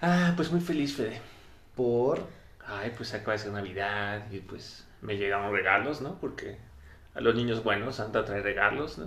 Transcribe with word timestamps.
Ah, 0.00 0.32
pues 0.36 0.50
muy 0.50 0.60
feliz, 0.60 0.94
Fede. 0.96 1.20
Por... 1.74 2.26
Ay, 2.66 2.92
pues 2.96 3.14
acaba 3.14 3.32
de 3.32 3.38
ser 3.38 3.52
Navidad 3.52 4.30
y 4.30 4.40
pues 4.40 4.86
me 5.00 5.16
llegaron 5.16 5.52
regalos, 5.52 6.02
¿no? 6.02 6.20
Porque 6.20 6.58
a 7.14 7.20
los 7.20 7.34
niños 7.34 7.64
buenos 7.64 7.96
Santa 7.96 8.24
trae 8.26 8.42
regalos, 8.42 8.98
¿no? 8.98 9.06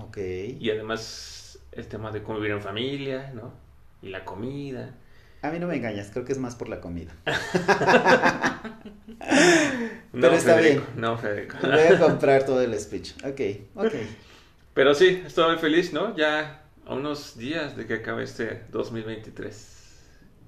Ok. 0.00 0.18
Y 0.18 0.70
además 0.70 1.58
el 1.72 1.88
tema 1.88 2.12
de 2.12 2.22
convivir 2.22 2.52
en 2.52 2.62
familia, 2.62 3.32
¿no? 3.34 3.52
Y 4.02 4.10
la 4.10 4.24
comida. 4.24 4.94
A 5.42 5.50
mí 5.50 5.58
no 5.58 5.66
me 5.66 5.76
engañas, 5.76 6.10
creo 6.12 6.24
que 6.24 6.32
es 6.32 6.38
más 6.38 6.54
por 6.54 6.68
la 6.68 6.80
comida. 6.80 7.12
No, 10.12 10.20
Pero 10.20 10.34
está 10.34 10.56
Federico, 10.56 10.84
bien. 10.88 11.00
No, 11.00 11.16
Federico. 11.16 11.56
Voy 11.62 11.80
a 11.80 11.98
comprar 12.06 12.44
todo 12.44 12.60
el 12.60 12.78
speech. 12.78 13.12
Ok, 13.24 13.40
ok. 13.74 13.94
Pero 14.74 14.94
sí, 14.94 15.22
estoy 15.26 15.52
muy 15.52 15.58
feliz, 15.58 15.92
¿no? 15.92 16.14
Ya 16.16 16.64
a 16.86 16.94
unos 16.94 17.38
días 17.38 17.76
de 17.76 17.86
que 17.86 17.94
acabe 17.94 18.24
este 18.24 18.62
2023. 18.70 19.71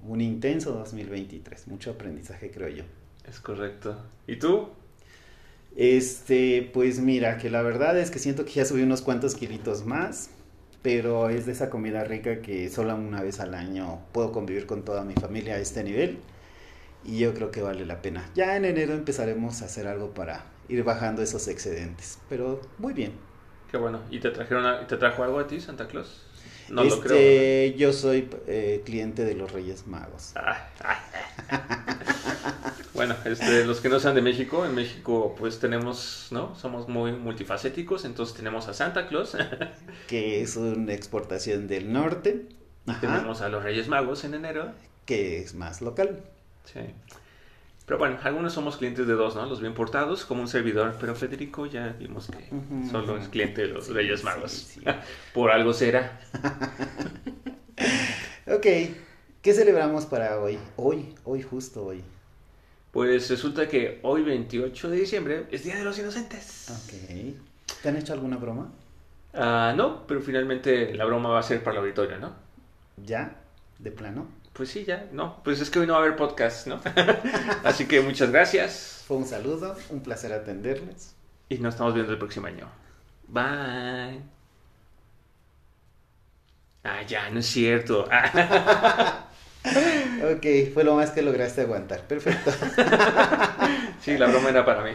Un 0.07 0.21
intenso 0.21 0.71
2023, 0.71 1.67
mucho 1.67 1.91
aprendizaje 1.91 2.51
creo 2.51 2.69
yo. 2.69 2.83
Es 3.27 3.39
correcto. 3.39 3.97
¿Y 4.27 4.37
tú? 4.37 4.69
Este, 5.75 6.69
pues 6.73 6.99
mira, 6.99 7.37
que 7.37 7.49
la 7.49 7.61
verdad 7.61 7.97
es 7.99 8.09
que 8.11 8.19
siento 8.19 8.45
que 8.45 8.51
ya 8.51 8.65
subí 8.65 8.81
unos 8.81 9.01
cuantos 9.01 9.35
kilitos 9.35 9.85
más, 9.85 10.29
pero 10.81 11.29
es 11.29 11.45
de 11.45 11.51
esa 11.51 11.69
comida 11.69 12.03
rica 12.03 12.41
que 12.41 12.69
solo 12.69 12.95
una 12.95 13.21
vez 13.21 13.39
al 13.39 13.53
año 13.53 13.99
puedo 14.13 14.31
convivir 14.31 14.67
con 14.67 14.85
toda 14.85 15.03
mi 15.03 15.13
familia 15.15 15.55
a 15.55 15.59
este 15.59 15.83
nivel 15.83 16.19
y 17.05 17.19
yo 17.19 17.33
creo 17.33 17.51
que 17.51 17.61
vale 17.61 17.85
la 17.85 18.01
pena. 18.01 18.29
Ya 18.35 18.57
en 18.57 18.65
enero 18.65 18.93
empezaremos 18.93 19.61
a 19.61 19.65
hacer 19.65 19.87
algo 19.87 20.13
para 20.13 20.45
ir 20.69 20.83
bajando 20.83 21.21
esos 21.21 21.47
excedentes, 21.47 22.19
pero 22.29 22.61
muy 22.79 22.93
bien. 22.93 23.13
Qué 23.69 23.77
bueno. 23.77 23.99
¿Y 24.09 24.19
te 24.19 24.31
trajeron 24.31 24.65
a- 24.65 24.87
te 24.87 24.97
trajo 24.97 25.23
algo 25.23 25.39
a 25.39 25.47
ti, 25.47 25.59
Santa 25.59 25.87
Claus? 25.87 26.21
No 26.69 26.83
lo 26.83 26.95
este, 26.95 27.07
creo. 27.07 27.77
yo 27.77 27.93
soy 27.93 28.29
eh, 28.47 28.81
cliente 28.85 29.23
de 29.23 29.35
los 29.35 29.51
Reyes 29.51 29.87
Magos. 29.87 30.31
¿verdad? 30.33 30.67
Ah, 30.83 31.03
ah. 31.49 32.73
Bueno, 32.95 33.13
este, 33.25 33.65
los 33.65 33.81
que 33.81 33.89
no 33.89 33.99
sean 33.99 34.15
de 34.15 34.21
México, 34.21 34.65
en 34.65 34.73
México 34.73 35.35
pues 35.37 35.59
tenemos, 35.59 36.29
¿no? 36.31 36.55
Somos 36.55 36.87
muy 36.87 37.11
multifacéticos, 37.11 38.05
entonces 38.05 38.35
tenemos 38.35 38.69
a 38.69 38.73
Santa 38.73 39.07
Claus, 39.07 39.35
que 40.07 40.41
es 40.41 40.55
una 40.55 40.93
exportación 40.93 41.67
del 41.67 41.91
norte, 41.91 42.47
ajá, 42.87 43.01
tenemos 43.01 43.41
a 43.41 43.49
los 43.49 43.63
Reyes 43.63 43.89
Magos 43.89 44.23
en 44.23 44.33
enero, 44.33 44.71
que 45.05 45.39
es 45.39 45.53
más 45.55 45.81
local. 45.81 46.23
sí. 46.63 46.79
Pero 47.85 47.99
bueno, 47.99 48.17
algunos 48.23 48.53
somos 48.53 48.77
clientes 48.77 49.05
de 49.05 49.13
dos, 49.13 49.35
¿no? 49.35 49.45
Los 49.45 49.61
bien 49.61 49.75
portados, 49.75 50.25
como 50.25 50.41
un 50.41 50.47
servidor, 50.47 50.95
pero 50.99 51.13
Federico 51.13 51.67
ya 51.67 51.95
vimos 51.99 52.27
que 52.31 52.49
solo 52.89 53.17
es 53.17 53.27
cliente 53.29 53.61
de 53.61 53.67
los 53.67 53.85
Sí, 53.85 53.93
Reyes 53.93 54.23
Magos. 54.23 54.51
sí. 54.51 54.81
Por 55.33 55.51
algo 55.51 55.73
será. 55.73 56.19
Ok, 58.47 58.65
¿qué 59.41 59.53
celebramos 59.53 60.05
para 60.05 60.39
hoy? 60.39 60.57
Hoy, 60.77 61.13
hoy, 61.23 61.41
justo 61.41 61.83
hoy. 61.83 62.03
Pues 62.91 63.29
resulta 63.29 63.67
que 63.67 63.99
hoy 64.03 64.21
28 64.23 64.89
de 64.89 64.97
diciembre 64.97 65.45
es 65.51 65.63
Día 65.63 65.75
de 65.75 65.83
los 65.83 65.97
Inocentes. 65.99 66.67
Ok. 66.69 67.35
¿Te 67.81 67.89
han 67.89 67.97
hecho 67.97 68.13
alguna 68.13 68.37
broma? 68.37 68.71
Ah, 69.33 69.73
no, 69.75 70.05
pero 70.07 70.21
finalmente 70.21 70.93
la 70.93 71.05
broma 71.05 71.29
va 71.29 71.39
a 71.39 71.43
ser 71.43 71.63
para 71.63 71.77
el 71.79 71.83
auditorio, 71.85 72.19
¿no? 72.19 72.33
¿Ya? 73.03 73.35
¿De 73.79 73.91
plano? 73.91 74.27
Pues 74.55 74.69
sí, 74.69 74.85
ya, 74.85 75.07
no. 75.11 75.41
Pues 75.43 75.59
es 75.59 75.69
que 75.69 75.79
hoy 75.79 75.87
no 75.87 75.93
va 75.93 75.99
a 75.99 76.01
haber 76.03 76.15
podcast, 76.15 76.67
¿no? 76.67 76.79
Así 77.63 77.87
que 77.87 77.99
muchas 78.01 78.31
gracias 78.31 79.03
Fue 79.07 79.17
un 79.17 79.25
saludo, 79.25 79.75
un 79.89 80.01
placer 80.01 80.31
atenderles. 80.33 81.13
y 81.49 81.57
nos 81.59 81.73
estamos 81.75 81.93
viendo 81.93 82.13
el 82.13 82.17
próximo 82.19 82.47
año. 82.47 82.67
Bye. 83.27 84.21
Ah, 86.83 87.01
ya, 87.07 87.29
no 87.31 87.39
es 87.39 87.45
cierto. 87.47 88.07
Ah, 88.11 89.27
Ok, 90.35 90.45
fue 90.73 90.83
lo 90.83 90.95
más 90.95 91.09
que 91.11 91.21
lograste 91.23 91.61
aguantar. 91.61 92.01
Perfecto. 92.01 92.51
sí, 94.01 94.15
la 94.17 94.27
broma 94.27 94.49
era 94.49 94.63
para 94.63 94.83
mí. 94.83 94.91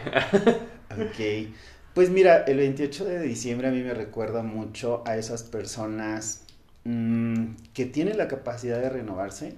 Ok. 0.91 1.53
Pues 1.93 2.09
mira, 2.09 2.45
el 2.47 2.57
28 2.57 3.03
de 3.03 3.19
diciembre 3.19 3.67
a 3.67 3.71
mí 3.71 3.83
me 3.83 3.93
recuerda 3.93 4.43
mucho 4.43 5.03
a 5.05 5.17
esas 5.17 5.43
personas 5.43 6.45
mm, 6.83 7.55
que 7.73 7.85
tienen 7.85 8.17
la 8.17 8.27
capacidad 8.27 8.79
de 8.79 8.89
renovarse 8.89 9.53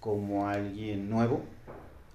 como 0.00 0.48
alguien 0.48 1.10
nuevo. 1.10 1.42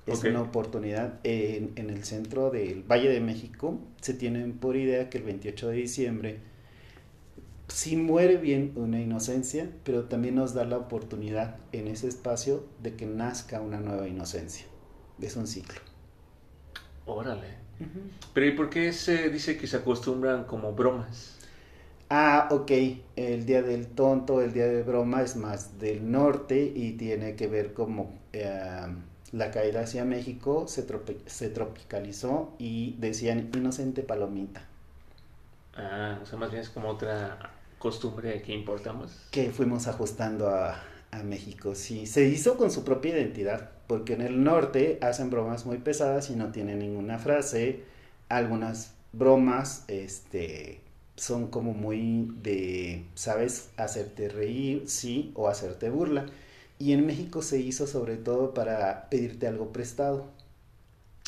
Es 0.08 0.24
una 0.24 0.42
oportunidad. 0.42 1.20
En, 1.24 1.74
en 1.76 1.90
el 1.90 2.04
centro 2.04 2.50
del 2.50 2.84
Valle 2.84 3.10
de 3.10 3.22
México 3.22 3.80
se 4.02 4.14
tienen 4.14 4.54
por 4.54 4.76
idea 4.76 5.10
que 5.10 5.20
el 5.20 5.24
28 5.24 5.70
de 5.70 5.76
diciembre 5.76 6.40
sí 7.72 7.96
muere 7.96 8.38
bien 8.38 8.74
una 8.76 9.00
inocencia, 9.00 9.70
pero 9.84 10.06
también 10.06 10.36
nos 10.36 10.54
da 10.54 10.66
la 10.66 10.78
oportunidad 10.78 11.56
en 11.72 11.88
ese 11.88 12.08
espacio 12.08 12.66
de 12.82 12.96
que 12.96 13.06
nazca 13.06 13.62
una 13.62 13.80
nueva 13.80 14.08
inocencia. 14.08 14.66
Es 15.22 15.36
un 15.36 15.48
ciclo. 15.48 15.80
Órale. 17.06 17.62
Pero 18.34 18.46
¿y 18.46 18.52
por 18.52 18.70
qué 18.70 18.94
se 18.94 19.30
dice 19.30 19.58
que 19.58 19.68
se 19.68 19.78
acostumbran 19.78 20.44
como 20.44 20.74
bromas? 20.74 21.38
Ah, 22.12 22.48
ok. 22.52 22.72
El 23.16 23.46
día 23.48 23.62
del 23.64 23.88
tonto, 23.88 24.42
el 24.42 24.54
día 24.54 24.68
de 24.68 24.84
broma 24.84 25.22
es 25.24 25.36
más 25.36 25.80
del 25.80 26.12
norte 26.12 26.72
y 26.76 26.92
tiene 26.94 27.36
que 27.36 27.48
ver 27.48 27.74
como 27.74 28.20
eh, 28.34 28.86
la 29.32 29.50
caída 29.52 29.82
hacia 29.82 30.06
México 30.06 30.68
se, 30.68 30.88
tropi- 30.88 31.26
se 31.26 31.50
tropicalizó 31.50 32.54
y 32.60 32.96
decían 33.00 33.50
inocente 33.56 34.04
palomita, 34.04 34.62
Ah, 35.76 36.20
o 36.22 36.26
sea, 36.26 36.38
más 36.40 36.50
bien 36.52 36.62
es 36.64 36.70
como 36.70 36.88
otra 36.90 37.38
costumbre 37.78 38.42
que 38.42 38.54
importamos. 38.54 39.12
que 39.32 39.52
fuimos 39.52 39.88
ajustando 39.88 40.50
a, 40.50 40.84
a 41.12 41.24
México. 41.24 41.76
Sí, 41.76 42.06
se 42.06 42.26
hizo 42.28 42.58
con 42.58 42.72
su 42.72 42.84
propia 42.84 43.12
identidad, 43.18 43.72
porque 43.88 44.14
en 44.14 44.22
el 44.22 44.44
norte 44.44 45.00
hacen 45.02 45.30
bromas 45.30 45.66
muy 45.66 45.78
pesadas 45.78 46.30
y 46.30 46.36
no 46.36 46.52
tienen 46.52 46.80
ninguna 46.80 47.20
frase. 47.20 47.84
Algunas 48.30 48.94
bromas, 49.14 49.86
este 49.88 50.81
son 51.16 51.48
como 51.48 51.74
muy 51.74 52.30
de, 52.42 53.06
¿sabes? 53.16 53.70
Hacerte 53.78 54.30
reír, 54.30 54.84
sí, 54.88 55.32
o 55.36 55.48
hacerte 55.48 55.90
burla. 55.90 56.26
Y 56.80 56.94
en 56.94 57.06
México 57.06 57.42
se 57.42 57.60
hizo 57.60 57.88
sobre 57.88 58.18
todo 58.18 58.54
para 58.54 59.10
pedirte 59.10 59.48
algo 59.48 59.72
prestado. 59.72 60.26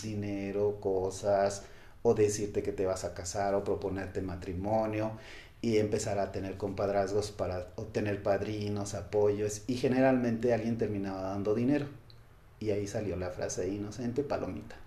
Dinero, 0.02 0.80
cosas, 0.82 1.64
o 2.02 2.14
decirte 2.14 2.64
que 2.64 2.74
te 2.74 2.86
vas 2.86 3.04
a 3.06 3.14
casar, 3.14 3.56
o 3.56 3.64
proponerte 3.64 4.22
matrimonio, 4.22 5.12
y 5.62 5.78
empezar 5.78 6.20
a 6.20 6.32
tener 6.32 6.58
compadrazgos 6.58 7.32
para 7.32 7.70
obtener 7.78 8.22
padrinos, 8.24 8.96
apoyos, 8.96 9.64
y 9.68 9.76
generalmente 9.78 10.54
alguien 10.54 10.78
terminaba 10.78 11.22
dando 11.22 11.56
dinero. 11.56 11.88
Y 12.60 12.72
ahí 12.72 12.88
salió 12.88 13.16
la 13.16 13.30
frase 13.30 13.68
inocente 13.70 14.24
palomita. 14.24 14.83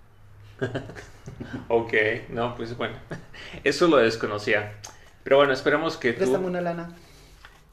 Ok, 1.69 1.93
no, 2.31 2.55
pues 2.55 2.77
bueno, 2.77 2.95
eso 3.65 3.89
lo 3.89 3.99
desconocía. 3.99 4.75
Pero 5.23 5.39
bueno, 5.39 5.53
esperemos 5.53 5.97
que 5.97 6.13
tú... 6.13 6.19
Préstame 6.19 6.47
una 6.47 6.61
lana. 6.61 6.89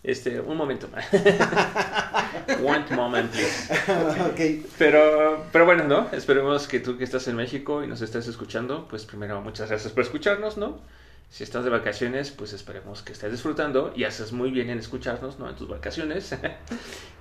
Este, 0.03 0.41
un 0.41 0.57
momento 0.57 0.89
más. 0.89 1.05
One 2.61 2.85
moment, 2.93 3.31
please. 3.31 3.73
ok. 4.21 4.65
Pero, 4.77 5.45
pero 5.51 5.65
bueno, 5.65 5.85
¿no? 5.85 6.09
Esperemos 6.11 6.67
que 6.67 6.81
tú 6.81 6.97
que 6.97 7.05
estás 7.05 7.27
en 7.29 7.37
México 7.37 7.83
y 7.83 7.87
nos 7.87 8.01
estás 8.01 8.27
escuchando, 8.27 8.85
pues 8.89 9.05
primero 9.05 9.39
muchas 9.41 9.69
gracias 9.69 9.93
por 9.93 10.03
escucharnos, 10.03 10.57
¿no? 10.57 10.81
Si 11.29 11.43
estás 11.43 11.63
de 11.63 11.69
vacaciones, 11.69 12.31
pues 12.31 12.51
esperemos 12.51 13.01
que 13.01 13.13
estés 13.13 13.31
disfrutando 13.31 13.93
y 13.95 14.03
haces 14.03 14.33
muy 14.33 14.51
bien 14.51 14.69
en 14.69 14.79
escucharnos, 14.79 15.39
¿no? 15.39 15.49
En 15.49 15.55
tus 15.55 15.69
vacaciones. 15.69 16.35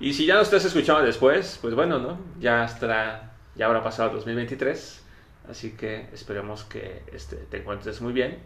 y 0.00 0.12
si 0.15 0.26
ya 0.26 0.35
nos 0.35 0.44
estás 0.44 0.65
escuchando 0.65 1.03
después, 1.03 1.58
pues 1.62 1.75
bueno, 1.75 2.00
¿no? 2.00 2.19
Ya 2.41 2.65
estará, 2.65 3.32
ya 3.55 3.67
habrá 3.67 3.82
pasado 3.82 4.11
el 4.11 4.17
2023. 4.17 5.02
Así 5.49 5.73
que 5.73 6.06
esperemos 6.12 6.65
que 6.65 7.03
este, 7.12 7.37
te 7.37 7.59
encuentres 7.59 8.00
muy 8.00 8.12
bien. 8.12 8.39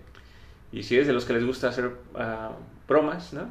Y 0.72 0.82
si 0.82 0.96
eres 0.96 1.06
de 1.06 1.12
los 1.12 1.24
que 1.24 1.32
les 1.34 1.44
gusta 1.44 1.68
hacer 1.68 1.92
ah, 2.14 2.52
bromas, 2.88 3.32
¿no? 3.32 3.48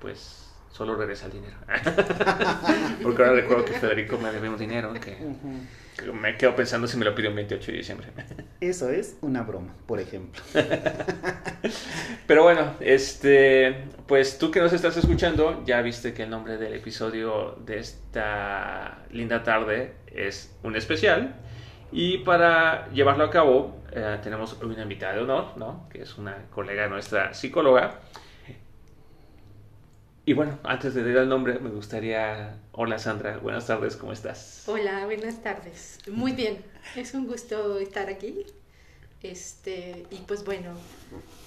Pues 0.00 0.48
solo 0.70 0.94
regresa 0.94 1.26
el 1.26 1.32
dinero. 1.32 1.56
Porque 3.02 3.22
ahora 3.22 3.34
recuerdo 3.34 3.64
que 3.64 3.72
Federico 3.72 4.18
me 4.18 4.30
debe 4.30 4.48
un 4.48 4.58
dinero 4.58 4.92
que, 4.94 5.16
que 5.96 6.12
me 6.12 6.36
quedo 6.36 6.54
pensando 6.54 6.86
si 6.86 6.96
me 6.96 7.04
lo 7.04 7.14
pidió 7.14 7.30
el 7.30 7.36
28 7.36 7.72
de 7.72 7.78
diciembre. 7.78 8.08
Eso 8.60 8.88
es 8.90 9.16
una 9.20 9.42
broma, 9.42 9.74
por 9.86 10.00
ejemplo. 10.00 10.40
Pero 12.26 12.42
bueno, 12.42 12.74
este, 12.80 13.84
pues 14.06 14.38
tú 14.38 14.50
que 14.50 14.60
nos 14.60 14.72
estás 14.72 14.96
escuchando, 14.96 15.64
ya 15.64 15.82
viste 15.82 16.14
que 16.14 16.24
el 16.24 16.30
nombre 16.30 16.56
del 16.58 16.74
episodio 16.74 17.58
de 17.64 17.78
esta 17.78 19.04
linda 19.10 19.42
tarde 19.42 19.94
es 20.06 20.54
un 20.62 20.76
especial. 20.76 21.34
Y 21.90 22.18
para 22.18 22.90
llevarlo 22.90 23.24
a 23.24 23.30
cabo, 23.30 23.80
eh, 23.92 24.18
tenemos 24.22 24.54
una 24.62 24.82
invitada 24.82 25.14
de 25.14 25.20
honor, 25.20 25.56
¿no? 25.56 25.88
Que 25.88 26.02
es 26.02 26.18
una 26.18 26.46
colega 26.50 26.86
nuestra 26.88 27.32
psicóloga. 27.32 28.00
Y 30.26 30.34
bueno, 30.34 30.58
antes 30.62 30.92
de 30.92 31.02
dar 31.02 31.22
el 31.22 31.28
nombre, 31.30 31.58
me 31.58 31.70
gustaría... 31.70 32.58
Hola 32.72 32.98
Sandra, 32.98 33.38
buenas 33.38 33.66
tardes, 33.66 33.96
¿cómo 33.96 34.12
estás? 34.12 34.64
Hola, 34.66 35.06
buenas 35.06 35.42
tardes. 35.42 36.00
Muy 36.10 36.32
bien, 36.32 36.62
es 36.96 37.14
un 37.14 37.26
gusto 37.26 37.78
estar 37.78 38.10
aquí. 38.10 38.44
Este, 39.22 40.06
y 40.10 40.16
pues 40.26 40.44
bueno, 40.44 40.72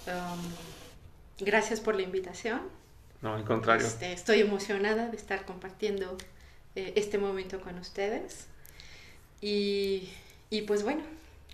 um, 0.08 1.46
gracias 1.46 1.80
por 1.80 1.96
la 1.96 2.02
invitación. 2.02 2.62
No, 3.22 3.36
al 3.36 3.46
contrario. 3.46 3.86
Este, 3.86 4.12
estoy 4.12 4.42
emocionada 4.42 5.10
de 5.10 5.16
estar 5.16 5.46
compartiendo 5.46 6.18
eh, 6.76 6.94
este 6.96 7.20
momento 7.20 7.62
con 7.62 7.78
ustedes. 7.78 8.48
Y, 9.42 10.10
y 10.52 10.64
pues 10.64 10.84
bueno, 10.84 11.02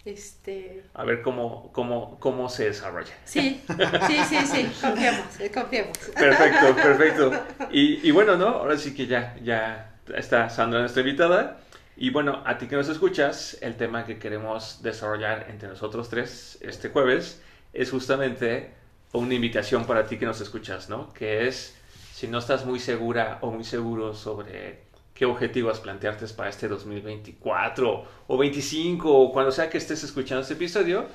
este... 0.03 0.83
A 0.95 1.03
ver 1.05 1.21
cómo, 1.21 1.71
cómo, 1.71 2.19
cómo 2.19 2.49
se 2.49 2.65
desarrolla. 2.65 3.13
Sí, 3.25 3.61
sí, 4.07 4.17
sí, 4.27 4.38
sí, 4.45 4.71
confiemos, 4.81 5.39
eh, 5.39 5.51
confiemos. 5.53 5.97
Perfecto, 6.15 6.75
perfecto. 6.75 7.31
Y, 7.71 8.07
y, 8.07 8.11
bueno, 8.11 8.35
¿no? 8.38 8.47
Ahora 8.47 8.75
sí 8.75 8.95
que 8.95 9.05
ya, 9.05 9.35
ya 9.44 9.97
está 10.15 10.49
Sandra, 10.49 10.79
nuestra 10.79 11.01
invitada. 11.01 11.59
Y 11.95 12.09
bueno, 12.09 12.41
a 12.44 12.57
ti 12.57 12.67
que 12.67 12.75
nos 12.75 12.89
escuchas, 12.89 13.57
el 13.61 13.75
tema 13.75 14.05
que 14.05 14.17
queremos 14.17 14.81
desarrollar 14.81 15.45
entre 15.49 15.69
nosotros 15.69 16.09
tres 16.09 16.57
este 16.61 16.89
jueves 16.89 17.41
es 17.73 17.91
justamente 17.91 18.71
una 19.13 19.33
invitación 19.35 19.85
para 19.85 20.07
ti 20.07 20.17
que 20.17 20.25
nos 20.25 20.41
escuchas, 20.41 20.89
¿no? 20.89 21.13
Que 21.13 21.47
es, 21.47 21.75
si 22.13 22.27
no 22.27 22.39
estás 22.39 22.65
muy 22.65 22.79
segura 22.79 23.38
o 23.41 23.51
muy 23.51 23.63
seguro 23.63 24.15
sobre 24.15 24.86
qué 25.17 25.25
objetivos 25.25 25.79
plantearte 25.79 26.27
para 26.27 26.49
este 26.49 26.67
2024 26.67 28.05
o 28.27 28.37
25 28.37 29.11
o 29.11 29.33
cuando 29.33 29.51
sea 29.51 29.67
que 29.67 29.79
estés 29.79 30.03
escuchando 30.03 30.43
este 30.43 30.53
episodio, 30.53 31.07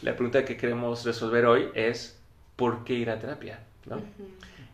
la 0.00 0.14
pregunta 0.14 0.46
que 0.46 0.56
queremos 0.56 1.04
resolver 1.04 1.44
hoy 1.44 1.68
es 1.74 2.18
¿por 2.56 2.84
qué 2.84 2.94
ir 2.94 3.10
a 3.10 3.18
terapia? 3.18 3.60
¿no? 3.84 4.00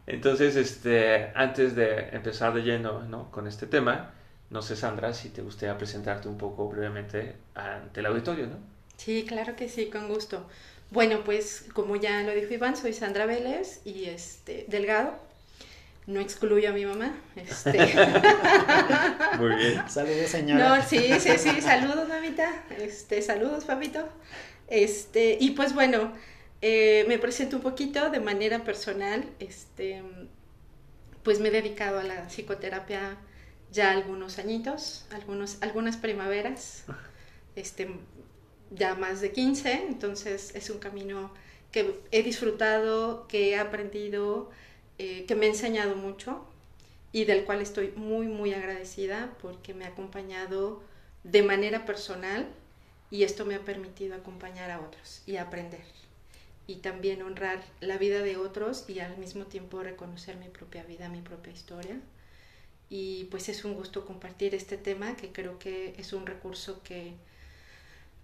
Entonces, 0.07 0.55
este, 0.55 1.33
antes 1.35 1.75
de 1.75 2.11
empezar 2.13 2.55
de 2.55 2.63
lleno 2.63 3.03
¿no? 3.03 3.29
con 3.33 3.49
este 3.49 3.67
tema, 3.67 4.13
no 4.51 4.63
sé, 4.63 4.77
Sandra, 4.77 5.13
si 5.15 5.31
te 5.31 5.43
gustaría 5.43 5.77
presentarte 5.77 6.29
un 6.29 6.39
poco 6.39 6.69
brevemente 6.69 7.35
ante 7.57 7.99
el 7.99 8.07
auditorio, 8.07 8.47
¿no? 8.47 8.59
Sí, 8.97 9.25
claro 9.27 9.57
que 9.57 9.69
sí, 9.69 9.87
con 9.87 10.07
gusto. 10.07 10.47
Bueno, 10.93 11.25
pues 11.25 11.67
como 11.73 11.97
ya 11.97 12.23
lo 12.23 12.33
dijo 12.33 12.55
Iván, 12.55 12.77
soy 12.77 12.93
Sandra 12.93 13.27
Vélez 13.27 13.81
y 13.85 14.05
este 14.05 14.65
Delgado 14.69 15.26
no 16.07 16.21
excluyo 16.21 16.69
a 16.71 16.73
mi 16.73 16.85
mamá. 16.87 17.15
Este... 17.35 17.73
Muy 19.39 19.57
bien. 19.57 19.89
Saludos, 19.89 20.31
señora. 20.31 20.77
No, 20.77 20.83
sí, 20.83 20.99
sí, 21.19 21.39
sí, 21.39 21.61
saludos, 21.61 22.09
mamita. 22.09 22.65
Este, 22.79 23.23
saludos, 23.23 23.65
papito. 23.65 24.09
Este, 24.69 25.37
y 25.41 25.51
pues 25.51 25.75
bueno, 25.75 26.13
eh, 26.63 27.05
me 27.09 27.19
presento 27.19 27.57
un 27.57 27.63
poquito 27.63 28.11
de 28.11 28.21
manera 28.21 28.65
personal. 28.65 29.25
Este, 29.41 30.03
pues 31.23 31.41
me 31.41 31.49
he 31.49 31.51
dedicado 31.51 31.99
a 31.99 32.05
la 32.05 32.29
psicoterapia 32.29 33.19
ya 33.73 33.91
algunos 33.91 34.39
añitos, 34.39 35.07
algunos, 35.11 35.59
algunas 35.61 35.97
primaveras, 35.97 36.85
este, 37.57 37.91
ya 38.71 38.95
más 38.95 39.21
de 39.21 39.33
15, 39.33 39.87
entonces 39.89 40.55
es 40.55 40.71
un 40.71 40.79
camino 40.79 41.33
que 41.73 42.01
he 42.11 42.23
disfrutado, 42.23 43.27
que 43.27 43.51
he 43.51 43.59
aprendido, 43.59 44.51
eh, 44.99 45.25
que 45.27 45.35
me 45.35 45.47
ha 45.47 45.51
enseñado 45.51 45.97
mucho 45.97 46.45
y 47.13 47.25
del 47.25 47.45
cual 47.45 47.61
estoy 47.61 47.93
muy, 47.97 48.27
muy 48.27 48.53
agradecida 48.53 49.37
porque 49.41 49.75
me 49.75 49.85
ha 49.85 49.89
acompañado 49.89 50.83
de 51.25 51.43
manera 51.43 51.85
personal 51.87 52.47
y 53.11 53.23
esto 53.23 53.45
me 53.45 53.55
ha 53.55 53.61
permitido 53.61 54.15
acompañar 54.15 54.71
a 54.71 54.81
otros 54.81 55.23
y 55.27 55.37
aprender 55.37 55.85
y 56.67 56.77
también 56.77 57.23
honrar 57.23 57.63
la 57.81 57.97
vida 57.99 58.23
de 58.23 58.37
otros 58.37 58.85
y 58.89 58.99
al 58.99 59.17
mismo 59.19 59.45
tiempo 59.45 59.83
reconocer 59.83 60.37
mi 60.37 60.49
propia 60.49 60.83
vida, 60.83 61.09
mi 61.09 61.21
propia 61.21 61.53
historia. 61.53 62.01
Y 62.89 63.25
pues 63.25 63.49
es 63.49 63.65
un 63.65 63.75
gusto 63.75 64.05
compartir 64.05 64.55
este 64.55 64.77
tema 64.77 65.17
que 65.17 65.33
creo 65.33 65.59
que 65.59 65.95
es 65.99 66.13
un 66.13 66.27
recurso 66.27 66.83
que 66.83 67.15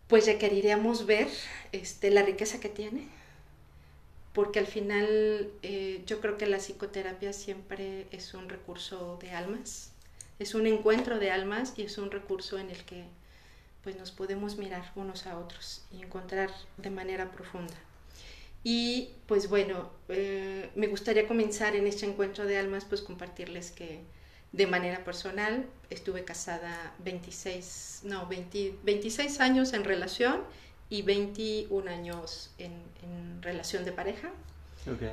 pues 0.09 0.27
requeriríamos 0.27 1.07
ver 1.07 1.29
este, 1.73 2.11
la 2.11 2.23
riqueza 2.23 2.61
que 2.61 2.69
tiene, 2.69 3.09
porque 4.33 4.59
al 4.59 4.67
final 4.67 5.51
eh, 5.63 6.03
yo 6.07 6.21
creo 6.21 6.39
que 6.39 6.47
la 6.47 6.59
psicoterapia 6.59 7.33
siempre 7.33 8.07
es 8.11 8.35
un 8.35 8.49
recurso 8.49 9.19
de 9.21 9.33
almas, 9.33 9.93
es 10.39 10.55
un 10.55 10.67
encuentro 10.67 11.19
de 11.19 11.31
almas 11.31 11.75
y 11.77 11.83
es 11.83 11.99
un 11.99 12.11
recurso 12.11 12.59
en 12.59 12.71
el 12.71 12.85
que 12.85 13.05
pues 13.83 13.97
nos 13.97 14.13
podemos 14.13 14.57
mirar 14.57 14.91
unos 14.95 15.27
a 15.27 15.39
otros 15.39 15.83
y 15.93 16.03
encontrar 16.03 16.51
de 16.77 16.91
manera 16.91 17.31
profunda. 17.33 17.75
Y 18.65 19.11
pues 19.27 19.49
bueno, 19.49 19.91
eh, 20.09 20.71
me 20.77 20.87
gustaría 20.87 21.27
comenzar 21.27 21.75
en 21.75 21.87
este 21.87 22.07
encuentro 22.07 22.47
de 22.47 22.59
almas 22.59 22.85
pues 22.85 23.03
compartirles 23.03 23.73
que 23.73 24.01
de 24.53 24.67
manera 24.67 25.03
personal 25.05 25.67
estuve 25.91 26.25
casada 26.25 26.95
26, 27.01 28.03
no, 28.05 28.29
26 28.29 29.41
años 29.41 29.73
en 29.73 29.85
relación 29.85 30.43
y 30.93 31.01
21 31.01 31.91
años 31.91 32.51
en, 32.59 32.71
relación 33.41 33.83
de 33.85 33.93
pareja. 33.93 34.31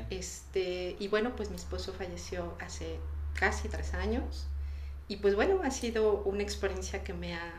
Este, 0.09 0.97
y 0.99 1.07
bueno, 1.07 1.37
pues 1.37 1.49
mi 1.49 1.55
esposo 1.55 1.93
falleció 1.93 2.53
hace 2.59 2.99
casi 3.33 3.69
tres 3.69 3.93
años. 3.93 4.45
Y 5.07 5.15
pues 5.15 5.35
bueno, 5.35 5.61
ha 5.63 5.71
sido 5.71 6.21
una 6.25 6.43
experiencia 6.43 7.01
que 7.01 7.13
me 7.13 7.33
ha, 7.33 7.53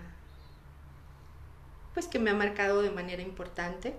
pues 1.95 2.09
que 2.09 2.19
me 2.19 2.29
ha 2.29 2.35
marcado 2.35 2.83
de 2.83 2.91
manera 2.91 3.23
importante 3.23 3.95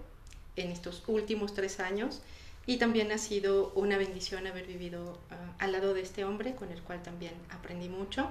en 0.56 0.72
estos 0.72 1.04
últimos 1.08 1.56
tres 1.56 1.80
años. 1.80 2.22
Y 2.68 2.78
también 2.78 3.12
ha 3.12 3.18
sido 3.18 3.72
una 3.74 3.98
bendición 3.98 4.46
haber 4.46 4.68
vivido 4.68 5.18
ah, 5.32 5.56
al 5.58 5.72
lado 5.72 5.96
de 5.96 6.02
este 6.02 6.26
hombre 6.26 6.54
con 6.54 6.72
el 6.72 6.84
cual 6.84 7.02
también 7.02 7.34
aprendí 7.50 7.90
mucho 7.90 8.30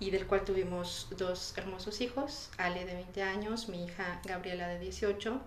y 0.00 0.10
del 0.10 0.26
cual 0.26 0.44
tuvimos 0.44 1.08
dos 1.16 1.52
hermosos 1.56 2.00
hijos, 2.00 2.50
Ale 2.56 2.86
de 2.86 2.94
20 2.94 3.22
años, 3.22 3.68
mi 3.68 3.84
hija 3.84 4.20
Gabriela 4.24 4.66
de 4.66 4.78
18. 4.78 5.40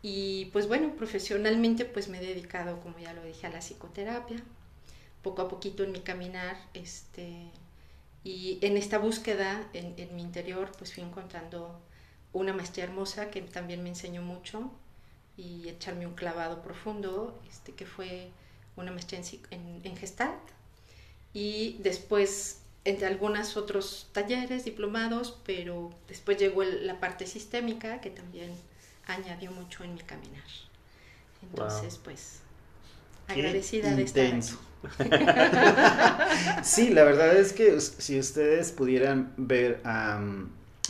Y 0.00 0.46
pues 0.46 0.68
bueno, 0.68 0.94
profesionalmente 0.96 1.84
pues 1.84 2.08
me 2.08 2.18
he 2.18 2.20
dedicado, 2.20 2.80
como 2.80 2.98
ya 2.98 3.12
lo 3.12 3.24
dije, 3.24 3.46
a 3.48 3.50
la 3.50 3.58
psicoterapia, 3.60 4.42
poco 5.22 5.42
a 5.42 5.48
poquito 5.48 5.82
en 5.82 5.92
mi 5.92 6.00
caminar, 6.00 6.56
este, 6.72 7.50
y 8.22 8.58
en 8.62 8.76
esta 8.76 8.98
búsqueda 8.98 9.68
en, 9.72 9.94
en 9.96 10.14
mi 10.14 10.22
interior 10.22 10.70
pues 10.78 10.94
fui 10.94 11.02
encontrando 11.02 11.80
una 12.32 12.52
maestría 12.52 12.84
hermosa 12.84 13.30
que 13.30 13.42
también 13.42 13.82
me 13.82 13.88
enseñó 13.88 14.22
mucho 14.22 14.70
y 15.36 15.68
echarme 15.68 16.06
un 16.06 16.14
clavado 16.14 16.62
profundo, 16.62 17.40
este, 17.48 17.72
que 17.72 17.86
fue 17.86 18.30
una 18.76 18.92
maestría 18.92 19.20
en, 19.20 19.26
en, 19.50 19.80
en 19.84 19.96
Gestalt. 19.96 20.40
Y 21.32 21.78
después 21.82 22.63
entre 22.84 23.06
algunos 23.06 23.56
otros 23.56 24.08
talleres, 24.12 24.64
diplomados, 24.64 25.40
pero 25.44 25.90
después 26.08 26.38
llegó 26.38 26.64
la 26.64 27.00
parte 27.00 27.26
sistémica 27.26 28.00
que 28.00 28.10
también 28.10 28.50
añadió 29.06 29.50
mucho 29.52 29.84
en 29.84 29.94
mi 29.94 30.00
caminar. 30.00 30.44
Entonces, 31.42 31.98
pues, 32.02 32.40
agradecida 33.28 33.94
de 33.94 34.02
estar 34.02 34.32
sí, 36.62 36.90
la 36.90 37.04
verdad 37.04 37.36
es 37.36 37.52
que 37.52 37.80
si 37.80 38.18
ustedes 38.18 38.72
pudieran 38.72 39.32
ver 39.36 39.80
a 39.84 40.20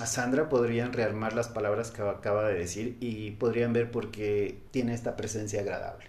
Sandra, 0.06 0.48
podrían 0.48 0.92
rearmar 0.92 1.34
las 1.34 1.48
palabras 1.48 1.90
que 1.90 2.02
acaba 2.02 2.48
de 2.48 2.54
decir 2.54 2.96
y 3.00 3.32
podrían 3.32 3.72
ver 3.72 3.90
por 3.90 4.10
qué 4.10 4.58
tiene 4.70 4.94
esta 4.94 5.16
presencia 5.16 5.60
agradable. 5.60 6.06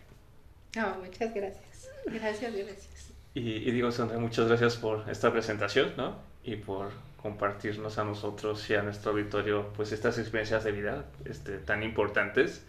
Oh, 0.78 1.00
muchas 1.04 1.34
gracias. 1.34 1.90
Gracias, 2.06 2.54
gracias. 2.54 2.95
Y, 3.36 3.70
digo, 3.72 3.92
Sandra, 3.92 4.18
muchas 4.18 4.48
gracias 4.48 4.78
por 4.78 5.10
esta 5.10 5.30
presentación, 5.30 5.92
¿no? 5.98 6.16
Y 6.46 6.56
por 6.56 6.90
compartirnos 7.22 7.98
a 7.98 8.06
nosotros 8.06 8.70
y 8.70 8.76
a 8.76 8.82
nuestro 8.82 9.12
auditorio, 9.12 9.74
pues, 9.76 9.92
estas 9.92 10.18
experiencias 10.18 10.64
de 10.64 10.72
vida 10.72 11.04
este, 11.26 11.58
tan 11.58 11.84
importantes. 11.84 12.66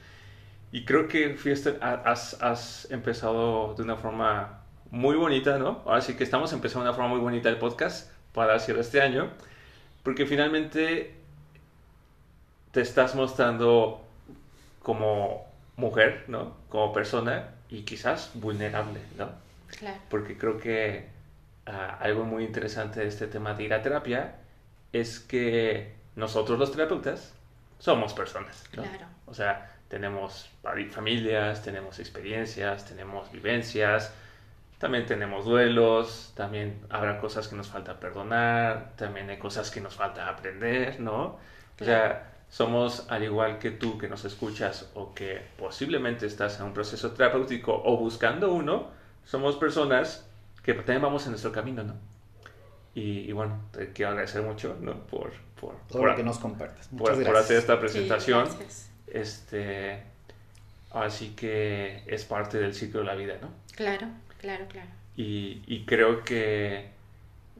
Y 0.72 0.84
creo 0.84 1.06
que 1.06 1.34
Fiesta, 1.34 1.76
has, 1.80 2.42
has 2.42 2.90
empezado 2.90 3.74
de 3.74 3.84
una 3.84 3.94
forma 3.94 4.62
muy 4.90 5.14
bonita, 5.14 5.56
¿no? 5.56 5.82
Ahora 5.86 6.00
sí 6.00 6.16
que 6.16 6.24
estamos 6.24 6.52
empezando 6.52 6.82
de 6.84 6.90
una 6.90 6.96
forma 6.96 7.10
muy 7.10 7.20
bonita 7.20 7.48
el 7.48 7.58
podcast 7.58 8.10
para 8.32 8.58
cierre 8.58 8.80
este 8.80 9.00
año, 9.00 9.30
porque 10.02 10.26
finalmente 10.26 11.14
te 12.72 12.80
estás 12.80 13.14
mostrando 13.14 14.04
como 14.82 15.46
mujer, 15.76 16.24
¿no? 16.26 16.56
Como 16.70 16.92
persona 16.92 17.50
y 17.70 17.82
quizás 17.82 18.32
vulnerable, 18.34 18.98
¿no? 19.16 19.45
Claro. 19.78 19.98
Porque 20.08 20.36
creo 20.36 20.58
que 20.58 21.08
ah, 21.66 21.98
algo 22.00 22.24
muy 22.24 22.44
interesante 22.44 23.00
de 23.00 23.08
este 23.08 23.26
tema 23.26 23.54
de 23.54 23.64
ir 23.64 23.74
a 23.74 23.82
terapia 23.82 24.36
es 24.92 25.20
que 25.20 25.94
nosotros 26.14 26.58
los 26.58 26.72
terapeutas 26.72 27.34
somos 27.78 28.14
personas. 28.14 28.64
Claro. 28.70 29.06
O 29.26 29.34
sea, 29.34 29.76
tenemos 29.88 30.50
familias, 30.90 31.62
tenemos 31.62 31.98
experiencias, 31.98 32.86
tenemos 32.86 33.30
vivencias, 33.30 34.12
también 34.78 35.06
tenemos 35.06 35.44
duelos, 35.44 36.32
también 36.34 36.80
habrá 36.90 37.18
cosas 37.18 37.48
que 37.48 37.56
nos 37.56 37.68
falta 37.68 37.98
perdonar, 37.98 38.92
también 38.96 39.30
hay 39.30 39.38
cosas 39.38 39.70
que 39.70 39.80
nos 39.80 39.94
falta 39.94 40.28
aprender, 40.28 41.00
¿no? 41.00 41.38
O 41.80 41.84
sea, 41.84 42.32
somos 42.48 43.06
al 43.10 43.22
igual 43.22 43.58
que 43.58 43.70
tú 43.70 43.98
que 43.98 44.08
nos 44.08 44.24
escuchas 44.24 44.90
o 44.94 45.14
que 45.14 45.42
posiblemente 45.58 46.26
estás 46.26 46.58
en 46.58 46.66
un 46.66 46.74
proceso 46.74 47.12
terapéutico 47.12 47.80
o 47.84 47.96
buscando 47.96 48.52
uno, 48.52 48.90
somos 49.26 49.56
personas 49.56 50.26
que 50.62 50.72
también 50.72 51.02
vamos 51.02 51.24
en 51.26 51.32
nuestro 51.32 51.52
camino, 51.52 51.82
¿no? 51.82 51.94
Y, 52.94 53.30
bueno, 53.32 53.60
te 53.72 53.92
quiero 53.92 54.12
agradecer 54.12 54.40
mucho, 54.40 54.74
¿no? 54.80 55.06
Por, 55.06 55.30
por, 55.60 55.76
Todo 55.86 56.06
lo 56.06 56.16
que 56.16 56.22
nos 56.22 56.38
compartes. 56.38 56.88
Por, 56.88 57.22
por, 57.22 57.36
hacer 57.36 57.58
esta 57.58 57.78
presentación. 57.78 58.48
Sí, 58.68 58.88
este, 59.08 60.02
así 60.92 61.34
que 61.36 62.02
es 62.06 62.24
parte 62.24 62.56
del 62.56 62.72
ciclo 62.72 63.00
de 63.00 63.06
la 63.06 63.14
vida, 63.14 63.34
¿no? 63.42 63.50
Claro, 63.76 64.06
claro, 64.40 64.64
claro. 64.66 64.88
Y, 65.14 65.62
y 65.66 65.84
creo 65.84 66.24
que 66.24 66.88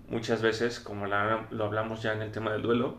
muchas 0.09 0.41
veces, 0.41 0.81
como 0.81 1.07
lo 1.07 1.65
hablamos 1.65 2.03
ya 2.03 2.15
en 2.15 2.23
el 2.23 2.33
tema 2.33 2.51
del 2.53 2.63
duelo, 2.63 2.97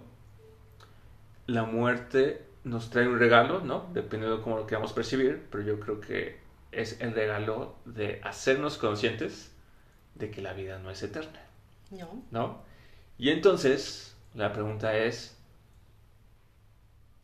la 1.47 1.63
muerte 1.63 2.43
nos 2.63 2.91
trae 2.91 3.07
un 3.07 3.17
regalo, 3.17 3.61
¿no? 3.61 3.89
Dependiendo 3.93 4.37
de 4.37 4.43
cómo 4.43 4.57
lo 4.57 4.67
queramos 4.67 4.93
percibir, 4.93 5.47
pero 5.49 5.63
yo 5.63 5.79
creo 5.79 5.99
que 5.99 6.46
es 6.71 6.99
el 7.01 7.13
regalo 7.13 7.75
de 7.85 8.19
hacernos 8.23 8.77
conscientes 8.77 9.55
de 10.15 10.31
que 10.31 10.41
la 10.41 10.53
vida 10.53 10.79
no 10.79 10.89
es 10.91 11.03
eterna. 11.03 11.41
No. 11.91 12.23
¿No? 12.31 12.61
Y 13.17 13.29
entonces, 13.29 14.15
la 14.33 14.53
pregunta 14.53 14.95
es, 14.95 15.37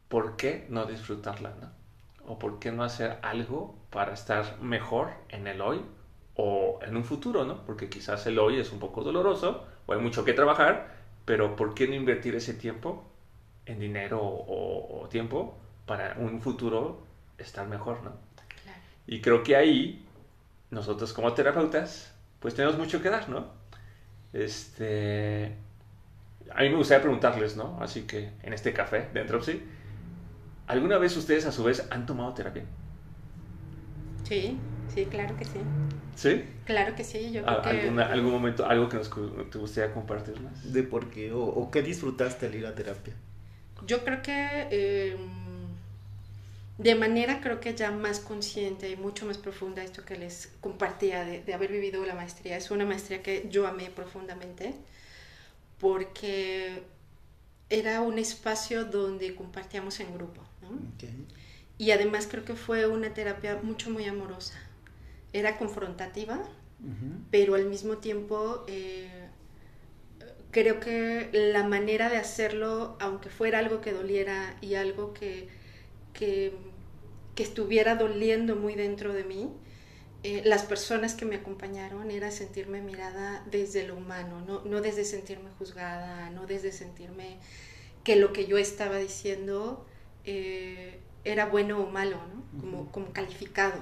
¿por 0.07 0.35
qué 0.35 0.65
no 0.69 0.85
disfrutarla, 0.85 1.53
no? 1.59 1.71
¿O 2.25 2.39
por 2.39 2.59
qué 2.59 2.71
no 2.71 2.83
hacer 2.83 3.19
algo 3.21 3.75
para 3.89 4.13
estar 4.13 4.59
mejor 4.61 5.11
en 5.29 5.47
el 5.47 5.61
hoy 5.61 5.81
o 6.35 6.79
en 6.81 6.95
un 6.95 7.03
futuro, 7.03 7.45
¿no? 7.45 7.65
Porque 7.65 7.89
quizás 7.89 8.25
el 8.25 8.39
hoy 8.39 8.59
es 8.59 8.71
un 8.71 8.79
poco 8.79 9.03
doloroso 9.03 9.65
o 9.85 9.93
hay 9.93 9.99
mucho 9.99 10.23
que 10.23 10.33
trabajar, 10.33 10.95
pero 11.25 11.55
¿por 11.55 11.73
qué 11.73 11.87
no 11.87 11.95
invertir 11.95 12.35
ese 12.35 12.53
tiempo 12.53 13.03
en 13.65 13.79
dinero 13.79 14.19
o, 14.21 15.07
tiempo 15.09 15.57
para 15.85 16.15
un 16.17 16.41
futuro 16.41 17.03
estar 17.37 17.67
mejor, 17.67 18.03
¿no? 18.03 18.13
Y 19.07 19.21
creo 19.21 19.43
que 19.43 19.55
ahí 19.55 20.05
nosotros 20.71 21.13
como 21.13 21.33
terapeutas 21.33 22.13
pues 22.39 22.55
tenemos 22.55 22.77
mucho 22.77 23.01
que 23.01 23.09
dar, 23.09 23.29
¿no? 23.29 23.47
Este, 24.33 25.55
a 26.53 26.61
mí 26.61 26.69
me 26.69 26.75
gustaría 26.75 27.01
preguntarles, 27.01 27.55
¿no? 27.55 27.77
Así 27.81 28.01
que 28.01 28.31
en 28.43 28.51
este 28.51 28.73
café 28.73 29.07
de 29.13 29.21
Entropy, 29.21 29.61
¿alguna 30.67 30.97
vez 30.97 31.15
ustedes 31.15 31.45
a 31.45 31.51
su 31.53 31.63
vez 31.63 31.87
han 31.89 32.05
tomado 32.05 32.33
terapia? 32.33 32.63
Sí, 34.23 34.57
sí, 34.93 35.05
claro 35.05 35.37
que 35.37 35.45
sí. 35.45 35.59
¿Sí? 36.15 36.43
Claro 36.65 36.95
que 36.95 37.03
sí, 37.03 37.31
yo 37.31 37.43
creo 37.43 37.61
que... 37.61 38.01
¿Algún 38.01 38.31
momento, 38.31 38.65
algo 38.65 38.89
que 38.89 38.97
nos 38.97 39.09
te 39.49 39.57
gustaría 39.57 39.93
compartirnos? 39.93 40.73
¿De 40.73 40.83
por 40.83 41.09
qué? 41.09 41.31
¿O, 41.33 41.69
qué 41.71 41.81
disfrutaste 41.81 42.47
al 42.47 42.55
ir 42.55 42.65
a 42.65 42.75
terapia? 42.75 43.13
Yo 43.85 44.03
creo 44.03 44.21
que 44.21 45.11
em, 45.11 45.42
de 46.77 46.95
manera 46.95 47.39
creo 47.41 47.59
que 47.59 47.75
ya 47.75 47.91
más 47.91 48.19
consciente 48.19 48.89
y 48.89 48.95
mucho 48.95 49.25
más 49.25 49.37
profunda 49.37 49.83
esto 49.83 50.03
que 50.03 50.17
les 50.17 50.51
compartía 50.59 51.23
de, 51.23 51.53
haber 51.53 51.71
vivido 51.71 52.05
la 52.05 52.15
maestría. 52.15 52.57
Es 52.57 52.71
una 52.71 52.85
maestría 52.85 53.21
que 53.21 53.47
yo 53.49 53.67
amé 53.67 53.89
profundamente 53.89 54.73
porque 55.79 56.83
era 57.69 58.01
un 58.01 58.17
espacio 58.17 58.85
donde 58.85 59.35
compartíamos 59.35 59.99
en 59.99 60.13
grupo. 60.13 60.41
Y 61.77 61.91
además 61.91 62.27
creo 62.29 62.45
que 62.45 62.55
fue 62.55 62.87
una 62.87 63.13
terapia 63.13 63.59
mucho, 63.61 63.89
muy 63.89 64.05
amorosa. 64.05 64.59
Era 65.31 65.57
confrontativa, 65.57 66.41
pero 67.31 67.55
al 67.55 67.65
mismo 67.65 67.97
tiempo... 67.97 68.63
Eh, 68.67 69.09
creo 70.53 70.79
que 70.79 71.29
la 71.33 71.63
manera 71.63 72.09
de 72.09 72.17
hacerlo, 72.17 72.95
aunque 72.99 73.29
fuera 73.29 73.57
algo 73.57 73.81
que 73.81 73.91
doliera 73.91 74.55
y 74.61 74.75
algo 74.75 75.11
que, 75.11 75.49
que, 76.13 76.53
estuviera 77.35 77.95
doliendo 77.95 78.55
muy 78.55 78.75
dentro 78.75 79.13
de 79.13 79.23
mí, 79.23 79.49
eh, 80.23 80.41
las 80.45 80.63
personas 80.63 81.15
que 81.15 81.25
me 81.25 81.35
acompañaron 81.35 82.11
era 82.11 82.31
sentirme 82.31 82.81
mirada 82.81 83.43
desde 83.49 83.85
lo 83.87 83.95
humano, 83.95 84.61
no, 84.63 84.81
desde 84.81 85.03
sentirme 85.03 85.49
juzgada, 85.57 86.29
no 86.29 86.45
desde 86.45 86.71
sentirme 86.71 87.39
que 88.03 88.15
lo 88.15 88.31
que 88.31 88.45
yo 88.45 88.57
estaba 88.57 88.97
diciendo 88.97 89.85
eh, 90.23 90.99
era 91.25 91.47
bueno 91.47 91.79
o 91.79 91.89
malo, 91.89 92.17
¿no? 92.33 92.61
como, 92.61 92.91
como 92.91 93.11
calificado. 93.11 93.81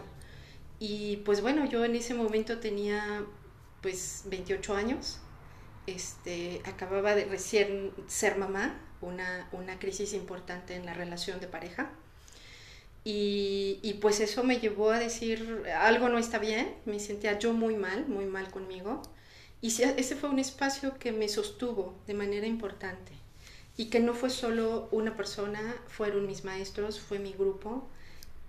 Y 0.79 1.17
pues 1.17 1.41
bueno, 1.41 1.65
yo 1.65 1.85
en 1.85 1.95
ese 1.95 2.13
momento 2.15 2.59
tenía 2.59 3.23
pues 3.81 4.23
28 4.25 4.75
años 4.75 5.19
este, 5.87 6.61
acababa 6.65 7.15
de 7.15 7.25
recién 7.25 7.91
ser 8.07 8.37
mamá, 8.37 8.79
una, 9.01 9.49
una 9.51 9.79
crisis 9.79 10.13
importante 10.13 10.75
en 10.75 10.85
la 10.85 10.93
relación 10.93 11.39
de 11.39 11.47
pareja. 11.47 11.91
Y, 13.03 13.97
pues 14.01 14.19
eso 14.19 14.43
me 14.43 14.59
llevó 14.59 14.91
a 14.91 14.99
decir, 14.99 15.63
algo 15.79 16.09
no 16.09 16.17
está 16.17 16.37
bien, 16.37 16.73
me 16.85 16.99
sentía 16.99 17.39
yo 17.39 17.53
muy 17.53 17.75
mal, 17.75 18.07
muy 18.07 18.25
mal 18.25 18.49
conmigo. 18.51 19.01
Y 19.61 19.67
ese 19.69 20.15
fue 20.15 20.29
un 20.29 20.39
espacio 20.39 20.97
que 20.99 21.11
me 21.11 21.27
sostuvo 21.29 21.95
de 22.07 22.13
manera 22.13 22.47
importante. 22.47 23.11
Y 23.77 23.85
que 23.85 23.99
no 23.99 24.13
fue 24.13 24.29
solo 24.29 24.87
una 24.91 25.15
persona, 25.15 25.75
fueron 25.87 26.27
mis 26.27 26.43
maestros, 26.43 26.99
fue 26.99 27.19
mi 27.19 27.33
grupo, 27.33 27.87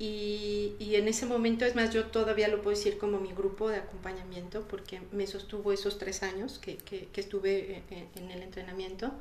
y, 0.04 0.96
en 0.96 1.06
ese 1.06 1.26
momento, 1.26 1.64
es 1.64 1.76
más, 1.76 1.92
yo 1.92 2.06
todavía 2.06 2.48
lo 2.48 2.60
puedo 2.60 2.76
decir 2.76 2.98
como 2.98 3.20
mi 3.20 3.32
grupo 3.32 3.68
de 3.68 3.76
acompañamiento, 3.76 4.66
porque 4.66 5.00
me 5.12 5.28
sostuvo 5.28 5.72
esos 5.72 5.96
tres 5.96 6.24
años 6.24 6.58
que, 6.58 6.78
estuve 7.14 7.84
en, 8.16 8.30
el 8.32 8.42
entrenamiento. 8.42 9.12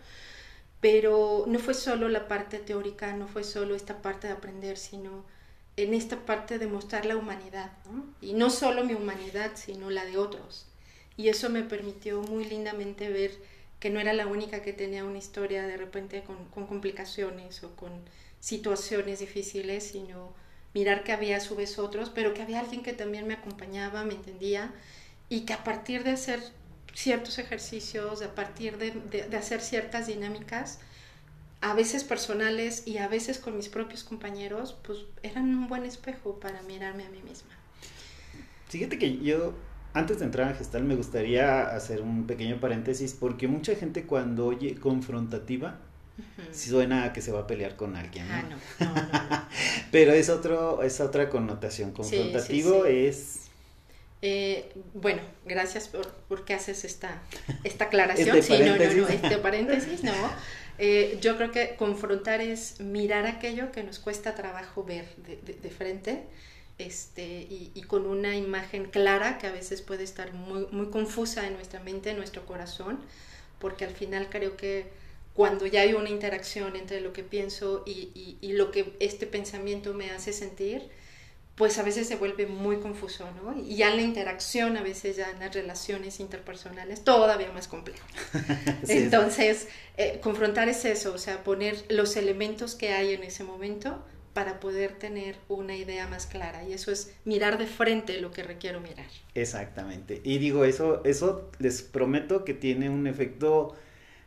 Pero 0.82 1.46
no 1.48 1.60
fue 1.60 1.74
solo 1.74 2.10
la 2.10 2.28
parte 2.28 2.58
teórica, 2.58 3.16
no 3.16 3.28
fue 3.28 3.44
solo 3.44 3.76
esta 3.76 4.02
parte 4.02 4.28
de 4.28 4.34
aprender, 4.34 4.78
sino 4.78 5.24
en 5.78 5.94
esta 5.94 6.26
parte 6.26 6.60
de 6.60 6.68
mostrar 6.68 7.06
la 7.06 7.16
humanidad. 7.16 7.72
Y 8.20 8.34
no 8.34 8.50
solo 8.50 8.84
mi 8.84 8.94
humanidad, 8.94 9.52
sino 9.56 9.90
la 9.90 10.06
de 10.06 10.18
otros. 10.18 10.66
Y 11.18 11.30
eso 11.30 11.50
me 11.50 11.62
permitió 11.62 12.22
muy 12.22 12.46
lindamente 12.46 13.10
ver 13.10 13.32
que 13.80 13.90
no 13.90 14.00
era 14.00 14.14
la 14.14 14.28
única 14.28 14.62
que 14.62 14.74
tenía 14.74 15.06
una 15.06 15.18
historia 15.18 15.64
de 15.64 15.78
repente 15.78 16.24
con, 16.24 16.46
con 16.46 16.68
complicaciones 16.68 17.64
o 17.64 17.76
con 17.76 17.92
situaciones 18.40 19.20
difíciles, 19.20 19.84
sino 19.84 20.34
mirar 20.74 21.04
que 21.04 21.12
había 21.12 21.38
a 21.38 21.42
su 21.42 21.56
vez 21.56 21.80
otros, 21.80 22.10
pero 22.10 22.34
que 22.34 22.42
había 22.42 22.60
alguien 22.60 22.84
que 22.84 22.94
también 22.94 23.28
me 23.28 23.34
acompañaba, 23.36 24.04
me 24.04 24.14
entendía, 24.14 24.74
y 25.30 25.42
que 25.42 25.54
a 25.54 25.64
partir 25.64 26.04
de 26.04 26.12
hacer 26.12 26.42
ciertos 26.94 27.40
ejercicios, 27.40 28.22
a 28.22 28.36
partir 28.36 28.78
de, 28.78 28.92
de, 28.92 29.38
hacer 29.38 29.62
ciertas 29.62 30.08
dinámicas, 30.08 30.80
a 31.62 31.74
veces 31.74 32.04
personales 32.04 32.88
y 32.88 32.98
a 32.98 33.08
veces 33.08 33.38
con 33.38 33.56
mis 33.56 33.70
propios 33.70 34.04
compañeros, 34.04 34.76
pues 34.84 35.00
eran 35.24 35.56
un 35.56 35.68
buen 35.68 35.86
espejo 35.86 36.40
para 36.40 36.62
mirarme 36.64 37.06
a 37.06 37.10
mí 37.10 37.22
misma. 37.22 37.52
Fíjate 38.68 38.98
que 38.98 39.18
yo, 39.20 39.54
antes 39.94 40.20
de 40.20 40.26
entrar 40.26 40.50
a 40.50 40.56
Gestal, 40.56 40.84
me 40.84 40.96
gustaría 40.96 41.76
hacer 41.76 42.02
un 42.02 42.26
pequeño 42.26 42.60
paréntesis, 42.60 43.14
porque 43.14 43.48
mucha 43.48 43.76
gente 43.76 44.06
cuando 44.06 44.48
oye 44.48 44.76
confrontativa, 44.76 45.80
suena 46.52 47.06
a 47.06 47.14
que 47.14 47.22
se 47.22 47.32
va 47.32 47.42
a 47.42 47.48
pelear 47.48 47.76
con 47.76 47.96
alguien. 47.96 48.28
Ah, 48.30 48.44
no. 48.50 49.48
Pero 49.92 50.12
es, 50.14 50.30
otro, 50.30 50.84
es 50.84 51.00
otra 51.00 51.30
connotación. 51.30 51.92
Confrontativo 51.92 52.86
es... 52.86 53.41
Eh, 54.22 54.72
bueno, 54.94 55.22
gracias 55.46 55.88
por, 55.88 56.08
por 56.12 56.46
que 56.46 56.54
haces 56.54 56.86
esta, 56.86 57.22
esta 57.64 57.86
aclaración. 57.86 58.38
Este 58.38 58.58
sí, 58.58 58.64
no, 58.64 58.78
no, 58.78 58.94
no, 58.94 59.08
este 59.08 59.38
paréntesis, 59.38 60.04
no. 60.04 60.14
Eh, 60.84 61.20
yo 61.22 61.38
creo 61.38 61.52
que 61.52 61.76
confrontar 61.76 62.42
es 62.42 62.80
mirar 62.80 63.28
aquello 63.28 63.72
que 63.72 63.84
nos 63.84 64.00
cuesta 64.00 64.34
trabajo 64.34 64.84
ver 64.84 65.06
de, 65.18 65.36
de, 65.54 65.70
frente 65.70 66.24
este, 66.80 67.24
y, 67.24 67.72
y, 67.76 67.84
con 67.84 68.08
una 68.08 68.36
imagen 68.36 68.86
clara 68.86 69.38
que 69.38 69.46
a 69.46 69.52
veces 69.52 69.84
puede 69.84 70.04
estar 70.04 70.34
muy, 70.34 70.66
muy 70.72 70.88
confusa 70.88 71.46
en 71.46 71.54
nuestra 71.54 71.82
mente, 71.82 72.12
en 72.12 72.18
nuestro 72.18 72.48
corazón, 72.48 73.00
porque 73.60 73.86
al 73.86 73.92
final 73.92 74.30
creo 74.32 74.58
que 74.58 74.88
cuando 75.34 75.66
ya 75.66 75.82
hay 75.82 75.94
una 75.94 76.10
interacción 76.10 76.76
entre 76.76 77.00
lo 77.00 77.14
que 77.14 77.24
pienso 77.24 77.84
y, 77.86 78.38
y, 78.42 78.54
lo 78.54 78.72
que 78.72 78.94
este 79.00 79.28
pensamiento 79.28 79.94
me 79.94 80.12
hace 80.12 80.34
sentir, 80.34 80.90
pues 81.62 81.78
a 81.78 81.84
veces 81.84 82.08
se 82.08 82.16
vuelve 82.16 82.48
muy 82.48 82.78
confuso, 82.78 83.30
¿no? 83.36 83.56
Y 83.56 83.76
ya 83.76 83.94
la 83.94 84.02
interacción, 84.02 84.78
a 84.78 84.82
veces 84.82 85.18
ya 85.18 85.30
en 85.30 85.38
las 85.38 85.54
relaciones 85.54 86.20
interpersonales, 86.20 87.04
todavía 87.04 87.52
más 87.52 87.68
complejo. 87.68 88.04
Entonces, 88.88 89.68
eh, 89.96 90.20
confrontar 90.24 90.70
es 90.70 90.86
eso, 90.86 91.14
o 91.14 91.20
sea, 91.20 91.44
poner 91.44 91.76
los 91.90 92.16
elementos 92.16 92.74
que 92.74 92.94
hay 92.94 93.14
en 93.14 93.22
ese 93.22 93.44
momento 93.44 94.04
para 94.34 94.60
poder 94.60 94.94
tener 94.94 95.36
una 95.50 95.76
idea 95.76 96.08
más 96.08 96.26
clara. 96.26 96.64
Y 96.68 96.74
eso 96.74 96.92
es 96.92 97.14
mirar 97.26 97.60
de 97.60 97.68
frente 97.68 98.20
lo 98.20 98.32
que 98.32 98.42
requiero 98.42 98.82
mirar. 98.82 99.06
Exactamente. 99.36 100.20
Y 100.24 100.40
digo, 100.40 100.66
eso, 100.66 101.04
eso 101.06 101.52
les 101.60 101.84
prometo 101.84 102.44
que 102.44 102.56
tiene 102.56 102.90
un 102.90 103.06
efecto 103.06 103.76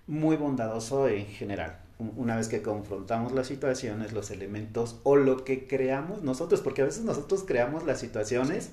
muy 0.07 0.37
bondadoso 0.37 1.09
en 1.09 1.26
general. 1.26 1.81
Una 1.99 2.37
vez 2.37 2.49
que 2.49 2.61
confrontamos 2.63 3.33
las 3.33 3.47
situaciones, 3.47 4.13
los 4.13 4.31
elementos 4.31 5.01
o 5.05 5.17
lo 5.17 5.45
que 5.45 5.67
creamos 5.67 6.23
nosotros, 6.23 6.61
porque 6.61 6.83
a 6.83 6.87
veces 6.87 7.05
nosotros 7.05 7.45
creamos 7.45 7.85
las 7.85 8.01
situaciones. 8.01 8.73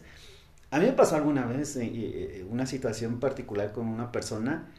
A 0.72 0.80
mí 0.80 0.86
me 0.86 0.94
pasó 0.94 1.16
alguna 1.18 1.46
vez 1.46 1.76
eh, 1.76 1.90
eh, 1.94 2.46
una 2.50 2.66
situación 2.66 3.20
particular 3.20 3.74
con 3.74 3.88
una 3.88 4.12
persona 4.12 4.72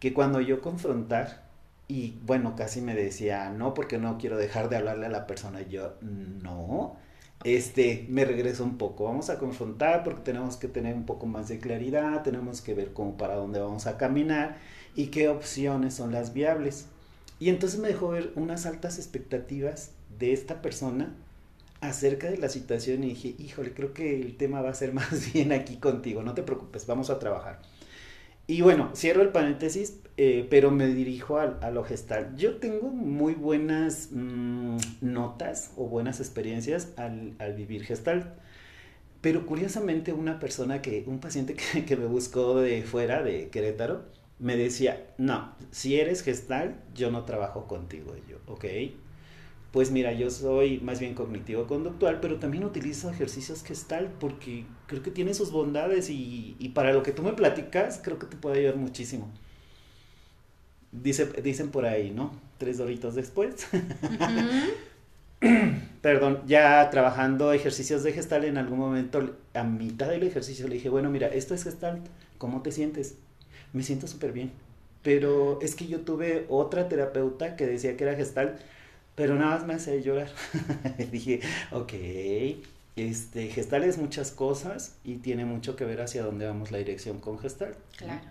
que 0.00 0.12
cuando 0.12 0.40
yo 0.40 0.60
confrontar, 0.60 1.44
y 1.86 2.18
bueno, 2.24 2.56
casi 2.56 2.80
me 2.80 2.94
decía, 2.94 3.50
no, 3.50 3.74
porque 3.74 3.98
no 3.98 4.18
quiero 4.18 4.36
dejar 4.36 4.68
de 4.68 4.76
hablarle 4.76 5.06
a 5.06 5.10
la 5.10 5.26
persona. 5.26 5.62
Yo, 5.62 5.94
no, 6.02 6.96
este, 7.44 8.06
me 8.08 8.24
regreso 8.24 8.64
un 8.64 8.78
poco. 8.78 9.04
Vamos 9.04 9.30
a 9.30 9.38
confrontar 9.38 10.02
porque 10.02 10.22
tenemos 10.22 10.56
que 10.56 10.68
tener 10.68 10.94
un 10.94 11.04
poco 11.06 11.26
más 11.26 11.48
de 11.48 11.58
claridad, 11.58 12.22
tenemos 12.22 12.60
que 12.62 12.74
ver 12.74 12.92
cómo 12.92 13.16
para 13.16 13.36
dónde 13.36 13.60
vamos 13.60 13.86
a 13.86 13.98
caminar 13.98 14.56
y 14.94 15.08
qué 15.08 15.28
opciones 15.28 15.94
son 15.94 16.12
las 16.12 16.32
viables. 16.32 16.88
Y 17.38 17.48
entonces 17.48 17.80
me 17.80 17.88
dejó 17.88 18.08
ver 18.08 18.32
unas 18.36 18.66
altas 18.66 18.98
expectativas 18.98 19.92
de 20.18 20.32
esta 20.32 20.62
persona 20.62 21.14
acerca 21.80 22.30
de 22.30 22.38
la 22.38 22.48
situación 22.48 23.04
y 23.04 23.08
dije, 23.08 23.34
híjole, 23.38 23.72
creo 23.72 23.92
que 23.92 24.20
el 24.20 24.36
tema 24.36 24.62
va 24.62 24.70
a 24.70 24.74
ser 24.74 24.92
más 24.94 25.32
bien 25.32 25.52
aquí 25.52 25.76
contigo, 25.76 26.22
no 26.22 26.34
te 26.34 26.42
preocupes, 26.42 26.86
vamos 26.86 27.10
a 27.10 27.18
trabajar. 27.18 27.60
Y 28.46 28.60
bueno, 28.60 28.90
cierro 28.94 29.22
el 29.22 29.30
paréntesis, 29.30 30.00
eh, 30.18 30.46
pero 30.50 30.70
me 30.70 30.86
dirijo 30.88 31.38
a, 31.38 31.70
lo 31.70 31.82
gestal. 31.82 32.36
Yo 32.36 32.56
tengo 32.58 32.88
muy 32.90 33.34
buenas 33.34 34.10
mm, 34.12 34.76
notas 35.00 35.72
o 35.76 35.86
buenas 35.86 36.20
experiencias 36.20 36.92
al, 36.96 37.34
vivir 37.56 37.84
gestal. 37.84 38.34
Pero 39.22 39.46
curiosamente 39.46 40.12
una 40.12 40.38
persona 40.40 40.82
que, 40.82 41.04
un 41.06 41.20
paciente 41.20 41.54
que, 41.72 41.86
que, 41.86 41.96
me 41.96 42.04
buscó 42.04 42.60
de 42.60 42.82
fuera, 42.82 43.22
de 43.22 43.48
Querétaro, 43.48 44.04
me 44.38 44.56
decía, 44.56 45.14
no, 45.18 45.54
si 45.70 45.98
eres 45.98 46.22
gestal, 46.22 46.76
yo 46.94 47.10
no 47.10 47.24
trabajo 47.24 47.66
contigo. 47.66 48.14
Y 48.16 48.30
yo, 48.30 48.38
ok, 48.46 48.64
pues 49.74 49.90
mira, 49.90 50.12
yo 50.12 50.30
soy 50.30 50.78
más 50.80 51.00
bien 51.00 51.14
cognitivo-conductual, 51.14 52.20
pero 52.20 52.38
también 52.38 52.64
utilizo 52.64 53.10
ejercicios 53.10 53.64
gestal 53.64 54.12
porque 54.20 54.64
creo 54.86 55.02
que 55.02 55.10
tiene 55.10 55.34
sus 55.34 55.50
bondades 55.50 56.10
y, 56.10 56.72
para 56.74 56.92
lo 56.92 57.02
que 57.02 57.10
tú 57.10 57.22
me 57.22 57.32
platicas, 57.32 58.00
creo 58.02 58.20
que 58.20 58.26
te 58.26 58.36
puede 58.36 58.60
ayudar 58.60 58.76
muchísimo. 58.76 59.30
Dice, 60.92 61.26
dicen 61.42 61.70
por 61.70 61.86
ahí, 61.86 62.12
¿no? 62.12 62.30
Tres 62.58 62.78
doritos 62.78 63.16
después. 63.16 63.66
Perdón, 66.02 66.42
ya 66.46 66.88
trabajando 66.90 67.52
ejercicios 67.52 68.04
de 68.04 68.12
gestal, 68.12 68.44
en 68.44 68.58
algún 68.58 68.78
momento, 68.78 69.36
a 69.54 69.64
mitad 69.64 70.08
del 70.08 70.22
ejercicio, 70.22 70.68
le 70.68 70.74
dije, 70.74 70.88
bueno, 70.88 71.10
mira, 71.10 71.26
esto 71.26 71.52
es 71.52 71.64
gestal, 71.64 72.00
¿cómo 72.38 72.62
te 72.62 72.70
sientes? 72.70 73.16
Me 73.74 73.82
siento 73.82 74.06
súper 74.06 74.32
bien. 74.32 74.52
Pero 75.02 75.60
es 75.60 75.74
que 75.74 75.86
yo 75.86 76.00
tuve 76.00 76.46
otra 76.48 76.88
terapeuta 76.88 77.56
que 77.56 77.66
decía 77.66 77.98
que 77.98 78.04
era 78.04 78.14
gestal 78.14 78.58
pero 79.14 79.36
nada 79.36 79.56
más 79.56 79.66
me 79.66 79.74
hace 79.74 80.02
llorar. 80.02 80.28
Dije, 81.12 81.40
ok, 81.70 81.92
este, 82.96 83.48
gestal 83.48 83.84
es 83.84 83.98
muchas 83.98 84.30
cosas 84.32 84.96
y 85.04 85.16
tiene 85.16 85.44
mucho 85.44 85.76
que 85.76 85.84
ver 85.84 86.00
hacia 86.00 86.22
dónde 86.22 86.46
vamos 86.46 86.72
la 86.72 86.78
dirección 86.78 87.20
con 87.20 87.38
gestal. 87.38 87.76
Claro, 87.96 88.26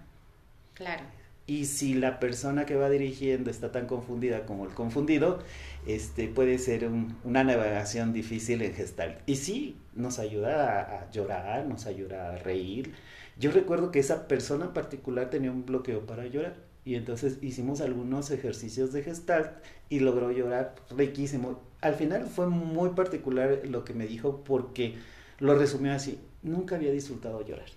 claro. 0.73 1.03
Y 1.45 1.65
si 1.65 1.93
la 1.93 2.21
persona 2.21 2.65
que 2.65 2.75
va 2.75 2.89
dirigiendo 2.89 3.49
está 3.51 3.71
tan 3.71 3.85
confundida 3.85 4.45
como 4.45 4.65
el 4.65 4.73
confundido, 4.73 5.39
este, 5.85 6.29
puede 6.29 6.57
ser 6.57 6.89
una 7.23 7.43
navegación 7.43 8.13
difícil 8.13 8.61
en 8.61 8.73
gestal. 8.73 9.19
Y 9.25 9.35
sí, 9.35 9.77
nos 9.93 10.19
ayuda 10.19 10.79
a, 10.79 11.01
a, 11.01 11.11
llorar, 11.11 11.65
nos 11.65 11.85
ayuda 11.85 12.33
a 12.33 12.37
reír. 12.37 12.93
Yo 13.37 13.51
recuerdo 13.51 13.91
que 13.91 13.99
esa 13.99 14.27
persona 14.27 14.73
particular 14.73 15.29
tenía 15.29 15.51
un 15.51 15.65
bloqueo 15.65 16.05
para 16.05 16.25
llorar 16.27 16.55
y 16.85 16.95
entonces 16.95 17.37
hicimos 17.41 17.81
algunos 17.81 18.29
ejercicios 18.31 18.91
de 18.93 19.03
gestalt 19.03 19.51
y 19.89 19.99
logró 19.99 20.31
llorar 20.31 20.75
riquísimo. 20.95 21.59
Al 21.81 21.95
final 21.95 22.27
fue 22.27 22.47
muy 22.47 22.89
particular 22.89 23.61
lo 23.65 23.83
que 23.85 23.93
me 23.93 24.05
dijo 24.05 24.43
porque 24.43 24.95
lo 25.39 25.57
resumió 25.57 25.93
así, 25.93 26.19
nunca 26.41 26.75
había 26.75 26.91
disfrutado 26.91 27.45
llorar. 27.45 27.69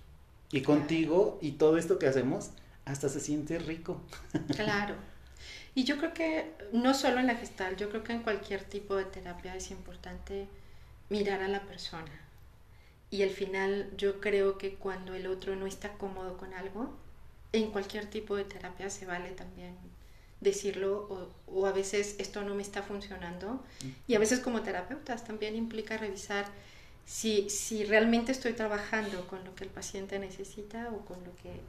Y 0.52 0.62
contigo 0.62 1.38
y 1.40 1.52
todo 1.52 1.78
esto 1.78 1.98
que 1.98 2.06
hacemos, 2.06 2.50
hasta 2.84 3.08
se 3.08 3.20
siente 3.20 3.58
rico. 3.58 4.00
Claro. 4.54 4.94
Y 5.74 5.84
yo 5.84 5.98
creo 5.98 6.14
que 6.14 6.52
no 6.72 6.94
solo 6.94 7.18
en 7.20 7.26
la 7.26 7.34
gestal, 7.34 7.76
yo 7.76 7.90
creo 7.90 8.02
que 8.02 8.12
en 8.12 8.22
cualquier 8.22 8.64
tipo 8.64 8.96
de 8.96 9.04
terapia 9.04 9.54
es 9.54 9.70
importante 9.70 10.48
mirar 11.10 11.42
a 11.42 11.48
la 11.48 11.62
persona. 11.66 12.25
Y 13.10 13.22
al 13.22 13.30
final 13.30 13.90
yo 13.96 14.20
creo 14.20 14.58
que 14.58 14.74
cuando 14.74 15.14
el 15.14 15.26
otro 15.26 15.54
no 15.56 15.66
está 15.66 15.92
cómodo 15.92 16.36
con 16.36 16.54
algo, 16.54 16.92
en 17.52 17.70
cualquier 17.70 18.06
tipo 18.06 18.36
de 18.36 18.44
terapia 18.44 18.90
se 18.90 19.06
vale 19.06 19.30
también 19.30 19.74
decirlo 20.40 21.32
o, 21.46 21.66
a 21.66 21.72
veces 21.72 22.16
esto 22.18 22.42
no 22.42 22.54
me 22.54 22.62
está 22.62 22.82
funcionando 22.82 23.64
y 24.06 24.14
a 24.14 24.18
veces 24.18 24.40
como 24.40 24.62
terapeutas 24.62 25.24
también 25.24 25.56
implica 25.56 25.96
revisar 25.96 26.44
si, 27.06 27.48
si 27.48 27.84
realmente 27.84 28.32
estoy 28.32 28.52
trabajando 28.52 29.26
con 29.28 29.44
lo 29.44 29.54
que 29.54 29.64
el 29.64 29.70
paciente 29.70 30.18
necesita 30.18 30.90
o 30.90 31.04
con 31.04 31.18
lo 31.24 31.34
que... 31.36 31.60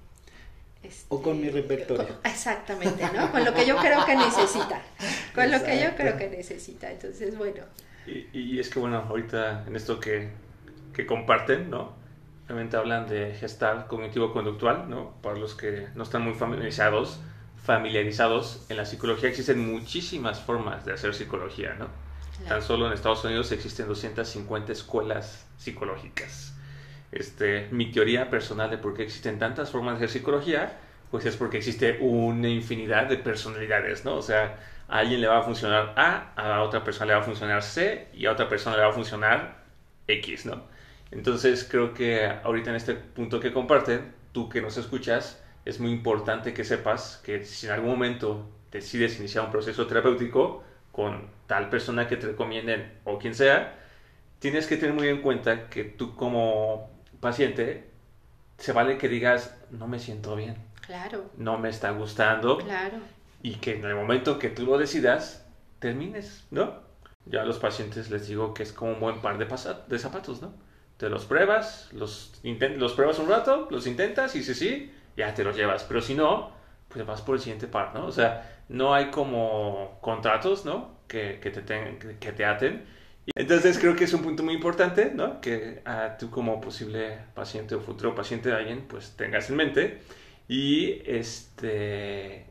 o 1.09 1.21
con 1.21 1.39
mi 1.39 1.47
este, 1.47 1.61
repertorio. 1.61 2.19
exactamente, 2.23 3.07
¿no? 3.13 3.31
Con 3.31 3.45
lo 3.45 3.53
que 3.53 3.65
yo 3.65 3.77
creo 3.77 4.03
que 4.05 4.15
necesita. 4.15 4.81
Con 5.35 5.51
lo 5.51 5.63
que 5.63 5.79
yo 5.79 5.95
creo 5.95 6.17
que 6.17 6.27
necesita. 6.29 6.91
Entonces, 6.91 7.37
bueno. 7.37 7.63
Y, 8.07 8.27
y 8.33 8.59
es 8.59 8.69
que, 8.69 8.79
bueno, 8.79 8.97
ahorita 8.97 9.65
en 9.67 9.75
esto 9.75 9.99
que, 9.99 10.31
que 10.97 11.05
comparten, 11.05 11.69
¿no? 11.69 11.93
Realmente 12.47 12.75
hablan 12.75 13.07
de 13.07 13.35
gestal 13.35 13.85
cognitivo-conductual, 13.85 14.89
¿no? 14.89 15.13
Para 15.21 15.37
los 15.37 15.53
que 15.53 15.89
no 15.93 16.01
están 16.01 16.23
muy 16.23 16.33
familiarizados, 16.33 17.19
familiarizados, 17.63 18.65
en 18.69 18.77
la 18.77 18.85
psicología 18.85 19.29
existen 19.29 19.59
muchísimas 19.71 20.41
formas 20.41 20.85
de 20.85 20.93
hacer 20.93 21.13
psicología, 21.13 21.75
¿no? 21.75 21.87
Tan 22.47 22.63
solo 22.63 22.87
en 22.87 22.93
Estados 22.93 23.23
Unidos 23.23 23.51
existen 23.51 23.87
250 23.87 24.71
escuelas 24.71 25.45
psicológicas. 25.57 26.55
Este, 27.11 27.67
mi 27.69 27.91
teoría 27.91 28.31
personal 28.31 28.71
de 28.71 28.79
por 28.79 28.95
qué 28.95 29.03
existen 29.03 29.37
tantas 29.37 29.69
formas 29.69 29.99
de 29.99 30.05
hacer 30.05 30.19
psicología, 30.19 30.79
pues 31.11 31.25
es 31.25 31.35
porque 31.35 31.57
existe 31.57 31.99
una 32.01 32.49
infinidad 32.49 33.05
de 33.05 33.17
personalidades, 33.17 34.03
¿no? 34.03 34.15
O 34.15 34.21
sea, 34.23 34.57
a 34.87 34.97
alguien 34.97 35.21
le 35.21 35.27
va 35.27 35.39
a 35.39 35.43
funcionar 35.43 35.93
A, 35.95 36.33
a 36.35 36.63
otra 36.63 36.83
persona 36.83 37.05
le 37.07 37.13
va 37.13 37.19
a 37.19 37.23
funcionar 37.23 37.61
C 37.61 38.07
y 38.15 38.25
a 38.25 38.31
otra 38.31 38.49
persona 38.49 38.77
le 38.77 38.81
va 38.81 38.89
a 38.89 38.93
funcionar 38.93 39.63
X, 40.07 40.47
¿no? 40.47 40.75
Entonces 41.11 41.67
creo 41.69 41.93
que 41.93 42.25
ahorita 42.25 42.69
en 42.69 42.75
este 42.75 42.93
punto 42.93 43.39
que 43.39 43.53
comparten, 43.53 44.13
tú 44.31 44.49
que 44.49 44.61
nos 44.61 44.77
escuchas, 44.77 45.41
es 45.65 45.79
muy 45.79 45.91
importante 45.91 46.53
que 46.53 46.63
sepas 46.63 47.21
que 47.23 47.43
si 47.43 47.67
en 47.67 47.73
algún 47.73 47.91
momento 47.91 48.49
decides 48.71 49.19
iniciar 49.19 49.45
un 49.45 49.51
proceso 49.51 49.87
terapéutico 49.87 50.63
con 50.91 51.29
tal 51.47 51.69
persona 51.69 52.07
que 52.07 52.17
te 52.17 52.27
recomienden 52.27 52.99
o 53.03 53.19
quien 53.19 53.35
sea, 53.35 53.77
tienes 54.39 54.67
que 54.67 54.77
tener 54.77 54.95
muy 54.95 55.07
en 55.07 55.21
cuenta 55.21 55.69
que 55.69 55.83
tú 55.83 56.15
como 56.15 56.89
paciente 57.19 57.89
se 58.57 58.73
vale 58.73 58.97
que 58.97 59.07
digas 59.07 59.57
no 59.71 59.87
me 59.87 59.99
siento 59.99 60.35
bien. 60.35 60.55
Claro. 60.85 61.29
No 61.37 61.57
me 61.57 61.69
está 61.69 61.91
gustando. 61.91 62.57
Claro. 62.59 62.97
Y 63.41 63.55
que 63.55 63.75
en 63.75 63.85
el 63.85 63.95
momento 63.95 64.39
que 64.39 64.49
tú 64.49 64.65
lo 64.65 64.77
decidas, 64.77 65.45
termines, 65.79 66.45
¿no? 66.49 66.81
Ya 67.25 67.41
a 67.41 67.45
los 67.45 67.59
pacientes 67.59 68.09
les 68.09 68.27
digo 68.27 68.53
que 68.53 68.63
es 68.63 68.71
como 68.71 68.93
un 68.93 68.99
buen 68.99 69.21
par 69.21 69.37
de, 69.37 69.45
de 69.45 69.99
zapatos, 69.99 70.41
¿no? 70.41 70.53
Te 70.97 71.09
los 71.09 71.25
pruebas, 71.25 71.89
los, 71.93 72.33
los 72.43 72.93
pruebas 72.93 73.19
un 73.19 73.29
rato, 73.29 73.67
los 73.71 73.87
intentas 73.87 74.35
y 74.35 74.43
si 74.43 74.53
sí, 74.55 74.91
ya 75.15 75.33
te 75.33 75.43
los 75.43 75.55
llevas. 75.55 75.83
Pero 75.83 76.01
si 76.01 76.15
no, 76.15 76.51
pues 76.89 77.05
vas 77.05 77.21
por 77.21 77.35
el 77.35 77.41
siguiente 77.41 77.67
par, 77.67 77.93
¿no? 77.93 78.05
O 78.07 78.11
sea, 78.11 78.63
no 78.69 78.93
hay 78.93 79.11
como 79.11 79.99
contratos, 80.01 80.65
¿no? 80.65 80.97
Que, 81.07 81.39
que 81.41 81.51
te, 81.51 81.97
que 82.19 82.31
te 82.31 82.45
aten. 82.45 82.85
Entonces 83.35 83.77
creo 83.77 83.95
que 83.95 84.05
es 84.05 84.13
un 84.13 84.23
punto 84.23 84.43
muy 84.43 84.53
importante, 84.55 85.11
¿no? 85.13 85.41
Que 85.41 85.81
a 85.85 86.17
tú 86.17 86.29
como 86.29 86.61
posible 86.61 87.19
paciente 87.35 87.75
o 87.75 87.81
futuro 87.81 88.15
paciente 88.15 88.49
de 88.49 88.55
alguien, 88.55 88.87
pues 88.87 89.15
tengas 89.17 89.49
en 89.49 89.55
mente. 89.57 90.01
Y 90.47 91.01
este, 91.05 92.45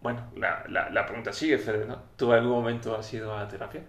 bueno, 0.00 0.30
la, 0.36 0.64
la, 0.68 0.90
la 0.90 1.06
pregunta 1.06 1.32
sigue, 1.32 1.58
Fede, 1.58 1.86
¿no? 1.86 2.02
¿Tú 2.16 2.32
en 2.32 2.40
algún 2.40 2.52
momento 2.52 2.96
has 2.96 3.12
ido 3.14 3.36
a 3.36 3.46
terapia? 3.48 3.82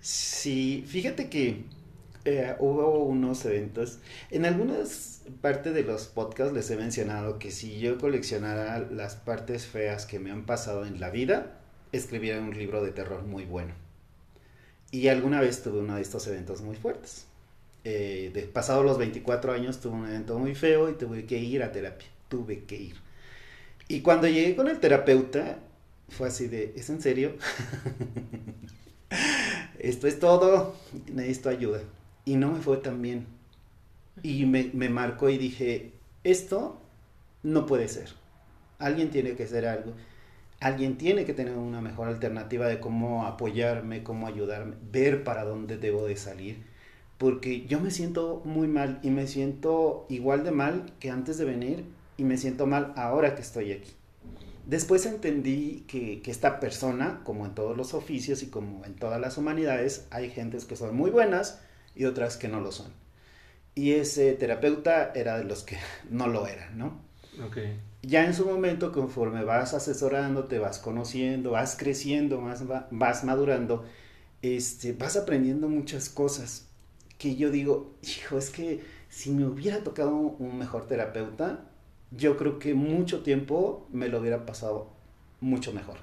Sí, 0.00 0.84
fíjate 0.86 1.28
que 1.28 1.64
eh, 2.24 2.54
hubo 2.58 3.04
unos 3.04 3.44
eventos. 3.44 3.98
En 4.30 4.44
algunas 4.44 5.22
partes 5.40 5.74
de 5.74 5.82
los 5.84 6.06
podcasts 6.06 6.52
les 6.52 6.70
he 6.70 6.76
mencionado 6.76 7.38
que 7.38 7.50
si 7.50 7.78
yo 7.78 7.98
coleccionara 7.98 8.78
las 8.78 9.16
partes 9.16 9.66
feas 9.66 10.06
que 10.06 10.18
me 10.18 10.30
han 10.30 10.44
pasado 10.44 10.84
en 10.84 11.00
la 11.00 11.10
vida, 11.10 11.58
escribiera 11.92 12.40
un 12.40 12.56
libro 12.56 12.84
de 12.84 12.92
terror 12.92 13.22
muy 13.22 13.44
bueno. 13.44 13.74
Y 14.90 15.08
alguna 15.08 15.40
vez 15.40 15.62
tuve 15.62 15.78
uno 15.78 15.96
de 15.96 16.02
estos 16.02 16.26
eventos 16.26 16.62
muy 16.62 16.76
fuertes. 16.76 17.26
Eh, 17.84 18.30
de, 18.34 18.42
pasado 18.42 18.82
los 18.82 18.98
24 18.98 19.52
años 19.52 19.80
tuve 19.80 19.94
un 19.94 20.06
evento 20.06 20.38
muy 20.38 20.54
feo 20.54 20.90
y 20.90 20.94
tuve 20.94 21.24
que 21.24 21.38
ir 21.38 21.62
a 21.62 21.72
terapia. 21.72 22.08
Tuve 22.28 22.64
que 22.64 22.76
ir. 22.76 22.96
Y 23.88 24.02
cuando 24.02 24.28
llegué 24.28 24.54
con 24.54 24.68
el 24.68 24.78
terapeuta, 24.78 25.58
fue 26.08 26.28
así 26.28 26.48
de, 26.48 26.74
¿es 26.76 26.90
en 26.90 27.00
serio? 27.00 27.34
esto 29.78 30.06
es 30.06 30.18
todo, 30.20 30.76
necesito 31.12 31.48
ayuda. 31.48 31.80
Y 32.30 32.36
no 32.36 32.52
me 32.52 32.60
fue 32.60 32.76
tan 32.76 33.02
bien. 33.02 33.26
Y 34.22 34.46
me, 34.46 34.70
me 34.72 34.88
marcó 34.88 35.30
y 35.30 35.36
dije, 35.36 35.94
esto 36.22 36.80
no 37.42 37.66
puede 37.66 37.88
ser. 37.88 38.10
Alguien 38.78 39.10
tiene 39.10 39.34
que 39.34 39.42
hacer 39.42 39.66
algo. 39.66 39.94
Alguien 40.60 40.96
tiene 40.96 41.24
que 41.24 41.34
tener 41.34 41.56
una 41.56 41.80
mejor 41.80 42.06
alternativa 42.06 42.68
de 42.68 42.78
cómo 42.78 43.26
apoyarme, 43.26 44.04
cómo 44.04 44.28
ayudarme, 44.28 44.76
ver 44.92 45.24
para 45.24 45.42
dónde 45.42 45.76
debo 45.76 46.06
de 46.06 46.14
salir. 46.16 46.62
Porque 47.18 47.66
yo 47.66 47.80
me 47.80 47.90
siento 47.90 48.42
muy 48.44 48.68
mal 48.68 49.00
y 49.02 49.10
me 49.10 49.26
siento 49.26 50.06
igual 50.08 50.44
de 50.44 50.52
mal 50.52 50.92
que 51.00 51.10
antes 51.10 51.36
de 51.36 51.46
venir 51.46 51.84
y 52.16 52.22
me 52.22 52.36
siento 52.36 52.64
mal 52.64 52.92
ahora 52.94 53.34
que 53.34 53.42
estoy 53.42 53.72
aquí. 53.72 53.90
Después 54.66 55.04
entendí 55.04 55.84
que, 55.88 56.22
que, 56.22 56.30
esta 56.30 56.60
persona, 56.60 57.22
como 57.24 57.44
en 57.44 57.56
todos 57.56 57.76
los 57.76 57.92
oficios 57.92 58.44
y 58.44 58.50
como 58.50 58.84
en 58.84 58.94
todas 58.94 59.20
las 59.20 59.36
humanidades, 59.36 60.06
hay 60.12 60.30
gentes 60.30 60.64
que 60.64 60.76
son 60.76 60.94
muy 60.94 61.10
buenas 61.10 61.60
y 62.00 62.06
otras 62.06 62.38
que 62.38 62.48
no 62.48 62.62
lo 62.62 62.72
son. 62.72 62.86
Y 63.74 63.92
ese 63.92 64.32
terapeuta 64.32 65.12
era 65.14 65.36
de 65.36 65.44
los 65.44 65.64
que 65.64 65.76
no 66.10 66.28
lo 66.28 66.46
era, 66.46 66.70
¿no? 66.70 66.98
Okay. 67.46 67.78
Ya 68.00 68.24
en 68.24 68.32
su 68.32 68.46
momento, 68.46 68.90
conforme 68.90 69.44
vas 69.44 69.74
asesorando, 69.74 70.44
te 70.44 70.58
vas 70.58 70.78
conociendo, 70.78 71.50
vas 71.50 71.76
creciendo, 71.76 72.40
más 72.40 72.64
vas 72.90 73.24
madurando, 73.24 73.84
este, 74.40 74.94
vas 74.94 75.18
aprendiendo 75.18 75.68
muchas 75.68 76.08
cosas 76.08 76.66
que 77.18 77.36
yo 77.36 77.50
digo, 77.50 77.92
hijo, 78.02 78.38
es 78.38 78.48
que 78.48 78.80
si 79.10 79.30
me 79.30 79.44
hubiera 79.44 79.84
tocado 79.84 80.16
un 80.16 80.56
mejor 80.56 80.86
terapeuta, 80.88 81.66
yo 82.12 82.38
creo 82.38 82.58
que 82.58 82.72
mucho 82.72 83.22
tiempo 83.22 83.86
me 83.92 84.08
lo 84.08 84.20
hubiera 84.20 84.46
pasado 84.46 84.90
mucho 85.40 85.74
mejor. 85.74 85.98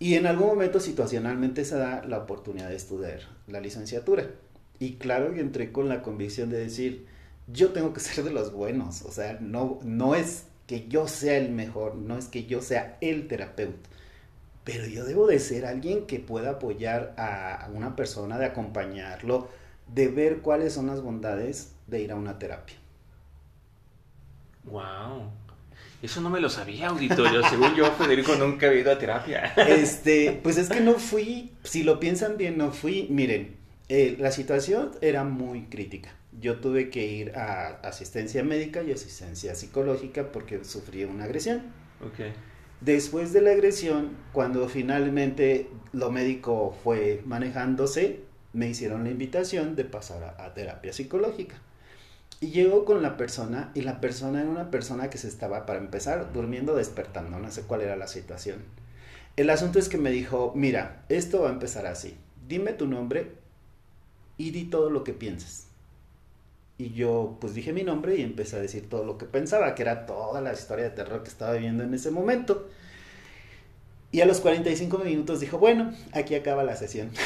Y 0.00 0.14
en 0.14 0.26
algún 0.26 0.48
momento 0.48 0.80
situacionalmente 0.80 1.64
se 1.64 1.76
da 1.76 2.04
la 2.04 2.18
oportunidad 2.18 2.70
de 2.70 2.76
estudiar 2.76 3.20
la 3.46 3.60
licenciatura. 3.60 4.26
Y 4.78 4.94
claro 4.94 5.32
que 5.32 5.40
entré 5.40 5.72
con 5.72 5.88
la 5.88 6.02
convicción 6.02 6.50
de 6.50 6.58
decir, 6.58 7.06
yo 7.46 7.70
tengo 7.72 7.92
que 7.92 8.00
ser 8.00 8.24
de 8.24 8.30
los 8.30 8.52
buenos, 8.52 9.02
o 9.02 9.10
sea, 9.10 9.38
no, 9.40 9.78
no 9.82 10.14
es 10.14 10.44
que 10.66 10.88
yo 10.88 11.08
sea 11.08 11.36
el 11.36 11.50
mejor, 11.50 11.94
no 11.94 12.18
es 12.18 12.26
que 12.26 12.46
yo 12.46 12.60
sea 12.60 12.98
el 13.00 13.28
terapeuta, 13.28 13.88
pero 14.64 14.86
yo 14.86 15.04
debo 15.04 15.26
de 15.26 15.38
ser 15.38 15.64
alguien 15.64 16.06
que 16.06 16.18
pueda 16.18 16.50
apoyar 16.52 17.14
a 17.16 17.68
una 17.72 17.94
persona, 17.94 18.38
de 18.38 18.46
acompañarlo, 18.46 19.48
de 19.94 20.08
ver 20.08 20.38
cuáles 20.38 20.72
son 20.72 20.88
las 20.88 21.00
bondades 21.00 21.72
de 21.86 22.02
ir 22.02 22.10
a 22.10 22.16
una 22.16 22.38
terapia. 22.38 22.76
Wow. 24.64 25.30
Eso 26.02 26.20
no 26.20 26.30
me 26.30 26.40
lo 26.40 26.50
sabía, 26.50 26.88
auditorio. 26.88 27.42
Según 27.48 27.74
yo, 27.74 27.90
Federico 27.92 28.34
nunca 28.36 28.66
había 28.66 28.80
ido 28.80 28.92
a 28.92 28.98
terapia. 28.98 29.54
Este, 29.56 30.38
pues 30.42 30.58
es 30.58 30.68
que 30.68 30.80
no 30.80 30.94
fui, 30.94 31.52
si 31.62 31.82
lo 31.84 31.98
piensan 31.98 32.36
bien, 32.36 32.58
no 32.58 32.70
fui. 32.72 33.06
Miren, 33.08 33.55
eh, 33.88 34.16
la 34.18 34.32
situación 34.32 34.90
era 35.00 35.24
muy 35.24 35.66
crítica. 35.66 36.10
Yo 36.38 36.58
tuve 36.58 36.90
que 36.90 37.06
ir 37.06 37.36
a 37.36 37.80
asistencia 37.82 38.42
médica 38.42 38.82
y 38.82 38.92
asistencia 38.92 39.54
psicológica 39.54 40.32
porque 40.32 40.64
sufrí 40.64 41.04
una 41.04 41.24
agresión. 41.24 41.62
Okay. 42.12 42.32
Después 42.80 43.32
de 43.32 43.40
la 43.40 43.52
agresión, 43.52 44.16
cuando 44.32 44.68
finalmente 44.68 45.68
lo 45.92 46.10
médico 46.10 46.76
fue 46.84 47.22
manejándose, 47.24 48.20
me 48.52 48.68
hicieron 48.68 49.04
la 49.04 49.10
invitación 49.10 49.76
de 49.76 49.84
pasar 49.84 50.24
a, 50.24 50.44
a 50.44 50.52
terapia 50.52 50.92
psicológica. 50.92 51.56
Y 52.40 52.48
llego 52.48 52.84
con 52.84 53.02
la 53.02 53.16
persona 53.16 53.70
y 53.74 53.80
la 53.80 54.00
persona 54.00 54.42
era 54.42 54.50
una 54.50 54.70
persona 54.70 55.08
que 55.08 55.16
se 55.16 55.28
estaba, 55.28 55.64
para 55.64 55.78
empezar, 55.78 56.32
durmiendo, 56.34 56.74
despertando. 56.74 57.38
No 57.38 57.50
sé 57.50 57.62
cuál 57.62 57.80
era 57.80 57.96
la 57.96 58.08
situación. 58.08 58.58
El 59.36 59.48
asunto 59.48 59.78
es 59.78 59.88
que 59.88 59.96
me 59.96 60.10
dijo, 60.10 60.52
mira, 60.54 61.04
esto 61.08 61.42
va 61.42 61.48
a 61.48 61.52
empezar 61.52 61.86
así. 61.86 62.16
Dime 62.46 62.72
tu 62.72 62.86
nombre 62.86 63.45
y 64.38 64.50
di 64.50 64.64
todo 64.64 64.90
lo 64.90 65.04
que 65.04 65.12
piensas. 65.12 65.66
Y 66.78 66.92
yo 66.92 67.38
pues 67.40 67.54
dije 67.54 67.72
mi 67.72 67.82
nombre 67.84 68.16
y 68.16 68.22
empecé 68.22 68.56
a 68.56 68.60
decir 68.60 68.88
todo 68.88 69.04
lo 69.04 69.16
que 69.18 69.24
pensaba, 69.26 69.74
que 69.74 69.82
era 69.82 70.04
toda 70.06 70.40
la 70.40 70.52
historia 70.52 70.84
de 70.84 70.90
terror 70.90 71.22
que 71.22 71.28
estaba 71.30 71.54
viviendo 71.54 71.84
en 71.84 71.94
ese 71.94 72.10
momento. 72.10 72.68
Y 74.12 74.20
a 74.20 74.26
los 74.26 74.40
45 74.40 74.98
minutos 74.98 75.40
dijo, 75.40 75.58
bueno, 75.58 75.92
aquí 76.12 76.34
acaba 76.34 76.64
la 76.64 76.76
sesión. 76.76 77.10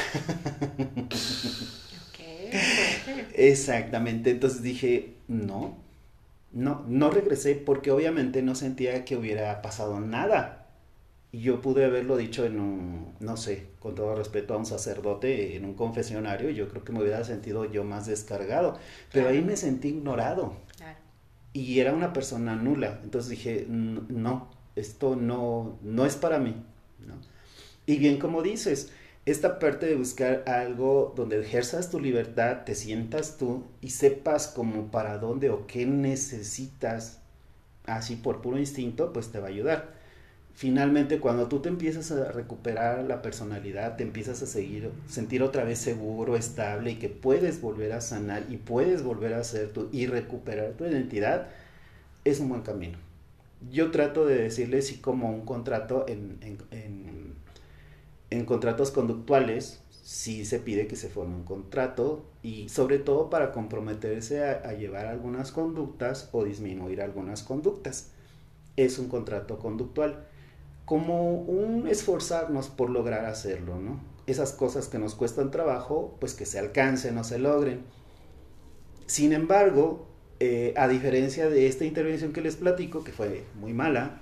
Exactamente, 3.33 4.31
entonces 4.31 4.61
dije, 4.61 5.15
no, 5.27 5.77
no, 6.51 6.83
no 6.87 7.09
regresé 7.11 7.55
porque 7.55 7.91
obviamente 7.91 8.41
no 8.41 8.55
sentía 8.55 9.05
que 9.05 9.15
hubiera 9.15 9.61
pasado 9.61 9.99
nada. 9.99 10.60
Y 11.33 11.41
yo 11.41 11.61
pude 11.61 11.85
haberlo 11.85 12.17
dicho 12.17 12.45
en 12.45 12.59
un, 12.59 13.15
no 13.19 13.37
sé, 13.37 13.67
con 13.79 13.95
todo 13.95 14.15
respeto 14.15 14.53
a 14.53 14.57
un 14.57 14.65
sacerdote 14.65 15.55
en 15.55 15.63
un 15.63 15.75
confesionario, 15.75 16.49
yo 16.49 16.67
creo 16.67 16.83
que 16.83 16.91
me 16.91 17.01
hubiera 17.01 17.23
sentido 17.23 17.71
yo 17.71 17.85
más 17.85 18.05
descargado, 18.05 18.77
pero 19.13 19.29
ahí 19.29 19.41
me 19.41 19.55
sentí 19.55 19.89
ignorado. 19.89 20.57
Claro. 20.75 20.97
Y 21.53 21.79
era 21.79 21.93
una 21.93 22.11
persona 22.11 22.55
nula, 22.55 22.99
entonces 23.03 23.29
dije, 23.29 23.65
no, 23.69 24.49
esto 24.75 25.15
no, 25.15 25.79
no 25.81 26.05
es 26.05 26.17
para 26.17 26.37
mí. 26.37 26.55
¿no? 26.99 27.15
Y 27.85 27.97
bien 27.97 28.19
como 28.19 28.41
dices, 28.41 28.91
esta 29.25 29.59
parte 29.59 29.85
de 29.85 29.95
buscar 29.95 30.43
algo 30.47 31.13
donde 31.15 31.39
ejerzas 31.39 31.89
tu 31.89 31.99
libertad, 31.99 32.63
te 32.65 32.75
sientas 32.75 33.37
tú 33.37 33.65
y 33.79 33.91
sepas 33.91 34.47
como 34.47 34.91
para 34.91 35.17
dónde 35.17 35.49
o 35.49 35.67
qué 35.67 35.85
necesitas, 35.85 37.21
así 37.85 38.15
por 38.15 38.41
puro 38.41 38.57
instinto, 38.57 39.13
pues 39.13 39.31
te 39.31 39.39
va 39.39 39.47
a 39.47 39.51
ayudar. 39.51 40.00
Finalmente, 40.53 41.19
cuando 41.19 41.47
tú 41.47 41.59
te 41.59 41.69
empiezas 41.69 42.11
a 42.11 42.31
recuperar 42.31 43.03
la 43.05 43.21
personalidad, 43.21 43.95
te 43.95 44.03
empiezas 44.03 44.41
a 44.43 44.45
seguir, 44.45 44.91
sentir 45.07 45.43
otra 45.43 45.63
vez 45.63 45.79
seguro, 45.79 46.35
estable 46.35 46.91
y 46.91 46.95
que 46.95 47.09
puedes 47.09 47.61
volver 47.61 47.93
a 47.93 48.01
sanar 48.01 48.45
y 48.49 48.57
puedes 48.57 49.01
volver 49.03 49.33
a 49.33 49.43
ser 49.43 49.71
tú 49.71 49.89
y 49.91 50.07
recuperar 50.07 50.73
tu 50.73 50.85
identidad, 50.85 51.47
es 52.25 52.39
un 52.39 52.49
buen 52.49 52.61
camino. 52.61 52.97
Yo 53.71 53.91
trato 53.91 54.25
de 54.25 54.35
decirles, 54.35 54.87
sí, 54.87 54.97
como 54.97 55.31
un 55.33 55.45
contrato 55.45 56.05
en, 56.07 56.37
en, 56.41 57.35
en 58.29 58.45
contratos 58.45 58.91
conductuales 58.91 59.81
sí 60.03 60.45
se 60.45 60.59
pide 60.59 60.87
que 60.87 60.95
se 60.95 61.09
forme 61.09 61.35
un 61.35 61.43
contrato 61.43 62.25
y 62.41 62.69
sobre 62.69 62.99
todo 62.99 63.29
para 63.29 63.51
comprometerse 63.51 64.43
a, 64.43 64.73
llevar 64.73 65.05
algunas 65.05 65.51
conductas 65.51 66.29
o 66.31 66.43
disminuir 66.43 67.01
algunas 67.01 67.43
conductas. 67.43 68.11
Es 68.75 68.99
un 68.99 69.07
contrato 69.07 69.59
conductual. 69.59 70.25
Como 70.91 71.35
un 71.35 71.87
esforzarnos 71.87 72.67
por 72.67 72.89
lograr 72.89 73.23
hacerlo, 73.23 73.79
¿no? 73.79 74.01
Esas 74.27 74.51
cosas 74.51 74.89
que 74.89 74.99
nos 74.99 75.15
cuestan 75.15 75.49
trabajo, 75.49 76.17
pues 76.19 76.33
que 76.33 76.45
se 76.45 76.59
alcancen 76.59 77.17
o 77.17 77.23
se 77.23 77.39
logren. 77.39 77.85
Sin 79.05 79.31
embargo, 79.31 80.05
eh, 80.41 80.73
a 80.75 80.89
diferencia 80.89 81.49
de 81.49 81.67
esta 81.67 81.85
intervención 81.85 82.33
que 82.33 82.41
les 82.41 82.57
platico, 82.57 83.05
que 83.05 83.13
fue 83.13 83.45
muy 83.55 83.71
mala, 83.71 84.19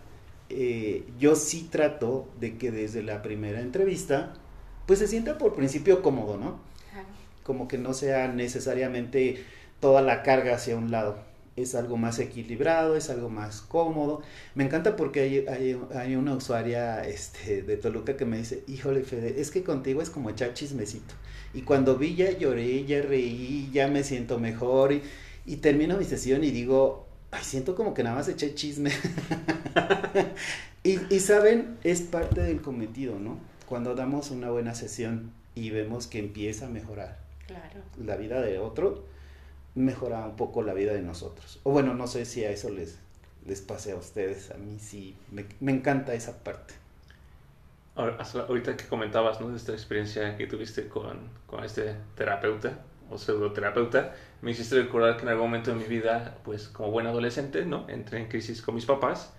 eh, 0.50 1.06
yo 1.18 1.36
sí 1.36 1.68
trato 1.72 2.28
de 2.40 2.60
que 2.60 2.70
desde 2.70 3.02
la 3.02 3.24
primera 3.24 3.62
entrevista, 3.62 4.36
pues 4.86 5.00
se 5.00 5.08
sienta 5.08 5.40
por 5.40 5.56
principio 5.56 6.04
cómodo, 6.04 6.38
¿no? 6.38 6.60
Como 7.42 7.68
que 7.68 7.80
no 7.80 7.96
sea 7.96 8.28
necesariamente 8.28 9.44
toda 9.80 10.04
la 10.04 10.22
carga 10.22 10.54
hacia 10.54 10.78
un 10.78 10.92
lado. 10.92 11.29
Es 11.62 11.76
algo 11.76 11.98
más 11.98 12.20
equilibrado, 12.20 12.96
es 12.96 13.10
algo 13.10 13.30
más 13.30 13.62
cómodo. 13.62 14.22
Me 14.56 14.64
encanta 14.64 14.96
porque 14.96 15.22
hay, 15.22 15.46
hay, 15.48 15.80
hay 15.96 16.16
una 16.16 16.36
usuaria 16.36 17.06
este, 17.06 17.62
de 17.62 17.78
Toluca 17.78 18.16
que 18.18 18.26
me 18.26 18.38
dice, 18.38 18.64
híjole 18.68 19.04
Fede, 19.04 19.40
es 19.42 19.52
que 19.52 19.64
contigo 19.64 20.02
es 20.02 20.10
como 20.10 20.30
echar 20.30 20.54
chismecito. 20.54 21.14
Y 21.54 21.62
cuando 21.62 21.98
vi 21.98 22.16
ya 22.16 22.32
lloré, 22.38 22.86
ya 22.86 23.02
reí, 23.02 23.70
ya 23.74 23.88
me 23.88 24.04
siento 24.04 24.40
mejor 24.40 24.94
y, 24.94 25.02
y 25.46 25.58
termino 25.58 25.98
mi 25.98 26.06
sesión 26.06 26.44
y 26.44 26.52
digo, 26.52 27.08
ay, 27.32 27.44
siento 27.44 27.76
como 27.76 27.94
que 27.94 28.04
nada 28.04 28.16
más 28.16 28.28
eché 28.28 28.54
chisme. 28.54 28.92
y, 30.84 31.00
y, 31.14 31.20
saben, 31.20 31.78
es 31.84 32.02
parte 32.02 32.42
del 32.42 32.62
cometido, 32.62 33.20
¿no? 33.20 33.40
Cuando 33.66 33.96
damos 33.96 34.32
una 34.32 34.50
buena 34.50 34.76
sesión 34.76 35.32
y 35.56 35.70
vemos 35.72 36.08
que 36.08 36.20
empieza 36.20 36.68
a 36.68 36.70
mejorar 36.70 37.20
claro. 37.48 37.82
la 37.98 38.16
vida 38.16 38.42
de 38.42 38.60
otro, 38.60 39.06
mejora 39.80 40.26
un 40.26 40.36
poco 40.36 40.62
la 40.62 40.74
vida 40.74 40.94
de 40.94 41.02
nosotros. 41.02 41.60
O 41.64 41.72
bueno, 41.72 41.94
no 41.94 42.08
sé 42.08 42.26
si 42.26 42.44
a 42.44 42.52
eso 42.52 42.70
les, 42.70 43.00
les 43.46 43.62
pase 43.62 43.92
a 43.92 43.96
ustedes, 43.96 44.52
a 44.52 44.58
mí 44.58 44.80
sí, 44.80 45.16
me, 45.32 45.46
me 45.60 45.72
encanta 45.72 46.14
esa 46.14 46.44
parte. 46.44 46.74
Ahorita 47.96 48.78
que 48.78 48.86
comentabas, 48.86 49.42
¿no? 49.42 49.50
De 49.50 49.58
esta 49.58 49.74
experiencia 49.74 50.38
que 50.38 50.48
tuviste 50.48 50.88
con, 50.88 51.18
con 51.46 51.64
este 51.66 51.96
terapeuta, 52.16 52.80
o 53.10 53.18
pseudoterapeuta, 53.18 54.14
me 54.42 54.52
hiciste 54.52 54.82
recordar 54.82 55.18
que 55.18 55.24
en 55.24 55.30
algún 55.30 55.48
momento 55.48 55.72
de 55.72 55.78
mi 55.78 55.86
vida, 55.86 56.38
pues 56.44 56.70
como 56.70 56.92
buen 56.92 57.08
adolescente, 57.08 57.66
¿no? 57.66 57.90
Entré 57.90 58.20
en 58.20 58.28
crisis 58.28 58.62
con 58.62 58.76
mis 58.76 58.86
papás 58.86 59.34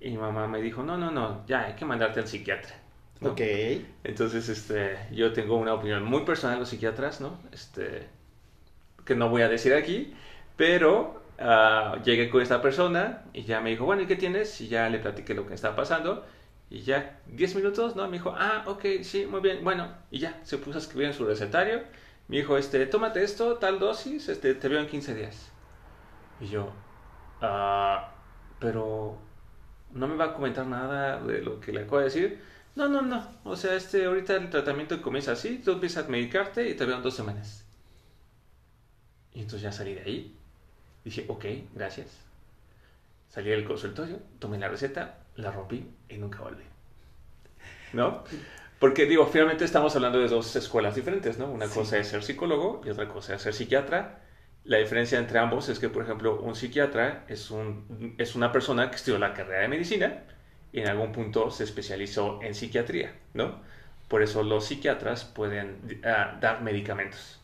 y 0.00 0.10
mi 0.10 0.18
mamá 0.18 0.48
me 0.48 0.60
dijo, 0.60 0.82
no, 0.82 0.96
no, 0.96 1.10
no, 1.10 1.46
ya 1.46 1.66
hay 1.66 1.74
que 1.74 1.84
mandarte 1.84 2.20
al 2.20 2.26
psiquiatra. 2.26 2.74
¿no? 3.20 3.30
Ok. 3.32 3.40
Entonces, 4.02 4.48
este, 4.48 4.98
yo 5.12 5.32
tengo 5.32 5.56
una 5.56 5.74
opinión 5.74 6.04
muy 6.04 6.24
personal 6.24 6.56
de 6.56 6.60
los 6.60 6.70
psiquiatras, 6.70 7.20
¿no? 7.20 7.38
Este, 7.52 8.08
que 9.04 9.14
no 9.14 9.28
voy 9.28 9.42
a 9.42 9.48
decir 9.48 9.74
aquí, 9.74 10.14
pero 10.56 11.22
uh, 11.40 12.02
llegué 12.04 12.30
con 12.30 12.42
esta 12.42 12.62
persona 12.62 13.24
y 13.32 13.44
ya 13.44 13.60
me 13.60 13.70
dijo, 13.70 13.84
bueno, 13.84 14.02
¿y 14.02 14.06
qué 14.06 14.16
tienes? 14.16 14.60
Y 14.60 14.68
ya 14.68 14.88
le 14.88 14.98
platiqué 14.98 15.34
lo 15.34 15.46
que 15.46 15.54
estaba 15.54 15.76
pasando 15.76 16.24
Y 16.70 16.82
ya 16.82 17.20
10 17.26 17.56
minutos, 17.56 17.96
¿no? 17.96 18.06
Me 18.08 18.18
dijo, 18.18 18.34
ah, 18.36 18.64
ok, 18.66 18.84
sí, 19.02 19.26
muy 19.26 19.40
bien, 19.40 19.62
bueno, 19.64 19.88
y 20.10 20.18
ya, 20.20 20.40
se 20.44 20.58
puso 20.58 20.78
a 20.78 20.80
escribir 20.82 21.08
en 21.08 21.14
su 21.14 21.24
recetario. 21.26 21.82
Me 22.28 22.38
dijo, 22.38 22.56
este, 22.58 22.86
tómate 22.86 23.22
esto, 23.24 23.58
tal 23.58 23.78
dosis, 23.78 24.28
este, 24.28 24.54
te 24.54 24.68
veo 24.68 24.80
en 24.80 24.88
15 24.88 25.14
días. 25.14 25.52
Y 26.40 26.48
yo, 26.48 26.72
ah, 27.40 28.14
pero 28.58 29.22
no 29.90 30.08
me 30.08 30.16
va 30.16 30.26
a 30.26 30.34
comentar 30.34 30.66
nada 30.66 31.20
de 31.22 31.42
lo 31.42 31.60
que 31.60 31.72
le 31.72 31.82
acabo 31.82 31.98
de 31.98 32.04
decir. 32.04 32.42
No, 32.74 32.88
no, 32.88 33.02
no. 33.02 33.40
O 33.44 33.56
sea, 33.56 33.74
este, 33.74 34.04
ahorita 34.06 34.36
el 34.36 34.50
tratamiento 34.50 35.00
comienza 35.02 35.32
así, 35.32 35.58
tú 35.58 35.72
empiezas 35.72 36.06
a 36.06 36.08
medicarte 36.08 36.68
y 36.68 36.74
te 36.74 36.86
veo 36.86 36.96
en 36.96 37.02
dos 37.02 37.14
semanas. 37.16 37.61
Y 39.34 39.40
entonces 39.40 39.62
ya 39.62 39.72
salí 39.72 39.94
de 39.94 40.02
ahí. 40.02 40.36
Dije, 41.04 41.24
ok, 41.28 41.44
gracias. 41.74 42.08
Salí 43.28 43.50
del 43.50 43.64
consultorio, 43.64 44.18
tomé 44.38 44.58
la 44.58 44.68
receta, 44.68 45.18
la 45.36 45.50
rompí 45.50 45.86
y 46.08 46.18
nunca 46.18 46.40
volví. 46.40 46.64
¿No? 47.92 48.24
Porque 48.78 49.06
digo, 49.06 49.26
finalmente 49.26 49.64
estamos 49.64 49.94
hablando 49.96 50.18
de 50.18 50.28
dos 50.28 50.54
escuelas 50.56 50.94
diferentes, 50.94 51.38
¿no? 51.38 51.50
Una 51.50 51.68
cosa 51.68 51.98
es 51.98 52.08
ser 52.08 52.22
psicólogo 52.22 52.82
y 52.84 52.90
otra 52.90 53.08
cosa 53.08 53.34
es 53.34 53.42
ser 53.42 53.54
psiquiatra. 53.54 54.20
La 54.64 54.78
diferencia 54.78 55.18
entre 55.18 55.38
ambos 55.38 55.68
es 55.68 55.78
que, 55.78 55.88
por 55.88 56.02
ejemplo, 56.02 56.40
un 56.40 56.54
psiquiatra 56.54 57.24
es, 57.28 57.50
un, 57.50 58.14
es 58.18 58.34
una 58.34 58.52
persona 58.52 58.90
que 58.90 58.96
estudió 58.96 59.18
la 59.18 59.34
carrera 59.34 59.62
de 59.62 59.68
medicina 59.68 60.24
y 60.72 60.80
en 60.80 60.88
algún 60.88 61.12
punto 61.12 61.50
se 61.50 61.64
especializó 61.64 62.40
en 62.42 62.54
psiquiatría, 62.54 63.14
¿no? 63.34 63.62
Por 64.12 64.20
eso 64.20 64.42
los 64.42 64.66
psiquiatras 64.66 65.24
pueden 65.24 65.78
ah, 66.04 66.36
dar 66.38 66.60
medicamentos. 66.60 67.40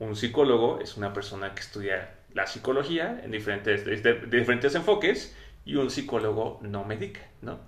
Un 0.00 0.16
psicólogo 0.16 0.80
es 0.80 0.96
una 0.96 1.12
persona 1.12 1.54
que 1.54 1.60
estudia 1.60 2.12
la 2.34 2.48
psicología 2.48 3.20
en 3.22 3.30
diferentes, 3.30 3.84
de, 3.84 4.14
diferentes 4.26 4.74
enfoques 4.74 5.36
y 5.64 5.76
un 5.76 5.92
psicólogo 5.92 6.58
no 6.60 6.82
medica, 6.82 7.20
¿no? 7.40 7.60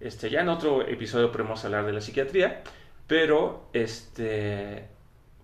Este, 0.00 0.30
ya 0.30 0.40
en 0.40 0.48
otro 0.48 0.88
episodio 0.88 1.30
podemos 1.30 1.62
hablar 1.66 1.84
de 1.84 1.92
la 1.92 2.00
psiquiatría, 2.00 2.62
pero 3.06 3.68
este, 3.74 4.88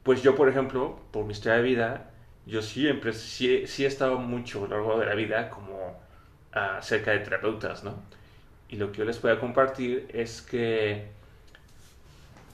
pues 0.03 0.23
yo, 0.23 0.35
por 0.35 0.49
ejemplo, 0.49 0.99
por 1.11 1.27
mi 1.27 1.33
historia 1.33 1.59
de 1.59 1.65
vida, 1.65 2.13
yo 2.47 2.63
siempre, 2.63 3.13
sí, 3.13 3.67
sí 3.67 3.85
he 3.85 3.89
estado 3.89 4.17
mucho 4.17 4.65
a 4.65 4.69
lo 4.69 4.77
largo 4.79 4.99
de 4.99 5.05
la 5.05 5.15
vida 5.15 5.51
como 5.51 6.01
uh, 6.57 6.81
cerca 6.81 7.11
de 7.11 7.19
terapeutas, 7.19 7.85
¿no? 7.85 8.03
Y 8.71 8.77
lo 8.77 8.91
que 8.91 9.01
yo 9.01 9.05
les 9.05 9.19
puedo 9.19 9.39
compartir 9.39 10.09
es 10.15 10.41
que 10.41 11.18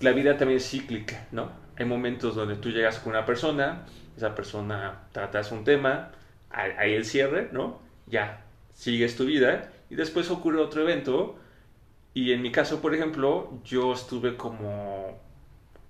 la 0.04 0.12
vida 0.12 0.36
también 0.36 0.58
es 0.58 0.68
cíclica, 0.70 1.26
¿no? 1.32 1.50
Hay 1.76 1.86
momentos 1.86 2.36
donde 2.36 2.56
tú 2.56 2.70
llegas 2.70 2.98
con 2.98 3.12
una 3.12 3.24
persona, 3.24 3.86
esa 4.16 4.34
persona 4.34 5.02
tratas 5.12 5.50
un 5.50 5.64
tema, 5.64 6.12
hay 6.50 6.94
el 6.94 7.04
cierre, 7.04 7.48
¿no? 7.52 7.80
Ya, 8.06 8.44
sigues 8.72 9.16
tu 9.16 9.24
vida 9.24 9.72
y 9.90 9.96
después 9.96 10.30
ocurre 10.30 10.60
otro 10.60 10.82
evento 10.82 11.36
y 12.14 12.32
en 12.32 12.42
mi 12.42 12.52
caso, 12.52 12.80
por 12.80 12.94
ejemplo, 12.94 13.60
yo 13.64 13.92
estuve 13.92 14.36
como 14.36 15.22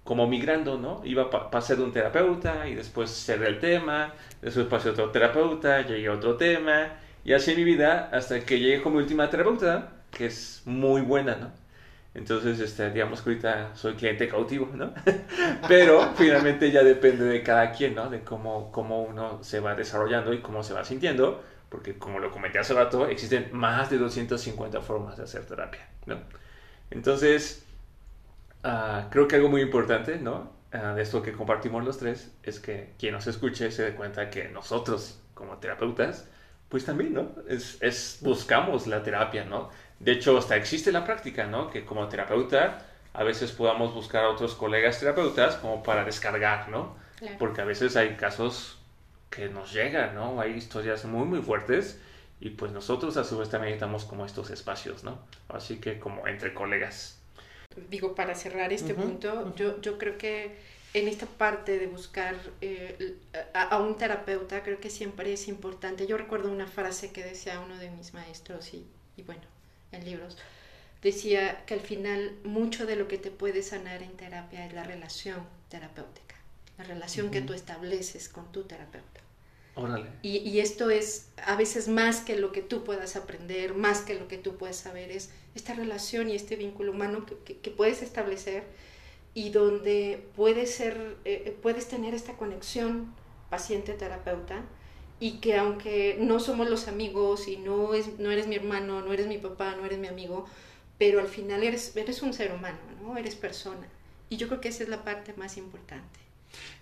como 0.05 0.27
migrando, 0.29 0.79
¿no? 0.79 1.01
Iba 1.05 1.31
pa 1.31 1.51
pasé 1.51 1.77
de 1.77 1.83
un 1.83 1.93
terapeuta 1.93 2.69
y 2.69 2.75
después 2.75 3.11
cerré 3.11 3.49
el 3.49 3.59
tema, 3.59 4.15
después 4.43 4.67
pasé 4.67 4.91
a 4.91 4.93
otro 4.93 5.11
terapeuta, 5.11 5.83
llegué 5.83 6.09
a 6.09 6.13
otro 6.13 6.37
tema 6.37 6.93
y 7.25 7.33
así 7.33 7.55
mi 7.57 7.65
vida 7.65 8.11
hasta 8.13 8.41
que 8.41 8.59
llegué 8.61 8.83
con 8.83 8.93
mi 8.93 8.99
última 8.99 9.31
terapeuta, 9.31 9.93
que 10.11 10.27
es 10.27 10.63
muy 10.67 11.01
buena, 11.03 11.37
¿no? 11.37 11.64
Entonces, 12.15 12.61
este, 12.61 12.91
digamos 12.91 13.23
que 13.23 13.31
ahorita 13.31 13.75
soy 13.75 13.95
cliente 13.95 14.29
cautivo, 14.29 14.71
¿no? 14.73 14.95
Pero 15.69 16.13
finalmente 16.15 16.71
ya 16.71 16.85
depende 16.85 17.25
de 17.25 17.43
cada 17.43 17.73
quien, 17.73 17.97
¿no? 17.97 18.09
De 18.09 18.21
cómo, 18.21 18.71
cómo 18.71 19.03
uno 19.03 19.43
se 19.43 19.59
va 19.59 19.75
desarrollando 19.75 20.33
y 20.33 20.41
cómo 20.41 20.63
se 20.63 20.75
va 20.75 20.85
sintiendo, 20.85 21.43
porque 21.69 21.99
como 21.99 22.21
lo 22.21 22.31
comenté 22.31 22.61
hace 22.61 22.73
rato, 22.73 23.09
existen 23.09 23.49
más 23.53 23.91
de 23.91 23.99
250 23.99 24.81
formas 24.81 25.17
de 25.17 25.25
hacer 25.25 25.45
terapia, 25.45 25.89
¿no? 26.07 26.19
Entonces, 26.91 27.67
uh, 28.63 29.11
creo 29.11 29.27
que 29.27 29.37
algo 29.37 29.49
muy 29.49 29.63
importante, 29.63 30.17
¿no? 30.19 30.53
Uh, 30.73 30.95
de 30.95 31.03
esto 31.03 31.21
que 31.21 31.33
compartimos 31.33 31.85
los 31.85 31.99
tres, 31.99 32.33
es 32.45 32.61
que 32.61 32.95
quien 32.97 33.15
nos 33.15 33.27
escuche 33.27 33.73
se 33.73 33.83
dé 33.83 33.95
cuenta 33.95 34.31
que 34.31 34.49
nosotros, 34.51 35.21
como 35.35 35.59
terapeutas, 35.59 36.29
pues 36.69 36.85
también, 36.85 37.15
¿no? 37.15 37.33
Es, 37.49 37.79
es 37.81 38.19
buscamos 38.23 38.87
la 38.87 39.03
terapia, 39.03 39.45
¿no? 39.45 39.71
De 40.05 40.13
hecho, 40.13 40.37
hasta 40.37 40.55
existe 40.57 40.93
la 40.93 41.03
práctica, 41.03 41.47
¿no? 41.47 41.71
Que 41.71 41.87
como 41.87 42.07
terapeuta 42.09 42.87
a 43.15 43.25
veces 43.25 43.53
podamos 43.53 43.95
buscar 43.95 44.25
a 44.25 44.29
otros 44.29 44.55
colegas 44.55 45.01
terapeutas 45.01 45.55
como 45.57 45.83
para 45.83 46.05
descargar, 46.05 46.69
¿no? 46.69 46.95
Porque 47.39 47.63
a 47.63 47.65
veces 47.65 47.97
hay 47.97 48.17
casos 48.17 48.77
que 49.31 49.49
nos 49.49 49.73
llegan, 49.73 50.15
¿no? 50.15 50.43
Hay 50.43 50.53
historias 50.53 51.07
muy, 51.07 51.25
muy 51.25 51.41
fuertes 51.41 51.99
y 52.39 52.51
pues 52.51 52.71
nosotros 52.71 53.17
a 53.17 53.25
su 53.25 53.39
vez 53.39 53.49
también 53.49 53.71
necesitamos 53.71 54.05
como 54.05 54.27
estos 54.27 54.51
espacios, 54.51 55.05
¿no? 55.05 55.19
Así 55.49 55.79
que 55.79 55.99
como 55.99 56.29
entre 56.29 56.53
colegas. 56.53 57.19
Digo, 57.89 58.15
para 58.15 58.35
cerrar 58.35 58.75
este 58.75 58.93
punto, 58.93 59.55
yo, 59.57 59.81
yo 59.81 59.97
creo 59.97 60.19
que 60.19 60.59
en 60.93 61.09
esta 61.09 61.25
parte 61.25 61.79
de 61.79 61.87
buscar 61.87 62.37
eh, 62.61 63.17
a, 63.55 63.63
a, 63.63 63.79
un 63.79 63.97
terapeuta, 63.97 64.63
creo 64.63 64.81
que 64.81 64.91
siempre 64.91 65.33
es 65.33 65.49
importante. 65.49 66.07
Yo 66.07 66.19
recuerdo 66.19 66.53
una 66.53 66.67
frase 66.67 67.11
que 67.11 67.25
decía 67.25 67.59
uno 67.59 67.79
de 67.79 67.89
mis 67.89 68.13
maestros 68.13 68.75
y, 68.75 68.87
y 69.17 69.23
bueno, 69.23 69.54
en 69.97 70.05
libros, 70.05 70.37
decía 71.03 71.65
que 71.67 71.75
al 71.75 71.81
final 71.81 72.37
mucho 72.45 72.87
de 72.87 72.97
lo 72.97 73.09
que 73.09 73.19
te 73.19 73.31
puede 73.31 73.63
sanar 73.63 74.03
en 74.03 74.17
terapia 74.17 74.67
es 74.67 74.73
la 74.73 74.85
relación 74.85 75.39
terapéutica, 75.69 76.37
la 76.79 76.85
relación 76.85 77.27
uh 77.27 77.29
-huh. 77.29 77.33
que 77.33 77.41
tú 77.43 77.53
estableces 77.53 78.29
con 78.29 78.51
tu 78.53 78.63
terapeuta. 78.63 79.21
Órale. 79.77 80.07
Y, 80.23 80.39
y, 80.39 80.61
esto 80.61 80.89
es 80.91 81.31
a 81.45 81.57
veces 81.57 81.89
más 81.89 82.21
que 82.21 82.37
lo 82.37 82.53
que 82.53 82.63
tú 82.63 82.85
puedas 82.85 83.17
aprender, 83.17 83.75
más 83.75 84.03
que 84.03 84.15
lo 84.15 84.29
que 84.29 84.39
tú 84.39 84.57
puedes 84.57 84.77
saber, 84.77 85.11
es 85.11 85.31
esta 85.57 85.75
relación 85.75 86.31
y 86.31 86.37
este 86.37 86.55
vínculo 86.55 86.93
humano 86.93 87.27
que, 87.27 87.37
que, 87.39 87.59
que 87.59 87.71
puedes 87.73 88.01
establecer 88.01 88.63
y 89.35 89.51
donde 89.51 90.29
puedes, 90.37 90.73
ser, 90.73 91.17
eh, 91.25 91.57
puedes 91.61 91.89
tener 91.89 92.15
esta 92.15 92.35
conexión 92.35 93.13
paciente-terapeuta 93.51 94.63
y 95.25 95.39
que 95.39 95.57
aunque 95.57 96.19
no 96.21 96.39
somos 96.39 96.69
los 96.69 96.87
amigos 96.87 97.49
y 97.49 97.57
no, 97.57 97.95
es, 97.95 98.19
no 98.19 98.31
eres 98.31 98.47
mi 98.47 98.57
hermano, 98.57 99.01
no 99.01 99.11
eres 99.11 99.27
mi 99.27 99.39
papá, 99.39 99.75
no 99.75 99.87
eres 99.87 99.99
mi 99.99 100.07
amigo, 100.07 100.45
pero 100.99 101.19
al 101.19 101.29
final 101.29 101.63
eres, 101.63 101.97
eres 101.97 102.21
un 102.21 102.35
ser 102.35 102.53
humano, 102.53 102.77
¿no? 103.01 103.17
Eres 103.17 103.35
persona. 103.35 103.89
Y 104.29 104.37
yo 104.37 104.49
creo 104.49 104.61
que 104.61 104.69
esa 104.69 104.83
es 104.83 104.91
la 104.91 105.03
parte 105.03 105.33
más 105.39 105.57
importante. 105.57 106.21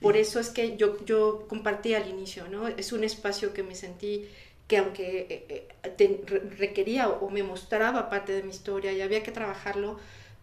Por 0.00 0.16
eso 0.16 0.40
es 0.40 0.48
que 0.48 0.76
yo, 0.76 1.04
yo 1.04 1.46
compartí 1.46 1.94
al 1.94 2.08
inicio, 2.08 2.48
¿no? 2.48 2.66
Es 2.66 2.92
un 2.92 3.04
espacio 3.04 3.54
que 3.54 3.62
me 3.62 3.76
sentí 3.76 4.28
que 4.66 4.78
aunque 4.78 5.46
eh, 5.48 5.68
eh, 6.00 6.24
requería 6.58 7.10
o 7.10 7.30
me 7.30 7.44
mostraba 7.44 8.10
parte 8.10 8.32
de 8.32 8.42
mi 8.42 8.50
historia 8.50 8.92
y 8.92 9.02
había 9.02 9.22
que 9.22 9.30
trabajarlo, 9.30 10.00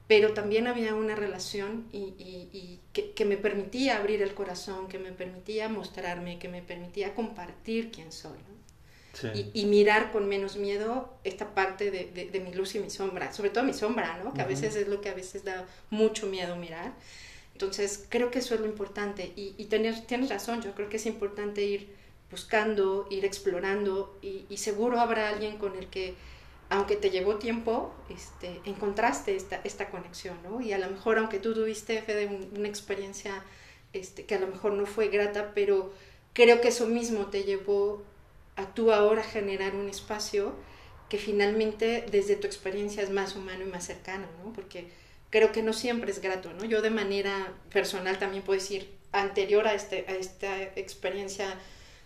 pero 0.09 0.33
también 0.33 0.65
había 0.65 0.95
una 0.95 1.15
relación 1.15 1.85
y, 1.91 2.15
y, 2.17 2.49
y 2.51 2.79
que, 2.93 3.11
que, 3.11 3.25
me 3.25 3.37
permitía 3.37 3.97
abrir 3.97 4.23
el 4.23 4.33
corazón, 4.33 4.87
que 4.87 4.97
me 4.97 5.11
permitía 5.11 5.69
mostrarme, 5.69 6.39
que 6.39 6.49
me 6.49 6.63
permitía 6.63 7.13
compartir 7.13 7.91
quién 7.91 8.11
soy. 8.11 8.39
¿no? 8.39 8.55
Sí. 9.13 9.51
Y, 9.53 9.61
y, 9.61 9.65
mirar 9.67 10.11
con 10.11 10.27
menos 10.27 10.57
miedo 10.57 11.13
esta 11.23 11.53
parte 11.53 11.91
de, 11.91 12.05
de, 12.05 12.25
de, 12.25 12.39
mi 12.39 12.51
luz 12.51 12.73
y 12.73 12.79
mi 12.79 12.89
sombra, 12.89 13.31
sobre 13.31 13.51
todo 13.51 13.63
mi 13.63 13.73
sombra, 13.73 14.17
¿no? 14.23 14.33
que 14.33 14.39
uh 14.39 14.41
-huh. 14.41 14.45
a 14.45 14.47
veces 14.47 14.75
es 14.75 14.87
lo 14.87 14.99
que 14.99 15.09
a 15.09 15.13
veces 15.13 15.43
da 15.43 15.67
mucho 15.91 16.25
miedo 16.25 16.55
mirar. 16.55 16.91
Entonces, 17.53 18.07
creo 18.09 18.31
que 18.31 18.39
eso 18.39 18.55
es 18.55 18.61
lo 18.61 18.65
importante. 18.65 19.31
Y, 19.35 19.53
y 19.59 19.65
tener, 19.65 20.07
tienes 20.07 20.29
razón, 20.29 20.63
yo 20.63 20.73
creo 20.73 20.89
que 20.89 20.97
es 20.97 21.05
importante 21.05 21.61
ir 21.61 21.93
buscando, 22.31 23.05
ir 23.11 23.25
explorando 23.25 24.17
y, 24.23 24.45
y 24.49 24.57
seguro 24.57 24.99
habrá 24.99 25.29
alguien 25.29 25.59
con 25.59 25.77
el 25.77 25.87
que 25.87 26.15
aunque 26.69 26.95
te 26.95 27.09
llevó 27.09 27.35
tiempo, 27.35 27.93
este, 28.09 28.61
encontraste 28.65 29.35
esta, 29.35 29.59
esta 29.63 29.89
conexión, 29.89 30.37
¿no? 30.43 30.61
Y 30.61 30.71
a 30.71 30.77
lo 30.77 30.89
mejor, 30.89 31.17
aunque 31.17 31.39
tú 31.39 31.53
tuviste, 31.53 32.01
Fede, 32.01 32.27
una 32.55 32.67
experiencia 32.67 33.43
este, 33.93 34.25
que 34.25 34.35
a 34.35 34.39
lo 34.39 34.47
mejor 34.47 34.73
no 34.73 34.85
fue 34.85 35.07
grata, 35.07 35.51
pero 35.55 35.91
creo 36.33 36.61
que 36.61 36.67
eso 36.67 36.85
mismo 36.85 37.27
te 37.27 37.43
llevó 37.43 38.03
a 38.55 38.73
tú 38.73 38.91
ahora 38.91 39.23
generar 39.23 39.75
un 39.75 39.89
espacio 39.89 40.53
que 41.09 41.17
finalmente 41.17 42.05
desde 42.11 42.35
tu 42.35 42.45
experiencia 42.45 43.01
es 43.01 43.09
más 43.09 43.35
humano 43.35 43.65
y 43.65 43.69
más 43.69 43.85
cercano, 43.85 44.27
¿no? 44.43 44.53
Porque 44.53 44.89
creo 45.31 45.51
que 45.51 45.63
no 45.63 45.73
siempre 45.73 46.11
es 46.11 46.21
grato, 46.21 46.53
¿no? 46.53 46.65
Yo 46.65 46.83
de 46.83 46.91
manera 46.91 47.51
personal 47.71 48.19
también 48.19 48.43
puedo 48.43 48.59
decir, 48.59 48.91
anterior 49.11 49.67
a, 49.67 49.73
este, 49.73 50.05
a 50.07 50.11
esta 50.11 50.61
experiencia 50.75 51.47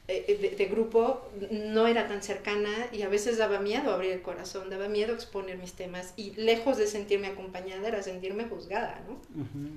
de, 0.08 0.56
de, 0.58 0.66
grupo 0.66 1.30
no 1.50 1.88
era 1.88 2.10
tan 2.10 2.22
cercana 2.22 2.70
y 2.92 3.04
a 3.04 3.10
veces 3.10 3.38
daba 3.38 3.60
miedo 3.60 3.94
abrir 3.94 4.12
el 4.12 4.22
corazón, 4.22 4.70
daba 4.70 4.90
miedo 4.90 5.14
exponer 5.14 5.58
mis 5.58 5.74
temas 5.74 6.14
y 6.18 6.32
lejos 6.32 6.78
de 6.78 6.88
sentirme 6.88 7.28
acompañada 7.28 7.88
era 7.88 8.04
sentirme 8.04 8.44
juzgada, 8.46 9.02
¿no? 9.08 9.14
Uh 9.14 9.46
-huh. 9.46 9.70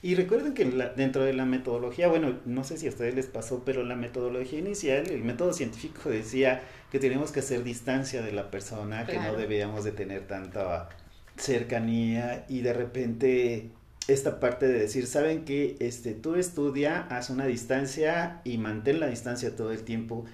Y 0.00 0.14
recuerden 0.14 0.54
que 0.54 0.66
la, 0.66 0.90
dentro 0.90 1.24
de 1.24 1.32
la 1.32 1.46
metodología, 1.46 2.06
bueno, 2.06 2.38
no 2.44 2.62
sé 2.62 2.78
si 2.78 2.86
a 2.86 2.90
ustedes 2.90 3.16
les 3.16 3.26
pasó, 3.26 3.64
pero 3.64 3.82
la 3.82 3.96
metodología 3.96 4.60
inicial, 4.60 5.10
el 5.10 5.24
método 5.24 5.52
científico 5.52 6.08
decía 6.10 6.62
que 6.92 7.00
teníamos 7.00 7.32
que 7.32 7.40
hacer 7.40 7.64
distancia 7.64 8.22
de 8.22 8.30
la 8.30 8.52
persona, 8.52 9.04
claro. 9.04 9.20
que 9.20 9.26
no 9.26 9.36
debíamos 9.36 9.82
de 9.82 9.90
tener 9.90 10.28
tanta 10.28 10.90
cercanía 11.36 12.44
y 12.48 12.60
de 12.60 12.72
repente 12.72 13.70
esta 14.08 14.40
parte 14.40 14.66
de 14.66 14.78
decir, 14.78 15.06
saben 15.06 15.44
que 15.44 15.76
este, 15.80 16.14
tú 16.14 16.34
estudia, 16.34 17.02
haz 17.02 17.30
una 17.30 17.46
distancia 17.46 18.40
y 18.44 18.58
mantén 18.58 19.00
la 19.00 19.06
distancia 19.06 19.56
todo 19.56 19.72
el 19.72 19.84
tiempo. 19.84 20.24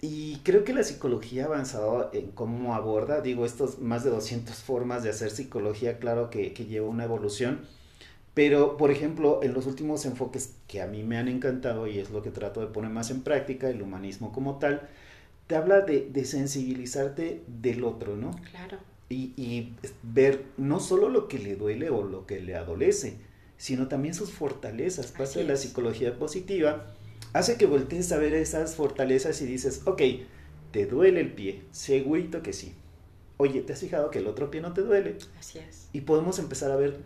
Y 0.00 0.36
creo 0.44 0.64
que 0.64 0.74
la 0.74 0.82
psicología 0.82 1.44
ha 1.44 1.46
avanzado 1.46 2.10
en 2.12 2.30
cómo 2.32 2.74
aborda, 2.74 3.20
digo, 3.22 3.46
estos 3.46 3.80
más 3.80 4.04
de 4.04 4.10
200 4.10 4.54
formas 4.56 5.02
de 5.02 5.10
hacer 5.10 5.30
psicología, 5.30 5.98
claro 5.98 6.30
que, 6.30 6.52
que 6.52 6.66
lleva 6.66 6.88
una 6.88 7.04
evolución, 7.04 7.60
pero 8.34 8.76
por 8.76 8.90
ejemplo, 8.90 9.40
en 9.42 9.54
los 9.54 9.66
últimos 9.66 10.04
enfoques 10.04 10.54
que 10.68 10.82
a 10.82 10.86
mí 10.86 11.02
me 11.02 11.16
han 11.16 11.28
encantado 11.28 11.86
y 11.86 11.98
es 11.98 12.10
lo 12.10 12.22
que 12.22 12.30
trato 12.30 12.60
de 12.60 12.66
poner 12.66 12.90
más 12.90 13.10
en 13.10 13.22
práctica, 13.22 13.70
el 13.70 13.82
humanismo 13.82 14.32
como 14.32 14.58
tal, 14.58 14.88
te 15.46 15.56
habla 15.56 15.80
de, 15.80 16.10
de 16.10 16.24
sensibilizarte 16.24 17.42
del 17.46 17.84
otro, 17.84 18.16
¿no? 18.16 18.32
Claro. 18.50 18.78
Y, 19.08 19.32
y 19.36 19.74
ver 20.02 20.44
no 20.56 20.80
solo 20.80 21.08
lo 21.08 21.28
que 21.28 21.38
le 21.38 21.54
duele 21.54 21.90
o 21.90 22.02
lo 22.02 22.26
que 22.26 22.40
le 22.40 22.56
adolece, 22.56 23.18
sino 23.56 23.88
también 23.88 24.14
sus 24.14 24.32
fortalezas. 24.32 25.12
Parte 25.12 25.38
de 25.38 25.44
la 25.44 25.56
psicología 25.56 26.18
positiva 26.18 26.86
hace 27.32 27.56
que 27.56 27.66
voltees 27.66 28.10
a 28.12 28.18
ver 28.18 28.34
esas 28.34 28.74
fortalezas 28.74 29.40
y 29.42 29.46
dices, 29.46 29.82
ok, 29.84 30.02
te 30.72 30.86
duele 30.86 31.20
el 31.20 31.32
pie, 31.32 31.62
segurito 31.70 32.42
que 32.42 32.52
sí. 32.52 32.74
Oye, 33.38 33.60
¿te 33.60 33.74
has 33.74 33.80
fijado 33.80 34.10
que 34.10 34.18
el 34.18 34.26
otro 34.26 34.50
pie 34.50 34.60
no 34.60 34.72
te 34.72 34.80
duele? 34.80 35.18
Así 35.38 35.58
es. 35.58 35.88
Y 35.92 36.02
podemos 36.02 36.38
empezar 36.38 36.70
a 36.70 36.76
ver 36.76 36.98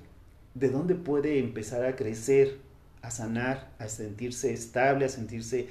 de 0.54 0.68
dónde 0.68 0.94
puede 0.94 1.38
empezar 1.38 1.84
a 1.84 1.96
crecer, 1.96 2.58
a 3.02 3.10
sanar, 3.10 3.72
a 3.78 3.88
sentirse 3.88 4.52
estable, 4.52 5.04
a 5.04 5.08
sentirse 5.08 5.68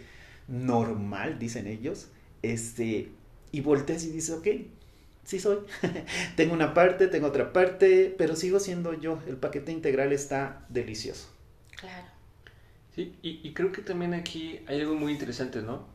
normal, 0.47 1.39
dicen 1.39 1.67
ellos. 1.67 2.07
Este, 2.41 3.09
y 3.51 3.61
volteas 3.61 4.03
y 4.03 4.11
dices, 4.11 4.35
ok, 4.35 4.47
sí 5.29 5.39
soy. 5.39 5.59
tengo 6.35 6.55
una 6.55 6.73
parte, 6.73 7.07
tengo 7.07 7.27
otra 7.27 7.53
parte, 7.53 8.15
pero 8.17 8.35
sigo 8.35 8.59
siendo 8.59 8.93
yo. 8.93 9.19
El 9.27 9.37
paquete 9.37 9.71
integral 9.71 10.11
está 10.11 10.65
delicioso. 10.69 11.29
Claro. 11.79 12.07
Sí, 12.95 13.15
y, 13.21 13.47
y 13.47 13.53
creo 13.53 13.71
que 13.71 13.83
también 13.83 14.15
aquí 14.15 14.61
hay 14.65 14.81
algo 14.81 14.95
muy 14.95 15.11
interesante, 15.11 15.61
¿no? 15.61 15.85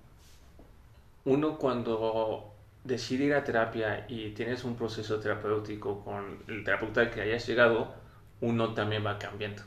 Uno 1.24 1.58
cuando 1.58 2.54
decide 2.84 3.24
ir 3.24 3.34
a 3.34 3.42
terapia 3.42 4.06
y 4.08 4.30
tienes 4.30 4.62
un 4.62 4.76
proceso 4.76 5.18
terapéutico 5.18 6.04
con 6.04 6.38
el 6.46 6.62
terapeuta 6.62 7.00
al 7.00 7.10
que 7.10 7.22
hayas 7.22 7.44
llegado, 7.44 7.92
uno 8.40 8.72
también 8.72 9.04
va 9.04 9.18
cambiando, 9.18 9.64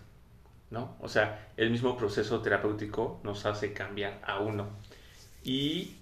¿no? 0.70 0.96
O 1.02 1.10
sea, 1.10 1.50
el 1.58 1.72
mismo 1.72 1.98
proceso 1.98 2.42
terapéutico 2.42 3.20
nos 3.24 3.46
hace 3.46 3.74
cambiar 3.74 4.22
a 4.24 4.40
uno. 4.40 4.70
Y 5.44 5.98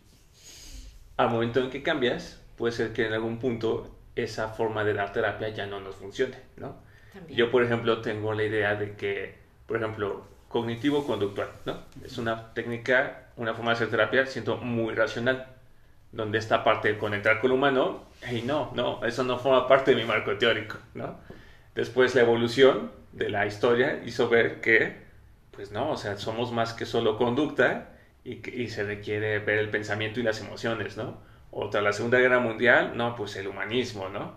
al 1.17 1.31
momento 1.31 1.61
en 1.61 1.71
que 1.71 1.81
cambias, 1.81 2.44
puede 2.57 2.73
ser 2.73 2.93
que 2.93 3.05
en 3.07 3.13
algún 3.13 3.39
punto 3.39 3.89
esa 4.15 4.49
forma 4.49 4.83
de 4.83 4.93
dar 4.93 5.11
terapia 5.13 5.49
ya 5.49 5.65
no 5.67 5.79
nos 5.81 5.95
funcione, 5.95 6.37
¿no? 6.57 6.77
También. 7.13 7.37
Yo, 7.37 7.51
por 7.51 7.63
ejemplo, 7.63 8.01
tengo 8.01 8.33
la 8.33 8.43
idea 8.43 8.75
de 8.75 8.95
que, 8.95 9.35
por 9.67 9.77
ejemplo, 9.77 10.25
cognitivo-conductual, 10.49 11.49
¿no? 11.65 11.79
Es 12.03 12.17
una 12.17 12.53
técnica, 12.53 13.23
una 13.37 13.53
forma 13.53 13.71
de 13.71 13.75
hacer 13.75 13.89
terapia, 13.89 14.25
siento 14.25 14.57
muy 14.57 14.93
racional, 14.93 15.47
donde 16.11 16.37
esta 16.37 16.63
parte 16.63 16.89
de 16.93 16.97
conectar 16.97 17.39
con 17.41 17.51
el 17.51 17.57
humano, 17.57 18.03
hey, 18.21 18.43
no, 18.45 18.71
no, 18.73 19.03
eso 19.05 19.23
no 19.23 19.37
forma 19.37 19.67
parte 19.67 19.91
de 19.91 19.97
mi 19.97 20.05
marco 20.05 20.37
teórico, 20.37 20.77
¿no? 20.93 21.19
Después 21.73 22.15
la 22.15 22.21
evolución 22.21 22.91
de 23.11 23.29
la 23.29 23.45
historia 23.45 24.01
hizo 24.05 24.29
ver 24.29 24.61
que, 24.61 24.95
pues 25.51 25.71
no, 25.71 25.91
o 25.91 25.97
sea, 25.97 26.17
somos 26.17 26.51
más 26.53 26.73
que 26.73 26.85
solo 26.85 27.17
conducta 27.17 27.89
y, 28.23 28.37
que- 28.37 28.55
y 28.55 28.69
se 28.69 28.83
requiere 28.83 29.39
ver 29.39 29.59
el 29.59 29.69
pensamiento 29.69 30.19
y 30.19 30.23
las 30.23 30.39
emociones, 30.39 30.95
¿no? 30.95 31.17
O 31.57 31.69
tras 31.69 31.83
la 31.83 31.93
Segunda 31.93 32.19
Guerra 32.19 32.39
Mundial, 32.39 32.95
no, 32.97 33.15
pues 33.15 33.35
el 33.37 33.47
humanismo, 33.47 34.09
¿no? 34.09 34.33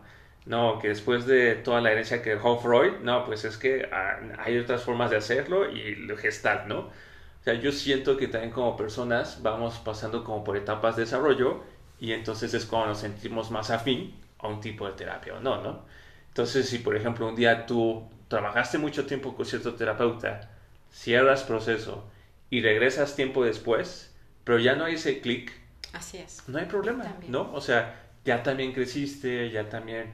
No, 0.46 0.78
que 0.78 0.88
después 0.88 1.26
de 1.26 1.56
toda 1.56 1.80
la 1.80 1.90
herencia 1.92 2.22
que 2.22 2.30
dejó 2.30 2.58
Freud, 2.60 3.00
no, 3.02 3.24
pues 3.26 3.44
es 3.44 3.58
que 3.58 3.88
ah, 3.92 4.18
hay 4.38 4.58
otras 4.58 4.82
formas 4.84 5.10
de 5.10 5.16
hacerlo 5.18 5.70
y 5.70 5.96
lo 5.96 6.16
gestal, 6.16 6.68
¿no? 6.68 6.78
O 6.78 7.44
sea, 7.44 7.54
yo 7.54 7.72
siento 7.72 8.16
que 8.16 8.28
también 8.28 8.52
como 8.52 8.76
personas 8.76 9.42
vamos 9.42 9.78
pasando 9.80 10.24
como 10.24 10.44
por 10.44 10.56
etapas 10.56 10.96
de 10.96 11.02
desarrollo 11.02 11.62
y 12.00 12.12
entonces 12.12 12.54
es 12.54 12.66
cuando 12.66 12.88
nos 12.88 13.00
sentimos 13.00 13.50
más 13.50 13.70
afín 13.70 14.14
a 14.38 14.48
un 14.48 14.60
tipo 14.60 14.86
de 14.86 14.92
terapia 14.94 15.34
o 15.34 15.40
no, 15.40 15.60
¿no? 15.62 15.84
Entonces, 16.28 16.68
si 16.68 16.78
por 16.78 16.96
ejemplo 16.96 17.26
un 17.28 17.36
día 17.36 17.66
tú 17.66 18.08
trabajaste 18.28 18.78
mucho 18.78 19.06
tiempo 19.06 19.34
con 19.36 19.44
cierto 19.46 19.74
terapeuta, 19.74 20.50
cierras 20.90 21.42
proceso 21.44 22.08
y 22.50 22.62
regresas 22.62 23.16
tiempo 23.16 23.44
después, 23.44 24.14
pero 24.44 24.58
ya 24.58 24.76
no 24.76 24.84
hay 24.84 24.94
ese 24.94 25.20
clic, 25.20 25.52
Así 25.92 26.18
es. 26.18 26.42
no 26.48 26.58
hay 26.58 26.66
problema, 26.66 27.04
También. 27.04 27.32
¿no? 27.32 27.52
O 27.52 27.60
sea, 27.60 28.02
ya 28.24 28.42
también 28.42 28.72
creciste, 28.72 29.50
ya 29.50 29.68
también, 29.68 30.12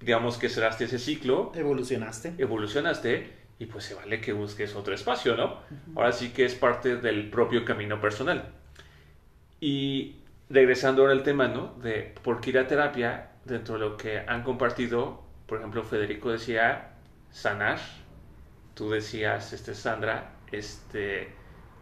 digamos 0.00 0.38
que 0.38 0.48
cerraste 0.48 0.84
ese 0.84 0.98
ciclo, 0.98 1.52
Evolucionaste. 1.54 2.34
evolucionaste 2.38 3.32
y 3.58 3.66
pues 3.66 3.84
se 3.84 3.94
vale 3.94 4.20
que 4.20 4.32
busques 4.32 4.74
otro 4.74 4.94
espacio, 4.94 5.36
¿no? 5.36 5.60
Ahora 5.94 6.12
sí 6.12 6.28
que 6.30 6.44
es 6.44 6.54
parte 6.54 6.96
del 6.96 7.30
propio 7.30 7.64
camino 7.64 8.00
personal. 8.00 8.52
Y 9.60 10.16
regresando 10.50 11.02
ahora 11.02 11.14
al 11.14 11.22
tema, 11.22 11.48
¿no? 11.48 11.74
De 11.82 12.14
por 12.22 12.40
qué 12.40 12.50
ir 12.50 12.58
a 12.58 12.66
terapia, 12.66 13.30
dentro 13.44 13.74
de 13.74 13.80
lo 13.80 13.96
que 13.96 14.20
han 14.20 14.42
compartido, 14.42 15.22
por 15.46 15.58
ejemplo, 15.58 15.82
Federico 15.84 16.30
decía 16.30 16.90
sanar, 17.30 17.78
tú 18.74 18.90
decías, 18.90 19.52
este, 19.52 19.74
Sandra, 19.74 20.32
este, 20.52 21.28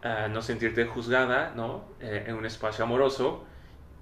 no 0.05 0.41
sentirte 0.41 0.85
juzgada, 0.85 1.53
¿no? 1.55 1.85
Eh, 1.99 2.25
en 2.27 2.35
un 2.35 2.45
espacio 2.45 2.85
amoroso, 2.85 3.45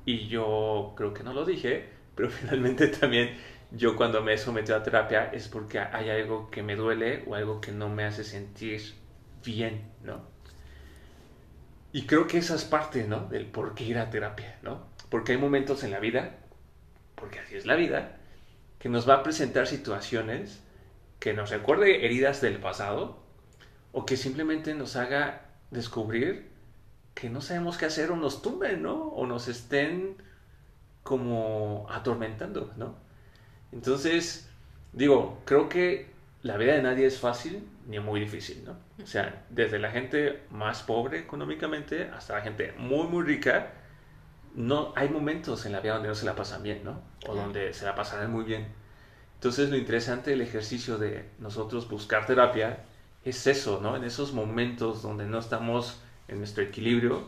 y 0.05 0.27
yo 0.27 0.93
creo 0.97 1.13
que 1.13 1.23
no 1.23 1.33
lo 1.33 1.45
dije, 1.45 1.89
pero 2.15 2.29
finalmente 2.29 2.87
también 2.87 3.37
yo 3.71 3.95
cuando 3.95 4.21
me 4.21 4.33
he 4.33 4.37
sometido 4.37 4.77
a 4.77 4.83
terapia 4.83 5.31
es 5.31 5.47
porque 5.47 5.79
hay 5.79 6.09
algo 6.09 6.51
que 6.51 6.61
me 6.61 6.75
duele 6.75 7.23
o 7.25 7.35
algo 7.35 7.61
que 7.61 7.71
no 7.71 7.89
me 7.89 8.03
hace 8.03 8.23
sentir 8.23 8.81
bien, 9.43 9.91
¿no? 10.03 10.21
Y 11.91 12.05
creo 12.05 12.27
que 12.27 12.39
esa 12.39 12.55
es 12.55 12.65
parte, 12.65 13.07
¿no? 13.07 13.27
Del 13.29 13.45
por 13.45 13.73
qué 13.73 13.85
ir 13.85 13.97
a 13.97 14.09
terapia, 14.09 14.57
¿no? 14.61 14.87
Porque 15.09 15.31
hay 15.31 15.37
momentos 15.37 15.83
en 15.83 15.91
la 15.91 15.99
vida, 15.99 16.37
porque 17.15 17.39
así 17.39 17.55
es 17.55 17.65
la 17.65 17.75
vida, 17.75 18.17
que 18.79 18.89
nos 18.89 19.07
va 19.07 19.15
a 19.15 19.23
presentar 19.23 19.67
situaciones 19.67 20.61
que 21.19 21.33
nos 21.33 21.49
recuerde 21.51 22.05
heridas 22.05 22.41
del 22.41 22.57
pasado 22.57 23.23
o 23.93 24.05
que 24.05 24.17
simplemente 24.17 24.73
nos 24.73 24.97
haga 24.97 25.52
descubrir 25.73 26.49
que 27.13 27.29
no 27.29 27.41
sabemos 27.41 27.77
qué 27.77 27.85
hacer 27.85 28.11
o 28.11 28.15
nos 28.15 28.41
tumben, 28.41 28.81
¿no? 28.81 28.95
O 29.09 29.27
nos 29.27 29.47
estén 29.47 30.15
como 31.03 31.85
atormentando, 31.89 32.71
¿no? 32.77 32.95
Entonces, 33.71 34.49
digo, 34.93 35.41
creo 35.45 35.69
que 35.69 36.11
la 36.41 36.57
vida 36.57 36.73
de 36.73 36.81
nadie 36.81 37.05
es 37.05 37.19
fácil 37.19 37.67
ni 37.87 37.99
muy 37.99 38.19
difícil, 38.19 38.63
¿no? 38.65 38.77
O 39.01 39.07
sea, 39.07 39.45
desde 39.49 39.79
la 39.79 39.91
gente 39.91 40.43
más 40.49 40.83
pobre 40.83 41.19
económicamente 41.19 42.09
hasta 42.09 42.35
la 42.35 42.41
gente 42.41 42.73
muy, 42.77 43.07
muy 43.07 43.23
rica, 43.23 43.73
no 44.55 44.93
hay 44.95 45.09
momentos 45.09 45.65
en 45.65 45.71
la 45.71 45.81
vida 45.81 45.95
donde 45.95 46.09
no 46.09 46.15
se 46.15 46.25
la 46.25 46.35
pasan 46.35 46.63
bien, 46.63 46.83
¿no? 46.83 47.01
O 47.27 47.35
donde 47.35 47.73
se 47.73 47.85
la 47.85 47.95
pasarán 47.95 48.31
muy 48.31 48.43
bien. 48.43 48.67
Entonces, 49.35 49.69
lo 49.69 49.77
interesante 49.77 50.31
del 50.31 50.41
ejercicio 50.41 50.97
de 50.97 51.29
nosotros 51.39 51.89
buscar 51.89 52.25
terapia 52.25 52.85
es 53.25 53.47
eso, 53.47 53.79
¿no? 53.81 53.95
En 53.95 54.03
esos 54.03 54.33
momentos 54.33 55.01
donde 55.01 55.25
no 55.25 55.39
estamos 55.39 56.01
en 56.27 56.39
nuestro 56.39 56.63
equilibrio, 56.63 57.27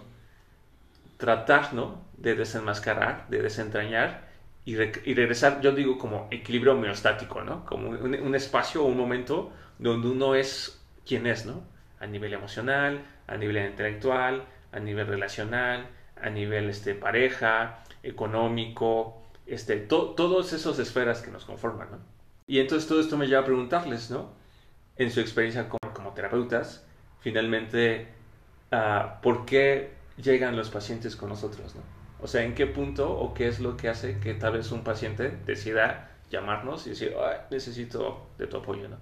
tratar, 1.18 1.74
¿no? 1.74 2.02
De 2.18 2.36
desenmascarar, 2.36 3.28
de 3.30 3.42
desentrañar 3.42 4.28
y, 4.66 4.76
re- 4.76 5.02
y 5.06 5.14
regresar, 5.14 5.62
yo 5.62 5.72
digo 5.72 5.98
como 5.98 6.28
equilibrio 6.32 6.74
homeostático, 6.74 7.42
¿no? 7.42 7.66
Como 7.66 7.90
un, 7.90 8.16
un 8.16 8.36
espacio 8.36 8.84
o 8.84 8.88
un 8.88 8.98
momento 8.98 9.52
donde 9.80 10.10
uno 10.10 10.36
es 10.36 10.82
quien 11.06 11.28
es, 11.28 11.46
¿no? 11.46 11.64
A 12.00 12.08
nivel 12.08 12.34
emocional, 12.34 13.06
a 13.28 13.38
nivel 13.38 13.58
intelectual, 13.58 14.46
a 14.72 14.80
nivel 14.80 15.08
relacional, 15.08 15.88
a 16.22 16.30
nivel 16.30 16.70
este, 16.70 16.96
pareja, 16.96 17.84
económico, 18.04 19.22
este, 19.46 19.78
to- 19.78 20.14
todas 20.16 20.54
esas 20.54 20.80
esferas 20.80 21.22
que 21.22 21.32
nos 21.32 21.46
conforman, 21.46 21.92
¿no? 21.92 21.98
Y 22.48 22.60
entonces 22.60 22.88
todo 22.88 23.00
esto 23.02 23.18
me 23.18 23.28
lleva 23.28 23.42
a 23.42 23.46
preguntarles, 23.46 24.12
¿no? 24.12 24.30
En 24.98 25.12
su 25.12 25.20
experiencia 25.20 25.68
como, 25.70 25.94
como 25.94 26.14
terapeutas, 26.14 26.86
finalmente, 27.20 28.08
ah, 28.72 29.20
¿por 29.22 29.46
qué 29.46 29.92
llegan 30.18 30.56
los 30.56 30.70
pacientes 30.70 31.16
con 31.16 31.30
nosotros, 31.30 31.76
¿no? 31.76 31.82
O 32.22 32.28
sea, 32.28 32.44
¿en 32.44 32.56
qué 32.56 32.66
punto 32.66 33.12
o 33.12 33.34
qué 33.34 33.48
es 33.48 33.60
lo 33.60 33.76
que 33.78 33.90
hace 33.90 34.20
que 34.20 34.34
tal 34.34 34.54
vez 34.54 34.72
un 34.72 34.84
paciente 34.84 35.30
decida 35.46 36.12
llamarnos 36.32 36.88
y 36.88 36.92
decir, 36.92 37.14
"Ay, 37.20 37.40
necesito 37.52 38.30
de 38.38 38.48
tu 38.48 38.58
apoyo, 38.58 38.88
¿no? 38.90 38.98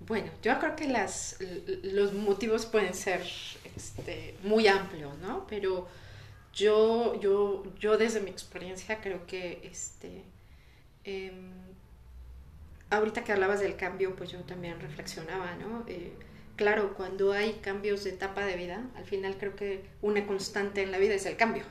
Bueno, 0.00 0.30
yo 0.42 0.58
creo 0.58 0.76
que 0.76 0.88
las, 0.88 1.38
los 1.82 2.12
motivos 2.14 2.66
pueden 2.66 2.94
ser 2.94 3.22
este, 3.76 4.36
muy 4.42 4.66
amplios, 4.68 5.18
¿no? 5.18 5.46
Pero 5.48 5.88
yo, 6.54 7.20
yo, 7.20 7.64
yo 7.78 7.98
desde 7.98 8.20
mi 8.20 8.30
experiencia 8.30 9.00
creo 9.00 9.26
que 9.26 9.60
este, 9.64 10.24
em, 11.04 11.67
ahorita 12.90 13.24
que 13.24 13.32
hablabas 13.32 13.60
del 13.60 13.76
cambio, 13.76 14.14
pues 14.16 14.30
yo 14.30 14.40
también 14.40 14.80
reflexionaba, 14.80 15.56
¿no? 15.56 15.84
Eh, 15.86 16.12
claro, 16.56 16.94
cuando 16.94 17.32
hay 17.32 17.54
cambios 17.54 18.04
de 18.04 18.10
etapa 18.10 18.44
de 18.44 18.56
vida, 18.56 18.82
al 18.96 19.04
final 19.04 19.36
creo 19.38 19.54
que 19.56 19.84
una 20.02 20.26
constante 20.26 20.82
en 20.82 20.92
la 20.92 20.98
vida 20.98 21.14
es 21.14 21.26
el 21.26 21.36
cambio. 21.36 21.64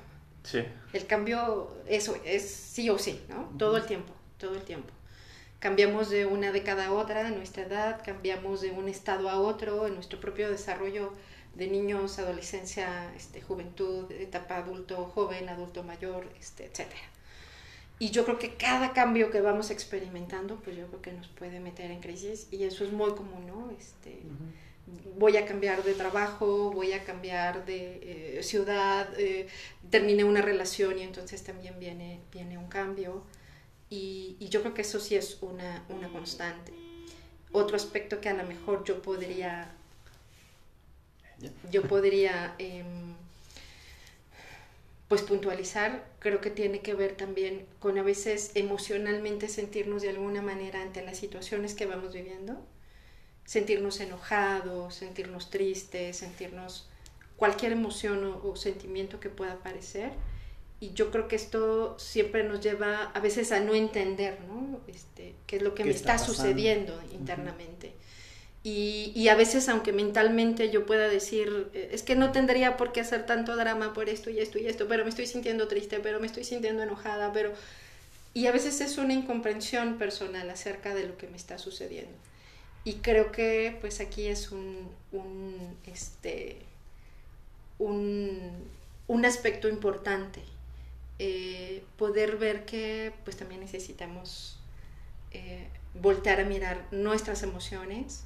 Sí, 0.43 0.63
El 0.93 1.05
cambio, 1.07 1.75
eso 1.87 2.17
es 2.23 2.49
sí 2.49 2.89
o 2.89 2.97
sí, 2.97 3.21
¿no? 3.27 3.53
Todo 3.57 3.75
el 3.77 3.85
tiempo, 3.85 4.13
todo 4.37 4.55
el 4.55 4.61
tiempo. 4.63 4.93
Cambiamos 5.59 6.09
de 6.09 6.25
una 6.25 6.51
década 6.51 6.85
a 6.87 6.91
otra, 6.93 7.27
en 7.27 7.35
nuestra 7.35 7.63
edad, 7.63 8.01
cambiamos 8.05 8.61
de 8.61 8.71
un 8.71 8.87
estado 8.87 9.29
a 9.29 9.39
otro, 9.39 9.87
en 9.87 9.95
nuestro 9.95 10.19
propio 10.21 10.49
desarrollo 10.49 11.11
de 11.55 11.67
niños, 11.67 12.19
adolescencia, 12.19 13.13
este, 13.15 13.41
juventud, 13.41 14.09
etapa 14.11 14.57
adulto 14.57 15.05
joven, 15.13 15.49
adulto 15.49 15.83
mayor, 15.83 16.29
este, 16.39 16.65
etc. 16.65 16.93
Y 17.99 18.11
yo 18.11 18.25
creo 18.25 18.37
que 18.37 18.55
cada 18.55 18.93
cambio 18.93 19.31
que 19.31 19.41
vamos 19.41 19.71
experimentando, 19.71 20.57
pues 20.57 20.77
yo 20.77 20.87
creo 20.87 21.01
que 21.01 21.11
nos 21.13 21.27
puede 21.27 21.59
meter 21.59 21.89
en 21.89 21.99
crisis 21.99 22.47
y 22.51 22.63
eso 22.63 22.83
es 22.83 22.91
muy 22.91 23.11
común, 23.11 23.47
¿no? 23.47 23.71
Este, 23.77 24.21
Voy 25.17 25.35
a 25.35 25.45
cambiar 25.45 25.83
de 25.83 25.93
trabajo, 25.93 26.71
voy 26.71 26.93
a 26.93 27.03
cambiar 27.03 27.65
de 27.65 28.37
eh, 28.37 28.43
ciudad, 28.43 29.09
eh, 29.19 29.47
terminé 29.89 30.23
una 30.23 30.41
relación 30.41 30.97
y 30.97 31.01
entonces 31.01 31.43
también 31.43 31.77
viene, 31.79 32.21
viene 32.31 32.57
un 32.57 32.67
cambio. 32.67 33.23
Y, 33.89 34.37
y 34.39 34.47
yo 34.47 34.61
creo 34.61 34.73
que 34.73 34.83
eso 34.83 34.99
sí 35.01 35.15
es 35.15 35.39
una, 35.41 35.83
una 35.89 36.07
constante. 36.09 36.71
Otro 37.51 37.75
aspecto 37.75 38.21
que 38.21 38.29
a 38.29 38.33
lo 38.33 38.43
mejor 38.45 38.85
yo 38.85 39.01
podría 39.01 39.73
yo 41.71 41.83
podría 41.83 42.55
em, 42.57 43.15
pues 45.07 45.21
puntualizar, 45.21 46.05
creo 46.19 46.41
que 46.41 46.49
tiene 46.49 46.81
que 46.81 46.93
ver 46.93 47.15
también 47.15 47.65
con 47.79 47.97
a 47.97 48.03
veces 48.03 48.51
emocionalmente 48.55 49.47
sentirnos 49.47 50.01
de 50.01 50.09
alguna 50.09 50.41
manera 50.41 50.81
ante 50.81 51.01
las 51.01 51.17
situaciones 51.17 51.75
que 51.75 51.85
vamos 51.85 52.13
viviendo, 52.13 52.57
sentirnos 53.45 54.01
enojados, 54.01 54.95
sentirnos 54.95 55.49
tristes, 55.49 56.17
sentirnos 56.17 56.89
cualquier 57.37 57.71
emoción 57.71 58.39
o, 58.43 58.55
sentimiento 58.57 59.21
que 59.21 59.29
pueda 59.29 59.53
aparecer. 59.53 60.11
Y 60.79 60.91
yo 60.91 61.09
creo 61.09 61.27
que 61.27 61.37
esto 61.37 61.97
siempre 61.97 62.43
nos 62.43 62.59
lleva 62.61 63.05
a 63.05 63.19
veces 63.19 63.51
a 63.51 63.61
no 63.61 63.73
entender, 63.73 64.39
¿no? 64.41 64.81
Este, 64.87 65.35
qué 65.47 65.55
es 65.55 65.61
lo 65.61 65.73
que 65.73 65.85
me 65.85 65.91
está, 65.91 66.19
sucediendo 66.19 67.01
internamente. 67.13 67.93
Y, 68.69 69.29
a 69.29 69.35
veces, 69.35 69.69
aunque 69.69 69.93
mentalmente 69.93 70.69
yo 70.69 70.85
pueda 70.85 71.07
decir, 71.07 71.69
eh, 71.73 71.91
es 71.93 72.03
que 72.03 72.17
no 72.17 72.33
tendría 72.33 72.75
por 72.75 72.91
qué 72.91 72.99
hacer 72.99 73.25
tanto 73.25 73.55
drama 73.55 73.93
por 73.93 74.09
esto 74.09 74.29
y 74.29 74.39
esto 74.39 74.59
y 74.59 74.67
esto, 74.67 74.89
pero 74.89 75.05
me 75.05 75.09
estoy 75.09 75.25
sintiendo 75.25 75.69
triste, 75.69 76.01
pero 76.01 76.19
me 76.19 76.27
estoy 76.27 76.43
sintiendo 76.43 76.83
enojada, 76.83 77.31
pero... 77.31 77.53
Y 78.33 78.47
a 78.47 78.51
veces 78.51 78.81
es 78.81 78.97
una 78.97 79.13
incomprensión 79.13 79.97
personal 79.97 80.49
acerca 80.49 80.93
de 80.93 81.07
lo 81.07 81.17
que 81.17 81.27
me 81.27 81.37
está 81.37 81.57
sucediendo. 81.57 82.11
Y 82.83 82.95
creo 82.95 83.31
que 83.31 83.77
pues 83.79 84.01
aquí 84.01 84.27
es 84.27 84.51
un, 84.51 84.89
un 85.13 85.77
este, 85.85 86.57
un, 87.79 88.51
un 89.07 89.25
aspecto 89.25 89.69
importante. 89.69 90.41
Eh, 91.19 91.83
poder 91.97 92.35
ver 92.35 92.65
que 92.65 93.13
pues 93.23 93.37
también 93.37 93.61
necesitamos 93.61 94.59
eh, 95.31 95.67
voltear 95.95 96.41
a 96.41 96.43
mirar 96.43 96.85
nuestras 96.91 97.43
emociones, 97.43 98.23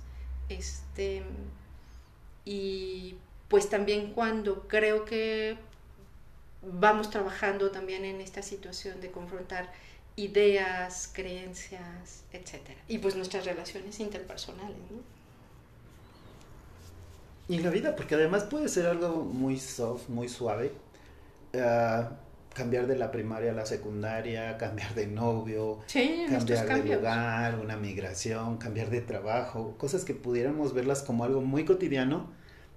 este, 0.51 1.23
y 2.45 3.15
pues 3.47 3.69
también 3.69 4.13
cuando 4.13 4.67
creo 4.67 5.05
que 5.05 5.57
vamos 6.61 7.09
trabajando 7.09 7.71
también 7.71 8.05
en 8.05 8.21
esta 8.21 8.41
situación 8.41 9.01
de 9.01 9.11
confrontar 9.11 9.71
ideas, 10.15 11.09
creencias, 11.13 12.23
etc. 12.33 12.59
Y 12.87 12.99
pues 12.99 13.15
nuestras 13.15 13.45
relaciones 13.45 13.99
interpersonales, 13.99 14.77
Y 17.47 17.59
la 17.59 17.69
vida, 17.69 17.95
porque 17.95 18.15
además 18.15 18.43
puede 18.45 18.69
ser 18.69 18.85
algo 18.85 19.23
muy 19.23 19.59
soft, 19.59 20.07
muy 20.07 20.29
suave. 20.29 20.71
Ah, 21.53 22.11
cambiar 22.53 22.87
de 22.87 22.97
la 22.97 23.11
primaria 23.11 23.51
a 23.51 23.53
la 23.53 23.65
secundaria, 23.65 24.57
cambiar 24.57 24.93
de 24.93 25.07
novio, 25.07 25.79
cambiar 26.29 26.83
de 26.83 26.95
lugar, 26.95 27.59
una 27.59 27.77
migración, 27.77 28.57
cambiar 28.57 28.89
de 28.89 29.01
trabajo, 29.01 29.75
cosas 29.77 30.03
que 30.03 30.13
pudiéramos 30.13 30.73
verlas 30.73 31.01
como 31.01 31.23
algo 31.23 31.41
muy 31.41 31.65
cotidiano, 31.65 32.29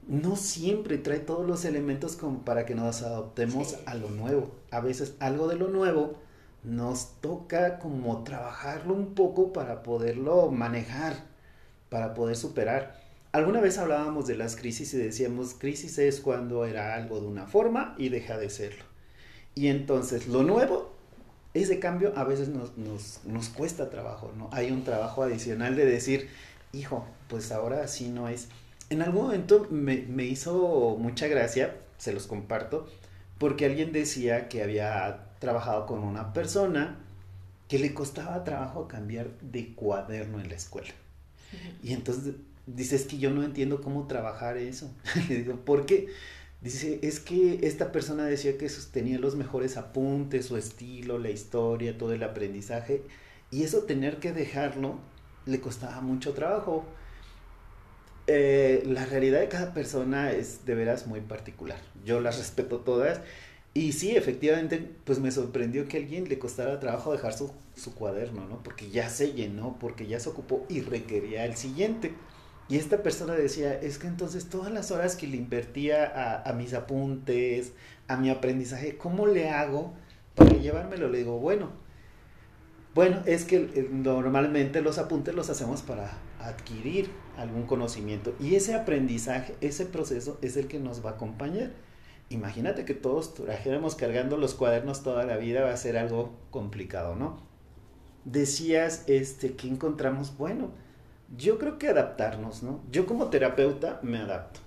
no 0.07 0.37
siempre 0.37 0.99
trae 0.99 1.19
todos 1.19 1.47
los 1.47 1.65
elementos 1.65 2.17
como 2.17 2.45
para 2.45 2.67
que 2.67 2.75
nos 2.75 3.03
adoptemos 3.03 3.77
a 3.87 3.95
lo 3.95 4.11
nuevo. 4.11 4.55
A 4.71 4.81
veces 4.81 5.15
algo 5.19 5.49
de 5.49 5.57
lo 5.57 5.69
nuevo 5.69 6.15
nos 6.63 7.21
toca 7.21 7.79
como 7.79 8.23
trabajarlo 8.23 8.95
un 8.95 9.15
poco 9.15 9.53
para 9.53 9.83
poderlo 9.83 10.51
manejar, 10.51 11.15
para 11.89 12.15
poder 12.15 12.37
superar. 12.37 13.03
Alguna 13.33 13.61
vez 13.61 13.79
hablábamos 13.79 14.27
de 14.29 14.37
las 14.37 14.55
crisis 14.55 14.95
y 14.95 14.99
decíamos, 14.99 15.55
crisis 15.55 15.99
es 15.99 16.21
cuando 16.21 16.65
era 16.65 16.95
algo 16.95 17.21
de 17.21 17.27
una 17.27 17.47
forma 17.47 17.95
y 17.99 18.09
deja 18.09 18.39
de 18.39 18.49
serlo 18.49 18.94
y 19.55 19.69
entonces 19.69 20.27
lo 20.27 20.43
nuevo, 20.43 20.93
ese 21.55 21.79
cambio 21.79 22.13
a 22.17 22.25
veces 22.25 22.49
nos, 22.49 22.77
nos, 22.77 23.21
nos 23.25 23.49
cuesta 23.49 23.91
trabajo, 23.91 24.33
¿no? 24.37 24.49
Hay 24.53 24.71
un 24.71 24.85
trabajo 24.85 25.23
adicional 25.23 25.77
de 25.77 25.87
decir, 25.87 26.29
hijo, 26.73 27.07
pues 27.29 27.53
ahora 27.53 27.83
así 27.83 28.09
no 28.09 28.29
es. 28.29 28.49
En 28.91 29.03
algún 29.03 29.25
momento 29.25 29.67
me, 29.71 29.99
me 30.09 30.25
hizo 30.25 30.97
mucha 30.99 31.29
gracia, 31.29 31.77
se 31.99 32.13
los 32.13 32.27
comparto, 32.27 32.89
porque 33.39 33.67
alguien 33.67 33.93
decía 33.93 34.49
que 34.49 34.63
había 34.63 35.29
trabajado 35.39 35.87
con 35.87 36.01
una 36.01 36.33
persona 36.33 36.99
que 37.69 37.79
le 37.79 37.95
costaba 37.95 38.45
trabajo 38.45 38.89
cambiar 38.89 39.29
de 39.41 39.75
cuaderno 39.75 40.41
en 40.41 40.49
la 40.49 40.55
escuela. 40.55 40.93
Y 41.83 41.93
entonces 41.93 42.35
dices 42.67 43.05
que 43.05 43.19
yo 43.19 43.31
no 43.31 43.43
entiendo 43.43 43.81
cómo 43.81 44.07
trabajar 44.07 44.57
eso. 44.57 44.91
Le 45.29 45.37
digo, 45.37 45.57
¿por 45.57 45.87
qué? 45.87 46.09
Dice, 46.65 46.99
es 47.03 47.21
que 47.21 47.59
esta 47.65 47.93
persona 47.93 48.25
decía 48.25 48.57
que 48.57 48.71
tenía 48.91 49.19
los 49.19 49.37
mejores 49.37 49.77
apuntes, 49.77 50.47
su 50.47 50.57
estilo, 50.57 51.19
la 51.19 51.29
historia, 51.29 51.99
todo 51.99 52.15
el 52.15 52.23
aprendizaje, 52.23 53.03
y 53.51 53.65
eso 53.65 53.83
tener 53.83 54.17
que 54.17 54.33
dejarlo 54.33 54.99
le 55.45 55.61
costaba 55.61 56.01
mucho 56.01 56.33
trabajo. 56.33 56.87
Eh, 58.27 58.83
la 58.87 59.05
realidad 59.05 59.41
de 59.41 59.49
cada 59.49 59.75
persona 59.75 60.33
es 60.33 60.65
de 60.65 60.75
veras 60.75 61.07
muy 61.07 61.21
particular. 61.21 61.79
Yo 62.03 62.21
las 62.21 62.39
respeto 62.39 62.81
todas. 62.81 63.21
Y 63.75 63.93
sí, 63.93 64.17
efectivamente, 64.17 64.79
pues 65.05 65.19
me 65.19 65.31
sorprendió 65.33 65.87
que 65.87 65.99
a 65.99 66.01
alguien 66.01 66.31
le 66.31 66.39
costara 66.39 66.81
trabajo 66.81 67.13
dejar 67.13 67.35
su, 67.35 67.53
su 67.77 67.95
cuaderno, 67.95 68.49
¿no? 68.49 68.63
Porque 68.63 68.89
ya 68.89 69.11
se 69.11 69.35
llenó, 69.35 69.77
porque 69.79 70.07
ya 70.07 70.19
se 70.19 70.31
ocupó 70.31 70.65
y 70.71 70.81
requería 70.81 71.45
el 71.45 71.57
siguiente. 71.57 72.15
Y 72.69 72.79
esta 72.79 73.03
persona 73.03 73.35
decía, 73.35 73.79
es 73.79 73.99
que 73.99 74.07
entonces 74.07 74.49
todas 74.49 74.73
las 74.73 74.91
horas 74.91 75.17
que 75.17 75.27
le 75.27 75.37
invertía 75.37 76.43
a, 76.45 76.53
mis 76.55 76.73
apuntes, 76.73 77.73
a 78.09 78.17
mi 78.17 78.31
aprendizaje, 78.31 78.97
¿cómo 78.97 79.27
le 79.27 79.51
hago 79.51 79.93
para 80.35 80.57
llevármelo? 80.57 81.11
Le 81.11 81.19
digo, 81.19 81.39
bueno, 81.39 81.73
bueno, 82.95 83.23
es 83.27 83.45
que 83.45 83.57
eh, 83.57 83.89
normalmente 83.91 84.81
los 84.81 84.99
apuntes 84.99 85.35
los 85.35 85.51
hacemos 85.51 85.83
para 85.83 86.13
adquirir 86.39 87.11
algún 87.37 87.65
conocimiento 87.65 88.35
y 88.39 88.55
ese 88.55 88.75
aprendizaje, 88.75 89.57
ese 89.61 89.85
proceso 89.85 90.39
es 90.43 90.57
el 90.57 90.69
que 90.69 90.79
nos 90.79 91.05
va 91.05 91.11
a 91.11 91.13
acompañar. 91.15 91.73
Imagínate 92.31 92.85
que 92.85 92.95
todos 92.95 93.35
trajéramos 93.35 93.95
cargando 93.95 94.39
los 94.39 94.55
cuadernos 94.55 95.03
toda 95.03 95.25
la 95.25 95.37
vida, 95.37 95.63
va 95.63 95.73
a 95.73 95.77
ser 95.77 95.99
algo 95.99 96.33
complicado, 96.51 97.15
¿no? 97.15 97.43
Decías, 98.25 99.05
este, 99.07 99.55
que 99.55 99.69
encontramos? 99.69 100.39
Bueno, 100.39 100.71
yo 101.37 101.59
creo 101.59 101.79
que 101.79 101.89
adaptarnos, 101.89 102.63
¿no? 102.63 102.83
Yo 102.91 103.07
como 103.07 103.29
terapeuta 103.29 104.01
me 104.03 104.19
adapto. 104.19 104.61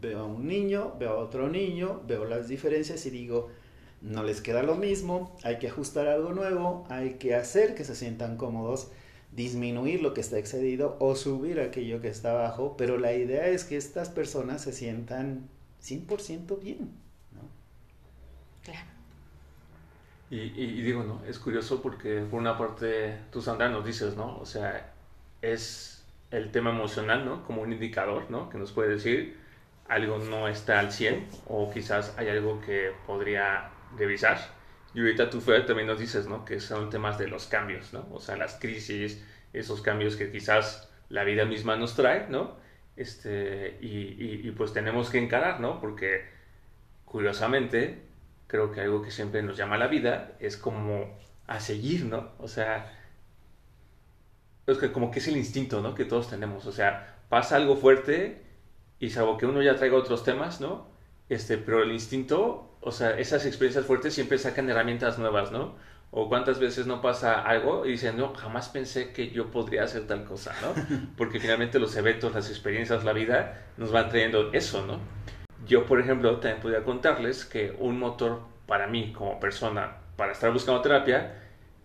Veo 0.00 0.20
a 0.20 0.24
un 0.24 0.46
niño, 0.46 0.94
veo 0.98 1.10
a 1.10 1.18
otro 1.18 1.48
niño, 1.48 2.02
veo 2.06 2.24
las 2.24 2.48
diferencias 2.48 3.04
y 3.06 3.10
digo, 3.10 3.50
no 4.00 4.22
les 4.22 4.40
queda 4.40 4.62
lo 4.62 4.76
mismo, 4.76 5.36
hay 5.42 5.58
que 5.58 5.68
ajustar 5.68 6.08
algo 6.08 6.32
nuevo, 6.32 6.86
hay 6.88 7.14
que 7.14 7.34
hacer 7.34 7.74
que 7.74 7.84
se 7.84 7.94
sientan 7.94 8.36
cómodos, 8.36 8.90
disminuir 9.32 10.02
lo 10.02 10.14
que 10.14 10.22
está 10.22 10.38
excedido 10.38 10.96
o 11.00 11.14
subir 11.14 11.60
aquello 11.60 12.00
que 12.00 12.08
está 12.08 12.30
abajo, 12.30 12.76
pero 12.78 12.98
la 12.98 13.12
idea 13.12 13.46
es 13.48 13.64
que 13.64 13.76
estas 13.76 14.08
personas 14.08 14.62
se 14.62 14.72
sientan 14.72 15.48
100% 15.82 16.58
bien, 16.60 16.90
¿no? 17.32 17.42
Claro. 18.64 18.86
Y, 20.30 20.38
y, 20.38 20.82
digo, 20.82 21.02
¿no? 21.02 21.22
Es 21.26 21.38
curioso 21.38 21.82
porque 21.82 22.20
por 22.22 22.40
una 22.40 22.56
parte 22.56 23.18
tú, 23.30 23.42
Sandra, 23.42 23.68
nos 23.68 23.84
dices, 23.84 24.16
¿no? 24.16 24.38
O 24.38 24.46
sea, 24.46 24.94
es 25.42 25.99
el 26.30 26.50
tema 26.50 26.70
emocional, 26.70 27.24
¿no? 27.24 27.44
Como 27.44 27.62
un 27.62 27.72
indicador, 27.72 28.30
¿no? 28.30 28.48
Que 28.48 28.58
nos 28.58 28.72
puede 28.72 28.90
decir 28.90 29.38
algo 29.88 30.18
no 30.18 30.46
está 30.46 30.78
al 30.78 30.92
100 30.92 31.26
o 31.46 31.70
quizás 31.72 32.14
hay 32.16 32.28
algo 32.28 32.60
que 32.60 32.92
podría 33.06 33.70
revisar. 33.98 34.38
Y 34.94 35.00
ahorita 35.00 35.30
tú, 35.30 35.40
Fer, 35.40 35.66
también 35.66 35.88
nos 35.88 35.98
dices, 35.98 36.26
¿no? 36.28 36.44
Que 36.44 36.60
son 36.60 36.90
temas 36.90 37.18
de 37.18 37.26
los 37.28 37.46
cambios, 37.46 37.92
¿no? 37.92 38.06
O 38.12 38.20
sea, 38.20 38.36
las 38.36 38.54
crisis, 38.60 39.24
esos 39.52 39.82
cambios 39.82 40.16
que 40.16 40.30
quizás 40.30 40.88
la 41.08 41.24
vida 41.24 41.44
misma 41.44 41.76
nos 41.76 41.96
trae, 41.96 42.28
¿no? 42.28 42.56
Este, 42.96 43.78
y, 43.80 44.46
y 44.46 44.50
pues 44.52 44.72
tenemos 44.72 45.10
que 45.10 45.18
encarar, 45.18 45.60
¿no? 45.60 45.80
Porque 45.80 46.28
curiosamente, 47.04 48.02
creo 48.46 48.70
que 48.70 48.80
algo 48.80 49.02
que 49.02 49.10
siempre 49.10 49.42
nos 49.42 49.56
llama 49.56 49.74
a 49.74 49.78
la 49.78 49.88
vida 49.88 50.36
es 50.38 50.56
como 50.56 51.18
a 51.48 51.58
seguir, 51.58 52.04
¿no? 52.04 52.30
O 52.38 52.46
sea, 52.46 52.99
es 54.72 54.78
que 54.78 54.92
como 54.92 55.10
que 55.10 55.18
es 55.18 55.28
el 55.28 55.36
instinto, 55.36 55.80
¿no? 55.80 55.94
Que 55.94 56.04
todos 56.04 56.28
tenemos. 56.28 56.66
O 56.66 56.72
sea, 56.72 57.18
pasa 57.28 57.56
algo 57.56 57.76
fuerte 57.76 58.42
y 58.98 59.10
salvo 59.10 59.36
que 59.38 59.46
uno 59.46 59.62
ya 59.62 59.76
traiga 59.76 59.96
otros 59.96 60.24
temas, 60.24 60.60
¿no? 60.60 60.88
Este, 61.28 61.58
pero 61.58 61.82
el 61.82 61.92
instinto, 61.92 62.76
o 62.80 62.92
sea, 62.92 63.18
esas 63.18 63.46
experiencias 63.46 63.86
fuertes 63.86 64.14
siempre 64.14 64.38
sacan 64.38 64.68
herramientas 64.68 65.18
nuevas, 65.18 65.52
¿no? 65.52 65.76
O 66.10 66.28
cuántas 66.28 66.58
veces 66.58 66.86
no 66.86 67.00
pasa 67.00 67.40
algo 67.40 67.86
y 67.86 67.92
dicen, 67.92 68.16
no, 68.16 68.34
jamás 68.34 68.68
pensé 68.68 69.12
que 69.12 69.30
yo 69.30 69.50
podría 69.50 69.84
hacer 69.84 70.06
tal 70.06 70.24
cosa, 70.24 70.54
¿no? 70.60 70.74
Porque 71.16 71.38
finalmente 71.38 71.78
los 71.78 71.94
eventos, 71.96 72.34
las 72.34 72.50
experiencias, 72.50 73.04
la 73.04 73.12
vida 73.12 73.68
nos 73.76 73.92
van 73.92 74.08
trayendo 74.08 74.52
eso, 74.52 74.84
¿no? 74.86 74.98
yo, 75.66 75.86
por 75.86 76.00
ejemplo, 76.00 76.38
también 76.38 76.60
podría 76.60 76.84
contarles 76.84 77.44
que 77.44 77.74
un 77.78 77.98
motor 77.98 78.40
para 78.66 78.86
mí 78.86 79.12
como 79.12 79.38
persona, 79.40 79.98
para 80.16 80.32
estar 80.32 80.52
buscando 80.52 80.80
terapia, 80.80 81.34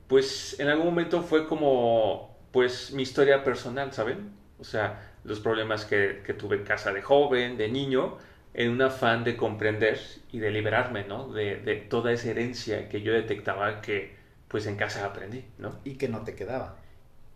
pues 0.08 0.60
en 0.60 0.68
algún 0.68 0.88
momento 0.88 1.22
fue 1.22 1.48
como, 1.48 2.35
pues 2.56 2.93
mi 2.93 3.03
historia 3.03 3.43
personal, 3.43 3.91
¿saben? 3.91 4.32
O 4.60 4.64
sea, 4.64 5.12
los 5.26 5.41
problemas 5.41 5.84
que, 5.84 6.24
que 6.26 6.34
tuve 6.34 6.56
en 6.56 6.64
casa 6.64 6.93
de 6.93 7.01
joven, 7.01 7.58
de 7.58 7.68
niño, 7.68 8.18
en 8.53 8.72
un 8.72 8.82
afán 8.82 9.26
de 9.26 9.36
comprender 9.36 9.99
y 10.32 10.39
de 10.39 10.51
liberarme, 10.51 11.03
¿no? 11.03 11.28
De, 11.28 11.58
de, 11.58 11.76
toda 11.76 12.14
esa 12.14 12.30
herencia 12.30 12.88
que 12.88 13.01
yo 13.01 13.12
detectaba 13.12 13.82
que, 13.82 14.16
pues 14.47 14.68
en 14.68 14.78
casa 14.78 15.06
aprendí, 15.06 15.43
¿no? 15.58 15.80
Y 15.84 15.95
que 15.95 16.08
no 16.08 16.24
te 16.24 16.34
quedaba. 16.34 16.78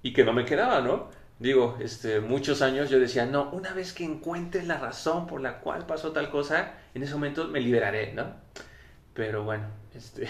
Y 0.04 0.14
que 0.14 0.24
no 0.24 0.32
me 0.32 0.46
quedaba, 0.46 0.80
¿no? 0.80 1.10
Digo, 1.38 1.78
este, 1.82 2.22
muchos 2.22 2.62
años 2.62 2.90
yo 2.90 2.98
decía, 2.98 3.26
no, 3.26 3.50
una 3.52 3.74
vez 3.74 3.92
que 3.92 4.06
encuentre 4.06 4.64
la 4.64 4.78
razón 4.78 5.28
por 5.28 5.42
la 5.42 5.60
cual 5.60 5.86
pasó 5.86 6.14
tal 6.14 6.30
cosa, 6.30 6.76
en 6.94 7.04
ese 7.04 7.14
momento 7.14 7.50
me 7.50 7.60
liberaré, 7.60 8.14
¿no? 8.14 8.36
Pero 9.14 9.44
bueno, 9.44 9.66
este, 10.00 10.28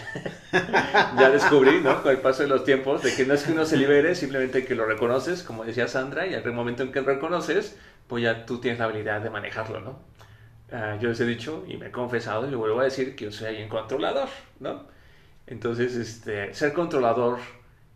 ya 0.52 1.30
descubrí, 1.30 1.80
¿no? 1.82 2.02
Con 2.02 2.12
el 2.12 2.18
paso 2.18 2.42
de 2.42 2.50
los 2.50 2.64
tiempos, 2.64 3.04
de 3.04 3.14
que 3.14 3.26
no 3.26 3.36
es 3.36 3.44
que 3.44 3.52
uno 3.52 3.66
se 3.66 3.78
libere, 3.78 4.16
simplemente 4.16 4.66
que 4.66 4.74
lo 4.74 4.86
reconoces, 4.86 5.44
como 5.44 5.64
decía 5.64 5.88
Sandra, 5.88 6.26
y 6.26 6.34
al 6.34 6.52
momento 6.52 6.82
en 6.82 6.92
que 6.92 7.02
lo 7.02 7.06
reconoces, 7.06 7.78
pues 8.08 8.24
ya 8.24 8.48
tú 8.48 8.60
tienes 8.60 8.80
la 8.80 8.86
habilidad 8.86 9.22
de 9.22 9.30
manejarlo, 9.30 9.80
¿no? 9.80 10.00
Uh, 10.72 11.00
yo 11.00 11.10
les 11.10 11.20
he 11.20 11.26
dicho 11.26 11.66
y 11.68 11.78
me 11.78 11.88
he 11.88 11.92
confesado 11.92 12.48
y 12.48 12.50
le 12.50 12.56
vuelvo 12.56 12.80
a 12.80 12.84
decir 12.84 13.16
que 13.16 13.26
yo 13.26 13.32
soy 13.32 13.50
alguien 13.50 13.70
controlador, 13.70 14.30
¿no? 14.60 14.88
Entonces, 15.46 15.96
este, 15.96 16.54
ser 16.54 16.74
controlador 16.74 17.38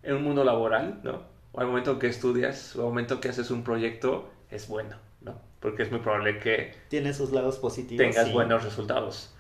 en 0.04 0.16
un 0.16 0.24
mundo 0.24 0.44
laboral, 0.44 1.00
¿no? 1.04 1.24
O 1.54 1.60
al 1.60 1.68
momento 1.68 1.98
que 1.98 2.08
estudias, 2.08 2.76
o 2.76 2.82
al 2.82 2.88
momento 2.90 3.20
que 3.20 3.30
haces 3.30 3.50
un 3.50 3.64
proyecto, 3.64 4.32
es 4.52 4.68
bueno, 4.68 4.98
¿no? 5.22 5.40
Porque 5.60 5.84
es 5.84 5.92
muy 5.92 6.02
probable 6.02 6.40
que... 6.40 6.76
Tiene 6.90 7.14
sus 7.14 7.32
lados 7.32 7.58
positivos. 7.58 8.06
Tengas 8.06 8.28
sí. 8.28 8.34
buenos 8.34 8.64
resultados. 8.64 9.34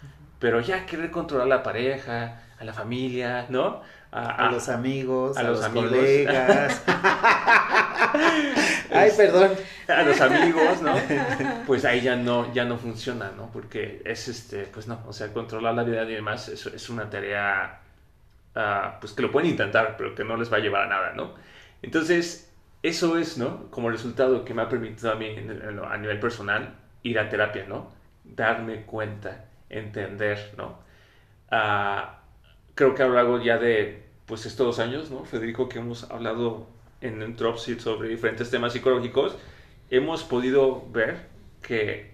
Pero 0.43 0.59
ya 0.59 0.85
querer 0.85 1.09
controlar 1.09 1.45
a 1.45 1.49
la 1.49 1.63
pareja, 1.63 2.41
a 2.59 2.65
la 2.65 2.73
familia, 2.73 3.45
¿no? 3.47 3.81
A, 4.11 4.47
a 4.47 4.51
los 4.51 4.67
amigos, 4.67 5.37
a, 5.37 5.39
a 5.39 5.43
los, 5.43 5.59
los 5.59 5.67
amigos. 5.67 5.91
colegas. 5.91 6.83
Ay, 8.91 9.09
perdón. 9.15 9.51
A 9.87 10.03
los 10.03 10.19
amigos, 10.19 10.81
¿no? 10.81 10.95
Pues 11.65 11.85
ahí 11.85 12.01
ya 12.01 12.17
no, 12.17 12.53
ya 12.53 12.65
no 12.65 12.77
funciona, 12.77 13.31
¿no? 13.37 13.51
Porque 13.53 14.01
es 14.03 14.27
este, 14.27 14.65
pues 14.65 14.85
no, 14.85 14.99
o 15.07 15.13
sea, 15.13 15.31
controlar 15.31 15.75
la 15.75 15.83
vida 15.83 16.03
y 16.03 16.15
demás 16.15 16.49
es, 16.49 16.65
es 16.65 16.89
una 16.89 17.09
tarea, 17.09 17.79
uh, 18.53 18.99
pues 18.99 19.13
que 19.13 19.21
lo 19.21 19.31
pueden 19.31 19.49
intentar, 19.49 19.95
pero 19.95 20.13
que 20.13 20.25
no 20.25 20.35
les 20.35 20.51
va 20.51 20.57
a 20.57 20.59
llevar 20.59 20.81
a 20.81 20.87
nada, 20.87 21.13
¿no? 21.13 21.35
Entonces, 21.81 22.51
eso 22.81 23.17
es, 23.17 23.37
¿no? 23.37 23.71
Como 23.71 23.89
resultado 23.89 24.43
que 24.43 24.53
me 24.53 24.63
ha 24.63 24.67
permitido 24.67 25.13
a 25.13 25.15
mí, 25.15 25.37
a 25.89 25.97
nivel 25.99 26.19
personal, 26.19 26.75
ir 27.01 27.17
a 27.17 27.29
terapia, 27.29 27.63
¿no? 27.65 27.93
Darme 28.25 28.81
cuenta, 28.81 29.45
entender, 29.77 30.53
¿no? 30.57 30.79
Uh, 31.51 32.07
creo 32.75 32.95
que 32.95 33.03
a 33.03 33.07
lo 33.07 33.15
largo 33.15 33.41
ya 33.41 33.57
de, 33.57 34.03
pues, 34.25 34.45
estos 34.45 34.65
dos 34.65 34.79
años, 34.79 35.11
¿no? 35.11 35.25
Federico, 35.25 35.69
que 35.69 35.79
hemos 35.79 36.09
hablado 36.09 36.67
en 37.01 37.21
un 37.21 37.35
Dropseed 37.35 37.79
sobre 37.79 38.09
diferentes 38.09 38.49
temas 38.49 38.73
psicológicos, 38.73 39.35
hemos 39.89 40.23
podido 40.23 40.87
ver 40.91 41.27
que 41.61 42.13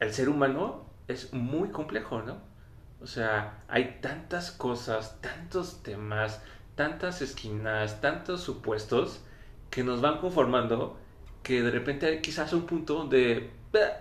el 0.00 0.12
ser 0.12 0.28
humano 0.28 0.84
es 1.08 1.32
muy 1.32 1.70
complejo, 1.70 2.22
¿no? 2.22 2.38
O 3.02 3.06
sea, 3.06 3.62
hay 3.68 3.98
tantas 4.00 4.50
cosas, 4.50 5.20
tantos 5.20 5.82
temas, 5.82 6.42
tantas 6.74 7.22
esquinas, 7.22 8.00
tantos 8.00 8.42
supuestos 8.42 9.22
que 9.70 9.82
nos 9.84 10.00
van 10.00 10.18
conformando 10.18 10.98
que 11.42 11.62
de 11.62 11.70
repente 11.70 12.06
hay 12.06 12.20
quizás 12.20 12.52
un 12.52 12.66
punto 12.66 13.06
de, 13.06 13.50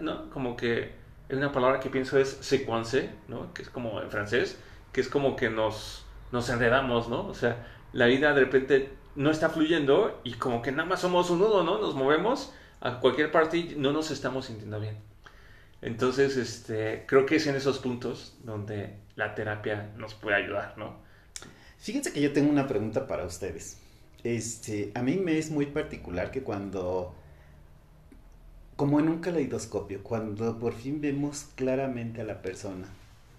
¿no? 0.02 0.30
Como 0.30 0.56
que 0.58 0.99
es 1.30 1.38
una 1.38 1.52
palabra 1.52 1.80
que 1.80 1.90
pienso 1.90 2.18
es 2.18 2.38
sequence, 2.42 3.12
¿no? 3.28 3.54
Que 3.54 3.62
es 3.62 3.70
como 3.70 4.02
en 4.02 4.10
francés, 4.10 4.58
que 4.92 5.02
es 5.02 5.08
como 5.08 5.36
que 5.36 5.50
nos, 5.50 6.06
nos 6.32 6.50
enredamos, 6.50 7.08
¿no? 7.08 7.28
O 7.28 7.34
sea, 7.34 7.68
la 7.94 8.08
vida 8.08 8.34
de 8.34 8.42
repente 8.42 8.90
no 9.16 9.32
está 9.32 9.50
fluyendo 9.50 10.20
y 10.24 10.34
como 10.34 10.62
que 10.62 10.72
nada 10.72 10.90
más 10.90 11.02
somos 11.02 11.30
un 11.30 11.40
nudo, 11.40 11.64
¿no? 11.64 11.80
Nos 11.80 11.96
movemos 11.96 12.54
a 12.82 13.00
cualquier 13.00 13.32
parte 13.32 13.58
y 13.58 13.76
no 13.78 13.92
nos 13.92 14.12
estamos 14.12 14.46
sintiendo 14.46 14.80
bien. 14.80 14.98
Entonces, 15.82 16.36
este, 16.36 17.06
creo 17.08 17.26
que 17.26 17.36
es 17.36 17.48
en 17.48 17.56
esos 17.56 17.80
puntos 17.80 18.36
donde 18.44 18.98
la 19.16 19.36
terapia 19.36 19.92
nos 19.98 20.14
puede 20.14 20.36
ayudar, 20.38 20.78
¿no? 20.78 20.98
Fíjense 21.78 22.12
que 22.12 22.22
yo 22.22 22.34
tengo 22.34 22.50
una 22.50 22.68
pregunta 22.68 23.08
para 23.08 23.26
ustedes. 23.26 23.80
Este, 24.24 24.92
a 24.96 25.02
mí 25.02 25.16
me 25.16 25.38
es 25.38 25.50
muy 25.50 25.68
particular 25.68 26.32
que 26.32 26.44
cuando, 26.44 27.16
como 28.80 29.02
en 29.02 29.10
un 29.10 29.20
caleidoscopio, 29.20 30.02
cuando 30.04 30.58
por 30.58 30.72
fin 30.74 31.02
vemos 31.02 31.48
claramente 31.56 32.22
a 32.22 32.24
la 32.24 32.42
persona, 32.42 32.88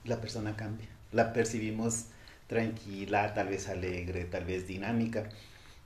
la 0.04 0.20
persona 0.20 0.54
cambia. 0.54 0.88
La 1.12 1.32
percibimos 1.32 2.08
tranquila, 2.46 3.32
tal 3.32 3.48
vez 3.48 3.70
alegre, 3.70 4.26
tal 4.26 4.44
vez 4.44 4.66
dinámica. 4.66 5.30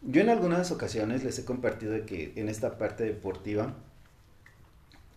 Yo 0.03 0.23
en 0.23 0.31
algunas 0.31 0.73
ocasiones 0.73 1.23
les 1.23 1.39
he 1.39 1.45
compartido 1.45 1.93
de 1.93 2.05
que 2.05 2.33
en 2.35 2.49
esta 2.49 2.79
parte 2.79 3.05
deportiva 3.05 3.77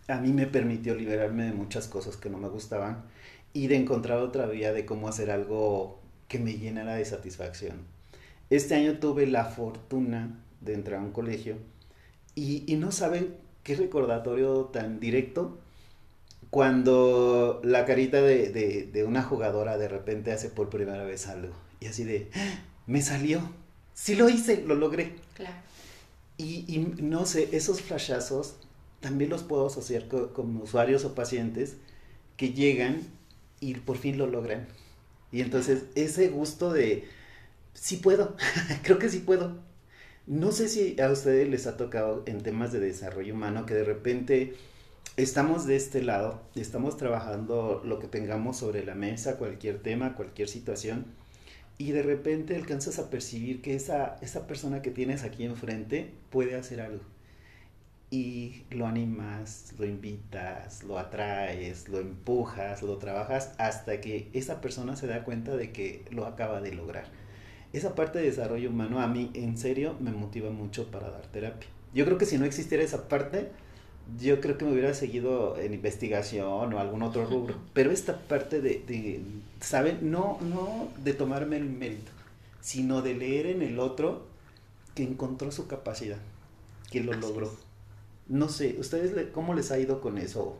a 0.06 0.20
mí 0.20 0.32
me 0.32 0.46
permitió 0.46 0.94
liberarme 0.94 1.42
de 1.42 1.52
muchas 1.52 1.88
cosas 1.88 2.16
que 2.16 2.30
no 2.30 2.38
me 2.38 2.48
gustaban 2.48 3.06
y 3.52 3.66
de 3.66 3.74
encontrar 3.74 4.18
otra 4.18 4.46
vía 4.46 4.72
de 4.72 4.86
cómo 4.86 5.08
hacer 5.08 5.32
algo 5.32 5.98
que 6.28 6.38
me 6.38 6.52
llenara 6.52 6.94
de 6.94 7.04
satisfacción. 7.04 7.78
Este 8.50 8.76
año 8.76 9.00
tuve 9.00 9.26
la 9.26 9.46
fortuna 9.46 10.38
de 10.60 10.74
entrar 10.74 11.00
a 11.00 11.02
un 11.02 11.10
colegio 11.10 11.56
y, 12.36 12.62
y 12.72 12.76
no 12.76 12.92
saben 12.92 13.47
qué 13.62 13.74
recordatorio 13.76 14.66
tan 14.66 15.00
directo 15.00 15.58
cuando 16.50 17.60
la 17.62 17.84
carita 17.84 18.22
de, 18.22 18.50
de, 18.50 18.84
de, 18.84 19.04
una 19.04 19.22
jugadora 19.22 19.76
de 19.76 19.88
repente 19.88 20.32
hace 20.32 20.48
por 20.48 20.70
primera 20.70 21.04
vez 21.04 21.26
algo 21.26 21.54
y 21.80 21.86
así 21.86 22.04
de, 22.04 22.30
¡Ah! 22.34 22.60
me 22.86 23.02
salió, 23.02 23.40
sí 23.94 24.14
lo 24.14 24.28
hice, 24.28 24.62
lo 24.62 24.74
logré. 24.74 25.14
Claro. 25.34 25.54
Y, 26.36 26.64
y 26.66 26.78
no 27.02 27.26
sé, 27.26 27.48
esos 27.52 27.82
flashazos 27.82 28.56
también 29.00 29.30
los 29.30 29.42
puedo 29.42 29.66
asociar 29.66 30.08
con, 30.08 30.28
con, 30.28 30.56
usuarios 30.56 31.04
o 31.04 31.14
pacientes 31.14 31.76
que 32.36 32.52
llegan 32.52 33.02
y 33.60 33.74
por 33.74 33.98
fin 33.98 34.18
lo 34.18 34.26
logran. 34.26 34.66
Y 35.30 35.42
entonces 35.42 35.84
ese 35.94 36.28
gusto 36.28 36.72
de, 36.72 37.06
sí 37.74 37.96
puedo, 37.96 38.36
creo 38.82 38.98
que 38.98 39.10
sí 39.10 39.18
puedo. 39.18 39.67
No 40.28 40.52
sé 40.52 40.68
si 40.68 41.00
a 41.00 41.10
ustedes 41.10 41.48
les 41.48 41.66
ha 41.66 41.78
tocado 41.78 42.22
en 42.26 42.42
temas 42.42 42.70
de 42.70 42.80
desarrollo 42.80 43.32
humano 43.32 43.64
que 43.64 43.72
de 43.72 43.84
repente 43.84 44.52
estamos 45.16 45.66
de 45.66 45.74
este 45.74 46.02
lado, 46.02 46.42
estamos 46.54 46.98
trabajando 46.98 47.80
lo 47.82 47.98
que 47.98 48.08
tengamos 48.08 48.58
sobre 48.58 48.84
la 48.84 48.94
mesa, 48.94 49.38
cualquier 49.38 49.78
tema, 49.82 50.14
cualquier 50.16 50.48
situación, 50.48 51.06
y 51.78 51.92
de 51.92 52.02
repente 52.02 52.56
alcanzas 52.56 52.98
a 52.98 53.08
percibir 53.08 53.62
que 53.62 53.74
esa, 53.74 54.18
esa 54.20 54.46
persona 54.46 54.82
que 54.82 54.90
tienes 54.90 55.22
aquí 55.22 55.46
enfrente 55.46 56.12
puede 56.28 56.56
hacer 56.56 56.82
algo. 56.82 57.04
Y 58.10 58.64
lo 58.68 58.86
animas, 58.86 59.72
lo 59.78 59.86
invitas, 59.86 60.82
lo 60.82 60.98
atraes, 60.98 61.88
lo 61.88 62.00
empujas, 62.00 62.82
lo 62.82 62.98
trabajas 62.98 63.54
hasta 63.56 64.02
que 64.02 64.28
esa 64.34 64.60
persona 64.60 64.94
se 64.94 65.06
da 65.06 65.24
cuenta 65.24 65.56
de 65.56 65.72
que 65.72 66.04
lo 66.10 66.26
acaba 66.26 66.60
de 66.60 66.74
lograr. 66.74 67.17
Esa 67.72 67.94
parte 67.94 68.18
de 68.18 68.24
desarrollo 68.24 68.70
humano 68.70 69.00
a 69.00 69.06
mí 69.06 69.30
en 69.34 69.58
serio 69.58 69.94
me 70.00 70.10
motiva 70.10 70.50
mucho 70.50 70.90
para 70.90 71.10
dar 71.10 71.26
terapia. 71.26 71.68
Yo 71.92 72.04
creo 72.04 72.18
que 72.18 72.26
si 72.26 72.38
no 72.38 72.44
existiera 72.44 72.82
esa 72.82 73.08
parte, 73.08 73.50
yo 74.18 74.40
creo 74.40 74.56
que 74.56 74.64
me 74.64 74.72
hubiera 74.72 74.94
seguido 74.94 75.58
en 75.58 75.74
investigación 75.74 76.72
o 76.72 76.78
algún 76.78 77.02
otro 77.02 77.26
rubro. 77.26 77.56
Pero 77.74 77.90
esta 77.90 78.18
parte 78.20 78.60
de, 78.62 78.82
de, 78.86 79.20
¿saben? 79.60 80.10
No, 80.10 80.38
no 80.40 80.88
de 81.02 81.12
tomarme 81.12 81.56
el 81.56 81.64
mérito, 81.64 82.10
sino 82.60 83.02
de 83.02 83.14
leer 83.14 83.46
en 83.46 83.62
el 83.62 83.78
otro 83.78 84.26
que 84.94 85.02
encontró 85.02 85.52
su 85.52 85.66
capacidad, 85.66 86.18
que 86.90 87.02
lo 87.02 87.12
Así 87.12 87.20
logró. 87.20 87.46
Es. 87.46 87.58
No 88.28 88.48
sé, 88.48 88.76
¿ustedes 88.78 89.12
le, 89.12 89.30
cómo 89.30 89.54
les 89.54 89.70
ha 89.70 89.78
ido 89.78 90.00
con 90.00 90.16
eso? 90.18 90.58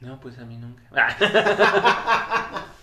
No, 0.00 0.20
pues 0.20 0.38
a 0.38 0.44
mí 0.44 0.56
nunca. 0.58 0.82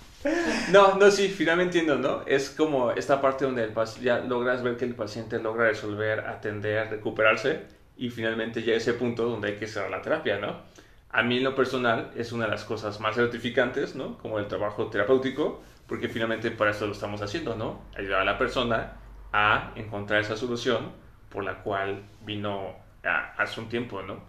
no, 0.71 0.95
no, 0.97 1.11
sí, 1.11 1.29
finalmente 1.29 1.79
entiendo, 1.79 1.97
¿no? 1.97 2.23
Es 2.25 2.49
como 2.49 2.91
esta 2.91 3.21
parte 3.21 3.45
donde 3.45 3.63
el 3.63 3.73
ya 4.01 4.19
logras 4.19 4.63
ver 4.63 4.77
que 4.77 4.85
el 4.85 4.95
paciente 4.95 5.39
logra 5.39 5.67
resolver, 5.67 6.21
atender, 6.21 6.89
recuperarse 6.89 7.61
y 7.97 8.09
finalmente 8.09 8.61
llega 8.61 8.77
ese 8.77 8.93
punto 8.93 9.25
donde 9.25 9.49
hay 9.49 9.55
que 9.55 9.67
cerrar 9.67 9.91
la 9.91 10.01
terapia, 10.01 10.39
¿no? 10.39 10.61
A 11.09 11.23
mí 11.23 11.37
en 11.37 11.43
lo 11.43 11.55
personal 11.55 12.11
es 12.15 12.31
una 12.31 12.45
de 12.45 12.51
las 12.51 12.63
cosas 12.63 12.99
más 12.99 13.17
gratificantes, 13.17 13.95
¿no? 13.95 14.17
Como 14.17 14.39
el 14.39 14.47
trabajo 14.47 14.87
terapéutico, 14.87 15.61
porque 15.87 16.07
finalmente 16.07 16.51
para 16.51 16.71
eso 16.71 16.85
lo 16.85 16.93
estamos 16.93 17.21
haciendo, 17.21 17.55
¿no? 17.55 17.81
Ayudar 17.97 18.21
a 18.21 18.25
la 18.25 18.37
persona 18.37 18.93
a 19.33 19.71
encontrar 19.75 20.21
esa 20.21 20.37
solución 20.37 20.91
por 21.29 21.43
la 21.43 21.63
cual 21.63 22.03
vino 22.25 22.75
a, 23.03 23.33
hace 23.37 23.59
un 23.59 23.69
tiempo, 23.69 24.01
¿no? 24.01 24.23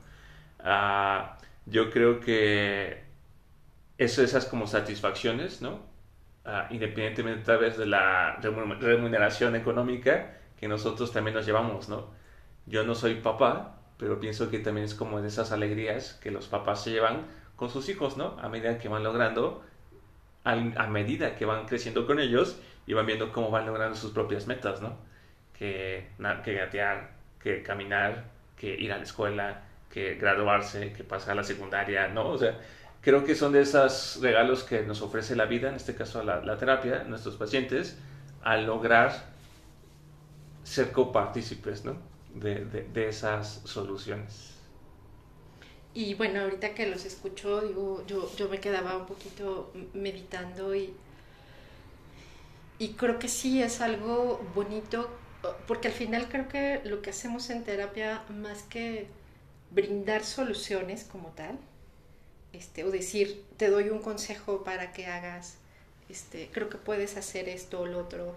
Uh, 0.64 1.24
yo 1.66 1.90
creo 1.90 2.20
que 2.20 3.01
esas 4.04 4.46
como 4.46 4.66
satisfacciones, 4.66 5.62
¿no? 5.62 5.90
Uh, 6.44 6.66
independientemente 6.70 7.44
tal 7.44 7.58
vez 7.58 7.78
de 7.78 7.86
la 7.86 8.36
remuneración 8.40 9.54
económica 9.54 10.38
que 10.58 10.66
nosotros 10.66 11.12
también 11.12 11.36
nos 11.36 11.46
llevamos, 11.46 11.88
¿no? 11.88 12.10
Yo 12.66 12.84
no 12.84 12.94
soy 12.94 13.16
papá, 13.16 13.78
pero 13.98 14.18
pienso 14.18 14.50
que 14.50 14.58
también 14.58 14.84
es 14.84 14.94
como 14.94 15.20
de 15.20 15.28
esas 15.28 15.52
alegrías 15.52 16.14
que 16.14 16.30
los 16.30 16.48
papás 16.48 16.82
se 16.82 16.90
llevan 16.90 17.26
con 17.56 17.70
sus 17.70 17.88
hijos, 17.88 18.16
¿no? 18.16 18.36
A 18.40 18.48
medida 18.48 18.78
que 18.78 18.88
van 18.88 19.04
logrando, 19.04 19.64
a, 20.44 20.56
medida 20.88 21.36
que 21.36 21.44
van 21.44 21.66
creciendo 21.66 22.06
con 22.06 22.18
ellos 22.18 22.60
y 22.86 22.94
van 22.94 23.06
viendo 23.06 23.32
cómo 23.32 23.50
van 23.50 23.66
logrando 23.66 23.96
sus 23.96 24.10
propias 24.10 24.46
metas, 24.46 24.80
¿no? 24.82 24.96
Que, 25.56 26.08
que 26.44 26.54
gatear, 26.54 27.12
que 27.40 27.62
caminar, 27.62 28.24
que 28.56 28.74
ir 28.74 28.92
a 28.92 28.96
la 28.96 29.04
escuela, 29.04 29.62
que 29.90 30.14
graduarse, 30.14 30.92
que 30.92 31.04
pasar 31.04 31.32
a 31.32 31.34
la 31.36 31.44
secundaria, 31.44 32.08
¿no? 32.08 32.36
Creo 33.02 33.24
que 33.24 33.34
son 33.34 33.52
de 33.52 33.62
esos 33.62 34.18
regalos 34.22 34.62
que 34.64 34.82
nos 34.82 35.02
ofrece 35.02 35.36
la 35.36 35.46
vida, 35.46 35.68
en 35.68 35.74
este 35.76 35.94
caso 35.94 36.22
la, 36.22 36.56
terapia, 36.58 37.04
nuestros 37.04 37.36
pacientes, 37.36 37.98
al 38.42 38.66
lograr 38.66 39.12
ser 40.64 40.92
copartícipes, 40.92 41.84
¿no? 41.84 41.96
De, 42.34 42.64
de, 42.64 42.84
de 42.84 43.08
esas 43.08 43.60
soluciones. 43.64 44.52
Y 45.94 46.14
bueno, 46.14 46.40
ahorita 46.40 46.74
que 46.74 46.86
los 46.88 47.04
escucho, 47.04 47.60
digo, 47.60 48.04
yo, 48.06 48.34
yo 48.36 48.48
me 48.48 48.60
quedaba 48.60 48.96
un 48.96 49.06
poquito 49.06 49.72
meditando 49.94 50.74
y, 50.74 50.94
y 52.78 52.94
creo 52.94 53.18
que 53.18 53.28
sí 53.28 53.62
es 53.62 53.80
algo 53.80 54.40
bonito, 54.54 55.10
porque 55.66 55.88
al 55.88 55.94
final 55.94 56.28
creo 56.28 56.48
que 56.48 56.80
lo 56.84 57.02
que 57.02 57.10
hacemos 57.10 57.50
en 57.50 57.64
terapia, 57.64 58.22
más 58.28 58.62
que 58.64 59.08
brindar 59.70 60.24
soluciones 60.24 61.04
como 61.04 61.28
tal, 61.30 61.58
este, 62.52 62.84
o 62.84 62.90
decir, 62.90 63.44
te 63.56 63.70
doy 63.70 63.90
un 63.90 64.00
consejo 64.00 64.64
para 64.64 64.92
que 64.92 65.06
hagas, 65.06 65.56
este, 66.08 66.48
creo 66.52 66.68
que 66.68 66.78
puedes 66.78 67.16
hacer 67.16 67.48
esto 67.48 67.80
o 67.80 67.86
lo 67.86 67.98
otro, 67.98 68.36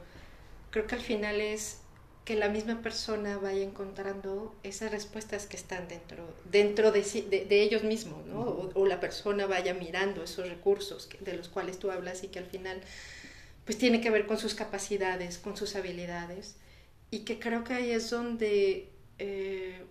creo 0.72 0.88
que 0.88 0.96
al 0.96 1.02
final 1.02 1.42
es 1.42 1.80
que 2.26 2.36
la 2.36 2.50
misma 2.50 2.82
persona 2.82 3.38
vaya 3.38 3.64
encontrando 3.64 4.56
esas 4.64 4.92
respuestas 4.92 5.46
que 5.46 5.56
están 5.56 5.88
dentro, 5.88 6.28
dentro 6.52 6.92
de, 6.92 7.02
de, 7.48 7.62
ellos 7.62 7.84
mismos, 7.84 8.26
¿no? 8.26 8.72
O, 8.74 8.86
la 8.88 9.00
persona 9.00 9.46
vaya 9.46 9.76
mirando 9.76 10.24
esos 10.24 10.50
recursos 10.50 11.08
de 11.20 11.34
los 11.38 11.50
cuales 11.50 11.78
tú 11.78 11.92
hablas 11.92 12.24
y 12.24 12.30
que 12.30 12.40
al 12.40 12.48
final 12.48 12.82
pues 13.64 13.78
tiene 13.78 14.02
que 14.02 14.10
ver 14.10 14.26
con 14.26 14.40
sus 14.40 14.56
capacidades, 14.56 15.38
con 15.38 15.56
sus 15.56 15.76
habilidades. 15.76 16.56
Y 17.12 17.20
que 17.20 17.40
creo 17.40 17.64
que 17.64 17.74
ahí 17.74 17.92
es 17.92 18.10
donde 18.10 18.90
eh, 19.20 19.84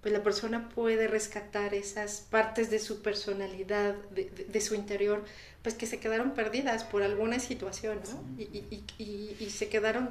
pues 0.00 0.12
la 0.12 0.22
persona 0.22 0.68
puede 0.68 1.08
rescatar 1.08 1.74
esas 1.74 2.26
partes 2.30 2.70
de 2.70 2.78
su 2.78 3.02
personalidad, 3.02 3.94
de, 4.10 4.30
de, 4.30 4.60
su 4.60 4.74
interior, 4.74 5.24
pues 5.62 5.74
que 5.74 5.86
se 5.86 5.98
quedaron 5.98 6.34
perdidas 6.34 6.84
por 6.84 7.02
alguna 7.02 7.40
situación, 7.40 8.00
¿no? 8.08 8.24
Y, 8.38 8.44
y, 8.44 8.84
y, 8.98 9.36
y 9.40 9.50
se 9.50 9.68
quedaron 9.68 10.10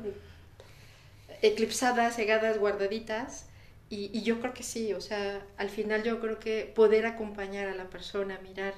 eclipsadas, 1.42 2.16
cegadas, 2.16 2.58
guardaditas. 2.58 3.46
Y, 3.90 4.22
yo 4.22 4.40
creo 4.42 4.54
que 4.54 4.64
sí, 4.64 4.94
o 4.94 5.00
sea, 5.00 5.46
al 5.58 5.70
final 5.70 6.04
yo 6.04 6.20
creo 6.20 6.40
que 6.40 6.72
poder 6.76 7.06
acompañar 7.06 7.68
a 7.70 7.76
la 7.76 7.90
persona 7.90 8.36
a 8.36 8.42
mirar 8.42 8.74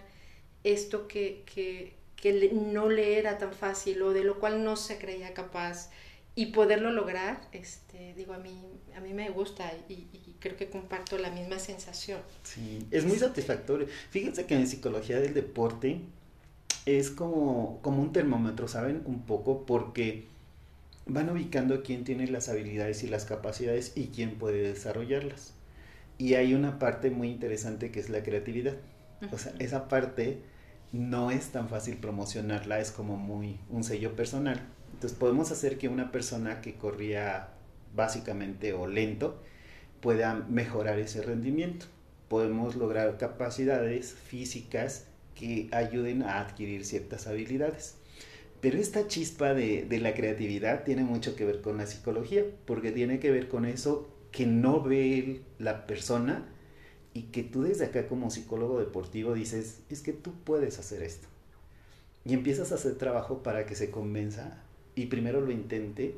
esto 0.63 1.07
que, 1.07 1.43
que, 1.51 1.95
que 2.15 2.51
no 2.53 2.89
le 2.89 3.17
era 3.17 3.39
tan 3.39 3.53
fácil 3.53 4.01
o 4.03 4.11
de 4.13 4.23
lo 4.23 4.39
cual 4.39 4.63
no 4.63 4.75
se 4.75 4.99
creía 4.99 5.33
capaz 5.33 5.89
y 6.35 6.47
poderlo 6.47 6.91
lograr, 6.91 7.41
este, 7.53 8.13
digo, 8.13 8.33
a 8.33 8.37
mí, 8.37 8.61
a 8.95 8.99
mí 8.99 9.13
me 9.13 9.29
gusta 9.29 9.73
y, 9.87 10.28
creo 10.39 10.55
que 10.57 10.69
comparto 10.69 11.17
la 11.17 11.29
misma 11.29 11.59
sensación. 11.59 12.19
Sí, 12.43 12.85
es 12.91 13.05
muy 13.05 13.17
satisfactorio. 13.17 13.87
Fíjense 14.09 14.45
que 14.45 14.55
en 14.55 14.67
psicología 14.67 15.19
del 15.19 15.33
deporte 15.33 16.01
es 16.85 17.09
como, 17.09 17.79
como 17.81 18.01
un 18.01 18.13
termómetro, 18.13 18.67
¿saben? 18.67 19.01
Un 19.05 19.23
poco 19.23 19.65
porque 19.65 20.25
van 21.05 21.29
ubicando 21.29 21.83
quién 21.83 22.03
tiene 22.03 22.27
las 22.27 22.49
habilidades 22.49 23.03
y 23.03 23.07
las 23.07 23.25
capacidades 23.25 23.93
y 23.95 24.07
quién 24.07 24.35
puede 24.35 24.61
desarrollarlas. 24.61 25.53
Y 26.17 26.35
hay 26.35 26.53
una 26.53 26.79
parte 26.79 27.11
muy 27.11 27.29
interesante 27.29 27.91
que 27.91 27.99
es 27.99 28.09
la 28.09 28.23
creatividad. 28.23 28.75
O 29.31 29.37
sea, 29.37 29.53
esa 29.59 29.87
parte 29.87 30.39
no 30.91 31.31
es 31.31 31.49
tan 31.49 31.69
fácil 31.69 31.97
promocionarla, 31.97 32.79
es 32.79 32.91
como 32.91 33.17
muy 33.17 33.59
un 33.69 33.83
sello 33.83 34.15
personal. 34.15 34.61
Entonces 34.93 35.17
podemos 35.17 35.51
hacer 35.51 35.77
que 35.77 35.87
una 35.87 36.11
persona 36.11 36.61
que 36.61 36.75
corría 36.75 37.49
básicamente 37.95 38.73
o 38.73 38.87
lento 38.87 39.41
pueda 40.01 40.35
mejorar 40.49 40.99
ese 40.99 41.21
rendimiento. 41.21 41.85
Podemos 42.27 42.75
lograr 42.75 43.17
capacidades 43.17 44.13
físicas 44.13 45.05
que 45.35 45.69
ayuden 45.71 46.23
a 46.23 46.41
adquirir 46.41 46.85
ciertas 46.85 47.27
habilidades. 47.27 47.95
Pero 48.61 48.77
esta 48.77 49.07
chispa 49.07 49.53
de, 49.53 49.87
la 50.01 50.13
creatividad 50.13 50.83
tiene 50.83 51.03
mucho 51.03 51.35
que 51.35 51.45
ver 51.45 51.61
con 51.61 51.77
la 51.77 51.87
psicología, 51.87 52.43
porque 52.65 52.91
tiene 52.91 53.19
que 53.19 53.31
ver 53.31 53.47
con 53.47 53.65
eso 53.65 54.09
que 54.31 54.45
no 54.45 54.83
ve 54.83 55.41
la 55.57 55.87
persona 55.87 56.45
y 57.13 57.23
que 57.23 57.43
tú 57.43 57.63
desde 57.63 57.85
acá 57.85 58.07
como 58.07 58.29
psicólogo 58.29 58.79
deportivo 58.79 59.33
dices, 59.33 59.81
es 59.89 60.01
que 60.01 60.13
tú 60.13 60.33
puedes 60.43 60.77
hacer 60.77 61.03
esto. 61.03 61.27
Y 62.25 62.33
empiezas 62.33 62.71
a 62.71 62.75
hacer 62.75 62.95
trabajo 62.95 63.41
para 63.43 63.65
que 63.65 63.75
se 63.75 63.89
convenza 63.89 64.61
y 64.93 65.05
primero 65.05 65.39
lo 65.39 65.51
intente, 65.51 66.15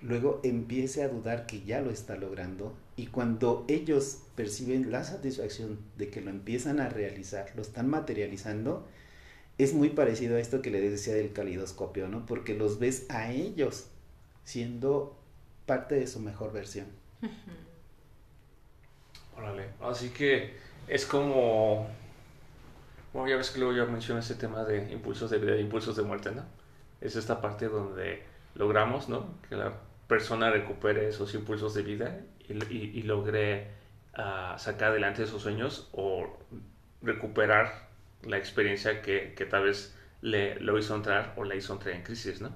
luego 0.00 0.40
empiece 0.42 1.02
a 1.02 1.08
dudar 1.08 1.46
que 1.46 1.62
ya 1.62 1.80
lo 1.80 1.90
está 1.90 2.16
logrando 2.16 2.74
y 2.96 3.06
cuando 3.06 3.64
ellos 3.68 4.22
perciben 4.34 4.90
la 4.90 5.04
satisfacción 5.04 5.78
de 5.96 6.10
que 6.10 6.20
lo 6.20 6.30
empiezan 6.30 6.80
a 6.80 6.88
realizar, 6.88 7.50
lo 7.54 7.62
están 7.62 7.88
materializando, 7.88 8.86
es 9.58 9.74
muy 9.74 9.90
parecido 9.90 10.36
a 10.36 10.40
esto 10.40 10.62
que 10.62 10.70
le 10.70 10.80
decía 10.80 11.14
del 11.14 11.32
calidoscopio, 11.32 12.08
¿no? 12.08 12.24
Porque 12.24 12.54
los 12.54 12.78
ves 12.78 13.06
a 13.10 13.30
ellos 13.30 13.88
siendo 14.44 15.18
parte 15.66 15.94
de 15.94 16.06
su 16.06 16.20
mejor 16.20 16.52
versión. 16.52 16.86
Órale, 19.36 19.68
así 19.80 20.08
que 20.10 20.54
es 20.88 21.04
como, 21.06 21.86
bueno, 23.12 23.28
ya 23.28 23.36
ves 23.36 23.50
que 23.50 23.60
luego 23.60 23.74
yo 23.74 23.86
menciono 23.86 24.20
ese 24.20 24.34
tema 24.34 24.64
de 24.64 24.90
impulsos 24.92 25.30
de 25.30 25.38
vida 25.38 25.56
impulsos 25.56 25.96
de 25.96 26.02
muerte, 26.02 26.30
¿no? 26.32 26.44
Es 27.00 27.16
esta 27.16 27.40
parte 27.40 27.68
donde 27.68 28.22
logramos, 28.54 29.08
¿no? 29.08 29.26
Que 29.48 29.56
persona 30.10 30.50
recupere 30.50 31.08
esos 31.08 31.32
impulsos 31.34 31.72
de 31.72 31.82
vida 31.82 32.20
y, 32.48 33.02
logre 33.04 33.68
ah, 34.14 34.56
sacar 34.58 34.90
adelante 34.90 35.22
esos 35.22 35.40
sueños 35.40 35.88
o 35.92 36.36
recuperar 37.00 37.88
la 38.24 38.36
experiencia 38.36 39.02
que, 39.02 39.34
que, 39.36 39.46
tal 39.46 39.62
vez 39.64 39.96
le 40.20 40.58
lo 40.58 40.76
hizo 40.76 40.96
entrar 40.96 41.32
o 41.36 41.44
la 41.44 41.54
hizo 41.54 41.72
entrar 41.72 41.94
en 41.94 42.02
crisis, 42.02 42.40
¿no? 42.40 42.50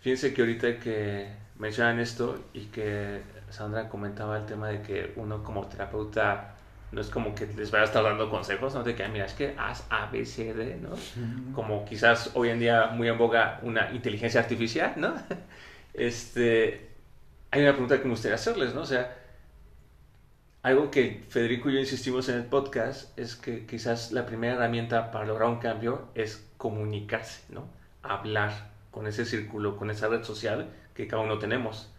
Fíjense 0.00 0.32
que 0.32 0.42
ahorita 0.42 0.78
que 0.78 1.28
mencionan 1.58 1.98
esto 1.98 2.42
y 2.52 2.66
que 2.66 3.20
Sandra 3.50 3.88
comentaba 3.88 4.38
el 4.38 4.46
tema 4.46 4.68
de 4.68 4.80
que 4.80 5.12
uno 5.16 5.42
como 5.42 5.66
terapeuta 5.66 6.54
no 6.92 7.00
es 7.00 7.08
como 7.08 7.34
que 7.34 7.46
les 7.48 7.72
vaya 7.72 7.82
a 7.82 7.86
estar 7.86 8.04
dando 8.04 8.30
consejos, 8.30 8.74
¿no? 8.74 8.84
De 8.84 8.94
que, 8.94 9.08
mira, 9.08 9.24
es 9.24 9.34
que 9.34 9.56
haz 9.58 9.84
A, 9.90 10.06
B, 10.06 10.24
C, 10.24 10.54
D, 10.54 10.76
¿no? 10.76 10.90
Como 11.52 11.84
quizás 11.84 12.30
hoy 12.34 12.50
en 12.50 12.60
día 12.60 12.86
muy 12.86 13.08
en 13.08 13.18
boga 13.18 13.58
una 13.62 13.90
inteligencia 13.90 14.40
artificial, 14.40 14.92
¿no? 14.96 15.14
Este, 15.94 16.88
hay 17.50 17.62
una 17.62 17.72
pregunta 17.72 17.98
que 17.98 18.04
me 18.04 18.10
gustaría 18.10 18.34
hacerles, 18.34 18.74
¿no? 18.74 18.82
O 18.82 18.86
sea, 18.86 19.16
algo 20.62 20.90
que 20.90 21.24
Federico 21.28 21.70
y 21.70 21.74
yo 21.74 21.80
insistimos 21.80 22.28
en 22.28 22.36
el 22.36 22.44
podcast 22.46 23.16
es 23.18 23.36
que 23.36 23.66
quizás 23.66 24.12
la 24.12 24.26
primera 24.26 24.54
herramienta 24.54 25.10
para 25.10 25.24
lograr 25.26 25.48
un 25.48 25.58
cambio 25.58 26.08
es 26.14 26.44
comunicarse, 26.56 27.42
¿no? 27.50 27.68
Hablar 28.02 28.72
con 28.90 29.06
ese 29.06 29.24
círculo, 29.24 29.76
con 29.76 29.90
esa 29.90 30.08
red 30.08 30.24
social 30.24 30.70
que 30.94 31.06
cada 31.06 31.22
uno 31.22 31.38
tenemos. 31.38 31.92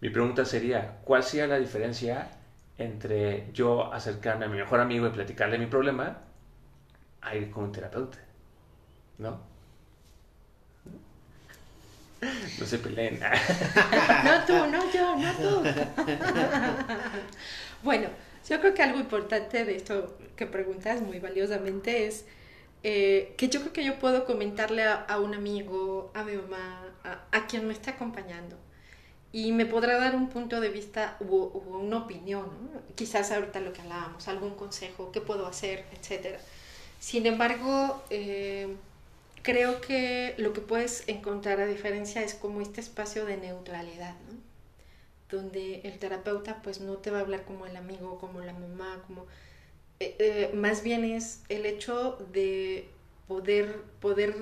Mi 0.00 0.10
pregunta 0.10 0.44
sería, 0.44 1.00
¿cuál 1.04 1.22
sería 1.22 1.46
la 1.46 1.58
diferencia 1.58 2.30
entre 2.78 3.50
yo 3.52 3.92
acercarme 3.92 4.46
a 4.46 4.48
mi 4.48 4.58
mejor 4.58 4.80
amigo 4.80 5.06
y 5.06 5.10
platicarle 5.10 5.58
mi 5.58 5.66
problema 5.66 6.18
a 7.20 7.34
ir 7.36 7.50
con 7.50 7.64
un 7.64 7.72
terapeuta? 7.72 8.18
¿No? 9.18 9.53
No 12.58 12.66
se 12.66 12.78
peleen. 12.78 13.20
No 14.24 14.44
tú, 14.46 14.52
no 14.70 14.92
yo, 14.92 15.16
no 15.16 15.32
tú. 15.34 15.62
Bueno, 17.82 18.08
yo 18.48 18.60
creo 18.60 18.74
que 18.74 18.82
algo 18.82 18.98
importante 18.98 19.64
de 19.64 19.76
esto 19.76 20.16
que 20.36 20.46
preguntas 20.46 21.02
muy 21.02 21.18
valiosamente 21.18 22.06
es 22.06 22.24
eh, 22.82 23.34
que 23.36 23.48
yo 23.48 23.60
creo 23.60 23.72
que 23.72 23.84
yo 23.84 23.98
puedo 23.98 24.24
comentarle 24.26 24.84
a, 24.84 25.18
un 25.18 25.34
amigo, 25.34 26.10
a 26.14 26.22
mi 26.22 26.36
mamá, 26.36 26.82
a, 27.32 27.46
quien 27.46 27.66
me 27.66 27.72
está 27.72 27.92
acompañando. 27.92 28.56
Y 29.32 29.52
me 29.52 29.66
podrá 29.66 29.98
dar 29.98 30.14
un 30.14 30.28
punto 30.28 30.60
de 30.60 30.68
vista 30.68 31.16
u, 31.20 31.36
una 31.36 31.98
opinión, 31.98 32.46
quizás 32.94 33.32
ahorita 33.32 33.60
lo 33.60 33.72
que 33.72 33.82
hablábamos, 33.82 34.28
algún 34.28 34.54
consejo, 34.54 35.10
qué 35.12 35.20
puedo 35.20 35.46
hacer, 35.46 35.84
etc. 35.92 36.38
Sin 37.00 37.26
embargo, 37.26 38.02
eh, 38.10 38.76
creo 39.44 39.80
que 39.80 40.34
lo 40.38 40.52
que 40.52 40.62
puedes 40.62 41.06
encontrar 41.06 41.60
a 41.60 41.66
diferencia 41.66 42.22
es 42.22 42.34
como 42.34 42.62
este 42.62 42.80
espacio 42.80 43.26
de 43.26 43.36
neutralidad, 43.36 44.16
donde 45.30 45.82
el 45.84 45.98
terapeuta 45.98 46.62
pues 46.62 46.80
no 46.80 46.94
te 46.94 47.10
va 47.10 47.18
a 47.18 47.20
hablar 47.20 47.44
como 47.44 47.66
el 47.66 47.76
amigo, 47.76 48.18
como 48.18 48.40
la 48.40 48.54
mamá, 48.54 49.04
como... 49.06 49.26
Eh, 50.00 50.16
eh, 50.18 50.50
más 50.54 50.82
bien 50.82 51.04
es 51.04 51.44
el 51.48 51.66
hecho 51.66 52.18
de 52.32 52.88
poder, 53.28 53.82
poder 54.00 54.34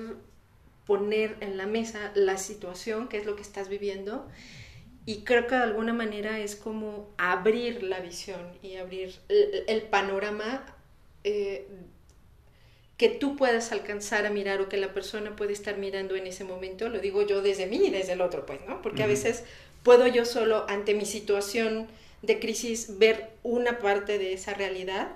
poner 0.87 1.37
en 1.41 1.57
la 1.57 1.67
mesa 1.67 2.11
la 2.15 2.37
situación, 2.37 3.07
que 3.07 3.17
es 3.17 3.25
lo 3.25 3.35
que 3.35 3.43
estás 3.43 3.69
viviendo, 3.69 4.27
Y 5.05 5.23
creo 5.25 5.47
que 5.47 5.55
de 5.55 5.63
alguna 5.63 5.93
manera 5.93 6.39
es 6.39 6.55
como 6.55 7.09
abrir 7.17 7.83
la 7.83 7.99
visión 7.99 8.57
y 8.61 8.77
abrir 8.77 9.13
el, 9.27 9.65
el 9.67 9.81
panorama 9.81 10.65
eh, 11.25 11.67
que 13.03 13.09
tú 13.09 13.35
puedas 13.35 13.73
alcanzar 13.73 14.25
a 14.25 14.29
mirar 14.29 14.61
o 14.61 14.69
que 14.69 14.77
la 14.77 14.93
persona 14.93 15.35
puede 15.35 15.51
estar 15.51 15.77
mirando 15.77 16.15
en 16.15 16.25
ese 16.25 16.45
momento, 16.45 16.87
lo 16.87 16.99
digo 16.99 17.21
yo 17.21 17.41
desde 17.41 17.65
mí 17.65 17.87
y 17.87 17.89
desde 17.89 18.13
el 18.13 18.21
otro, 18.21 18.45
pues, 18.45 18.61
¿no? 18.65 18.81
Porque 18.81 19.03
a 19.03 19.07
veces 19.07 19.43
puedo 19.83 20.07
yo 20.07 20.23
solo 20.23 20.63
ante 20.69 20.93
mi 20.93 21.03
situación 21.03 21.89
de 22.21 22.39
crisis 22.39 22.97
ver 22.99 23.31
una 23.43 23.79
parte 23.79 24.17
de 24.19 24.31
esa 24.31 24.53
realidad 24.53 25.09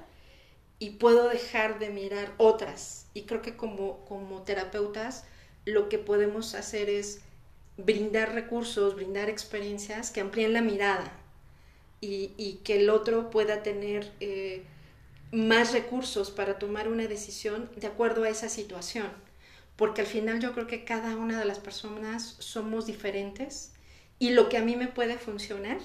y 0.80 0.90
puedo 1.00 1.30
dejar 1.30 1.80
de 1.80 1.90
mirar 1.90 2.34
otras. 2.36 3.06
Y 3.14 3.22
creo 3.22 3.42
que 3.42 3.56
como, 3.56 4.04
como 4.04 4.44
terapeutas 4.44 5.24
lo 5.64 5.88
que 5.88 5.98
podemos 5.98 6.56
hacer 6.56 6.90
es 6.90 7.22
brindar 7.78 8.34
recursos, 8.34 8.96
brindar 8.96 9.30
experiencias 9.30 10.12
que 10.12 10.20
amplíen 10.20 10.52
la 10.52 10.62
mirada 10.62 11.10
y, 12.02 12.32
y 12.36 12.60
que 12.66 12.82
el 12.82 12.90
otro 12.90 13.30
pueda 13.30 13.64
tener... 13.64 14.12
Eh, 14.20 14.66
más 15.32 15.74
recursos 15.74 16.32
para 16.32 16.58
tomar 16.58 16.88
una 16.88 17.08
decisión 17.08 17.70
de 17.76 17.88
acuerdo 17.88 18.24
a 18.24 18.30
esa 18.30 18.50
situación. 18.50 19.08
Porque 19.76 20.02
al 20.02 20.08
final 20.08 20.40
yo 20.40 20.54
creo 20.54 20.68
que 20.68 20.84
cada 20.84 21.16
una 21.16 21.40
de 21.40 21.46
las 21.46 21.60
personas 21.60 22.36
somos 22.40 22.86
diferentes 22.86 23.74
y 24.20 24.32
lo 24.32 24.50
que 24.50 24.58
a 24.58 24.64
mí 24.64 24.76
me 24.76 24.88
puede 24.88 25.18
funcionar, 25.18 25.78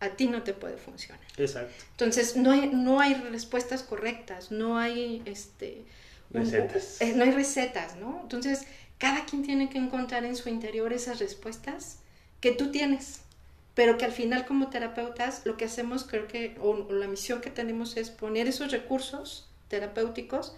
a 0.00 0.10
ti 0.10 0.26
no 0.26 0.42
te 0.42 0.52
puede 0.52 0.76
funcionar. 0.76 1.24
Exacto. 1.36 1.72
Entonces 1.92 2.36
no 2.36 2.50
hay, 2.52 2.68
no 2.68 3.00
hay 3.00 3.14
respuestas 3.14 3.82
correctas, 3.82 4.50
no 4.50 4.78
hay 4.78 5.22
este 5.24 5.84
recetas. 6.30 7.00
Eh, 7.00 7.14
no 7.16 7.24
hay 7.24 7.30
recetas, 7.30 7.96
¿no? 7.96 8.20
Entonces 8.22 8.66
cada 8.98 9.24
quien 9.24 9.42
tiene 9.42 9.70
que 9.70 9.78
encontrar 9.78 10.24
en 10.24 10.36
su 10.36 10.48
interior 10.48 10.92
esas 10.92 11.18
respuestas 11.18 11.98
que 12.40 12.52
tú 12.52 12.70
tienes 12.70 13.22
pero 13.80 13.96
que 13.96 14.04
al 14.04 14.12
final 14.12 14.44
como 14.44 14.68
terapeutas 14.68 15.40
lo 15.46 15.56
que 15.56 15.64
hacemos 15.64 16.04
creo 16.04 16.28
que, 16.28 16.54
o, 16.60 16.92
la 16.92 17.06
misión 17.06 17.40
que 17.40 17.48
tenemos 17.48 17.96
es 17.96 18.10
poner 18.10 18.46
esos 18.46 18.72
recursos 18.72 19.48
terapéuticos 19.68 20.54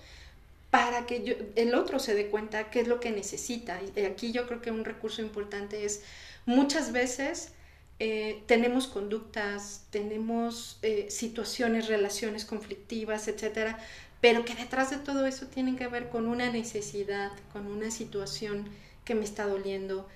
para 0.73 1.07
que 1.07 1.53
el 1.55 1.75
otro 1.77 2.01
se 2.01 2.17
dé 2.17 2.27
cuenta 2.27 2.69
qué 2.71 2.81
es 2.81 2.89
lo 2.89 2.99
que 2.99 3.13
necesita. 3.13 3.79
Y 3.95 4.01
aquí 4.07 4.33
yo 4.33 4.49
creo 4.49 4.61
que 4.61 4.73
un 4.73 4.85
recurso 4.85 5.23
importante 5.23 5.85
es 5.85 6.03
muchas 6.47 6.91
veces 6.91 7.53
eh, 8.01 8.43
tenemos 8.47 8.89
conductas, 8.89 9.85
tenemos 9.91 10.81
eh, 10.83 11.07
situaciones, 11.09 11.87
relaciones 11.87 12.45
conflictivas, 12.45 13.29
etcétera, 13.29 13.79
pero 14.21 14.45
que 14.45 14.57
detrás 14.57 14.91
de 14.91 14.97
todo 14.97 15.27
eso 15.27 15.47
tienen 15.47 15.77
que 15.77 15.87
ver 15.87 16.09
con 16.09 16.27
una 16.27 16.51
necesidad, 16.51 17.31
con 17.53 17.69
una 17.69 17.93
situación 17.93 18.69
que 19.05 19.15
me 19.15 19.23
está 19.23 19.47
doliendo 19.47 20.09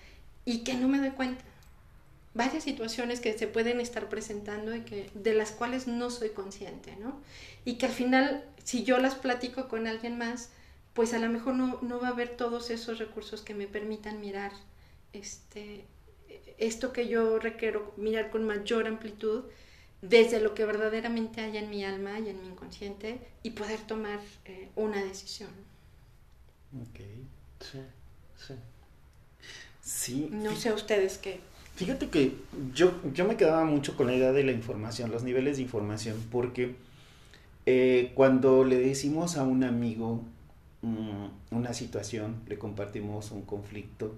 y 0.45 0.65
que 0.65 0.75
no 0.75 0.89
me 0.89 0.99
doy 0.99 1.11
cuenta 1.11 1.45
varias 2.37 2.65
situaciones 2.65 3.21
que 3.21 3.37
se 3.37 3.49
pueden 3.49 3.81
estar 3.81 4.09
presentando 4.09 4.75
y 4.75 4.83
que, 4.83 5.11
de 5.15 5.35
las 5.35 5.53
cuales 5.53 5.87
no 5.87 6.11
soy 6.11 6.31
consciente, 6.31 6.95
¿no? 6.97 7.21
Y 7.65 7.79
que 7.79 7.87
al 7.87 7.93
final, 7.93 8.45
si 8.63 8.85
yo 8.85 8.99
las 8.99 9.15
platico 9.15 9.69
con 9.69 9.87
alguien 9.87 10.19
más, 10.19 10.51
pues 10.93 11.15
a 11.15 11.19
lo 11.19 11.29
mejor 11.29 11.55
no, 11.55 11.79
no 11.83 12.01
va 12.01 12.09
a 12.09 12.11
haber 12.11 12.37
todos 12.37 12.71
esos 12.71 12.99
recursos 12.99 13.43
que 13.43 13.55
me 13.55 13.67
permitan 13.67 14.21
mirar 14.21 14.53
este, 15.13 15.85
esto 16.59 16.93
que 16.93 17.09
yo 17.09 17.39
requiero 17.39 17.95
mirar 17.97 18.31
con 18.31 18.45
mayor 18.45 18.87
amplitud 18.87 19.45
desde 20.03 20.41
lo 20.41 20.55
que 20.55 20.65
verdaderamente 20.65 21.41
hay 21.41 21.57
en 21.57 21.71
mi 21.71 21.85
alma 21.85 22.19
y 22.21 22.29
en 22.29 22.41
mi 22.41 22.49
inconsciente 22.49 23.19
y 23.43 23.51
poder 23.51 23.81
tomar 23.81 24.21
eh, 24.45 24.69
una 24.77 25.03
decisión. 25.03 25.51
Ok. 26.81 27.01
Sí, 27.61 27.81
sí. 28.37 28.55
Sí. 29.81 30.29
No 30.33 30.55
sé 30.57 30.73
ustedes 30.73 31.19
qué, 31.19 31.41
Fíjate 31.77 32.09
que 32.09 32.33
yo, 32.75 32.95
yo 33.13 33.27
me 33.27 33.37
quedaba 33.37 33.65
mucho 33.67 33.97
con 33.97 34.07
la 34.07 34.15
idea 34.15 34.33
de 34.33 34.43
la 34.45 34.53
información, 34.53 35.11
los 35.11 35.23
niveles 35.23 35.59
de 35.59 35.63
información, 35.63 36.17
porque 36.33 36.75
eh, 37.67 38.13
cuando 38.15 38.65
le 38.65 38.79
decimos 38.79 39.37
a 39.37 39.43
un 39.43 39.63
amigo 39.63 40.23
mm, 40.81 41.27
una 41.51 41.75
situación, 41.75 42.37
le 42.47 42.59
compartimos 42.59 43.31
un 43.31 43.43
conflicto, 43.43 44.15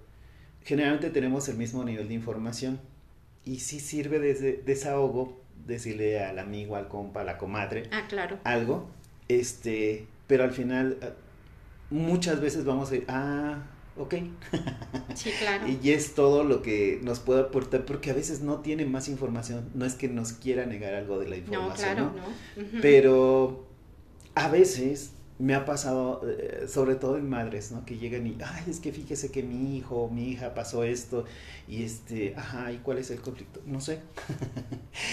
generalmente 0.63 1.11
tenemos 1.11 1.49
el 1.49 1.57
mismo 1.57 1.83
nivel 1.83 2.07
de 2.07 2.15
información 2.15 2.79
y 3.45 3.59
sí 3.59 3.81
sirve 3.81 4.21
de 4.21 4.63
desahogo 4.65 5.41
decirle 5.67 6.23
al 6.23 6.39
amigo, 6.39 6.77
al 6.77 6.87
compa, 6.87 7.23
a 7.23 7.25
la 7.25 7.39
comadre 7.39 7.85
ah, 7.91 8.07
claro. 8.09 8.39
algo, 8.45 8.89
este, 9.27 10.07
pero 10.29 10.45
al 10.45 10.53
final 10.53 10.99
ah, 11.03 11.09
muchas 11.91 12.41
veces 12.41 12.65
vamos 12.65 12.89
a 12.89 12.93
decir, 12.93 13.07
ah, 13.09 13.63
ok. 13.99 14.15
Sí, 15.15 15.31
claro. 15.39 15.67
y 15.83 15.91
es 15.91 16.15
todo 16.15 16.45
lo 16.45 16.63
que 16.63 17.01
nos 17.03 17.19
puede 17.21 17.41
aportar, 17.41 17.85
porque 17.85 18.11
a 18.11 18.15
veces 18.15 18.41
no 18.41 18.61
tiene 18.61 18.85
más 18.85 19.09
información, 19.09 19.69
no 19.75 19.85
es 19.85 19.95
que 19.95 20.09
nos 20.09 20.33
quiera 20.33 20.67
negar 20.67 20.95
algo 20.95 21.19
de 21.19 21.29
la 21.29 21.37
información, 21.37 21.97
no, 21.97 22.13
claro, 22.13 22.13
¿no? 22.15 22.81
Pero 22.81 23.67
a 24.35 24.49
veces 24.49 25.13
me 25.39 25.55
ha 25.55 25.65
pasado, 25.65 26.23
eh, 26.29 26.67
sobre 26.69 26.97
todo 26.97 27.17
en 27.17 27.29
madres, 27.29 27.71
¿no? 27.71 27.85
Que 27.85 27.97
llegan 27.97 28.27
y, 28.27 28.37
ay, 28.45 28.65
es 28.69 28.81
que 28.81 28.93
fíjese 28.93 29.31
que 29.31 29.43
mi 29.43 29.77
hijo, 29.77 30.11
mi 30.13 30.31
hija 30.31 30.55
pasó 30.55 30.83
esto, 30.83 31.25
y 31.69 31.85
este, 31.85 32.35
ajá, 32.37 32.73
¿y 32.73 32.79
cuál 32.79 32.99
es 32.99 33.11
el 33.11 33.21
conflicto? 33.21 33.61
No 33.65 33.81
sé. 33.81 34.01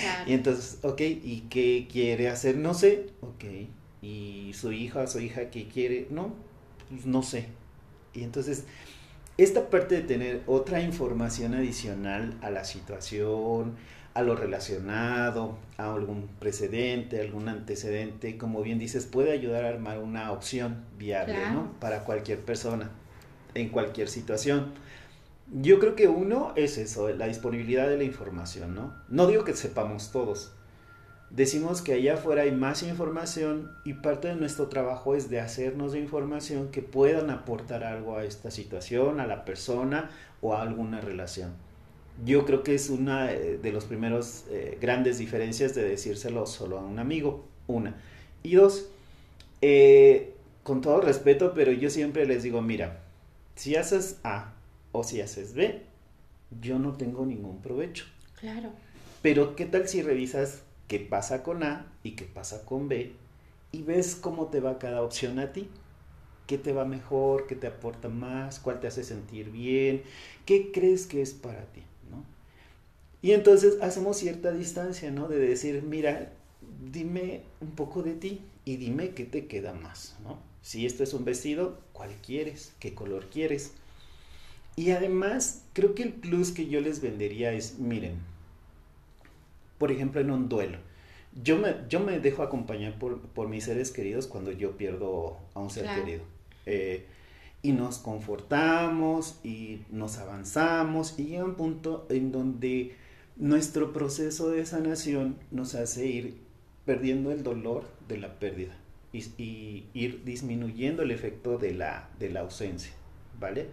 Claro. 0.02 0.24
y 0.30 0.34
entonces, 0.34 0.80
ok, 0.82 1.02
¿y 1.02 1.46
qué 1.50 1.88
quiere 1.92 2.30
hacer? 2.30 2.58
No 2.58 2.74
sé, 2.74 3.08
ok. 3.22 3.44
¿Y 4.02 4.52
su 4.54 4.72
hija, 4.72 5.06
su 5.08 5.20
hija 5.20 5.50
qué 5.50 5.68
quiere? 5.68 6.08
No, 6.10 6.34
pues 6.90 7.06
no 7.06 7.22
sé. 7.22 7.48
Y 8.16 8.24
entonces, 8.24 8.66
esta 9.38 9.70
parte 9.70 9.96
de 9.96 10.02
tener 10.02 10.42
otra 10.48 10.82
información 10.82 11.54
adicional 11.54 12.34
a 12.42 12.50
la 12.50 12.64
situación, 12.64 13.76
a 14.14 14.22
lo 14.22 14.36
relacionado, 14.36 15.58
a 15.78 15.94
algún 15.94 16.30
precedente, 16.40 17.20
algún 17.20 17.50
antecedente, 17.50 18.38
como 18.38 18.62
bien 18.64 18.80
dices, 18.80 19.06
puede 19.06 19.34
ayudar 19.34 19.66
a 19.66 19.70
armar 19.70 20.00
una 20.00 20.32
opción 20.32 20.86
viable, 20.98 21.36
Claro. 21.36 21.54
¿no? 21.54 21.72
Para 21.82 22.06
cualquier 22.06 22.40
persona, 22.40 22.92
en 23.54 23.70
cualquier 23.70 24.08
situación. 24.08 24.72
Yo 25.52 25.80
creo 25.80 25.96
que 25.96 26.08
uno 26.08 26.54
es 26.56 26.78
eso, 26.78 27.10
la 27.10 27.28
disponibilidad 27.28 27.90
de 27.90 27.98
la 27.98 28.04
información, 28.06 28.74
¿no? 28.74 28.96
No 29.10 29.28
digo 29.28 29.44
que 29.44 29.54
sepamos 29.54 30.12
todos. 30.12 30.54
Decimos 31.36 31.82
que 31.82 31.92
allá 31.92 32.14
afuera 32.14 32.44
hay 32.44 32.52
más 32.52 32.82
información 32.82 33.70
y 33.84 33.96
parte 33.96 34.30
de 34.30 34.36
nuestro 34.36 34.68
trabajo 34.68 35.16
es 35.16 35.30
de 35.30 35.42
hacernos 35.42 35.92
de 35.92 36.00
información 36.00 36.70
que 36.70 36.82
puedan 36.82 37.30
aportar 37.30 37.84
algo 37.84 38.16
a 38.16 38.24
esta 38.24 38.52
situación, 38.52 39.20
a 39.20 39.28
la 39.28 39.44
persona 39.44 40.12
o 40.40 40.54
a 40.54 40.62
alguna 40.62 41.02
relación. 41.02 41.52
Yo 42.24 42.46
creo 42.46 42.64
que 42.64 42.74
es 42.74 42.90
una 42.90 43.34
eh, 43.34 43.60
de 43.62 43.72
los 43.74 43.84
primeros 43.84 44.46
eh, 44.50 44.78
grandes 44.80 45.18
diferencias 45.18 45.76
de 45.76 45.84
decírselo 45.84 46.46
solo 46.46 46.80
a 46.80 46.86
un 46.86 47.00
amigo, 47.00 47.46
una. 47.68 47.98
Y 48.42 48.56
dos, 48.56 48.88
eh, 49.62 50.36
con 50.64 50.80
todo 50.80 51.02
respeto, 51.02 51.52
pero 51.54 51.74
yo 51.74 51.90
siempre 51.90 52.26
les 52.26 52.44
digo, 52.44 52.62
mira, 52.62 53.02
si 53.56 53.76
haces 53.76 54.22
A 54.24 54.54
o 54.94 55.04
si 55.04 55.20
haces 55.20 55.54
B, 55.54 55.82
yo 56.62 56.80
no 56.80 56.94
tengo 56.94 57.26
ningún 57.26 57.62
provecho. 57.62 58.06
Claro. 58.40 58.70
Pero 59.22 59.58
¿qué 59.58 59.66
tal 59.66 59.90
si 59.90 60.02
revisas 60.02 60.62
qué 60.88 61.00
pasa 61.00 61.44
con 61.44 61.64
A 61.64 61.92
y 62.04 62.12
qué 62.12 62.26
pasa 62.26 62.66
con 62.66 62.88
B 62.88 63.14
y 63.72 63.82
ves 63.82 64.16
cómo 64.16 64.48
te 64.48 64.60
va 64.60 64.80
cada 64.80 65.02
opción 65.02 65.40
a 65.40 65.52
ti? 65.52 65.68
¿Qué 66.48 66.58
te 66.58 66.74
va 66.74 66.86
mejor? 66.86 67.48
¿Qué 67.48 67.56
te 67.56 67.68
aporta 67.68 68.08
más? 68.08 68.60
¿Cuál 68.60 68.80
te 68.80 68.88
hace 68.88 69.04
sentir 69.04 69.52
bien? 69.52 70.04
¿Qué 70.46 70.72
crees 70.72 71.08
que 71.08 71.22
es 71.22 71.34
para 71.34 71.66
ti? 71.66 71.82
¿no? 72.10 72.24
Y 73.22 73.32
entonces 73.32 73.82
hacemos 73.82 74.18
cierta 74.18 74.52
distancia, 74.52 75.12
¿no? 75.12 75.28
De 75.28 75.40
decir, 75.40 75.82
mira, 75.84 76.32
dime 76.92 77.42
un 77.62 77.72
poco 77.72 78.04
de 78.04 78.14
ti 78.14 78.42
y 78.64 78.78
dime 78.78 79.10
qué 79.10 79.26
te 79.26 79.48
queda 79.48 79.74
más, 79.74 80.16
¿no? 80.24 80.40
Si 80.62 80.86
esto 80.86 81.04
es 81.04 81.14
un 81.14 81.26
vestido, 81.26 81.80
¿cuál 81.94 82.12
quieres? 82.26 82.74
¿Qué 82.80 82.94
color 82.94 83.30
quieres? 83.30 83.74
Y 84.76 84.92
además, 84.92 85.64
creo 85.74 85.96
que 85.96 86.04
el 86.04 86.14
plus 86.14 86.52
que 86.52 86.68
yo 86.68 86.82
les 86.82 87.02
vendería 87.02 87.52
es, 87.54 87.80
miren, 87.80 88.16
por 89.78 89.92
ejemplo, 89.92 90.22
en 90.22 90.32
un 90.32 90.50
duelo. 90.50 90.78
Yo 91.44 91.58
me, 91.58 91.76
yo 91.90 92.00
me 92.00 92.20
dejo 92.20 92.44
acompañar 92.44 92.98
por, 92.98 93.20
por 93.20 93.50
mis 93.50 93.66
seres 93.66 93.92
queridos 93.92 94.28
cuando 94.28 94.52
yo 94.52 94.78
pierdo 94.78 95.38
a 95.54 95.60
un 95.60 95.70
ser 95.70 95.84
Claro. 95.84 96.04
querido. 96.04 96.24
Eh, 96.66 97.06
y 97.62 97.72
nos 97.72 97.98
confortamos 97.98 99.40
y 99.44 99.82
nos 99.90 100.18
avanzamos 100.20 101.18
y 101.20 101.26
llega 101.26 101.44
un 101.46 101.56
punto 101.56 102.06
en 102.10 102.32
donde 102.32 102.96
nuestro 103.38 103.92
proceso 103.92 104.50
de 104.52 104.66
sanación 104.66 105.38
nos 105.52 105.74
hace 105.76 106.06
ir 106.06 106.38
perdiendo 106.86 107.32
el 107.32 107.42
dolor 107.44 107.86
de 108.08 108.18
la 108.20 108.40
pérdida 108.40 108.78
y, 109.12 109.26
y 109.42 109.88
ir 109.94 110.24
disminuyendo 110.24 111.02
el 111.02 111.12
efecto 111.12 111.58
de 111.58 111.74
la, 111.74 112.10
de 112.20 112.30
la 112.30 112.42
ausencia, 112.42 112.94
¿vale? 113.40 113.68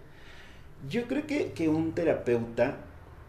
Yo 0.88 1.06
creo 1.06 1.26
que, 1.26 1.52
que 1.52 1.68
un 1.68 1.92
terapeuta, 1.92 2.78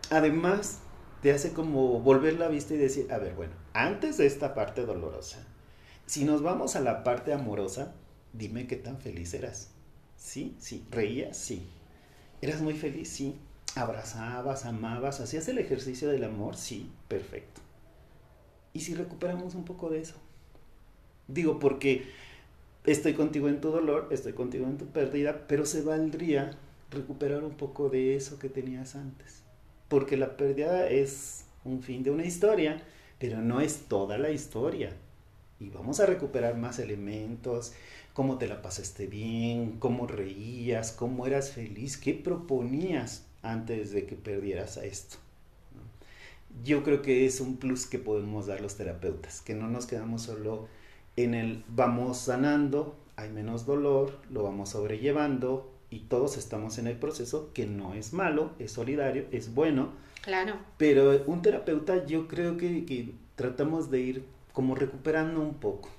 además, 0.09 0.81
te 1.23 1.31
hace 1.31 1.53
como 1.53 2.01
volver 2.01 2.33
la 2.33 2.49
vista 2.49 2.73
y 2.73 2.77
decir, 2.77 3.09
a 3.09 3.17
ver, 3.17 3.33
bueno, 3.33 3.53
antes 3.71 4.17
de 4.17 4.25
esta 4.25 4.53
parte 4.53 4.85
dolorosa, 4.85 5.39
si 6.05 6.25
nos 6.25 6.43
vamos 6.43 6.75
a 6.75 6.81
la 6.81 7.05
parte 7.05 7.31
amorosa, 7.31 7.93
dime 8.33 8.67
qué 8.67 8.75
tan 8.75 8.99
feliz 8.99 9.33
eras. 9.33 9.69
¿Sí? 10.17 10.53
Sí. 10.59 10.85
¿Reías? 10.91 11.37
Sí. 11.37 11.65
¿Eras 12.41 12.59
muy 12.59 12.73
feliz? 12.73 13.07
Sí. 13.07 13.37
abrazabas, 13.75 14.65
amabas, 14.65 15.21
hacías 15.21 15.47
el 15.47 15.59
ejercicio 15.59 16.09
del 16.09 16.25
amor, 16.25 16.57
sí, 16.57 16.91
perfecto. 17.07 17.61
¿Y 18.73 18.81
si 18.81 18.93
recuperamos 18.93 19.55
un 19.55 19.63
poco 19.63 19.89
de 19.89 20.01
eso? 20.01 20.15
Digo, 21.29 21.57
porque 21.57 22.03
estoy 22.83 23.13
contigo 23.13 23.47
en 23.47 23.61
tu 23.61 23.71
dolor, 23.71 24.09
estoy 24.11 24.33
contigo 24.33 24.65
en 24.65 24.77
tu 24.77 24.87
pérdida, 24.87 25.47
pero 25.47 25.65
se 25.65 25.83
valdría 25.83 26.51
recuperar 26.91 27.45
un 27.45 27.55
poco 27.55 27.87
de 27.87 28.17
eso 28.17 28.39
que 28.39 28.49
tenías 28.49 28.95
antes. 28.95 29.42
Porque 29.93 30.17
la 30.17 30.37
pérdida 30.37 30.89
es 30.89 31.45
un 31.63 31.83
fin 31.83 32.01
de 32.01 32.09
una 32.09 32.25
historia, 32.25 32.81
pero 33.19 33.43
no 33.43 33.61
es 33.61 33.81
toda 33.87 34.17
la 34.17 34.31
historia. 34.31 34.91
Y 35.59 35.69
vamos 35.69 35.99
a 35.99 36.07
recuperar 36.07 36.57
más 36.57 36.79
elementos, 36.79 37.73
cómo 38.13 38.39
te 38.39 38.47
la 38.47 38.63
pasaste 38.63 39.05
bien, 39.05 39.75
cómo 39.77 40.07
reías, 40.07 40.93
cómo 40.93 41.27
eras 41.27 41.51
feliz, 41.51 41.97
qué 41.97 42.15
proponías 42.15 43.27
antes 43.43 43.91
de 43.91 44.07
que 44.07 44.15
perdieras 44.15 44.79
a 44.79 44.85
esto. 44.85 45.17
Yo 46.63 46.81
creo 46.81 47.03
que 47.03 47.27
es 47.27 47.39
un 47.39 47.57
plus 47.57 47.85
que 47.85 47.99
podemos 47.99 48.47
dar 48.47 48.61
los 48.61 48.75
terapeutas, 48.75 49.41
que 49.41 49.53
no 49.53 49.67
nos 49.67 49.85
quedamos 49.85 50.23
solo 50.23 50.69
en 51.17 51.35
el 51.35 51.63
vamos 51.67 52.17
sanando, 52.17 52.95
hay 53.15 53.29
menos 53.29 53.67
dolor, 53.67 54.17
lo 54.31 54.41
vamos 54.41 54.69
sobrellevando 54.69 55.71
y 55.93 55.99
todos 55.99 56.37
estamos 56.37 56.79
en 56.79 56.87
el 56.87 56.97
proceso, 56.97 57.51
que 57.53 57.67
no 57.67 57.93
es 57.93 58.13
malo, 58.13 58.53
es 58.57 58.71
solidario, 58.71 59.27
es 59.31 59.53
bueno. 59.53 59.91
Claro. 60.23 60.55
Pero 60.77 61.23
un 61.27 61.43
terapeuta 61.43 62.05
yo 62.07 62.27
creo 62.27 62.57
que, 62.57 62.83
que 62.85 63.13
tratamos 63.35 63.91
de 63.91 63.99
ir 63.99 64.25
como 64.53 64.73
recuperando 64.73 65.39
un 65.39 65.53
poco. 65.53 65.91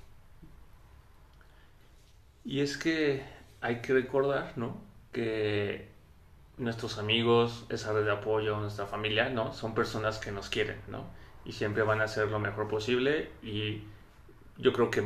Y 2.43 2.59
es 2.59 2.77
que 2.77 3.23
hay 3.61 3.81
que 3.81 3.93
recordar, 3.93 4.57
¿no? 4.57 4.75
Que 5.13 5.87
nuestros 6.57 6.97
amigos, 6.97 7.65
esa 7.69 7.93
red 7.93 8.03
de 8.03 8.11
apoyo, 8.11 8.59
nuestra 8.59 8.87
familia, 8.87 9.29
¿no? 9.29 9.53
Son 9.53 9.73
personas 9.73 10.19
que 10.19 10.33
nos 10.33 10.49
quieren, 10.49 10.77
¿no? 10.89 11.05
Y 11.45 11.53
siempre 11.53 11.83
van 11.83 12.01
a 12.01 12.03
hacer 12.03 12.27
lo 12.29 12.39
mejor 12.39 12.67
posible 12.67 13.29
y 13.41 13.83
yo 14.57 14.73
creo 14.73 14.91
que 14.91 15.03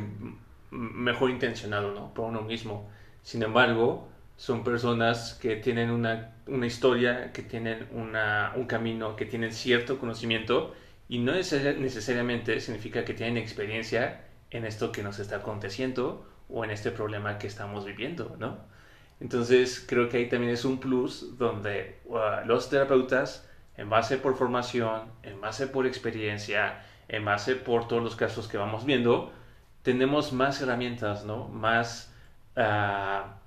mejor 0.72 1.30
intencionado, 1.30 1.94
¿no? 1.94 2.12
Por 2.12 2.24
uno 2.24 2.42
mismo. 2.42 2.90
Sin 3.22 3.44
embargo, 3.44 4.09
son 4.40 4.64
personas 4.64 5.34
que 5.34 5.56
tienen 5.56 5.90
una, 5.90 6.32
una 6.46 6.66
historia, 6.66 7.30
que 7.30 7.42
tienen 7.42 7.86
una, 7.92 8.54
un 8.56 8.64
camino, 8.64 9.14
que 9.14 9.26
tienen 9.26 9.52
cierto 9.52 9.98
conocimiento 9.98 10.74
y 11.10 11.18
no 11.18 11.32
necesariamente 11.32 12.58
significa 12.60 13.04
que 13.04 13.12
tienen 13.12 13.36
experiencia 13.36 14.22
en 14.50 14.64
esto 14.64 14.92
que 14.92 15.02
nos 15.02 15.18
está 15.18 15.36
aconteciendo 15.36 16.26
o 16.48 16.64
en 16.64 16.70
este 16.70 16.90
problema 16.90 17.36
que 17.36 17.48
estamos 17.48 17.84
viviendo, 17.84 18.34
¿no? 18.38 18.56
Entonces 19.20 19.84
creo 19.86 20.08
que 20.08 20.16
ahí 20.16 20.28
también 20.30 20.54
es 20.54 20.64
un 20.64 20.80
plus 20.80 21.36
donde 21.36 21.98
uh, 22.06 22.46
los 22.46 22.70
terapeutas, 22.70 23.46
en 23.76 23.90
base 23.90 24.16
por 24.16 24.38
formación, 24.38 25.02
en 25.22 25.38
base 25.42 25.66
por 25.66 25.86
experiencia, 25.86 26.82
en 27.08 27.26
base 27.26 27.56
por 27.56 27.88
todos 27.88 28.02
los 28.02 28.16
casos 28.16 28.48
que 28.48 28.56
vamos 28.56 28.86
viendo, 28.86 29.34
tenemos 29.82 30.32
más 30.32 30.62
herramientas, 30.62 31.26
¿no? 31.26 31.46
Más 31.48 32.10
uh, 32.56 33.39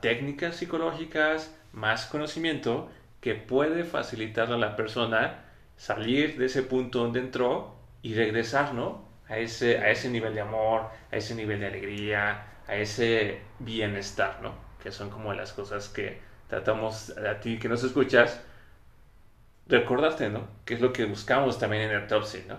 técnicas 0.00 0.56
psicológicas, 0.56 1.54
más 1.72 2.06
conocimiento 2.06 2.90
que 3.20 3.34
puede 3.34 3.84
facilitar 3.84 4.52
a 4.52 4.56
la 4.56 4.76
persona 4.76 5.44
salir 5.76 6.38
de 6.38 6.46
ese 6.46 6.62
punto 6.62 7.00
donde 7.00 7.20
entró 7.20 7.74
y 8.02 8.14
regresar, 8.14 8.74
¿no? 8.74 9.08
A 9.28 9.38
ese, 9.38 9.78
a 9.78 9.90
ese 9.90 10.08
nivel 10.08 10.34
de 10.34 10.40
amor, 10.40 10.88
a 11.12 11.16
ese 11.16 11.34
nivel 11.34 11.60
de 11.60 11.66
alegría, 11.66 12.46
a 12.66 12.76
ese 12.76 13.40
bienestar, 13.58 14.40
¿no? 14.42 14.54
Que 14.82 14.90
son 14.90 15.10
como 15.10 15.32
las 15.34 15.52
cosas 15.52 15.88
que 15.88 16.18
tratamos 16.48 17.10
a 17.16 17.38
ti 17.40 17.58
que 17.58 17.68
nos 17.68 17.84
escuchas, 17.84 18.40
recordarte, 19.66 20.28
¿no? 20.28 20.48
Que 20.64 20.74
es 20.74 20.80
lo 20.80 20.92
que 20.92 21.04
buscamos 21.04 21.58
también 21.58 21.84
en 21.84 21.90
el 21.92 22.06
Topsy, 22.06 22.44
¿no? 22.48 22.58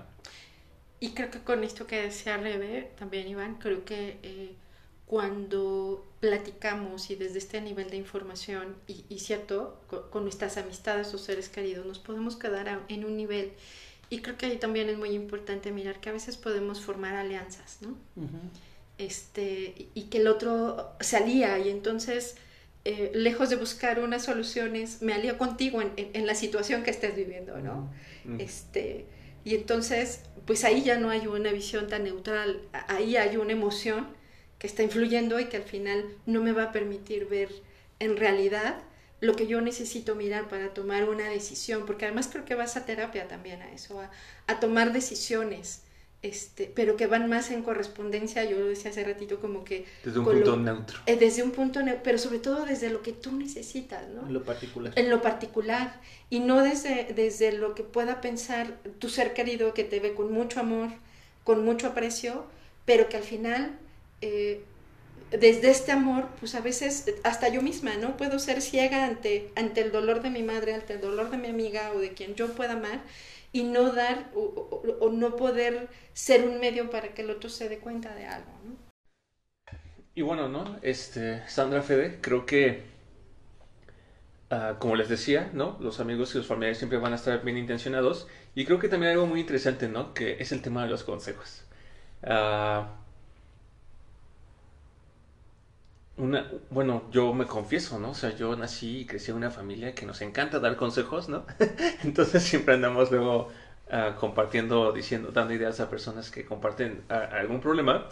Y 1.00 1.14
creo 1.14 1.32
que 1.32 1.40
con 1.40 1.64
esto 1.64 1.88
que 1.88 2.02
decía 2.04 2.38
Rebe, 2.38 2.92
también 2.98 3.28
Iván, 3.28 3.56
creo 3.56 3.84
que 3.84 4.20
eh, 4.22 4.56
cuando 5.12 6.08
platicamos 6.22 7.10
y 7.12 7.16
desde 7.16 7.38
este 7.38 7.60
nivel 7.60 7.90
de 7.90 7.98
información, 7.98 8.78
y, 8.88 9.20
cierto, 9.20 9.82
con, 10.10 10.24
nuestras 10.24 10.56
amistades 10.56 11.14
o 11.14 11.18
seres 11.18 11.50
queridos, 11.50 11.86
nos 11.86 12.00
podemos 12.00 12.38
quedar 12.38 12.86
en 12.88 13.04
un 13.04 13.18
nivel. 13.18 13.52
Y 14.10 14.22
creo 14.22 14.38
que 14.38 14.46
ahí 14.46 14.56
también 14.56 14.88
es 14.88 14.98
muy 14.98 15.10
importante 15.10 15.74
mirar 15.74 16.00
que 16.00 16.08
a 16.08 16.14
veces 16.14 16.38
podemos 16.38 16.80
formar 16.80 17.16
alianzas, 17.16 17.80
¿no? 17.82 17.98
este, 18.98 19.90
y 19.94 20.04
que 20.04 20.20
el 20.20 20.30
otro 20.30 20.96
se 21.02 21.18
alía 21.18 21.60
y 21.60 21.68
entonces, 21.68 22.38
eh, 22.86 23.12
lejos 23.14 23.50
de 23.50 23.58
buscar 23.58 24.00
unas 24.00 24.24
soluciones, 24.24 25.02
me 25.02 25.12
alío 25.12 25.38
contigo 25.38 25.82
en, 25.82 25.92
en, 25.98 26.26
la 26.26 26.36
situación 26.36 26.84
que 26.84 26.92
estés 26.92 27.18
viviendo, 27.18 27.60
¿no? 27.60 27.92
este, 28.40 29.08
y 29.44 29.56
entonces, 29.56 30.22
pues 30.46 30.64
ahí 30.64 30.84
ya 30.84 30.98
no 30.98 31.10
hay 31.10 31.28
una 31.28 31.52
visión 31.52 31.90
tan 31.90 32.06
neutral, 32.06 32.62
ahí 32.88 33.18
hay 33.18 33.36
una 33.36 33.52
emoción 33.52 34.21
que 34.62 34.68
está 34.68 34.84
influyendo 34.84 35.40
y 35.40 35.46
que 35.46 35.58
al 35.58 35.64
final 35.64 36.06
no 36.28 36.40
me 36.40 36.52
va 36.52 36.66
a 36.66 36.72
permitir 36.72 37.26
ver 37.26 37.50
en 37.98 38.16
realidad 38.16 38.76
lo 39.20 39.36
que 39.36 39.48
yo 39.48 39.60
necesito 39.60 40.14
mirar 40.14 40.50
para 40.50 40.72
tomar 40.72 41.10
una 41.10 41.28
decisión, 41.30 41.88
porque 41.88 42.06
además 42.06 42.30
creo 42.32 42.46
que 42.46 42.54
vas 42.54 42.78
a 42.78 42.86
terapia 42.86 43.28
también 43.28 43.64
a 43.64 43.72
eso, 43.72 44.00
a, 44.46 44.60
tomar 44.60 44.94
decisiones, 44.94 45.82
este, 46.22 46.72
pero 46.76 46.96
que 46.96 47.08
van 47.08 47.28
más 47.28 47.50
en 47.50 47.64
correspondencia, 47.64 48.44
yo 48.44 48.60
lo 48.60 48.68
decía 48.68 48.92
hace 48.92 49.04
ratito, 49.04 49.40
como 49.40 49.64
que... 49.64 49.86
Desde 50.06 50.20
un 50.20 50.26
punto 50.26 50.56
neutro. 50.58 51.00
Eh, 51.08 51.16
desde 51.16 51.42
un 51.42 51.50
punto 51.50 51.82
neutro, 51.82 52.04
pero 52.04 52.20
sobre 52.20 52.38
todo 52.38 52.64
desde 52.64 52.92
lo 52.92 53.02
que 53.02 53.14
tú 53.14 53.32
necesitas, 53.32 54.08
¿no? 54.10 54.28
En 54.28 54.34
lo 54.34 54.44
particular. 54.44 54.94
En 54.96 55.10
lo 55.10 55.24
particular, 55.24 56.00
y 56.30 56.40
no 56.40 56.62
desde, 56.62 57.14
desde 57.16 57.52
lo 57.52 57.74
que 57.74 57.82
pueda 57.82 58.22
pensar 58.22 58.78
tu 59.00 59.10
ser 59.10 59.34
querido 59.34 59.74
que 59.74 59.84
te 59.84 60.00
ve 60.00 60.14
con 60.14 60.32
mucho 60.32 60.60
amor, 60.60 60.90
con 61.44 61.66
mucho 61.66 61.88
aprecio, 61.88 62.46
pero 62.86 63.10
que 63.10 63.18
al 63.18 63.24
final... 63.24 63.80
Eh, 64.22 64.64
desde 65.32 65.70
este 65.70 65.92
amor, 65.92 66.28
pues 66.40 66.56
a 66.56 66.62
veces 66.62 67.06
hasta 67.24 67.48
yo 67.48 67.62
misma, 67.62 67.96
¿no? 67.96 68.18
Puedo 68.18 68.38
ser 68.38 68.62
ciega 68.62 69.06
ante, 69.06 69.52
ante 69.56 69.82
el 69.82 69.92
dolor 69.92 70.22
de 70.22 70.30
mi 70.30 70.44
madre, 70.44 70.74
ante 70.74 70.94
el 70.94 71.02
dolor 71.02 71.30
de 71.32 71.38
mi 71.38 71.48
amiga 71.48 71.94
o 71.96 72.00
de 72.00 72.14
quien 72.14 72.36
yo 72.36 72.54
pueda 72.54 72.74
amar 72.74 73.02
y 73.54 73.64
no 73.64 73.92
dar 73.92 74.30
o, 74.36 75.10
no 75.12 75.36
poder 75.36 75.88
ser 76.14 76.48
un 76.48 76.60
medio 76.60 76.90
para 76.90 77.14
que 77.14 77.22
el 77.22 77.30
otro 77.30 77.50
se 77.50 77.70
dé 77.70 77.80
cuenta 77.80 78.14
de 78.14 78.26
algo, 78.26 78.52
¿no? 78.66 78.76
Y 80.14 80.22
bueno, 80.22 80.50
¿no? 80.50 80.78
Este, 80.82 81.48
Sandra 81.48 81.82
Fede, 81.82 82.20
creo 82.20 82.46
que, 82.46 82.84
ah, 84.50 84.76
como 84.80 84.98
les 84.98 85.08
decía, 85.08 85.50
¿no? 85.54 85.78
Los 85.80 86.02
amigos 86.02 86.36
y 86.36 86.40
los 86.40 86.48
familiares 86.48 86.78
siempre 86.78 86.98
van 86.98 87.14
a 87.14 87.16
estar 87.16 87.42
bien 87.44 87.58
intencionados 87.58 88.28
y 88.54 88.66
creo 88.66 88.80
que 88.80 88.90
también 88.90 89.14
algo 89.14 89.28
muy 89.28 89.40
interesante, 89.40 89.88
¿no? 89.88 90.14
Que 90.14 90.42
es 90.42 90.52
el 90.52 90.62
tema 90.62 90.84
de 90.84 90.90
los 90.90 91.06
consejos. 91.06 91.64
Uh, 92.24 93.01
una, 96.22 96.52
bueno, 96.70 97.10
yo 97.12 97.34
me 97.34 97.48
confieso, 97.48 98.00
¿no? 98.00 98.12
O 98.12 98.14
sea, 98.14 98.36
yo 98.36 98.56
nací 98.56 99.00
y 99.00 99.06
crecí 99.06 99.32
en 99.32 99.38
una 99.38 99.50
familia 99.50 99.96
que 99.96 100.06
nos 100.06 100.22
encanta 100.22 100.60
dar 100.60 100.76
consejos, 100.76 101.30
¿no? 101.30 101.46
Entonces 102.04 102.44
siempre 102.44 102.76
andamos 102.76 103.10
luego 103.10 103.50
uh, 103.92 104.20
compartiendo, 104.20 104.92
diciendo, 104.92 105.32
dando 105.32 105.54
ideas 105.56 105.80
a 105.80 105.90
personas 105.90 106.30
que 106.30 106.46
comparten 106.46 107.04
algún 107.10 107.60
problema. 107.60 108.08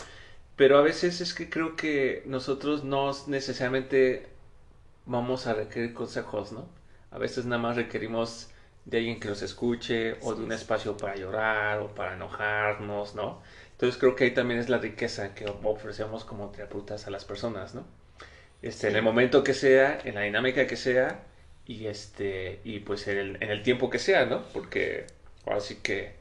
Pero 0.55 0.77
a 0.79 0.81
veces 0.81 1.21
es 1.21 1.33
que 1.35 1.49
creo 1.49 1.75
que 1.75 2.23
nosotros 2.25 2.83
no 2.83 3.11
necesariamente 3.27 4.27
vamos 5.05 5.47
a 5.47 5.53
requerir 5.53 5.93
consejos, 5.93 6.51
¿no? 6.51 6.67
A 7.11 7.19
veces 7.19 7.45
nada 7.45 7.61
más 7.61 7.75
requerimos 7.75 8.49
de 8.85 8.97
alguien 8.97 9.19
que 9.19 9.29
nos 9.29 9.41
escuche 9.43 10.17
o 10.21 10.33
de 10.35 10.43
un 10.43 10.51
espacio 10.51 10.97
para 10.97 11.15
llorar 11.15 11.79
o 11.81 11.93
para 11.93 12.15
enojarnos, 12.15 13.15
¿no? 13.15 13.41
Entonces 13.73 13.99
creo 13.99 14.15
que 14.15 14.25
ahí 14.25 14.33
también 14.33 14.59
es 14.59 14.69
la 14.69 14.79
riqueza 14.79 15.35
que 15.35 15.45
ofrecemos 15.63 16.25
como 16.25 16.49
terapeutas 16.49 17.07
a 17.07 17.11
las 17.11 17.25
personas, 17.25 17.75
¿no? 17.75 17.98
Este, 18.61 18.89
en 18.89 18.95
el 18.95 19.01
momento 19.03 19.43
que 19.43 19.53
sea, 19.53 19.99
en 20.03 20.15
la 20.15 20.21
dinámica 20.21 20.67
que 20.67 20.75
sea 20.75 21.23
y 21.65 21.87
este 21.87 22.59
y 22.63 22.79
pues 22.79 23.07
en 23.07 23.17
el, 23.17 23.43
en 23.43 23.51
el 23.51 23.63
tiempo 23.63 23.89
que 23.89 23.99
sea, 23.99 24.25
¿no? 24.25 24.43
Porque 24.53 25.07
ahora 25.45 25.61
sí 25.61 25.77
que 25.83 26.13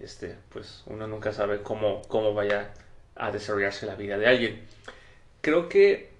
este 0.00 0.36
pues 0.50 0.82
uno 0.86 1.06
nunca 1.06 1.32
sabe 1.32 1.62
cómo 1.62 2.02
cómo 2.08 2.34
vaya 2.34 2.72
a 3.16 3.30
desarrollarse 3.30 3.86
la 3.86 3.94
vida 3.96 4.18
de 4.18 4.26
alguien. 4.26 4.62
Creo 5.42 5.68
que 5.68 6.10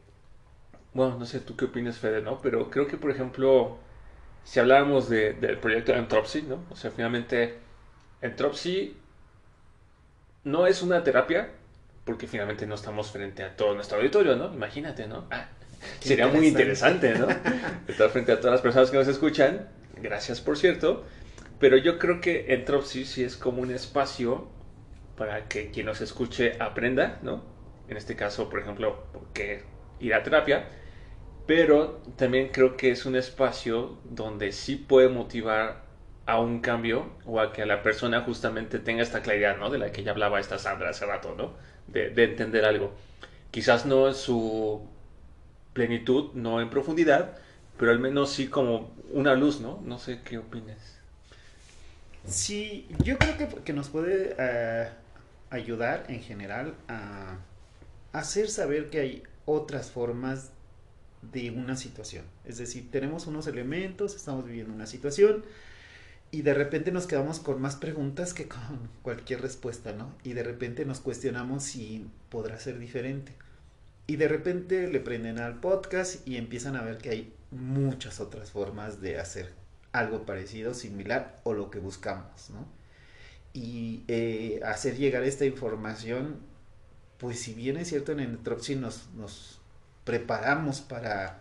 bueno, 0.94 1.18
no 1.18 1.26
sé 1.26 1.40
tú 1.40 1.56
qué 1.56 1.66
opinas 1.66 1.98
Fede, 1.98 2.22
¿no? 2.22 2.40
Pero 2.42 2.70
creo 2.70 2.86
que 2.86 2.96
por 2.96 3.10
ejemplo 3.10 3.78
si 4.44 4.60
habláramos 4.60 5.08
de, 5.08 5.34
del 5.34 5.58
proyecto 5.58 5.92
Entropsy, 5.94 6.42
¿no? 6.42 6.64
O 6.70 6.76
sea, 6.76 6.90
finalmente 6.92 7.58
Entropsy 8.22 8.96
no 10.44 10.66
es 10.66 10.82
una 10.82 11.02
terapia, 11.02 11.50
porque 12.04 12.28
finalmente 12.28 12.66
no 12.66 12.76
estamos 12.76 13.10
frente 13.10 13.42
a 13.42 13.56
todo 13.56 13.74
nuestro 13.74 13.98
auditorio, 13.98 14.36
¿no? 14.36 14.54
Imagínate, 14.54 15.08
¿no? 15.08 15.26
Ah, 15.30 15.48
sería 16.01 16.28
muy 16.28 16.49
interesante, 16.49 17.14
¿no? 17.14 17.28
Estar 17.89 18.11
frente 18.11 18.32
a 18.32 18.37
todas 18.37 18.53
las 18.53 18.61
personas 18.61 18.91
que 18.91 18.97
nos 18.97 19.09
escuchan. 19.09 19.68
Gracias, 20.01 20.41
por 20.41 20.57
cierto. 20.57 21.05
Pero 21.59 21.76
yo 21.76 21.99
creo 21.99 22.20
que 22.20 22.53
Entropy 22.53 23.05
sí 23.05 23.24
es 23.24 23.37
como 23.37 23.62
un 23.62 23.70
espacio 23.70 24.49
para 25.16 25.49
que 25.49 25.70
quien 25.70 25.87
nos 25.87 26.01
escuche 26.01 26.53
aprenda, 26.61 27.18
¿no? 27.22 27.43
En 27.89 27.97
este 27.97 28.16
caso, 28.16 28.51
por 28.51 28.61
ejemplo, 28.61 29.05
¿por 29.12 29.32
qué 29.32 29.62
ir 30.01 30.12
a 30.12 30.22
terapia? 30.22 30.66
pero 31.47 32.03
también 32.16 32.49
creo 32.49 32.76
que 32.76 32.91
es 32.91 33.07
un 33.07 33.16
espacio 33.16 33.99
donde 34.05 34.53
sí 34.53 34.76
puede 34.76 35.09
motivar 35.09 35.84
a 36.26 36.41
un 36.41 36.61
cambio 36.61 37.12
o 37.24 37.41
a 37.41 37.53
que 37.53 37.64
la 37.66 37.82
persona 37.82 38.22
justamente 38.22 38.80
tenga 38.80 39.03
esta 39.03 39.22
claridad, 39.22 39.57
¿no? 39.57 39.70
De 39.70 39.78
la 39.78 39.93
que 39.93 40.03
ya 40.03 40.11
hablaba 40.11 40.41
esta 40.41 40.59
Sandra 40.59 40.91
hace 40.91 41.07
rato, 41.07 41.34
¿no? 41.37 41.55
De, 41.87 42.11
de 42.11 42.24
entender 42.24 42.64
algo. 42.64 42.93
Quizás 43.53 43.87
no 43.87 44.09
en 44.09 44.14
su 44.14 44.89
plenitud, 45.76 46.32
no 46.32 46.62
en 46.62 46.70
profundidad, 46.70 47.36
pero 47.78 47.90
al 47.92 47.98
menos 48.00 48.32
sí 48.32 48.48
como 48.48 48.94
una 49.12 49.34
luz, 49.34 49.60
¿no? 49.60 49.82
No 49.84 49.98
sé 49.98 50.22
qué 50.24 50.38
opinas. 50.38 50.78
Sí, 52.26 52.88
yo 53.04 53.18
creo 53.18 53.36
que, 53.36 53.46
que 53.62 53.74
nos 53.74 53.90
puede 53.90 54.34
eh, 54.38 54.88
ayudar 55.50 56.06
en 56.08 56.22
general 56.22 56.74
a 56.88 57.36
hacer 58.12 58.48
saber 58.48 58.88
que 58.88 59.00
hay 59.00 59.22
otras 59.44 59.90
formas 59.90 60.50
de 61.20 61.50
una 61.50 61.76
situación. 61.76 62.24
Es 62.46 62.56
decir, 62.56 62.90
tenemos 62.90 63.26
unos 63.26 63.46
elementos, 63.46 64.16
estamos 64.16 64.46
viviendo 64.46 64.72
una 64.72 64.86
situación 64.86 65.44
y 66.30 66.40
de 66.40 66.54
repente 66.54 66.90
nos 66.90 67.06
quedamos 67.06 67.38
con 67.38 67.60
más 67.60 67.76
preguntas 67.76 68.32
que 68.32 68.48
con 68.48 68.88
cualquier 69.02 69.42
respuesta, 69.42 69.92
¿no? 69.92 70.14
Y 70.24 70.32
de 70.32 70.42
repente 70.42 70.86
nos 70.86 71.00
cuestionamos 71.00 71.64
si 71.64 72.06
podrá 72.30 72.58
ser 72.58 72.78
diferente. 72.78 73.34
Y 74.07 74.16
de 74.16 74.28
repente 74.28 74.88
le 74.88 75.00
prenden 75.00 75.40
al 75.40 75.61
podcast 75.61 76.26
y 76.26 76.36
empiezan 76.36 76.76
a 76.76 76.82
ver 76.82 76.98
que 76.98 77.11
hay 77.11 77.34
muchas 77.50 78.20
otras 78.20 78.50
formas 78.50 79.00
de 79.00 79.18
hacer 79.18 79.52
algo 79.92 80.24
parecido, 80.26 80.74
similar 80.74 81.40
o 81.44 81.54
lo 81.54 81.70
que 81.70 81.78
buscamos, 81.78 82.50
¿no? 82.50 82.66
Y 83.52 84.04
eh, 84.09 84.61
hacer 84.64 84.96
llegar 84.96 85.22
esta 85.22 85.46
información, 85.46 86.40
pues 87.18 87.40
si 87.40 87.54
bien 87.54 87.78
es 87.78 87.88
cierto 87.88 88.12
en 88.12 88.20
el 88.20 88.38
Tropsy 88.38 88.76
nos, 88.76 89.09
nos 89.14 89.61
preparamos 90.04 90.82
para 90.82 91.40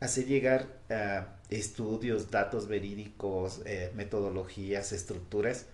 hacer 0.00 0.26
llegar 0.26 0.66
uh, 0.90 1.24
estudios, 1.48 2.30
datos 2.30 2.68
verídicos, 2.68 3.62
eh, 3.64 3.92
metodologías, 3.94 4.92
estructuras, 4.92 5.66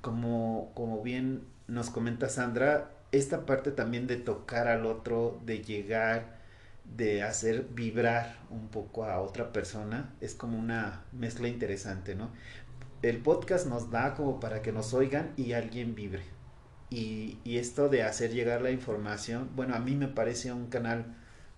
como, 0.00 0.72
como 0.74 1.02
bien 1.02 1.44
nos 1.68 1.90
comenta 1.90 2.28
Sandra, 2.28 2.90
esta 3.12 3.44
parte 3.44 3.70
también 3.70 4.06
de 4.06 4.16
tocar 4.16 4.68
al 4.68 4.86
otro, 4.86 5.38
de 5.44 5.62
llegar, 5.62 6.40
de 6.96 7.22
hacer 7.22 7.66
vibrar 7.70 8.38
un 8.50 8.68
poco 8.68 9.04
a 9.04 9.20
otra 9.20 9.52
persona, 9.52 10.14
es 10.20 10.34
como 10.34 10.58
una 10.58 11.02
mezcla 11.12 11.48
interesante, 11.48 12.14
¿no? 12.14 12.30
El 13.02 13.18
podcast 13.18 13.66
nos 13.66 13.90
da 13.90 14.14
como 14.14 14.40
para 14.40 14.62
que 14.62 14.72
nos 14.72 14.94
oigan 14.94 15.32
y 15.36 15.52
alguien 15.52 15.94
vibre. 15.94 16.22
Y, 16.90 17.38
esto 17.44 17.88
de 17.88 18.02
hacer 18.02 18.32
llegar 18.32 18.60
la 18.60 18.70
información, 18.70 19.50
bueno, 19.56 19.74
a 19.74 19.78
mí 19.78 19.94
me 19.94 20.08
parece 20.08 20.52
un 20.52 20.66
canal 20.66 21.06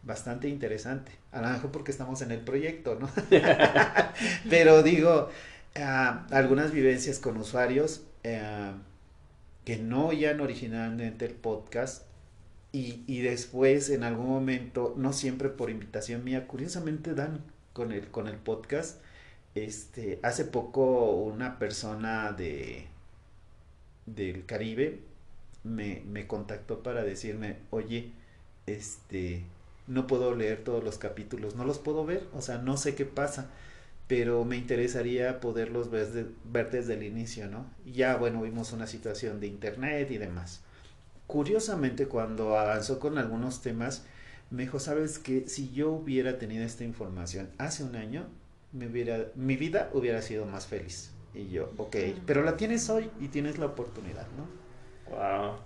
bastante 0.02 0.48
interesante. 0.48 1.12
A 1.32 1.40
lo 1.40 1.48
mejor 1.48 1.72
porque 1.72 1.90
estamos 1.90 2.22
en 2.22 2.30
el 2.30 2.40
proyecto, 2.40 2.96
¿no? 3.00 3.08
Pero 4.50 4.82
digo, 4.82 5.28
uh, 5.76 6.34
algunas 6.34 6.70
vivencias 6.72 7.18
con 7.18 7.36
usuarios, 7.36 8.02
uh, 8.24 8.76
que 9.64 9.78
no 9.78 10.08
oían 10.08 10.40
originalmente 10.40 11.24
el 11.24 11.34
podcast 11.34 12.04
y, 12.72 13.04
y, 13.06 13.20
después 13.20 13.88
en 13.90 14.02
algún 14.02 14.28
momento, 14.28 14.94
no 14.96 15.12
siempre 15.12 15.48
por 15.48 15.70
invitación 15.70 16.24
mía, 16.24 16.48
curiosamente 16.48 17.14
dan 17.14 17.40
con 17.72 17.92
el, 17.92 18.08
con 18.08 18.26
el 18.26 18.36
podcast. 18.36 19.00
Este, 19.54 20.18
hace 20.22 20.44
poco 20.44 21.12
una 21.12 21.58
persona 21.60 22.32
de 22.32 22.88
del 24.06 24.44
Caribe 24.44 25.00
me, 25.62 26.02
me 26.06 26.26
contactó 26.26 26.82
para 26.82 27.04
decirme, 27.04 27.56
oye, 27.70 28.10
este, 28.66 29.44
no 29.86 30.06
puedo 30.06 30.34
leer 30.34 30.62
todos 30.64 30.84
los 30.84 30.98
capítulos, 30.98 31.54
no 31.54 31.64
los 31.64 31.78
puedo 31.78 32.04
ver, 32.04 32.26
o 32.34 32.42
sea, 32.42 32.58
no 32.58 32.76
sé 32.76 32.94
qué 32.94 33.04
pasa 33.04 33.50
pero 34.06 34.44
me 34.44 34.56
interesaría 34.56 35.40
poderlos 35.40 35.90
ver, 35.90 36.08
de, 36.08 36.26
ver 36.44 36.70
desde 36.70 36.94
el 36.94 37.02
inicio, 37.02 37.48
¿no? 37.48 37.66
Ya, 37.86 38.16
bueno, 38.16 38.42
vimos 38.42 38.72
una 38.72 38.86
situación 38.86 39.40
de 39.40 39.46
internet 39.46 40.10
y 40.10 40.18
demás. 40.18 40.62
Curiosamente, 41.26 42.06
cuando 42.06 42.58
avanzó 42.58 43.00
con 43.00 43.16
algunos 43.16 43.62
temas, 43.62 44.04
me 44.50 44.64
dijo, 44.64 44.78
¿sabes 44.78 45.18
qué? 45.18 45.48
Si 45.48 45.72
yo 45.72 45.90
hubiera 45.90 46.38
tenido 46.38 46.64
esta 46.64 46.84
información 46.84 47.50
hace 47.58 47.82
un 47.82 47.96
año, 47.96 48.26
me 48.72 48.88
hubiera, 48.88 49.26
mi 49.34 49.56
vida 49.56 49.90
hubiera 49.94 50.20
sido 50.20 50.44
más 50.44 50.66
feliz. 50.66 51.10
Y 51.32 51.48
yo, 51.48 51.72
ok, 51.78 51.96
pero 52.26 52.42
la 52.42 52.56
tienes 52.56 52.88
hoy 52.90 53.10
y 53.20 53.28
tienes 53.28 53.58
la 53.58 53.66
oportunidad, 53.66 54.26
¿no? 54.36 54.46
Wow. 55.16 55.56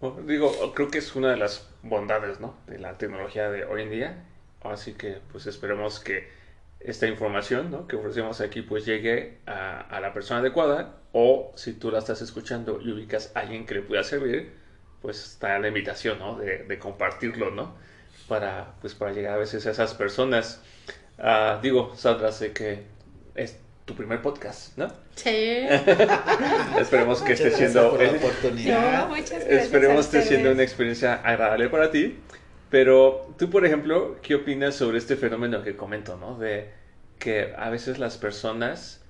Bueno, 0.00 0.26
digo, 0.26 0.72
creo 0.74 0.88
que 0.88 0.98
es 0.98 1.14
una 1.14 1.30
de 1.30 1.36
las 1.36 1.68
bondades, 1.82 2.40
¿no? 2.40 2.54
De 2.66 2.78
la 2.78 2.96
tecnología 2.96 3.50
de 3.50 3.64
hoy 3.64 3.82
en 3.82 3.90
día, 3.90 4.24
Así 4.62 4.94
que 4.94 5.18
pues 5.32 5.46
esperemos 5.46 6.00
que 6.00 6.28
esta 6.80 7.06
información 7.06 7.70
¿no? 7.70 7.86
que 7.86 7.96
ofrecemos 7.96 8.40
aquí 8.40 8.62
pues 8.62 8.86
llegue 8.86 9.38
a, 9.46 9.80
a, 9.80 10.00
la 10.00 10.14
persona 10.14 10.40
adecuada 10.40 10.96
o 11.12 11.52
si 11.54 11.74
tú 11.74 11.90
la 11.90 11.98
estás 11.98 12.22
escuchando 12.22 12.80
y 12.82 12.90
ubicas 12.90 13.32
a 13.34 13.40
alguien 13.40 13.66
que 13.66 13.74
le 13.74 13.82
pueda 13.82 14.02
servir, 14.02 14.52
pues 15.02 15.18
está 15.24 15.58
la 15.58 15.68
invitación 15.68 16.18
¿no? 16.18 16.36
de, 16.36 16.64
de, 16.64 16.78
compartirlo, 16.78 17.50
¿no? 17.50 17.74
Para, 18.28 18.74
pues, 18.80 18.94
para 18.94 19.12
llegar 19.12 19.34
a 19.34 19.38
veces 19.38 19.66
a 19.66 19.70
esas 19.72 19.94
personas. 19.94 20.60
Uh, 21.18 21.60
digo, 21.60 21.94
Sandra, 21.96 22.32
sé 22.32 22.52
que 22.52 22.84
es 23.34 23.58
tu 23.84 23.94
primer 23.94 24.22
podcast, 24.22 24.76
¿no? 24.78 24.88
Sí. 25.16 25.28
esperemos 26.80 27.22
que 27.22 27.32
esté 27.34 27.50
siendo... 27.50 27.98
No, 27.98 29.16
esperemos 29.16 30.06
que 30.06 30.18
esté 30.18 30.22
siendo 30.22 30.52
una 30.52 30.62
experiencia 30.62 31.14
agradable 31.14 31.68
para 31.68 31.90
ti. 31.90 32.18
Pero 32.70 33.34
tú, 33.38 33.50
por 33.50 33.66
ejemplo, 33.66 34.18
¿qué 34.22 34.36
opinas 34.36 34.76
sobre 34.76 34.98
este 34.98 35.16
fenómeno 35.16 35.62
que 35.62 35.76
comento, 35.76 36.16
¿no? 36.16 36.38
De 36.38 36.70
que 37.18 37.52
a 37.56 37.68
veces 37.70 37.98
las 37.98 38.16
personas, 38.18 39.04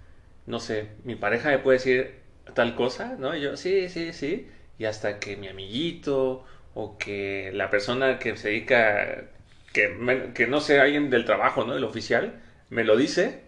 no 0.47 0.61
sé, 0.61 0.89
mi 1.05 1.15
pareja 1.17 1.51
me 1.51 1.59
puede 1.59 1.79
decir 1.79 2.21
tal 2.55 2.75
cosa, 2.75 3.17
¿no? 3.19 3.37
Y 3.37 3.43
yo, 3.43 3.57
sí, 3.57 3.89
sí, 3.89 4.13
sí. 4.13 4.49
Y 4.79 4.87
hasta 4.87 5.21
que 5.21 5.37
mi 5.37 5.49
amiguito 5.49 6.45
o 6.75 6.97
que 6.99 7.51
la 7.55 7.71
persona 7.71 8.19
que 8.19 8.37
se 8.37 8.49
dedica, 8.49 9.25
que, 9.73 9.89
me, 9.89 10.33
que 10.33 10.47
no 10.47 10.61
sé, 10.61 10.81
alguien 10.81 11.11
del 11.11 11.25
trabajo, 11.27 11.65
¿no? 11.65 11.77
El 11.77 11.85
oficial, 11.85 12.41
me 12.71 12.85
lo 12.85 12.97
dice, 12.97 13.43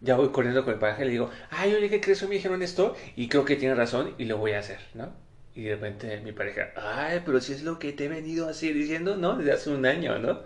ya 0.00 0.16
voy 0.16 0.30
corriendo 0.30 0.64
con 0.64 0.74
mi 0.74 0.80
pareja 0.80 1.02
y 1.02 1.06
le 1.06 1.12
digo, 1.12 1.30
ay, 1.50 1.74
oye, 1.74 1.90
¿qué 1.90 2.00
crees? 2.00 2.22
Me 2.28 2.36
dijeron 2.36 2.62
esto 2.62 2.96
y 3.16 3.28
creo 3.28 3.44
que 3.44 3.56
tiene 3.56 3.74
razón 3.74 4.14
y 4.18 4.26
lo 4.26 4.38
voy 4.38 4.52
a 4.52 4.60
hacer, 4.60 4.80
¿no? 4.94 5.12
Y 5.54 5.64
de 5.64 5.74
repente 5.76 6.20
mi 6.20 6.32
pareja, 6.32 6.72
ay, 6.76 7.22
pero 7.24 7.40
si 7.40 7.52
es 7.52 7.62
lo 7.62 7.78
que 7.78 7.92
te 7.92 8.06
he 8.06 8.08
venido 8.08 8.48
así 8.48 8.72
diciendo, 8.72 9.16
¿no? 9.16 9.36
Desde 9.36 9.52
hace 9.52 9.70
un 9.70 9.86
año, 9.86 10.18
¿no? 10.18 10.40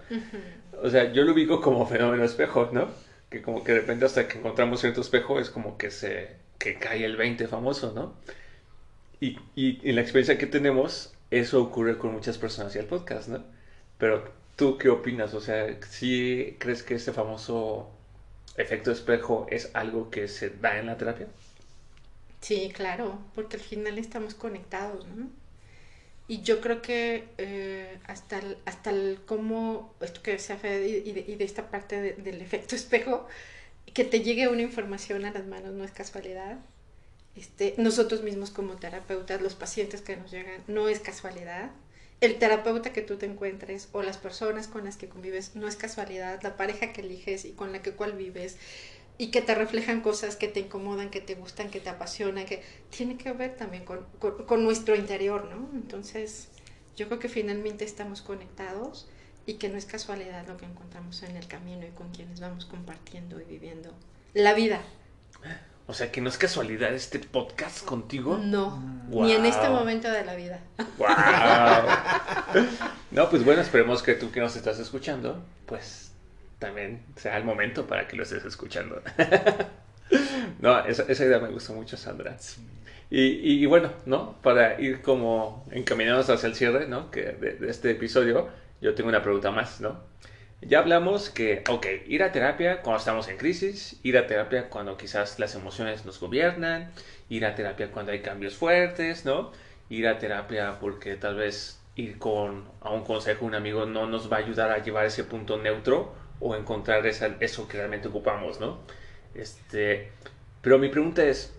O 0.83 0.91
sea, 0.91 1.13
yo 1.13 1.25
lo 1.25 1.33
ubico 1.33 1.61
como 1.61 1.87
fenómeno 1.87 2.25
espejo, 2.25 2.69
¿no? 2.73 2.89
Que 3.31 3.43
como 3.43 3.65
que 3.65 3.73
de 3.73 3.81
repente 3.81 4.05
hasta 4.05 4.29
que 4.29 4.39
encontramos 4.39 4.81
cierto 4.81 5.01
espejo 5.01 5.41
es 5.41 5.51
como 5.51 5.79
que 5.79 5.91
se, 5.91 6.37
que 6.59 6.79
cae 6.79 7.05
el 7.05 7.17
20 7.17 7.49
famoso, 7.49 7.93
¿no? 7.95 8.15
Y, 9.21 9.39
y 9.57 9.81
en 9.89 9.97
la 9.97 10.03
experiencia 10.03 10.39
que 10.39 10.47
tenemos, 10.47 11.15
eso 11.31 11.63
ocurre 11.63 11.99
con 11.99 12.13
muchas 12.13 12.39
personas 12.39 12.75
y 12.77 12.79
el 12.79 12.87
podcast, 12.87 13.29
¿no? 13.29 13.45
Pero 13.99 14.33
tú 14.57 14.79
qué 14.79 14.89
opinas? 14.91 15.35
O 15.35 15.41
sea, 15.41 15.67
¿sí 15.89 16.57
crees 16.59 16.83
que 16.83 16.95
ese 16.97 17.13
famoso 17.13 17.91
efecto 18.57 18.91
espejo 18.93 19.47
es 19.51 19.71
algo 19.75 20.11
que 20.11 20.29
se 20.29 20.51
da 20.51 20.79
en 20.79 20.87
la 20.87 20.97
terapia? 20.99 21.29
Sí, 22.41 22.73
claro, 22.75 23.21
porque 23.35 23.57
al 23.57 23.63
final 23.63 23.97
estamos 23.99 24.35
conectados, 24.35 25.07
¿no? 25.07 25.29
Y 26.27 26.43
yo 26.43 26.61
creo 26.61 26.83
que 26.83 27.29
eh, 27.39 27.99
hasta, 28.07 28.39
el, 28.39 28.59
hasta 28.67 28.91
el 28.91 29.21
cómo, 29.27 29.95
esto 30.01 30.23
que 30.23 30.33
decía 30.33 30.57
Fede, 30.59 30.87
y 31.05 31.13
de, 31.13 31.25
y 31.27 31.37
de 31.37 31.45
esta 31.45 31.71
parte 31.71 32.01
de, 32.01 32.13
del 32.15 32.43
efecto 32.43 32.77
espejo, 32.77 33.27
que 33.95 34.05
te 34.05 34.21
llegue 34.23 34.49
una 34.49 34.63
información 34.63 35.25
a 35.25 35.33
las 35.33 35.47
manos 35.47 35.73
no 35.75 35.85
es 35.85 35.93
casualidad. 35.93 36.59
Este, 37.37 37.75
nosotros 37.79 38.23
mismos 38.23 38.51
como 38.51 38.77
terapeutas, 38.77 39.43
los 39.43 39.55
pacientes 39.57 40.03
que 40.03 40.17
nos 40.17 40.31
llegan, 40.31 40.63
no 40.69 40.89
es 40.89 41.01
casualidad. 41.01 41.73
El 42.21 42.39
terapeuta 42.39 42.93
que 42.93 43.03
tú 43.03 43.17
te 43.17 43.27
encuentres 43.27 43.89
o 43.93 44.03
las 44.03 44.19
personas 44.19 44.69
con 44.69 44.85
las 44.85 44.97
que 44.97 45.09
convives 45.09 45.57
no 45.57 45.69
es 45.69 45.77
casualidad. 45.77 46.43
La 46.43 46.57
pareja 46.57 46.93
que 46.93 47.03
eliges 47.03 47.45
y 47.45 47.53
con 47.53 47.73
la 47.73 47.83
que 47.83 47.93
cual 47.93 48.15
vives, 48.15 48.59
y 49.19 49.33
que 49.33 49.43
te 49.43 49.55
reflejan 49.55 50.01
cosas 50.01 50.37
que 50.37 50.47
te 50.47 50.61
incomodan, 50.61 51.11
que 51.11 51.21
te 51.21 51.35
gustan, 51.35 51.71
que 51.71 51.81
te 51.81 51.91
apasionan, 51.91 52.47
que 52.47 52.63
tiene 52.97 53.19
que 53.19 53.33
ver 53.33 53.57
también 53.57 53.85
con, 53.85 54.07
con, 54.21 54.47
con, 54.47 54.63
nuestro 54.63 54.95
interior, 54.95 55.47
¿no? 55.47 55.69
Entonces, 55.75 56.49
yo 56.97 57.09
creo 57.09 57.19
que 57.19 57.29
finalmente 57.29 57.85
estamos 57.85 58.23
conectados 58.23 59.09
y 59.45 59.55
que 59.55 59.69
no 59.69 59.77
es 59.77 59.87
casualidad 59.87 60.47
lo 60.47 60.57
que 60.57 60.67
encontramos 60.67 61.23
en 61.25 61.37
el 61.37 61.49
camino 61.49 61.85
y 61.85 61.91
con 61.91 62.11
quienes 62.11 62.39
vamos 62.39 62.65
compartiendo 62.65 63.41
y 63.41 63.45
viviendo 63.45 63.93
la 64.35 64.55
vida. 64.55 64.81
O 65.89 65.95
sea, 65.95 66.13
que 66.13 66.21
no 66.21 66.29
es 66.29 66.37
casualidad 66.37 66.93
este 66.93 67.19
podcast 67.19 67.85
contigo. 67.85 68.39
No, 68.39 68.79
wow. 69.09 69.25
ni 69.25 69.33
en 69.33 69.47
este 69.47 69.69
momento 69.69 70.11
de 70.11 70.25
la 70.25 70.35
vida. 70.35 70.61
Wow. 70.99 71.09
no, 73.11 73.31
pues 73.31 73.43
bueno, 73.45 73.63
esperemos 73.63 74.03
que 74.03 74.15
tú 74.15 74.31
que 74.31 74.41
nos 74.41 74.55
estás 74.55 74.79
escuchando, 74.79 75.43
pues 75.65 76.08
también 76.59 77.05
sea 77.17 77.37
el 77.37 77.45
momento 77.45 77.87
para 77.87 78.09
que 78.09 78.17
lo 78.17 78.23
estés 78.23 78.45
escuchando. 78.45 79.01
no, 80.61 80.85
esa, 80.85 81.05
esa, 81.05 81.25
idea 81.25 81.39
me 81.39 81.49
gustó 81.49 81.73
mucho, 81.73 81.97
Sandra. 81.97 82.37
Y, 83.11 83.21
y, 83.21 83.63
y, 83.63 83.67
bueno, 83.67 83.93
¿no? 84.07 84.41
Para 84.43 84.81
ir 84.81 85.01
como 85.03 85.65
encaminados 85.71 86.29
hacia 86.31 86.49
el 86.49 86.55
cierre, 86.55 86.89
¿no? 86.89 87.11
Que 87.11 87.33
de, 87.33 87.55
de, 87.55 87.71
este 87.71 87.91
episodio, 87.91 88.49
yo 88.81 88.95
tengo 88.95 89.09
una 89.09 89.23
pregunta 89.23 89.51
más, 89.51 89.81
¿no? 89.81 90.01
Ya 90.61 90.81
hablamos 90.81 91.31
que, 91.31 91.63
ok, 91.69 91.87
ir 92.09 92.25
a 92.25 92.33
terapia 92.33 92.83
cuando 92.83 92.99
estamos 92.99 93.29
en 93.29 93.37
crisis, 93.37 94.01
ir 94.03 94.19
a 94.19 94.27
terapia 94.27 94.69
cuando 94.69 94.97
quizás 94.97 95.39
las 95.39 95.55
emociones 95.55 96.05
nos 96.05 96.19
gobiernan, 96.19 96.91
ir 97.29 97.47
a 97.47 97.55
terapia 97.55 97.93
cuando 97.93 98.11
hay 98.11 98.21
cambios 98.21 98.57
fuertes, 98.57 99.25
¿no? 99.25 99.53
Ir 99.89 100.09
a 100.09 100.19
terapia 100.19 100.79
porque 100.81 101.15
tal 101.15 101.37
vez 101.37 101.81
ir 101.95 102.19
con 102.19 102.65
a 102.81 102.91
un 102.91 103.05
consejo 103.05 103.45
un 103.45 103.55
amigo 103.55 103.87
no 103.87 104.07
nos 104.07 104.31
va 104.31 104.37
a 104.37 104.41
ayudar 104.41 104.71
a 104.71 104.79
llevar 104.83 105.07
ese 105.07 105.25
punto 105.25 105.59
neutro 105.59 106.15
o 106.41 106.55
encontrar 106.57 107.07
esa, 107.07 107.37
eso 107.41 107.69
que 107.69 107.79
realmente 107.79 108.09
ocupamos, 108.09 108.61
¿no? 108.61 108.79
Este, 109.35 110.11
pero 110.63 110.79
mi 110.79 110.89
pregunta 110.89 111.25
es, 111.25 111.53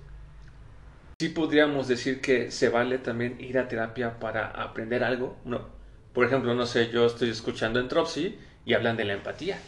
¿sí 1.20 1.30
podríamos 1.30 1.88
decir 1.88 2.22
que 2.22 2.52
se 2.52 2.70
vale 2.70 2.98
también 2.98 3.40
ir 3.40 3.58
a 3.58 3.68
terapia 3.68 4.20
para 4.20 4.48
aprender 4.48 5.04
algo? 5.04 5.38
No. 5.46 5.68
Por 6.14 6.26
ejemplo, 6.26 6.54
no 6.54 6.66
sé, 6.66 6.90
yo 6.90 7.06
estoy 7.06 7.30
escuchando 7.30 7.80
en 7.80 7.88
Tropsy 7.88 8.38
y 8.66 8.74
hablan 8.74 8.98
de 8.98 9.06
la 9.06 9.14
empatía. 9.14 9.60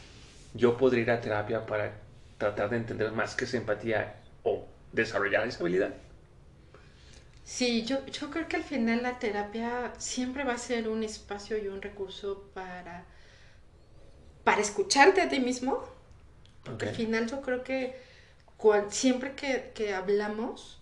Yo 0.54 0.78
podría 0.78 1.04
ir 1.04 1.12
a 1.12 1.22
terapia 1.22 1.66
para 1.66 1.94
tratar 2.38 2.70
de 2.70 2.78
entender 2.78 3.12
más 3.12 3.36
qué 3.36 3.46
es 3.46 3.54
empatía 3.54 4.16
o 4.44 4.66
desarrollar 4.92 5.48
esa 5.48 5.60
habilidad. 5.62 5.94
Sí, 7.44 7.84
yo, 7.86 8.06
yo 8.08 8.30
creo 8.32 8.48
que 8.48 8.58
al 8.58 8.64
final 8.64 9.04
la 9.04 9.20
terapia 9.20 9.94
siempre 9.98 10.44
va 10.44 10.54
a 10.54 10.58
ser 10.58 10.88
un 10.88 11.04
espacio 11.04 11.58
y 11.58 11.68
un 11.68 11.82
recurso 11.82 12.50
para, 12.54 13.06
para 14.44 14.62
escucharte 14.62 15.22
a 15.22 15.30
ti 15.30 15.40
mismo, 15.40 15.84
porque 16.64 16.90
al 16.90 16.96
final 16.96 17.28
yo 17.28 17.42
creo 17.42 17.64
que 17.64 17.96
siempre 18.90 19.34
que, 19.34 19.72
que, 19.74 19.94
hablamos, 19.94 20.80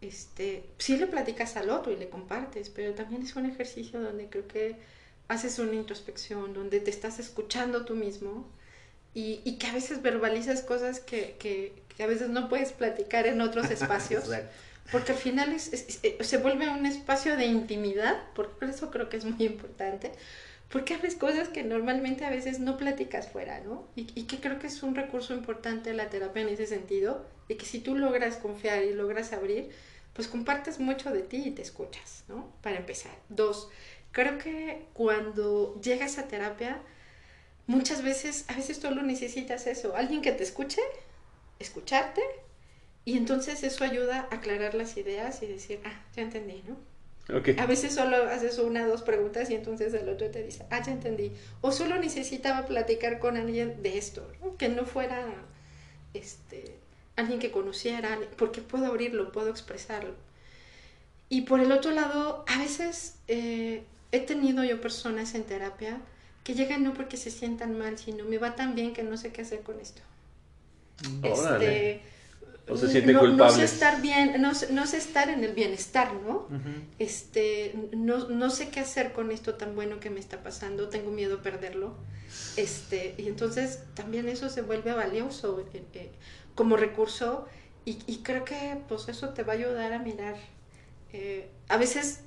este, 0.00 0.64
sí 0.78 0.96
le 0.96 1.06
platicas 1.06 1.56
al 1.56 1.70
otro 1.70 1.92
y 1.92 1.96
le 1.96 2.08
compartes, 2.08 2.70
pero 2.70 2.94
también 2.94 3.22
es 3.22 3.36
un 3.36 3.46
ejercicio 3.46 4.00
donde 4.00 4.28
creo 4.28 4.48
que 4.48 4.76
haces 5.28 5.58
una 5.58 5.74
introspección, 5.74 6.52
donde 6.52 6.80
te 6.80 6.90
estás 6.90 7.18
escuchando 7.18 7.84
tú 7.84 7.94
mismo 7.94 8.46
y, 9.14 9.40
y 9.44 9.58
que 9.58 9.68
a 9.68 9.72
veces 9.72 10.02
verbalizas 10.02 10.62
cosas 10.62 11.00
que, 11.00 11.36
que, 11.38 11.72
que, 11.96 12.02
a 12.02 12.06
veces 12.06 12.30
no 12.30 12.48
puedes 12.48 12.72
platicar 12.72 13.26
en 13.26 13.40
otros 13.40 13.70
espacios. 13.70 14.28
porque 14.90 15.12
al 15.12 15.18
final 15.18 15.52
es, 15.52 15.98
eh, 16.02 16.18
se 16.20 16.38
vuelve 16.38 16.68
un 16.68 16.86
espacio 16.86 17.36
de 17.36 17.46
intimidad, 17.46 18.20
por 18.34 18.50
eso 18.62 18.90
creo 18.90 19.08
que 19.08 19.16
es 19.16 19.24
muy 19.24 19.46
importante, 19.46 20.12
porque 20.72 20.94
haces 20.94 21.14
cosas 21.14 21.48
que 21.50 21.62
normalmente 21.62 22.24
a 22.24 22.30
veces 22.30 22.58
no 22.58 22.76
platicas 22.76 23.28
fuera, 23.28 23.60
¿no? 23.60 23.86
Y, 23.94 24.08
y, 24.18 24.24
que 24.24 24.40
creo 24.40 24.58
que 24.58 24.66
es 24.66 24.82
un 24.82 24.94
recurso 24.94 25.34
importante 25.34 25.92
la 25.92 26.08
terapia 26.08 26.42
en 26.42 26.48
ese 26.48 26.66
sentido, 26.66 27.26
y 27.46 27.56
que 27.56 27.66
si 27.66 27.78
tú 27.78 27.94
logras 27.94 28.36
confiar 28.38 28.82
y 28.82 28.94
logras 28.94 29.32
abrir, 29.32 29.70
pues 30.14 30.28
compartes 30.28 30.80
mucho 30.80 31.10
de 31.10 31.22
ti 31.22 31.42
y 31.46 31.50
te 31.50 31.62
escuchas, 31.62 32.24
¿no? 32.28 32.52
Para 32.62 32.78
empezar. 32.78 33.12
Dos, 33.28 33.68
Creo 34.12 34.36
que 34.36 34.84
cuando 34.92 35.80
llegas 35.80 36.18
a 36.18 36.28
terapia, 36.28 36.82
muchas 37.66 38.02
veces, 38.02 38.44
a 38.48 38.54
veces 38.54 38.76
solo 38.76 39.02
necesitas 39.02 39.66
eso, 39.66 39.96
alguien 39.96 40.20
que 40.20 40.32
te 40.32 40.42
escuche, 40.42 40.82
escucharte, 41.58 42.20
y 43.06 43.16
entonces 43.16 43.62
eso 43.62 43.84
ayuda 43.84 44.28
a 44.30 44.36
aclarar 44.36 44.74
las 44.74 44.98
ideas 44.98 45.42
y 45.42 45.46
decir, 45.46 45.80
ah, 45.86 46.04
ya 46.14 46.22
entendí, 46.22 46.62
¿no? 46.68 46.76
Okay. 47.28 47.56
A 47.58 47.66
veces 47.66 47.94
solo 47.94 48.16
haces 48.16 48.58
una 48.58 48.84
o 48.84 48.88
dos 48.88 49.02
preguntas 49.02 49.48
y 49.48 49.54
entonces 49.54 49.94
el 49.94 50.08
otro 50.08 50.30
te 50.30 50.42
dice, 50.42 50.64
ah, 50.70 50.82
ya 50.82 50.92
entendí. 50.92 51.32
O 51.60 51.70
solo 51.70 51.98
necesitaba 51.98 52.66
platicar 52.66 53.20
con 53.20 53.36
alguien 53.36 53.82
de 53.82 53.96
esto, 53.96 54.26
¿no? 54.42 54.56
que 54.56 54.68
no 54.68 54.84
fuera 54.84 55.26
este, 56.14 56.76
alguien 57.16 57.38
que 57.38 57.50
conociera, 57.50 58.18
porque 58.36 58.60
puedo 58.60 58.86
abrirlo, 58.86 59.30
puedo 59.30 59.50
expresarlo. 59.50 60.14
Y 61.28 61.42
por 61.42 61.60
el 61.60 61.72
otro 61.72 61.92
lado, 61.92 62.44
a 62.48 62.58
veces 62.58 63.14
eh, 63.28 63.84
he 64.10 64.20
tenido 64.20 64.64
yo 64.64 64.80
personas 64.80 65.34
en 65.34 65.44
terapia 65.44 66.00
que 66.44 66.54
llegan 66.54 66.82
no 66.82 66.92
porque 66.92 67.16
se 67.16 67.30
sientan 67.30 67.78
mal, 67.78 67.98
sino 67.98 68.24
me 68.24 68.38
va 68.38 68.56
tan 68.56 68.74
bien 68.74 68.92
que 68.92 69.02
no 69.02 69.16
sé 69.16 69.32
qué 69.32 69.42
hacer 69.42 69.60
con 69.60 69.80
esto. 69.80 70.02
Mm. 71.08 71.24
Este, 71.24 72.02
se 72.76 72.88
siente 72.88 73.12
no, 73.12 73.26
no, 73.26 73.50
sé 73.50 73.64
estar 73.64 74.00
bien, 74.00 74.40
no, 74.40 74.52
no, 74.70 74.86
sé 74.86 74.96
estar 74.96 75.28
en 75.28 75.44
el 75.44 75.52
bienestar, 75.52 76.12
¿no? 76.14 76.48
Este, 76.98 77.74
no, 77.92 78.28
no 78.28 78.50
sé 78.50 78.68
qué 78.70 78.80
hacer 78.80 79.12
con 79.12 79.30
esto 79.30 79.54
tan 79.54 79.74
bueno 79.74 80.00
que 80.00 80.10
me 80.10 80.20
está 80.20 80.42
pasando, 80.42 80.88
tengo 80.88 81.10
miedo 81.10 81.36
a 81.36 81.42
perderlo. 81.42 81.96
Este, 82.56 83.14
y 83.18 83.28
entonces 83.28 83.80
también 83.94 84.28
eso 84.28 84.48
se 84.48 84.62
vuelve 84.62 84.92
valioso 84.92 85.66
eh, 85.74 85.82
eh, 85.92 86.10
como 86.54 86.76
recurso 86.76 87.46
y, 87.84 87.98
y, 88.06 88.18
creo 88.18 88.44
que 88.44 88.78
pues 88.88 89.08
eso 89.08 89.30
te 89.30 89.42
va 89.42 89.52
a 89.52 89.56
ayudar 89.56 89.92
a 89.92 89.98
mirar. 89.98 90.36
Eh, 91.12 91.48
a 91.68 91.76
veces 91.76 92.20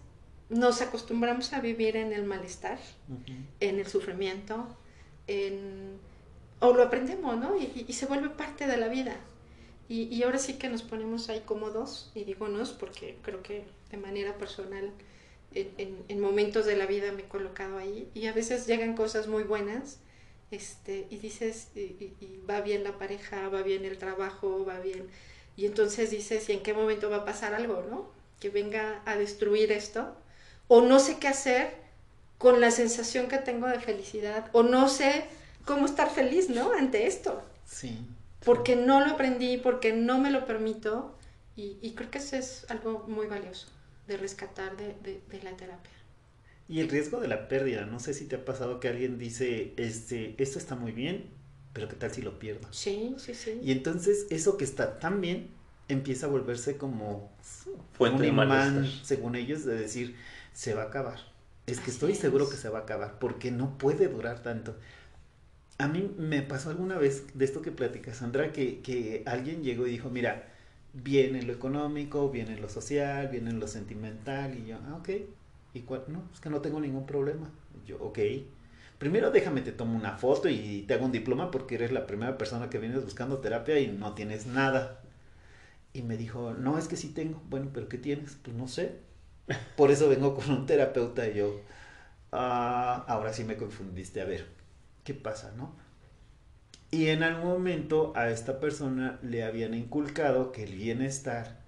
nos 0.50 0.82
acostumbramos 0.82 1.54
a 1.54 1.60
vivir 1.60 1.96
en 1.96 2.14
el 2.14 2.24
malestar, 2.24 2.78
en 3.60 3.80
el 3.80 3.88
sufrimiento, 3.88 4.68
en, 5.28 5.98
o 6.60 6.74
lo 6.74 6.84
aprendemos, 6.84 7.38
¿no? 7.38 7.56
Y, 7.58 7.92
se 7.94 8.06
vuelve 8.06 8.30
parte 8.30 8.68
de 8.68 8.78
la 8.78 8.88
vida. 8.88 9.16
Y, 9.88 10.04
y, 10.04 10.24
ahora 10.24 10.40
sí 10.40 10.54
que 10.54 10.68
nos 10.68 10.82
ponemos 10.82 11.30
ahí 11.30 11.44
cómodos, 11.46 12.12
y 12.16 12.24
digo 12.24 12.48
nos 12.48 12.72
porque 12.74 13.18
creo 13.22 13.44
que 13.44 13.66
de 13.92 13.98
manera 13.98 14.36
personal 14.38 14.92
en, 15.54 16.04
en, 16.08 16.20
momentos 16.20 16.66
de 16.66 16.76
la 16.76 16.86
vida 16.86 17.12
me 17.12 17.22
he 17.22 17.28
colocado 17.28 17.78
ahí 17.78 18.10
y 18.14 18.26
a 18.26 18.34
veces 18.34 18.66
llegan 18.66 18.96
cosas 18.96 19.28
muy 19.28 19.44
buenas 19.44 20.00
este, 20.50 21.08
y 21.10 21.18
dices, 21.18 21.70
y, 21.76 22.14
y 22.20 22.44
va 22.50 22.62
bien 22.62 22.84
la 22.84 22.98
pareja, 22.98 23.48
va 23.50 23.62
bien 23.62 23.86
el 23.86 23.98
trabajo, 23.98 24.66
va 24.66 24.80
bien, 24.80 25.08
y 25.56 25.66
entonces 25.66 26.10
dices, 26.10 26.50
¿y 26.50 26.54
en 26.54 26.64
qué 26.64 26.74
momento 26.74 27.10
va 27.10 27.18
a 27.18 27.26
pasar 27.26 27.54
algo, 27.54 27.86
no? 27.90 28.10
Que 28.40 28.50
venga 28.50 29.02
a 29.06 29.16
destruir 29.16 29.72
esto 29.72 30.16
o 30.68 30.82
no 30.82 31.00
sé 31.00 31.18
qué 31.20 31.28
hacer 31.28 31.76
con 32.38 32.60
la 32.60 32.72
sensación 32.72 33.28
que 33.28 33.38
tengo 33.38 33.68
de 33.68 33.80
felicidad, 33.80 34.50
o 34.52 34.64
no 34.64 34.90
sé 34.90 35.26
cómo 35.64 35.86
estar 35.86 36.10
feliz, 36.10 36.50
¿no? 36.50 36.74
Ante 36.74 37.08
esto. 37.08 37.42
Sí. 37.66 37.98
Porque 38.46 38.76
no 38.76 39.04
lo 39.04 39.14
aprendí, 39.14 39.58
porque 39.58 39.92
no 39.94 40.20
me 40.20 40.32
lo 40.32 40.46
permito, 40.46 41.18
y, 41.56 41.94
creo 41.96 42.12
que 42.12 42.18
eso 42.18 42.36
es 42.36 42.66
algo 42.70 43.06
muy 43.08 43.28
valioso 43.28 43.68
de 44.08 44.18
rescatar 44.18 44.76
de, 44.78 44.94
de, 45.04 45.42
la 45.42 45.56
terapia. 45.56 45.92
Y 46.68 46.82
el 46.82 46.90
riesgo 46.90 47.20
de 47.22 47.28
la 47.28 47.48
pérdida, 47.48 47.86
no 47.86 48.00
sé 48.00 48.14
si 48.14 48.26
te 48.26 48.36
ha 48.36 48.46
pasado 48.46 48.80
que 48.80 48.90
alguien 48.90 49.18
dice, 49.18 49.74
este, 49.78 50.36
esto 50.38 50.60
está 50.60 50.76
muy 50.76 50.92
bien, 50.92 51.30
pero 51.74 51.88
¿qué 51.88 51.96
tal 51.96 52.12
si 52.12 52.22
lo 52.22 52.38
pierdo? 52.40 52.68
Sí, 52.72 53.16
sí, 53.18 53.34
sí. 53.34 53.60
Y 53.64 53.72
entonces 53.72 54.28
eso 54.30 54.58
que 54.58 54.66
está 54.66 55.00
tan 55.00 55.22
bien 55.22 55.50
empieza 55.88 56.26
a 56.26 56.30
volverse 56.30 56.78
como 56.78 57.32
Fuente 57.94 58.24
un 58.24 58.28
imán, 58.28 58.92
según 59.04 59.36
ellos, 59.36 59.66
de 59.66 59.76
decir, 59.76 60.16
se 60.54 60.74
va 60.74 60.84
a 60.84 60.86
acabar. 60.88 61.20
Es 61.68 61.80
que 61.80 61.90
estoy 61.90 62.16
seguro 62.16 62.50
que 62.50 62.58
se 62.58 62.70
va 62.70 62.80
a 62.80 62.82
acabar 62.84 63.18
porque 63.20 63.52
no 63.52 63.78
puede 63.78 64.08
durar 64.08 64.44
tanto. 64.44 64.76
A 65.78 65.88
mí 65.88 66.10
me 66.18 66.42
pasó 66.42 66.70
alguna 66.70 66.98
vez 66.98 67.26
de 67.34 67.46
esto 67.46 67.62
que 67.62 67.72
platica 67.72 68.14
Sandra, 68.14 68.54
que, 68.54 68.82
que 68.82 69.24
alguien 69.26 69.64
llegó 69.64 69.88
y 69.88 69.92
dijo, 69.92 70.10
mira, 70.10 70.48
viene 70.94 71.42
lo 71.44 71.54
económico, 71.54 72.30
viene 72.30 72.58
lo 72.58 72.70
social, 72.70 73.28
viene 73.28 73.52
lo 73.52 73.68
sentimental, 73.68 74.58
y 74.58 74.68
yo, 74.68 74.78
ah, 74.88 74.96
ok, 74.96 75.10
¿y 75.74 75.82
cuál? 75.82 76.04
No, 76.08 76.24
es 76.34 76.40
que 76.40 76.50
no 76.50 76.62
tengo 76.62 76.80
ningún 76.80 77.06
problema. 77.06 77.50
Yo, 77.86 77.98
ok. 78.02 78.20
Primero 78.98 79.32
déjame 79.32 79.62
te 79.62 79.74
tomo 79.74 79.98
una 79.98 80.18
foto 80.18 80.48
y 80.50 80.84
te 80.88 80.94
hago 80.94 81.06
un 81.06 81.12
diploma 81.12 81.52
porque 81.52 81.76
eres 81.76 81.92
la 81.92 82.08
primera 82.08 82.38
persona 82.38 82.70
que 82.70 82.80
vienes 82.80 83.04
buscando 83.04 83.40
terapia 83.40 83.78
y 83.80 83.88
no 83.88 84.14
tienes 84.16 84.46
nada. 84.48 85.02
Y 85.94 86.02
me 86.04 86.18
dijo, 86.18 86.54
no, 86.54 86.78
es 86.78 86.88
que 86.88 86.96
sí 86.98 87.10
tengo. 87.14 87.42
Bueno, 87.50 87.72
pero 87.74 87.90
¿qué 87.90 87.98
tienes? 87.98 88.38
Pues 88.44 88.56
no 88.56 88.68
sé. 88.68 89.00
Por 89.78 89.92
eso 89.92 90.10
vengo 90.10 90.36
con 90.36 90.50
un 90.52 90.66
terapeuta 90.66 91.28
y 91.28 91.36
yo, 91.36 91.62
ah, 92.32 93.06
ahora 93.08 93.34
sí 93.34 93.44
me 93.44 93.58
confundiste, 93.58 94.22
a 94.22 94.26
ver, 94.26 94.48
¿qué 95.06 95.14
pasa, 95.14 95.54
no? 95.56 95.74
Y 96.92 97.08
en 97.08 97.24
algún 97.24 97.52
momento 97.52 98.12
a 98.16 98.30
esta 98.30 98.60
persona 98.60 99.20
le 99.22 99.44
habían 99.44 99.74
inculcado 99.74 100.52
que 100.52 100.64
el 100.64 100.76
bienestar 100.76 101.60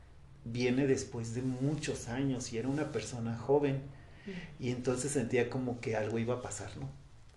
viene 0.44 0.88
después 0.88 1.34
de 1.36 1.42
muchos 1.42 2.08
años 2.08 2.52
y 2.52 2.58
era 2.58 2.68
una 2.68 2.92
persona 2.92 3.38
joven 3.38 3.82
mm. 4.26 4.64
y 4.64 4.72
entonces 4.72 5.12
sentía 5.12 5.50
como 5.50 5.80
que 5.80 5.96
algo 5.96 6.20
iba 6.20 6.36
a 6.36 6.42
pasar, 6.42 6.76
¿no? 6.78 6.90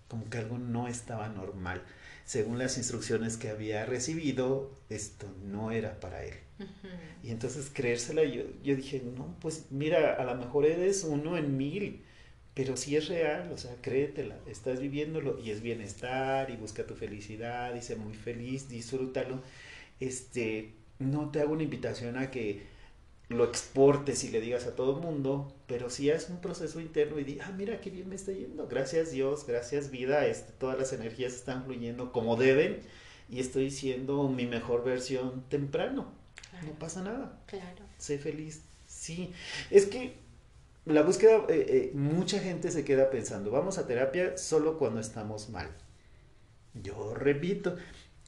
Como 0.07 0.29
que 0.29 0.37
algo 0.37 0.57
no 0.57 0.87
estaba 0.87 1.29
normal. 1.29 1.81
Según 2.25 2.59
las 2.59 2.77
instrucciones 2.77 3.37
que 3.37 3.49
había 3.49 3.85
recibido, 3.85 4.71
esto 4.89 5.27
no 5.45 5.71
era 5.71 5.99
para 5.99 6.23
él. 6.23 6.33
Y 7.23 7.31
entonces 7.31 7.71
creérsela, 7.73 8.23
yo, 8.23 8.43
yo 8.63 8.75
dije, 8.75 9.01
no, 9.17 9.35
pues 9.39 9.65
mira, 9.71 10.13
a 10.13 10.23
lo 10.23 10.35
mejor 10.35 10.65
eres 10.65 11.03
uno 11.03 11.37
en 11.37 11.57
mil, 11.57 12.03
pero 12.53 12.77
si 12.77 12.95
es 12.95 13.07
real, 13.07 13.51
o 13.53 13.57
sea, 13.57 13.75
créetela, 13.81 14.37
estás 14.47 14.79
viviéndolo 14.79 15.39
y 15.39 15.51
es 15.51 15.61
bienestar 15.61 16.49
y 16.49 16.57
busca 16.57 16.85
tu 16.85 16.95
felicidad 16.95 17.73
y 17.75 17.81
sé 17.81 17.95
muy 17.95 18.13
feliz, 18.13 18.69
disfrútalo. 18.69 19.41
Este, 19.99 20.73
no 20.99 21.29
te 21.31 21.41
hago 21.41 21.53
una 21.53 21.63
invitación 21.63 22.17
a 22.17 22.31
que 22.31 22.63
lo 23.29 23.45
exportes 23.45 24.23
y 24.25 24.29
le 24.29 24.41
digas 24.41 24.65
a 24.65 24.75
todo 24.75 24.97
el 24.97 25.01
mundo, 25.01 25.55
pero 25.67 25.89
si 25.89 26.09
es 26.09 26.29
un 26.29 26.41
proceso 26.41 26.81
interno 26.81 27.17
y 27.19 27.23
di, 27.23 27.39
ah, 27.39 27.53
mira 27.57 27.79
qué 27.79 27.89
bien 27.89 28.09
me 28.09 28.15
está 28.15 28.33
yendo, 28.33 28.67
gracias 28.67 29.11
Dios, 29.11 29.47
gracias 29.47 29.89
vida, 29.89 30.25
este, 30.27 30.51
todas 30.53 30.77
las 30.77 30.91
energías 30.91 31.33
están 31.33 31.63
fluyendo 31.63 32.11
como 32.11 32.35
deben 32.35 32.81
y 33.29 33.39
estoy 33.39 33.71
siendo 33.71 34.27
mi 34.27 34.45
mejor 34.47 34.83
versión 34.83 35.43
temprano 35.47 36.21
no 36.65 36.73
pasa 36.73 37.01
nada. 37.01 37.39
Claro. 37.45 37.83
Sé 37.97 38.17
feliz. 38.17 38.61
Sí. 38.87 39.31
Es 39.69 39.85
que 39.85 40.15
la 40.85 41.03
búsqueda, 41.03 41.45
eh, 41.49 41.65
eh, 41.69 41.91
mucha 41.93 42.39
gente 42.39 42.71
se 42.71 42.83
queda 42.83 43.09
pensando, 43.09 43.51
vamos 43.51 43.77
a 43.77 43.87
terapia 43.87 44.37
solo 44.37 44.77
cuando 44.77 44.99
estamos 44.99 45.49
mal. 45.49 45.69
Yo 46.73 47.13
repito, 47.13 47.75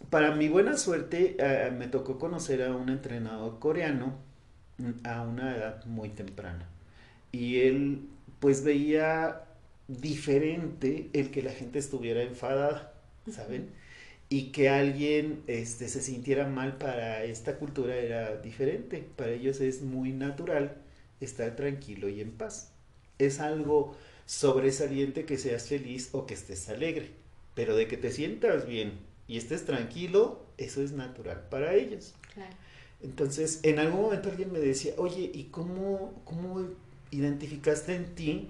para 0.10 0.36
mi 0.36 0.50
buena 0.50 0.78
suerte 0.78 1.36
eh, 1.40 1.72
me 1.72 1.88
tocó 1.88 2.20
conocer 2.20 2.62
a 2.64 2.76
un 2.76 2.90
entrenador 2.90 3.60
coreano 3.60 4.16
mm, 4.78 5.08
a 5.08 5.22
una 5.24 5.56
edad 5.56 5.86
muy 5.86 6.10
temprana. 6.10 6.68
Y 7.32 7.62
él 7.62 8.10
pues 8.40 8.64
veía 8.64 9.44
diferente 9.88 11.10
el 11.14 11.32
que 11.32 11.42
la 11.42 11.52
gente 11.52 11.80
estuviera 11.80 12.22
enfadada, 12.22 12.94
¿saben? 13.32 13.70
Y 14.30 14.52
que 14.52 14.70
alguien 14.70 15.44
este, 15.48 15.88
se 15.90 16.02
sintiera 16.02 16.48
mal 16.48 16.78
para 16.78 17.24
esta 17.24 17.58
cultura 17.58 17.96
era 17.96 18.38
diferente. 18.38 19.08
Para 19.16 19.32
ellos 19.32 19.62
es 19.62 19.82
muy 19.82 20.12
natural 20.14 20.83
estar 21.24 21.56
tranquilo 21.56 22.10
y 22.10 22.22
en 22.22 22.32
paz. 22.32 22.72
Es 23.20 23.40
algo 23.40 23.96
sobresaliente 24.26 25.26
que 25.26 25.38
seas 25.38 25.68
feliz 25.68 26.10
o 26.14 26.26
que 26.26 26.34
estés 26.34 26.70
alegre, 26.70 27.12
pero 27.56 27.76
de 27.76 27.88
que 27.88 27.98
te 27.98 28.12
sientas 28.12 28.66
bien 28.66 28.94
y 29.28 29.38
estés 29.38 29.66
tranquilo, 29.66 30.42
eso 30.58 30.82
es 30.82 30.92
natural 30.92 31.48
para 31.50 31.76
ellos. 31.76 32.14
Entonces, 33.02 33.60
en 33.64 33.80
algún 33.80 34.02
momento 34.02 34.30
alguien 34.30 34.52
me 34.52 34.60
decía, 34.60 34.94
oye, 34.98 35.30
¿y 35.34 35.46
cómo, 35.46 36.22
cómo 36.24 36.68
identificaste 37.12 37.96
en 37.96 38.16
ti 38.16 38.50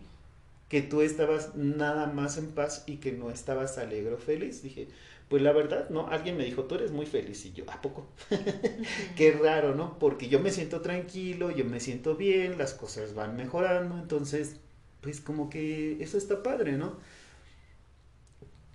que 0.70 0.82
tú 0.82 1.02
estabas 1.02 1.56
nada 1.56 2.08
más 2.08 2.38
en 2.38 2.48
paz 2.52 2.84
y 2.86 2.98
que 2.98 3.12
no 3.12 3.32
estabas 3.32 3.78
alegre 3.78 4.14
o 4.14 4.18
feliz? 4.18 4.62
Dije, 4.62 4.88
pues 5.34 5.42
la 5.42 5.52
verdad, 5.52 5.90
¿no? 5.90 6.10
Alguien 6.10 6.38
me 6.38 6.46
dijo, 6.46 6.66
tú 6.66 6.76
eres 6.76 6.92
muy 6.92 7.08
feliz 7.08 7.44
y 7.48 7.54
yo, 7.54 7.64
¿a 7.68 7.82
poco? 7.82 8.06
Qué 9.18 9.32
raro, 9.32 9.74
¿no? 9.74 9.98
Porque 9.98 10.30
yo 10.30 10.40
me 10.40 10.52
siento 10.52 10.82
tranquilo, 10.82 11.50
yo 11.50 11.66
me 11.66 11.80
siento 11.80 12.16
bien, 12.16 12.60
las 12.60 12.76
cosas 12.76 13.16
van 13.16 13.36
mejorando, 13.36 13.98
entonces, 13.98 14.58
pues 15.02 15.22
como 15.22 15.50
que 15.50 16.04
eso 16.04 16.20
está 16.20 16.44
padre, 16.44 16.74
¿no? 16.74 16.98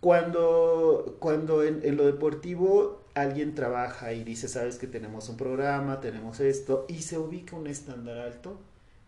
Cuando, 0.00 1.16
cuando 1.20 1.62
en, 1.62 1.78
en 1.84 1.96
lo 1.96 2.04
deportivo 2.06 3.04
alguien 3.14 3.54
trabaja 3.54 4.12
y 4.12 4.24
dice, 4.24 4.48
sabes 4.48 4.78
que 4.78 4.88
tenemos 4.88 5.28
un 5.28 5.36
programa, 5.36 6.00
tenemos 6.00 6.40
esto, 6.40 6.86
y 6.88 7.02
se 7.02 7.18
ubica 7.18 7.54
un 7.54 7.68
estándar 7.68 8.18
alto, 8.18 8.58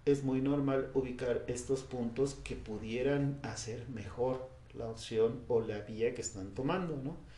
es 0.04 0.22
muy 0.22 0.40
normal 0.40 0.92
ubicar 0.94 1.42
estos 1.48 1.82
puntos 1.82 2.36
que 2.44 2.54
pudieran 2.54 3.40
hacer 3.42 3.88
mejor 3.88 4.48
la 4.72 4.86
opción 4.86 5.40
o 5.48 5.60
la 5.60 5.80
vía 5.80 6.14
que 6.14 6.20
están 6.20 6.54
tomando, 6.54 6.96
¿no? 6.96 7.28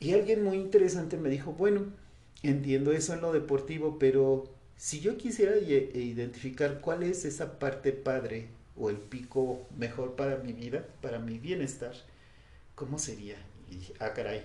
Y 0.00 0.12
alguien 0.12 0.42
muy 0.44 0.56
interesante 0.56 1.16
me 1.16 1.28
dijo, 1.28 1.52
bueno, 1.52 1.86
entiendo 2.42 2.92
eso 2.92 3.14
en 3.14 3.20
lo 3.20 3.32
deportivo, 3.32 3.98
pero 3.98 4.44
si 4.76 5.00
yo 5.00 5.16
quisiera 5.16 5.54
e 5.54 5.98
identificar 5.98 6.80
cuál 6.80 7.02
es 7.02 7.24
esa 7.24 7.58
parte 7.58 7.92
padre 7.92 8.48
o 8.76 8.90
el 8.90 8.96
pico 8.96 9.66
mejor 9.76 10.16
para 10.16 10.36
mi 10.38 10.52
vida, 10.52 10.86
para 11.00 11.18
mi 11.18 11.38
bienestar, 11.38 11.94
¿cómo 12.74 12.98
sería? 12.98 13.36
Y 13.70 13.76
dije, 13.76 13.94
ah, 14.00 14.12
caray, 14.12 14.42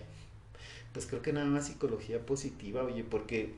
pues 0.93 1.07
creo 1.07 1.21
que 1.21 1.34
nada 1.34 1.47
más 1.47 1.67
psicología 1.67 2.26
positiva, 2.26 2.84
oye, 2.84 3.03
porque 3.03 3.53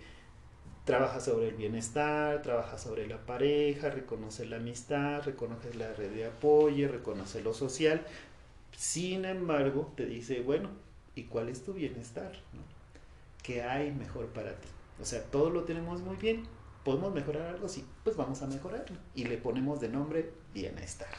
trabaja 0.86 1.20
sobre 1.20 1.50
el 1.50 1.56
bienestar, 1.56 2.42
trabaja 2.42 2.78
sobre 2.78 3.08
la 3.08 3.26
pareja, 3.26 3.90
reconoce 3.90 4.46
la 4.46 4.58
amistad, 4.58 5.24
reconoce 5.24 5.74
la 5.76 5.94
red 5.94 6.12
de 6.12 6.26
apoyo, 6.26 6.88
reconoce 6.88 7.42
lo 7.42 7.54
social. 7.54 8.06
Sin 8.76 9.26
embargo, 9.26 9.94
te 9.96 10.06
dice, 10.06 10.42
bueno, 10.42 10.70
¿y 11.16 11.24
cuál 11.24 11.50
es 11.50 11.64
tu 11.64 11.74
bienestar? 11.74 12.32
¿Qué 13.44 13.64
hay 13.64 13.92
mejor 13.92 14.28
para 14.28 14.56
ti? 14.56 14.68
O 15.02 15.06
sea, 15.06 15.24
todo 15.24 15.50
lo 15.50 15.64
tenemos 15.64 16.02
muy 16.02 16.16
bien. 16.16 16.44
¿Podemos 16.84 17.14
mejorar 17.14 17.48
algo? 17.48 17.70
Sí, 17.70 17.86
pues 18.04 18.16
vamos 18.16 18.42
a 18.42 18.48
mejorarlo. 18.48 18.98
Y 19.16 19.26
le 19.26 19.38
ponemos 19.38 19.80
de 19.82 19.90
nombre 19.90 20.32
bienestar. 20.54 21.14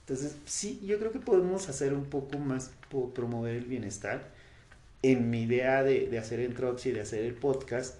Entonces, 0.00 0.36
sí, 0.44 0.80
yo 0.84 0.98
creo 0.98 1.12
que 1.12 1.20
podemos 1.20 1.68
hacer 1.68 1.94
un 1.94 2.04
poco 2.04 2.38
más 2.38 2.72
promover 3.14 3.56
el 3.56 3.66
bienestar. 3.66 4.30
En 5.02 5.30
mi 5.30 5.42
idea 5.42 5.82
de, 5.82 6.08
de 6.08 6.18
hacer 6.18 6.40
Entroxy, 6.40 6.92
de 6.92 7.00
hacer 7.00 7.24
el 7.24 7.34
podcast, 7.34 7.96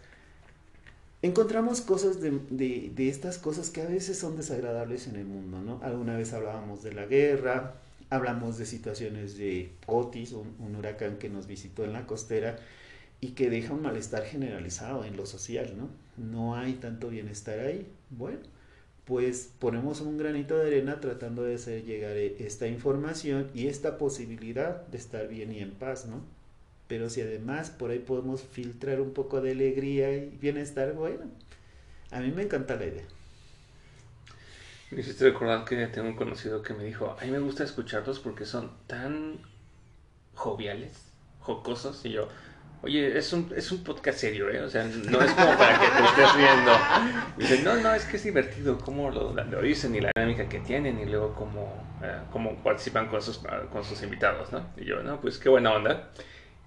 encontramos 1.23 1.81
cosas 1.81 2.21
de, 2.21 2.31
de, 2.51 2.93
de, 2.95 3.09
estas 3.09 3.39
cosas 3.39 3.71
que 3.71 3.83
a 3.83 3.87
veces 3.87 4.19
son 4.19 4.37
desagradables 4.37 5.07
en 5.07 5.17
el 5.17 5.25
mundo, 5.25 5.61
¿no? 5.61 5.81
Alguna 5.83 6.17
vez 6.17 6.33
hablábamos 6.33 6.83
de 6.83 6.93
la 6.93 7.07
guerra, 7.07 7.82
hablamos 8.13 8.59
de 8.59 8.67
situaciones 8.67 9.39
de 9.39 9.73
Otis, 9.87 10.33
un, 10.33 10.77
huracán 10.77 11.17
que 11.17 11.31
nos 11.31 11.47
visitó 11.47 11.85
en 11.85 11.95
la 11.95 12.07
costera 12.07 12.57
y 13.23 13.29
que 13.29 13.49
deja 13.49 13.73
un 13.73 13.81
malestar 13.81 14.25
generalizado 14.25 15.05
en 15.05 15.17
lo 15.17 15.25
social, 15.25 15.73
¿no? 15.79 15.89
No 16.19 16.55
hay 16.55 16.75
tanto 16.75 17.09
bienestar 17.09 17.59
ahí. 17.61 17.87
Bueno, 18.11 18.41
pues 19.07 19.53
ponemos 19.59 20.03
un 20.03 20.19
granito 20.19 20.59
de 20.59 20.67
arena 20.67 21.01
tratando 21.01 21.43
de 21.43 21.55
hacer 21.55 21.85
llegar 21.85 22.19
esta 22.19 22.69
información 22.69 23.51
y 23.55 23.69
esta 23.69 23.97
posibilidad 23.97 24.87
de 24.89 24.99
estar 24.99 25.27
bien 25.29 25.51
y 25.51 25.61
en 25.61 25.71
paz, 25.71 26.07
¿no? 26.07 26.23
Pero 26.89 27.09
si 27.09 27.23
además 27.23 27.71
por 27.71 27.93
ahí 27.93 28.01
podemos 28.01 28.43
filtrar 28.43 29.01
un 29.01 29.15
poco 29.15 29.41
de 29.41 29.53
alegría 29.53 30.15
y 30.15 30.37
bienestar, 30.39 30.93
bueno, 30.93 31.25
a 32.11 32.21
mí 32.21 32.31
me 32.31 32.43
encanta 32.43 32.77
la 32.77 32.87
idea. 32.87 33.05
Me 34.93 35.01
hiciste 35.01 35.25
recordar 35.25 35.65
que 35.65 35.87
tengo 35.87 36.09
un 36.09 36.17
conocido 36.17 36.61
que 36.61 36.75
me 36.75 36.85
dijo, 36.85 37.17
a 37.19 37.25
mí 37.25 37.31
me 37.31 37.39
gusta 37.39 37.65
escucharlos 37.65 38.19
porque 38.21 38.45
son 38.45 38.71
tan 38.87 39.41
joviales, 40.35 41.15
jocosos, 41.41 42.05
y 42.05 42.11
yo, 42.11 42.29
oye, 42.83 43.17
es 43.17 43.33
un, 43.33 43.51
es 43.57 43.73
un 43.73 43.83
podcast 43.85 44.19
serio, 44.19 44.51
¿eh? 44.51 44.61
O 44.61 44.69
sea, 44.69 44.85
no 44.85 45.23
es 45.23 45.33
como 45.33 45.57
para 45.57 45.81
que 45.81 45.87
te 45.87 46.05
estés 46.05 46.35
riendo. 46.35 46.73
Y 47.39 47.41
dice, 47.41 47.63
no, 47.63 47.77
no, 47.77 47.95
es 47.95 48.05
que 48.05 48.19
es 48.19 48.25
divertido 48.25 48.79
cómo 48.79 49.11
lo, 49.11 49.33
lo 49.33 49.63
dicen 49.63 49.95
y 49.95 50.03
la 50.03 50.11
dinámica 50.15 50.47
que 50.47 50.59
tienen 50.59 51.01
y 51.01 51.07
luego 51.07 51.35
cómo, 51.35 51.73
eh, 52.03 52.19
cómo 52.31 52.63
participan 52.63 53.09
con 53.09 53.23
sus, 53.23 53.39
con 53.73 53.85
sus 53.85 54.03
invitados, 54.03 54.53
¿no? 54.53 54.69
Y 54.77 54.85
yo, 54.85 55.03
no, 55.03 55.23
pues 55.23 55.39
qué 55.39 55.49
buena 55.49 55.73
onda. 55.73 56.11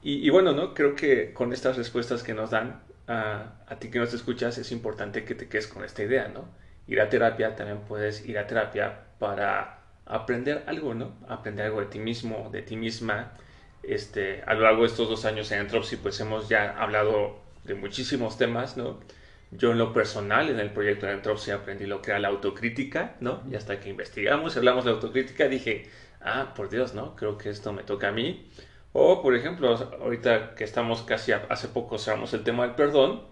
Y, 0.02 0.30
bueno, 0.30 0.54
¿no? 0.54 0.74
Creo 0.76 0.96
que 0.96 1.34
con 1.34 1.52
estas 1.54 1.78
respuestas 1.78 2.22
que 2.22 2.34
nos 2.36 2.52
dan, 2.52 2.84
a, 3.08 3.54
a 3.68 3.76
ti 3.78 3.90
que 3.90 3.98
nos 3.98 4.14
escuchas, 4.14 4.58
es 4.60 4.72
importante 4.72 5.26
que 5.26 5.34
te 5.34 5.48
quedes 5.48 5.68
con 5.68 5.84
esta 5.84 6.04
idea, 6.04 6.28
¿no? 6.28 6.46
Ir 6.88 7.02
a 7.02 7.10
terapia, 7.10 7.56
también 7.56 7.80
puedes 7.88 8.26
ir 8.26 8.38
a 8.38 8.48
terapia 8.48 9.00
para 9.20 9.80
aprender 10.06 10.64
algo, 10.68 10.94
¿no? 10.94 11.14
Aprender 11.28 11.66
algo 11.66 11.80
de 11.82 11.88
ti 11.88 12.00
mismo, 12.00 12.50
de 12.52 12.62
ti 12.62 12.76
misma. 12.76 13.34
Este, 13.84 14.44
a 14.46 14.54
lo 14.54 14.62
largo 14.62 14.82
de 14.82 14.88
estos 14.88 15.10
dos 15.10 15.26
años 15.26 15.52
en 15.52 15.62
Entropsy, 15.62 15.98
pues 15.98 16.20
hemos 16.20 16.50
ya 16.50 16.76
hablado 16.78 17.40
de 17.64 17.76
muchísimos 17.76 18.38
temas, 18.38 18.78
¿no? 18.78 19.00
Yo 19.52 19.72
en 19.72 19.78
lo 19.78 19.94
personal, 19.94 20.50
en 20.50 20.60
el 20.60 20.72
proyecto 20.72 21.06
de 21.06 21.14
Entropsy, 21.14 21.52
aprendí 21.52 21.86
lo 21.86 22.02
que 22.02 22.12
era 22.12 22.20
la 22.20 22.30
autocrítica, 22.30 23.16
¿no? 23.20 23.44
Y 23.50 23.56
hasta 23.56 23.80
que 23.80 23.90
investigamos, 23.90 24.58
hablamos 24.58 24.86
de 24.86 24.92
autocrítica, 24.92 25.48
dije, 25.48 25.90
ah, 26.22 26.54
por 26.56 26.70
Dios, 26.70 26.94
¿no? 26.94 27.16
Creo 27.16 27.38
que 27.38 27.50
esto 27.50 27.72
me 27.74 27.84
toca 27.84 28.10
a 28.10 28.12
mí. 28.12 28.50
O, 28.94 29.22
por 29.22 29.36
ejemplo, 29.36 29.76
ahorita 29.76 30.56
que 30.56 30.64
estamos 30.64 31.04
casi 31.04 31.32
hace 31.32 31.68
poco 31.68 31.98
cerramos 31.98 32.34
el 32.34 32.44
tema 32.44 32.64
del 32.64 32.76
perdón, 32.76 33.24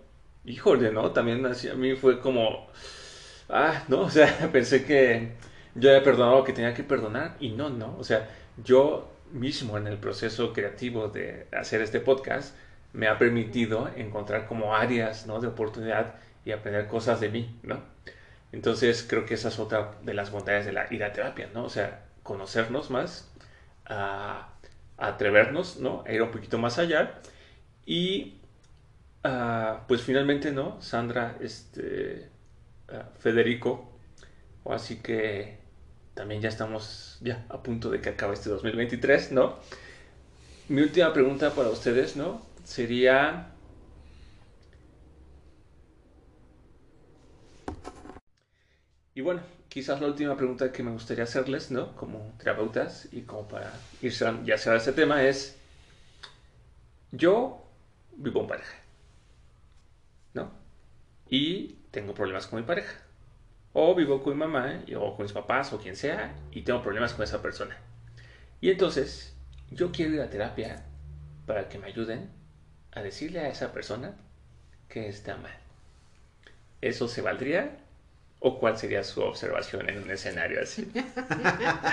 híjole, 0.45 0.91
¿no? 0.91 1.11
También 1.11 1.45
a 1.45 1.75
mí 1.75 1.95
fue 1.95 2.19
como, 2.19 2.67
ah, 3.49 3.83
no, 3.87 4.01
o 4.01 4.09
sea, 4.09 4.49
pensé 4.51 4.85
que 4.85 5.33
yo 5.75 5.89
había 5.89 6.03
perdonado 6.03 6.37
lo 6.39 6.43
que 6.43 6.53
tenía 6.53 6.73
que 6.73 6.83
perdonar 6.83 7.35
y 7.39 7.51
no, 7.51 7.69
no, 7.69 7.97
o 7.97 8.03
sea, 8.03 8.29
yo 8.63 9.11
mismo 9.31 9.77
en 9.77 9.87
el 9.87 9.97
proceso 9.97 10.53
creativo 10.53 11.07
de 11.07 11.47
hacer 11.51 11.81
este 11.81 11.99
podcast 11.99 12.55
me 12.93 13.07
ha 13.07 13.17
permitido 13.17 13.89
encontrar 13.95 14.45
como 14.45 14.75
áreas, 14.75 15.25
¿no? 15.25 15.39
De 15.39 15.47
oportunidad 15.47 16.15
y 16.45 16.51
aprender 16.51 16.87
cosas 16.87 17.19
de 17.19 17.29
mí, 17.29 17.59
¿no? 17.63 17.81
Entonces 18.51 19.05
creo 19.07 19.25
que 19.25 19.33
esa 19.33 19.49
es 19.49 19.59
otra 19.59 19.95
de 20.03 20.13
las 20.13 20.31
bondades 20.31 20.65
de 20.65 20.73
la 20.73 20.93
ir 20.93 21.03
a 21.03 21.11
terapia, 21.11 21.49
¿no? 21.53 21.65
O 21.65 21.69
sea, 21.69 22.05
conocernos 22.21 22.91
más, 22.91 23.31
a 23.85 24.49
atrevernos, 24.97 25.79
¿no? 25.79 26.03
A 26.07 26.11
ir 26.11 26.21
un 26.21 26.31
poquito 26.31 26.59
más 26.59 26.77
allá. 26.77 27.19
Y 27.85 28.39
uh, 29.25 29.79
pues 29.87 30.01
finalmente, 30.03 30.51
¿no? 30.51 30.79
Sandra, 30.81 31.35
este, 31.41 32.29
Federico, 33.19 33.89
así 34.65 34.97
que 34.97 35.57
también 36.13 36.41
ya 36.41 36.49
estamos 36.49 37.17
ya 37.21 37.45
a 37.49 37.63
punto 37.63 37.89
de 37.89 38.01
que 38.01 38.09
acabe 38.09 38.33
este 38.33 38.49
2023, 38.49 39.31
¿no? 39.31 39.57
Mi 40.69 40.81
última 40.81 41.11
pregunta 41.13 41.51
para 41.51 41.69
ustedes, 41.69 42.15
¿no? 42.15 42.41
Sería... 42.63 43.49
Y 49.15 49.21
bueno, 49.21 49.41
quizás 49.69 50.01
la 50.01 50.07
última 50.07 50.35
pregunta 50.35 50.71
que 50.71 50.83
me 50.83 50.91
gustaría 50.91 51.23
hacerles, 51.23 51.71
¿no? 51.71 51.95
Como 51.95 52.33
terapeutas 52.37 53.07
y 53.11 53.21
como 53.21 53.47
para 53.47 53.71
irse 54.01 54.25
ya 54.43 54.57
sea 54.57 54.75
este 54.75 54.93
tema 54.93 55.23
es, 55.23 55.57
yo 57.11 57.63
vivo 58.15 58.41
en 58.41 58.47
pareja. 58.47 58.82
Y 61.33 61.79
tengo 61.89 62.13
problemas 62.13 62.45
con 62.45 62.59
mi 62.59 62.65
pareja. 62.67 62.93
O 63.73 63.95
vivo 63.95 64.21
con 64.21 64.33
mi 64.33 64.39
mamá, 64.39 64.83
o 64.95 65.15
con 65.15 65.23
mis 65.25 65.33
papás, 65.33 65.73
o 65.73 65.79
quien 65.79 65.95
sea, 65.95 66.35
y 66.51 66.61
tengo 66.61 66.83
problemas 66.83 67.15
con 67.15 67.23
esa 67.23 67.41
persona. 67.41 67.75
Y 68.61 68.69
entonces, 68.69 69.35
yo 69.71 69.91
quiero 69.91 70.13
ir 70.13 70.21
a 70.21 70.29
terapia 70.29 70.85
para 71.47 71.69
que 71.69 71.79
me 71.79 71.87
ayuden 71.87 72.29
a 72.91 73.01
decirle 73.01 73.39
a 73.39 73.49
esa 73.49 73.73
persona 73.73 74.15
que 74.87 75.07
está 75.09 75.35
mal. 75.37 75.57
¿Eso 76.81 77.07
se 77.07 77.23
valdría 77.23 77.79
¿O 78.39 78.59
cuál 78.59 78.77
sería 78.77 79.03
su 79.03 79.21
observación 79.21 79.89
en 79.89 80.03
un 80.03 80.11
escenario 80.11 80.61
así? 80.61 80.91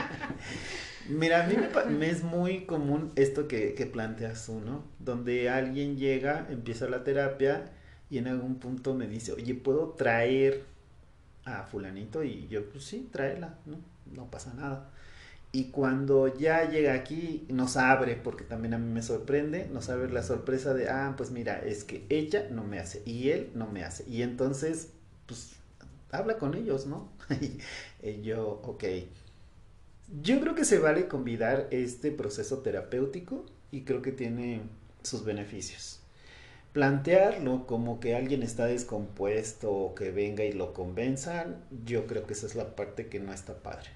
Mira, 1.09 1.45
a 1.45 1.47
mí 1.47 1.57
me, 1.89 2.11
es 2.11 2.25
muy 2.25 2.67
común 2.67 3.11
esto 3.17 3.49
que, 3.49 3.73
que 3.73 3.87
planteas 3.87 4.45
tú, 4.45 4.61
¿no? 4.61 4.85
Donde 4.99 5.49
alguien 5.49 5.97
llega, 5.97 6.47
empieza 6.51 6.89
la 6.89 7.05
terapia 7.05 7.71
y 8.11 8.19
en 8.19 8.27
algún 8.27 8.57
punto 8.57 8.95
me 8.95 9.07
dice, 9.07 9.33
oye, 9.33 9.55
¿puedo 9.55 9.91
traer 9.91 10.65
a 11.45 11.63
fulanito? 11.63 12.25
Y 12.25 12.49
yo, 12.49 12.69
pues 12.69 12.85
sí, 12.85 13.09
tráela, 13.13 13.59
¿no? 13.67 13.77
No 14.13 14.31
pasa 14.31 14.53
nada. 14.55 14.91
Y 15.53 15.67
cuando 15.67 16.37
ya 16.37 16.69
llega 16.69 16.95
aquí, 16.95 17.47
nos 17.49 17.77
abre, 17.77 18.17
porque 18.17 18.45
también 18.45 18.75
a 18.75 18.79
mí 18.79 18.93
me 18.93 19.03
sorprende, 19.03 19.69
nos 19.73 19.89
abre 19.89 20.11
la 20.13 20.23
sorpresa 20.23 20.75
de, 20.75 20.89
ah, 20.89 21.15
pues 21.17 21.31
mira, 21.31 21.59
es 21.59 21.85
que 21.85 22.05
ella 22.09 22.49
no 22.51 22.65
me 22.65 22.79
hace 22.79 23.03
y 23.05 23.31
él 23.31 23.51
no 23.55 23.67
me 23.69 23.85
hace. 23.85 24.09
Y 24.09 24.23
entonces, 24.23 24.91
pues, 25.27 25.53
habla 26.11 26.39
con 26.39 26.55
ellos, 26.55 26.87
¿no? 26.87 27.09
y 28.03 28.23
yo, 28.23 28.61
ok. 28.65 28.85
Yo 30.23 30.41
creo 30.41 30.55
que 30.57 30.65
se 30.65 30.79
vale 30.79 31.07
convidar 31.07 31.69
este 31.71 32.11
proceso 32.11 32.59
terapéutico 32.59 33.47
y 33.71 33.83
creo 33.83 34.03
que 34.03 34.13
tiene 34.13 34.63
sus 35.03 35.25
beneficios. 35.25 36.00
Plantearlo 36.73 37.67
como 37.67 37.99
que 37.99 38.15
alguien 38.15 38.43
está 38.43 38.67
descompuesto 38.67 39.73
o 39.73 39.95
que 39.95 40.13
venga 40.13 40.45
y 40.45 40.53
lo 40.53 40.73
convenzan, 40.73 41.65
yo 41.85 42.07
creo 42.07 42.27
que 42.27 42.35
esa 42.35 42.47
es 42.47 42.55
la 42.55 42.77
parte 42.77 43.09
que 43.09 43.19
no 43.19 43.33
está 43.33 43.63
padre. 43.63 43.91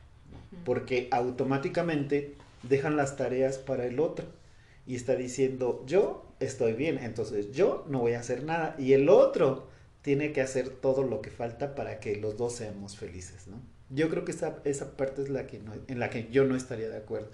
Porque 0.64 1.09
automáticamente 1.12 2.34
dejan 2.62 2.96
las 2.96 3.16
tareas 3.16 3.59
para 3.59 3.86
el 3.86 4.01
otro 4.01 4.26
y 4.86 4.96
está 4.96 5.14
diciendo 5.14 5.84
yo 5.86 6.26
estoy 6.40 6.72
bien, 6.72 6.98
entonces 6.98 7.52
yo 7.52 7.84
no 7.88 8.01
voy 8.01 8.14
a 8.14 8.20
hacer 8.20 8.44
nada 8.44 8.74
y 8.78 8.92
el 8.92 9.09
otro 9.09 9.68
tiene 10.02 10.32
que 10.32 10.42
hacer 10.42 10.68
todo 10.68 11.02
lo 11.02 11.22
que 11.22 11.30
falta 11.30 11.74
para 11.74 12.01
que 12.01 12.16
los 12.16 12.36
dos 12.36 12.56
seamos 12.56 12.96
felices, 12.96 13.46
¿no? 13.46 13.60
Yo 13.90 14.10
creo 14.10 14.24
que 14.24 14.32
esa, 14.32 14.59
esa 14.64 14.96
parte 14.96 15.22
es 15.22 15.28
la 15.28 15.46
que 15.46 15.62
en 15.88 15.98
la 15.98 16.10
que 16.10 16.28
yo 16.30 16.44
no 16.44 16.56
estaría 16.56 16.88
de 16.88 16.96
acuerdo. 16.96 17.30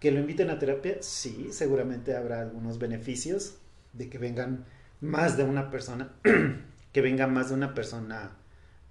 Que 0.00 0.10
lo 0.10 0.20
inviten 0.20 0.50
a 0.50 0.58
terapia, 0.58 0.98
sí, 1.00 1.48
seguramente 1.50 2.14
habrá 2.14 2.40
algunos 2.40 2.78
beneficios 2.78 3.56
de 3.92 4.08
que 4.08 4.18
vengan 4.18 4.64
más 5.04 5.36
de 5.36 5.44
una 5.44 5.70
persona, 5.70 6.12
que 6.92 7.00
venga 7.00 7.26
más 7.26 7.50
de 7.50 7.54
una 7.54 7.74
persona 7.74 8.32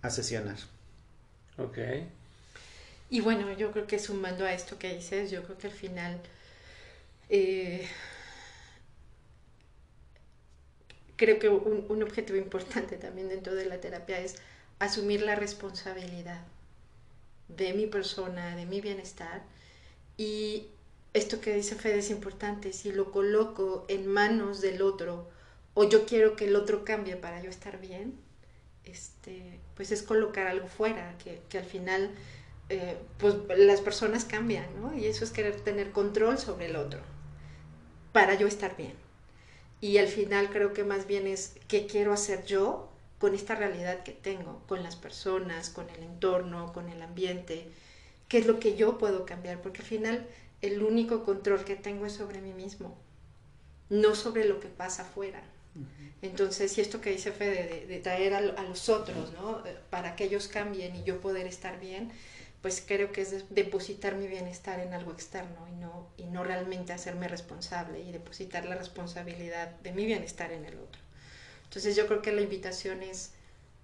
a 0.02 0.10
sesionar. 0.10 0.58
Ok. 1.58 1.78
Y 3.10 3.22
bueno, 3.22 3.52
yo 3.54 3.72
creo 3.72 3.88
que 3.88 4.00
sumando 4.00 4.46
a 4.46 4.54
esto 4.54 4.78
que 4.78 4.94
dices, 4.94 5.32
yo 5.32 5.44
creo 5.44 5.58
que 5.58 5.68
al 5.68 5.74
final 5.74 6.20
eh, 7.30 7.88
creo 11.16 11.40
que 11.40 11.50
un, 11.50 11.86
un, 11.90 12.04
objetivo 12.04 12.38
importante 12.38 12.98
también 12.98 13.30
dentro 13.30 13.56
de 13.56 13.66
la 13.66 13.82
terapia 13.82 14.20
es 14.20 14.36
asumir 14.80 15.22
la 15.22 15.36
responsabilidad 15.36 16.42
de 17.48 17.74
mi 17.74 17.88
persona, 17.88 18.56
de 18.56 18.66
mi 18.66 18.82
bienestar. 18.82 19.44
Y 20.18 20.68
esto 21.14 21.42
que 21.42 21.56
dice 21.56 21.76
Fede 21.76 22.00
es 22.00 22.10
importante, 22.10 22.72
si 22.72 22.92
lo 22.92 23.12
coloco 23.12 23.86
en 23.88 24.08
manos 24.08 24.62
del 24.62 24.82
otro 24.82 25.33
o 25.74 25.84
yo 25.90 26.06
quiero 26.06 26.36
que 26.36 26.46
el 26.46 26.56
otro 26.56 26.86
cambie 26.86 27.16
para 27.16 27.42
yo 27.42 27.50
estar 27.50 27.80
bien, 27.80 28.16
este, 28.84 29.60
pues 29.76 29.92
es 29.92 30.04
colocar 30.04 30.48
algo 30.48 30.68
fuera, 30.68 31.18
que, 31.24 31.42
que 31.50 31.58
al 31.58 31.66
final 31.66 32.12
eh, 32.70 32.98
pues 33.18 33.36
las 33.58 33.82
personas 33.82 34.26
cambian, 34.26 34.66
¿no? 34.82 34.96
Y 34.98 35.06
eso 35.06 35.24
es 35.24 35.32
querer 35.32 35.60
tener 35.62 35.92
control 35.92 36.38
sobre 36.38 36.68
el 36.68 36.76
otro 36.76 37.02
para 38.12 38.36
yo 38.36 38.48
estar 38.48 38.78
bien. 38.78 38.94
Y 39.82 39.98
al 39.98 40.08
final 40.08 40.50
creo 40.50 40.74
que 40.74 40.84
más 40.84 41.08
bien 41.08 41.28
es 41.28 41.56
qué 41.68 41.88
quiero 41.88 42.14
hacer 42.14 42.46
yo 42.46 42.90
con 43.20 43.36
esta 43.36 43.56
realidad 43.56 44.04
que 44.04 44.12
tengo, 44.12 44.62
con 44.68 44.84
las 44.84 44.96
personas, 44.96 45.70
con 45.70 45.90
el 45.90 46.04
entorno, 46.04 46.74
con 46.74 46.90
el 46.90 47.02
ambiente, 47.02 47.70
qué 48.28 48.38
es 48.38 48.48
lo 48.48 48.60
que 48.60 48.76
yo 48.76 48.98
puedo 48.98 49.26
cambiar, 49.26 49.62
porque 49.62 49.82
al 49.82 49.88
final 49.88 50.28
el 50.62 50.84
único 50.84 51.24
control 51.24 51.66
que 51.66 51.76
tengo 51.76 52.06
es 52.06 52.14
sobre 52.14 52.42
mí 52.42 52.54
mismo, 52.54 52.98
no 53.90 54.16
sobre 54.16 54.46
lo 54.46 54.60
que 54.60 54.70
pasa 54.70 55.04
afuera. 55.04 55.44
Entonces, 56.22 56.78
y 56.78 56.82
esto 56.82 57.02
que 57.02 57.12
dice 57.12 57.32
Fede, 57.32 57.86
de, 57.88 58.00
traer 58.00 58.34
a, 58.34 58.42
los 58.64 58.90
otros, 58.90 59.34
¿no? 59.34 59.62
Para 59.90 60.16
que 60.16 60.26
ellos 60.26 60.48
cambien 60.48 60.96
y 60.96 61.04
yo 61.04 61.20
poder 61.20 61.48
estar 61.48 61.80
bien, 61.80 62.12
pues 62.62 62.82
creo 62.86 63.12
que 63.12 63.22
es 63.22 63.46
depositar 63.50 64.16
mi 64.16 64.28
bienestar 64.28 64.80
en 64.80 64.94
algo 64.94 65.12
externo 65.12 65.68
y 65.68 65.76
no, 65.76 66.08
y 66.18 66.24
no 66.24 66.44
realmente 66.46 66.94
hacerme 66.94 67.28
responsable 67.28 68.00
y 68.02 68.12
depositar 68.12 68.66
la 68.66 68.76
responsabilidad 68.76 69.72
de 69.82 69.92
mi 69.92 70.06
bienestar 70.06 70.52
en 70.54 70.64
el 70.64 70.80
otro. 70.80 71.02
Entonces 71.66 71.96
yo 71.96 72.08
creo 72.08 72.22
que 72.22 72.32
la 72.32 72.42
invitación 72.42 73.04
es, 73.04 73.32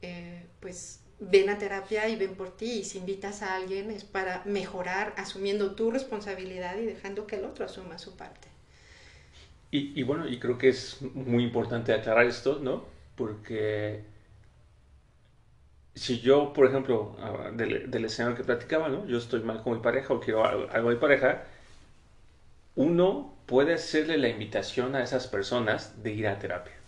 eh, 0.01 0.45
pues, 0.59 0.99
ven 1.19 1.49
a 1.49 1.57
terapia 1.57 2.07
y 2.07 2.15
ven 2.15 2.35
por 2.35 2.55
ti. 2.55 2.79
Y 2.79 2.83
si 2.83 2.99
invitas 2.99 3.41
a 3.41 3.55
alguien 3.55 3.91
es 3.91 4.03
para 4.03 4.43
mejorar 4.45 5.13
asumiendo 5.17 5.75
tu 5.75 5.91
responsabilidad 5.91 6.77
y 6.77 6.85
dejando 6.85 7.27
que 7.27 7.37
el 7.37 7.45
otro 7.45 7.65
asuma 7.65 7.97
su 7.97 8.15
parte. 8.15 8.48
Y, 9.71 10.01
bueno, 10.01 10.27
y 10.27 10.39
creo 10.39 10.57
que 10.57 10.69
es 10.69 10.99
muy 11.01 11.43
importante 11.43 11.93
aclarar 11.93 12.25
esto, 12.25 12.59
¿no? 12.59 12.85
Porque 13.15 14.03
si 15.93 16.19
yo, 16.21 16.53
por 16.53 16.65
ejemplo, 16.67 17.15
del, 17.53 17.91
del, 17.91 18.05
escenario 18.05 18.35
que 18.35 18.43
platicaba, 18.43 18.89
¿no? 18.89 19.05
Yo 19.05 19.19
estoy 19.19 19.41
mal 19.41 19.61
con 19.61 19.73
mi 19.73 19.79
pareja 19.79 20.13
o 20.13 20.19
quiero 20.19 20.43
algo, 20.43 20.67
algo 20.71 20.89
de 20.89 20.95
mi 20.95 21.01
pareja, 21.01 21.43
uno 22.75 23.35
puede 23.45 23.75
hacerle 23.75 24.17
la 24.17 24.29
invitación 24.29 24.95
a 24.95 25.03
esas 25.03 25.27
personas 25.27 26.01
de 26.01 26.13
ir 26.13 26.27
a 26.27 26.39
terapia 26.39 26.79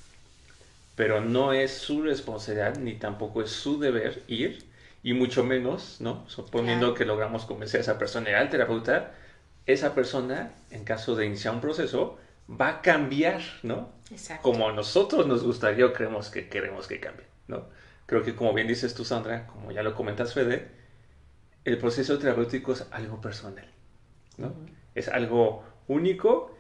pero 1.02 1.20
no 1.20 1.52
es 1.52 1.72
su 1.72 2.04
responsabilidad 2.04 2.78
ni 2.78 2.94
tampoco 2.94 3.42
es 3.42 3.50
su 3.50 3.80
deber 3.80 4.22
ir, 4.28 4.64
y 5.02 5.14
mucho 5.14 5.44
menos, 5.44 5.98
¿no? 6.00 6.24
Suponiendo 6.30 6.94
que 6.94 7.06
logramos 7.06 7.46
convencer 7.46 7.80
a 7.80 7.82
esa 7.82 7.98
persona 7.98 8.40
al 8.40 8.52
terapeuta, 8.52 9.14
esa 9.66 9.96
persona, 9.96 10.52
en 10.70 10.84
caso 10.84 11.16
de 11.16 11.26
iniciar 11.26 11.56
un 11.56 11.62
proceso, 11.62 12.20
va 12.50 12.70
a 12.70 12.82
cambiar, 12.82 13.42
¿no? 13.64 13.92
Exacto. 14.12 14.44
Como 14.44 14.70
a 14.70 14.74
nosotros 14.74 15.28
nos 15.28 15.44
gustaría 15.44 15.86
o 15.86 15.94
creemos 15.94 16.30
que 16.30 16.50
queremos 16.50 16.88
que 16.88 17.00
cambie, 17.00 17.26
¿no? 17.48 17.66
Creo 18.06 18.24
que 18.24 18.36
como 18.36 18.54
bien 18.54 18.68
dices 18.68 18.94
tú, 18.94 19.06
Sandra, 19.06 19.48
como 19.48 19.72
ya 19.72 19.84
lo 19.84 19.96
comentas, 19.96 20.34
Fede, 20.34 20.70
el 21.64 21.78
proceso 21.78 22.18
terapéutico 22.18 22.74
es 22.74 22.86
algo 22.92 23.22
personal, 23.22 23.70
¿no? 24.38 24.54
Es 24.96 25.08
algo 25.08 25.64
único 25.88 26.56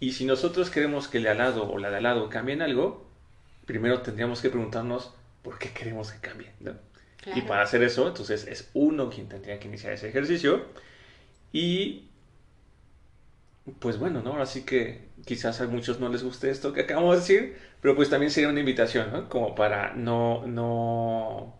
y 0.00 0.12
si 0.12 0.24
nosotros 0.24 0.70
queremos 0.70 1.08
que 1.08 1.18
el 1.18 1.24
de 1.24 1.30
al 1.30 1.38
lado 1.38 1.70
o 1.70 1.78
la 1.78 1.90
de 1.90 1.96
al 1.98 2.02
lado 2.02 2.28
cambien 2.28 2.60
algo, 2.60 3.06
primero 3.64 4.02
tendríamos 4.02 4.42
que 4.42 4.50
preguntarnos 4.50 5.14
por 5.42 5.58
qué 5.58 5.70
queremos 5.70 6.12
que 6.12 6.20
cambie. 6.20 6.50
¿no? 6.60 6.72
Y 7.34 7.42
para 7.42 7.62
hacer 7.62 7.82
eso, 7.82 8.06
entonces 8.06 8.46
es 8.46 8.70
uno 8.74 9.10
quien 9.10 9.28
tendría 9.28 9.58
que 9.58 9.68
iniciar 9.68 9.92
ese 9.92 10.08
ejercicio. 10.08 10.66
Y 11.52 12.08
pues 13.78 13.98
bueno, 13.98 14.22
¿no? 14.22 14.40
Así 14.40 14.62
que 14.64 15.05
quizás 15.26 15.60
a 15.60 15.66
muchos 15.66 16.00
no 16.00 16.08
les 16.08 16.22
guste 16.22 16.48
esto 16.50 16.72
que 16.72 16.82
acabamos 16.82 17.16
de 17.16 17.20
decir, 17.20 17.56
pero 17.82 17.94
pues 17.94 18.08
también 18.08 18.30
sería 18.30 18.48
una 18.48 18.60
invitación, 18.60 19.12
¿no? 19.12 19.28
Como 19.28 19.54
para 19.54 19.92
no, 19.92 20.46
no, 20.46 21.58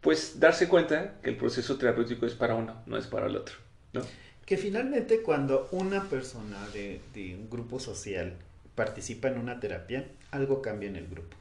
pues 0.00 0.40
darse 0.40 0.68
cuenta 0.68 1.20
que 1.22 1.30
el 1.30 1.36
proceso 1.36 1.78
terapéutico 1.78 2.26
es 2.26 2.34
para 2.34 2.56
uno, 2.56 2.82
no 2.84 2.98
es 2.98 3.06
para 3.06 3.26
el 3.26 3.36
otro, 3.36 3.54
¿no? 3.92 4.02
Que 4.44 4.56
finalmente 4.56 5.22
cuando 5.22 5.68
una 5.70 6.04
persona 6.04 6.58
de, 6.74 7.00
de 7.14 7.36
un 7.36 7.48
grupo 7.48 7.78
social 7.78 8.34
participa 8.74 9.28
en 9.28 9.38
una 9.38 9.60
terapia, 9.60 10.08
algo 10.32 10.60
cambia 10.60 10.88
en 10.88 10.96
el 10.96 11.06
grupo. 11.06 11.36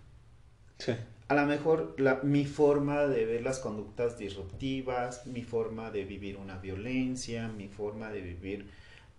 Sí. 0.78 0.94
A 1.30 1.36
lo 1.36 1.46
mejor 1.48 1.96
la, 1.98 2.22
mi 2.22 2.46
forma 2.46 3.08
de 3.08 3.26
ver 3.26 3.42
las 3.42 3.60
conductas 3.60 4.20
disruptivas, 4.20 5.26
mi 5.26 5.42
forma 5.42 5.90
de 5.90 6.06
vivir 6.06 6.38
una 6.38 6.58
violencia, 6.58 7.48
mi 7.48 7.68
forma 7.68 8.12
de 8.12 8.22
vivir 8.22 8.70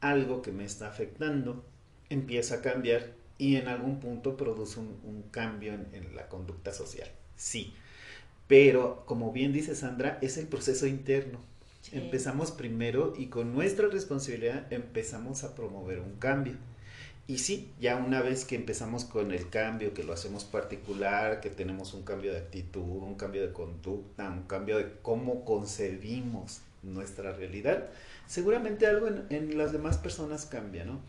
algo 0.00 0.42
que 0.42 0.52
me 0.52 0.64
está 0.64 0.88
afectando, 0.88 1.64
empieza 2.08 2.56
a 2.56 2.60
cambiar 2.62 3.12
y 3.38 3.56
en 3.56 3.68
algún 3.68 4.00
punto 4.00 4.36
produce 4.36 4.80
un, 4.80 5.24
cambio 5.30 5.72
en, 5.72 6.14
la 6.14 6.28
conducta 6.28 6.72
social. 6.72 7.08
Sí. 7.36 7.72
Pero, 8.46 9.04
como 9.06 9.32
bien 9.32 9.52
dice 9.52 9.74
Sandra, 9.74 10.18
es 10.20 10.36
el 10.36 10.46
proceso 10.46 10.86
interno. 10.86 11.38
Empezamos 11.92 12.52
primero 12.52 13.14
y 13.16 13.26
con 13.26 13.54
nuestra 13.54 13.88
responsabilidad 13.88 14.70
empezamos 14.72 15.44
a 15.44 15.54
promover 15.54 16.00
un 16.00 16.16
cambio. 16.16 16.54
Y 17.26 17.38
sí, 17.38 17.70
ya 17.80 17.96
una 17.96 18.22
vez 18.22 18.44
que 18.44 18.56
empezamos 18.56 19.04
con 19.04 19.30
el 19.30 19.48
cambio, 19.48 19.94
que 19.94 20.02
lo 20.02 20.12
hacemos 20.12 20.44
particular, 20.44 21.40
que 21.40 21.48
tenemos 21.48 21.94
un 21.94 22.02
cambio 22.02 22.32
de 22.32 22.40
actitud, 22.40 22.82
un 22.82 23.14
cambio 23.14 23.46
de 23.46 23.52
conducta, 23.52 24.28
un 24.28 24.42
cambio 24.42 24.78
de 24.78 24.92
cómo 25.00 25.44
concebimos 25.44 26.60
nuestra 26.82 27.32
realidad, 27.32 27.88
seguramente 28.30 28.86
algo 28.86 29.08
en, 29.08 29.58
las 29.58 29.72
demás 29.72 29.98
personas 29.98 30.46
cambia, 30.46 30.84
¿no? 30.84 31.00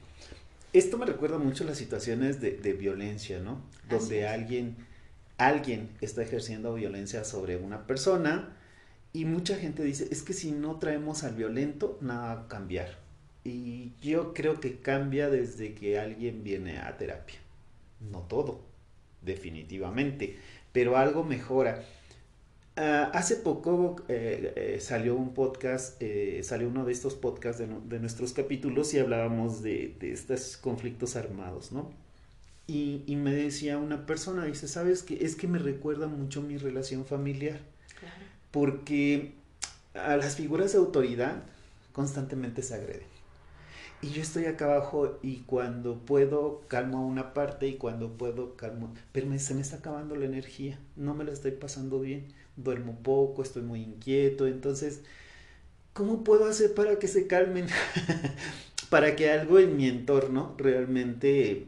Esto 0.74 0.98
me 0.98 1.06
recuerda 1.06 1.38
mucho 1.38 1.64
las 1.66 1.78
situaciones 1.78 2.42
de, 2.42 2.74
violencia, 2.74 3.40
¿no? 3.40 3.62
Donde 3.88 4.28
alguien, 4.28 4.76
alguien 5.38 5.92
está 6.02 6.24
ejerciendo 6.24 6.74
violencia 6.74 7.24
sobre 7.24 7.58
una 7.58 7.86
persona 7.86 8.58
y 9.14 9.26
mucha 9.26 9.56
gente 9.58 9.84
dice, 9.84 10.08
es 10.10 10.24
que 10.24 10.34
si 10.34 10.52
no 10.52 10.80
traemos 10.80 11.24
al 11.24 11.36
violento, 11.36 12.00
nada 12.02 12.34
va 12.34 12.42
a 12.42 12.48
cambiar. 12.48 12.98
Y 13.44 13.92
yo 14.02 14.34
creo 14.34 14.60
que 14.60 14.80
cambia 14.80 15.30
desde 15.30 15.76
que 15.76 16.00
alguien 16.00 16.44
viene 16.44 16.80
a 16.80 16.98
terapia. 16.98 17.38
No 18.00 18.22
todo, 18.22 18.62
definitivamente, 19.22 20.40
pero 20.72 20.98
algo 20.98 21.24
mejora. 21.24 21.84
Ah, 22.78 23.12
hace 23.14 23.36
poco 23.36 23.98
eh, 24.08 24.54
eh, 24.56 24.80
salió 24.80 25.16
un 25.16 25.34
podcast, 25.34 26.02
eh, 26.02 26.40
salió 26.44 26.70
uno 26.70 26.86
de 26.86 26.94
estos 26.94 27.16
podcasts 27.16 27.60
de, 27.60 27.68
de 27.68 28.00
nuestros 28.00 28.32
capítulos 28.32 28.94
y 28.94 29.00
hablábamos 29.00 29.62
de, 29.62 29.96
de 30.00 30.14
estos 30.14 30.56
conflictos 30.56 31.18
armados, 31.18 31.74
¿no? 31.74 31.92
Y, 32.68 33.04
y, 33.06 33.18
me 33.18 33.34
decía 33.34 33.78
una 33.78 34.06
persona, 34.06 34.46
dice, 34.46 34.70
¿sabes 34.70 35.04
qué? 35.04 35.26
Es 35.26 35.36
que 35.36 35.48
me 35.48 35.60
recuerda 35.60 36.08
mucho 36.08 36.42
mi 36.42 36.56
relación 36.56 37.06
familiar. 37.06 37.60
Claro. 38.00 38.16
Porque 38.52 39.34
a 39.94 40.16
las 40.16 40.38
figuras 40.38 40.72
de 40.72 40.78
autoridad 40.78 41.44
constantemente 41.92 42.62
se 42.64 42.76
agreden. 42.76 43.12
Y 44.02 44.10
yo 44.12 44.22
estoy 44.22 44.46
acá 44.46 44.66
abajo 44.66 45.20
y 45.22 45.42
cuando 45.42 46.00
puedo 46.00 46.62
calmo 46.68 47.00
a 47.00 47.02
una 47.02 47.34
parte 47.34 47.68
y 47.68 47.76
cuando 47.76 48.14
puedo 48.14 48.56
calmo, 48.56 48.94
pero 49.12 49.28
me, 49.28 49.38
se 49.38 49.54
me 49.54 49.62
está 49.62 49.78
acabando 49.78 50.16
la 50.16 50.26
energía, 50.26 50.80
no 50.96 51.14
me 51.14 51.24
la 51.24 51.34
estoy 51.34 51.52
pasando 51.52 52.00
bien, 52.00 52.26
duermo 52.56 53.00
poco, 53.04 53.44
estoy 53.44 53.64
muy 53.64 53.82
inquieto, 53.82 54.48
entonces, 54.48 55.02
¿cómo 55.94 56.24
puedo 56.24 56.46
hacer 56.46 56.74
para 56.74 57.00
que 57.00 57.08
se 57.08 57.28
calmen? 57.28 57.68
para 58.90 59.16
que 59.16 59.32
algo 59.32 59.60
en 59.60 59.78
mi 59.78 59.88
entorno 59.88 60.56
realmente 60.58 61.68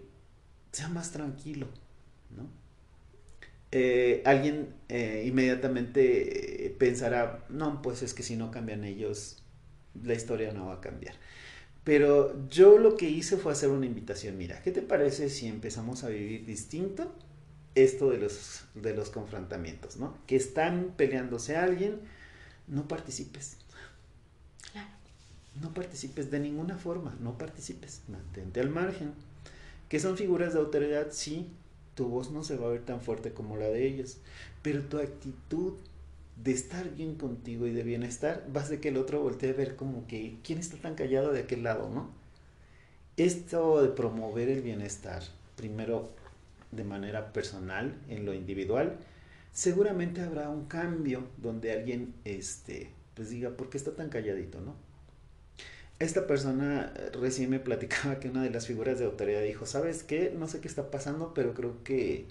sea 0.72 0.89
más 0.89 1.11
tranquilo, 1.11 1.68
¿no? 2.35 2.47
Eh, 3.72 4.22
alguien 4.26 4.73
eh, 4.89 5.23
inmediatamente 5.26 6.76
pensará, 6.77 7.45
no, 7.49 7.81
pues 7.81 8.03
es 8.03 8.14
que 8.14 8.23
si 8.23 8.35
no 8.35 8.51
cambian 8.51 8.84
ellos, 8.84 9.41
la 10.03 10.14
historia 10.14 10.53
no 10.53 10.68
va 10.68 10.76
a 10.76 10.81
cambiar. 10.81 11.15
Pero 11.84 12.47
yo 12.49 12.77
lo 12.77 12.95
que 12.95 13.10
hice 13.10 13.38
fue 13.38 13.51
hacer 13.51 13.69
una 13.69 13.85
invitación. 13.85 14.38
Mira, 14.38 14.61
¿qué 14.61 14.72
te 14.72 14.81
parece 14.81 15.30
si 15.30 15.47
empezamos 15.47 16.03
a 16.03 16.10
vivir 16.10 16.45
distinto 16.45 17.14
esto 17.75 18.09
de 18.09 18.17
los, 18.17 18.65
de 18.75 18.93
los 18.93 19.09
confrontamientos, 19.09 19.97
¿no? 19.97 20.17
Que 20.27 20.35
están 20.35 20.93
peleándose 20.95 21.55
a 21.55 21.63
alguien, 21.63 21.99
no 22.67 22.87
participes. 22.87 23.57
Claro. 24.71 24.89
No 25.61 25.73
participes 25.73 26.31
de 26.31 26.39
ninguna 26.39 26.77
forma, 26.77 27.15
no 27.19 27.37
participes, 27.37 28.01
mantente 28.07 28.59
al 28.59 28.69
margen. 28.69 29.13
Que 29.89 29.99
son 29.99 30.17
figuras 30.17 30.53
de 30.53 30.59
autoridad, 30.59 31.07
sí, 31.11 31.49
tu 31.95 32.07
voz 32.07 32.31
no 32.31 32.43
se 32.43 32.57
va 32.57 32.67
a 32.67 32.71
ver 32.71 32.85
tan 32.85 33.01
fuerte 33.01 33.33
como 33.33 33.57
la 33.57 33.67
de 33.67 33.85
ellos, 33.85 34.17
pero 34.61 34.81
tu 34.81 34.97
actitud 34.97 35.73
de 36.43 36.51
estar 36.51 36.89
bien 36.95 37.15
contigo 37.15 37.67
y 37.67 37.73
de 37.73 37.83
bienestar, 37.83 38.45
vas 38.51 38.69
de 38.69 38.79
que 38.79 38.89
el 38.89 38.97
otro 38.97 39.21
voltee 39.21 39.51
a 39.51 39.53
ver 39.53 39.75
como 39.75 40.07
que, 40.07 40.37
¿quién 40.43 40.59
está 40.59 40.77
tan 40.77 40.95
callado 40.95 41.31
de 41.31 41.41
aquel 41.41 41.63
lado, 41.63 41.89
no? 41.89 42.09
Esto 43.17 43.83
de 43.83 43.89
promover 43.89 44.49
el 44.49 44.61
bienestar, 44.61 45.21
primero 45.55 46.09
de 46.75 46.83
manera 46.83 47.33
personal, 47.33 47.95
en 48.07 48.25
lo 48.25 48.33
individual, 48.33 48.97
seguramente 49.51 50.21
habrá 50.21 50.49
un 50.49 50.65
cambio 50.65 51.27
donde 51.37 51.71
alguien, 51.71 52.13
este, 52.25 52.89
pues 53.13 53.29
diga, 53.29 53.51
¿por 53.51 53.69
qué 53.69 53.77
está 53.77 53.95
tan 53.95 54.09
calladito, 54.09 54.59
no? 54.61 54.75
Esta 55.99 56.27
persona 56.27 56.91
eh, 56.95 57.11
recién 57.13 57.49
me 57.49 57.59
platicaba 57.59 58.19
que 58.19 58.29
una 58.29 58.43
de 58.43 58.49
las 58.49 58.67
figuras 58.67 58.99
de 58.99 59.05
autoridad 59.05 59.41
dijo, 59.41 59.65
¿sabes 59.65 60.03
qué? 60.03 60.33
No 60.37 60.47
sé 60.47 60.59
qué 60.59 60.67
está 60.67 60.91
pasando, 60.91 61.33
pero 61.33 61.53
creo 61.53 61.83
que 61.83 62.25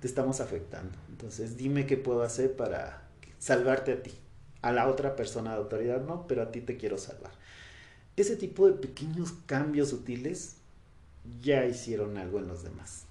te 0.00 0.06
estamos 0.06 0.40
afectando. 0.40 0.98
Entonces, 1.08 1.56
dime 1.56 1.86
qué 1.86 1.96
puedo 1.96 2.22
hacer 2.22 2.56
para 2.56 3.02
salvarte 3.38 3.92
a 3.92 4.02
ti. 4.02 4.12
A 4.62 4.72
la 4.72 4.88
otra 4.88 5.16
persona 5.16 5.52
de 5.52 5.58
autoridad 5.58 6.02
no, 6.02 6.26
pero 6.26 6.42
a 6.42 6.50
ti 6.50 6.60
te 6.60 6.76
quiero 6.76 6.98
salvar. 6.98 7.32
Ese 8.16 8.36
tipo 8.36 8.66
de 8.66 8.74
pequeños 8.74 9.32
cambios 9.46 9.88
sutiles 9.90 10.56
ya 11.42 11.64
hicieron 11.64 12.18
algo 12.18 12.38
en 12.38 12.48
los 12.48 12.62
demás. 12.62 13.04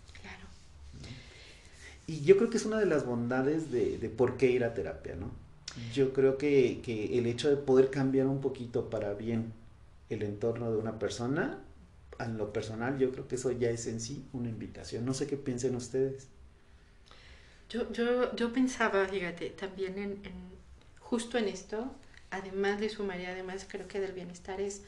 Y 2.10 2.22
yo 2.22 2.38
creo 2.38 2.50
que 2.50 2.58
es 2.58 2.66
una 2.66 2.80
de 2.80 2.88
las 2.88 3.06
bondades 3.06 3.70
de, 3.72 4.00
de 4.00 4.10
por 4.10 4.36
qué 4.36 4.50
ir 4.50 4.64
a 4.64 4.74
terapia, 4.74 5.16
¿no? 5.16 5.30
Yo 5.94 6.12
creo 6.12 6.40
que, 6.40 6.82
que, 6.84 7.20
el 7.20 7.28
hecho 7.28 7.52
de 7.52 7.56
poder 7.56 7.92
cambiar 7.92 8.26
un 8.26 8.42
poquito 8.42 8.90
para 8.90 9.14
bien 9.14 9.54
el 10.10 10.24
entorno 10.24 10.72
de 10.72 10.78
una 10.78 10.98
persona, 10.98 11.60
en 12.20 12.36
lo 12.40 12.52
personal, 12.52 12.98
yo 12.98 13.12
creo 13.12 13.28
que 13.28 13.36
eso 13.36 13.52
ya 13.52 13.70
es 13.70 13.86
en 13.86 14.02
sí 14.02 14.26
una 14.34 14.50
invitación. 14.50 15.06
No 15.06 15.14
sé 15.14 15.28
qué 15.28 15.38
piensen 15.38 15.76
ustedes. 15.76 16.28
Yo, 17.70 17.92
yo, 17.92 18.36
yo 18.36 18.52
pensaba, 18.54 19.08
fíjate, 19.08 19.52
también 19.52 20.00
en, 20.00 20.12
en, 20.26 20.34
justo 21.00 21.38
en 21.38 21.48
esto, 21.48 21.94
además 22.32 22.80
de 22.80 22.90
sumaría, 22.90 23.34
además 23.34 23.68
creo 23.70 23.88
que 23.88 24.00
del 24.00 24.14
bienestar 24.14 24.60
es, 24.60 24.82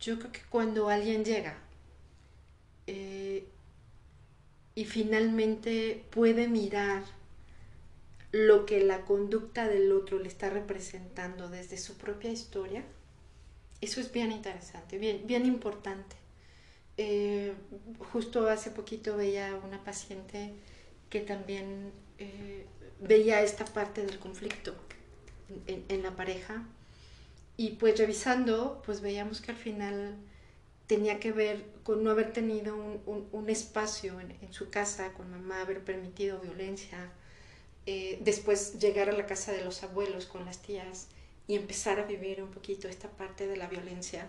yo 0.00 0.18
creo 0.18 0.32
que 0.32 0.40
cuando 0.50 0.88
alguien 0.88 1.24
llega 1.24 1.56
eh, 2.88 3.46
y 4.74 4.84
finalmente 4.84 6.04
puede 6.10 6.48
mirar 6.48 7.02
lo 8.32 8.64
que 8.66 8.80
la 8.84 9.04
conducta 9.04 9.66
del 9.66 9.92
otro 9.92 10.18
le 10.18 10.28
está 10.28 10.50
representando 10.50 11.48
desde 11.48 11.76
su 11.78 11.96
propia 11.96 12.30
historia, 12.30 12.84
eso 13.80 14.00
es 14.00 14.12
bien 14.12 14.30
interesante, 14.30 14.98
bien, 14.98 15.22
bien 15.26 15.46
importante. 15.46 16.16
Eh, 16.96 17.54
justo 18.12 18.48
hace 18.48 18.70
poquito 18.70 19.16
veía 19.16 19.58
una 19.64 19.82
paciente 19.82 20.52
que 21.08 21.20
también 21.20 21.92
eh, 22.18 22.66
veía 23.00 23.42
esta 23.42 23.64
parte 23.64 24.04
del 24.04 24.18
conflicto 24.18 24.74
en, 25.66 25.84
en, 25.88 26.02
la 26.02 26.14
pareja 26.14 26.62
y 27.56 27.70
pues 27.70 27.98
revisando 27.98 28.82
pues 28.84 29.00
veíamos 29.00 29.40
que 29.40 29.52
al 29.52 29.56
final 29.56 30.14
tenía 30.90 31.20
que 31.20 31.30
ver 31.30 31.64
con 31.84 32.02
no 32.02 32.10
haber 32.10 32.32
tenido 32.32 32.74
un, 32.74 33.00
un, 33.06 33.28
un 33.30 33.48
espacio 33.48 34.18
en, 34.18 34.32
en, 34.42 34.52
su 34.52 34.70
casa 34.70 35.12
con 35.12 35.30
mamá, 35.30 35.60
haber 35.60 35.84
permitido 35.84 36.40
violencia, 36.40 36.98
eh, 37.86 38.18
después 38.22 38.80
llegar 38.80 39.08
a 39.08 39.12
la 39.12 39.24
casa 39.24 39.52
de 39.52 39.62
los 39.62 39.84
abuelos 39.84 40.26
con 40.26 40.44
las 40.44 40.58
tías 40.62 41.06
y 41.46 41.54
empezar 41.54 42.00
a 42.00 42.06
vivir 42.06 42.42
un 42.42 42.50
poquito 42.50 42.88
esta 42.88 43.08
parte 43.08 43.46
de 43.46 43.56
la 43.56 43.68
violencia 43.68 44.26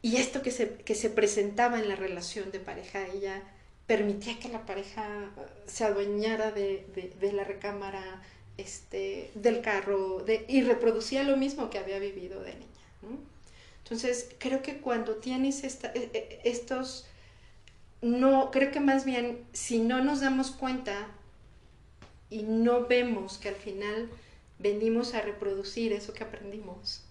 y 0.00 0.18
esto 0.18 0.42
que 0.42 0.52
se, 0.52 0.76
que 0.76 0.94
se 0.94 1.10
presentaba 1.10 1.80
en 1.80 1.88
la 1.88 1.96
relación 1.96 2.52
de 2.52 2.60
pareja, 2.60 3.04
ella 3.08 3.42
permitía 3.88 4.38
que 4.38 4.48
la 4.48 4.64
pareja 4.66 5.32
uh, 5.36 5.40
se 5.66 5.82
adueñara 5.82 6.52
de, 6.52 6.86
de, 6.94 7.12
de 7.20 7.32
la 7.32 7.42
recámara, 7.42 8.22
este, 8.58 9.32
del 9.34 9.60
carro, 9.60 10.20
de, 10.20 10.44
y 10.46 10.62
reproducía 10.62 11.24
lo 11.24 11.36
mismo 11.36 11.68
que 11.68 11.78
había 11.78 11.98
vivido 11.98 12.40
de 12.44 12.54
niña. 12.54 12.86
¿no? 13.02 13.39
Entonces, 13.90 14.28
creo 14.38 14.62
que 14.62 14.78
cuando 14.78 15.16
tienes 15.16 15.64
esta, 15.64 15.88
e, 15.88 16.10
e, 16.14 16.40
estos, 16.44 17.06
no, 18.00 18.52
creo 18.52 18.70
que 18.70 18.78
más 18.78 19.04
bien, 19.04 19.44
si 19.52 19.80
no 19.80 20.02
nos 20.04 20.20
damos 20.20 20.52
cuenta 20.52 21.08
y 22.30 22.44
no 22.44 22.86
vemos 22.86 23.38
que 23.38 23.48
al 23.48 23.56
final 23.56 24.08
venimos 24.60 25.14
a 25.14 25.22
reproducir 25.22 25.92
eso 25.92 26.12
que 26.12 26.22
aprendimos, 26.22 27.02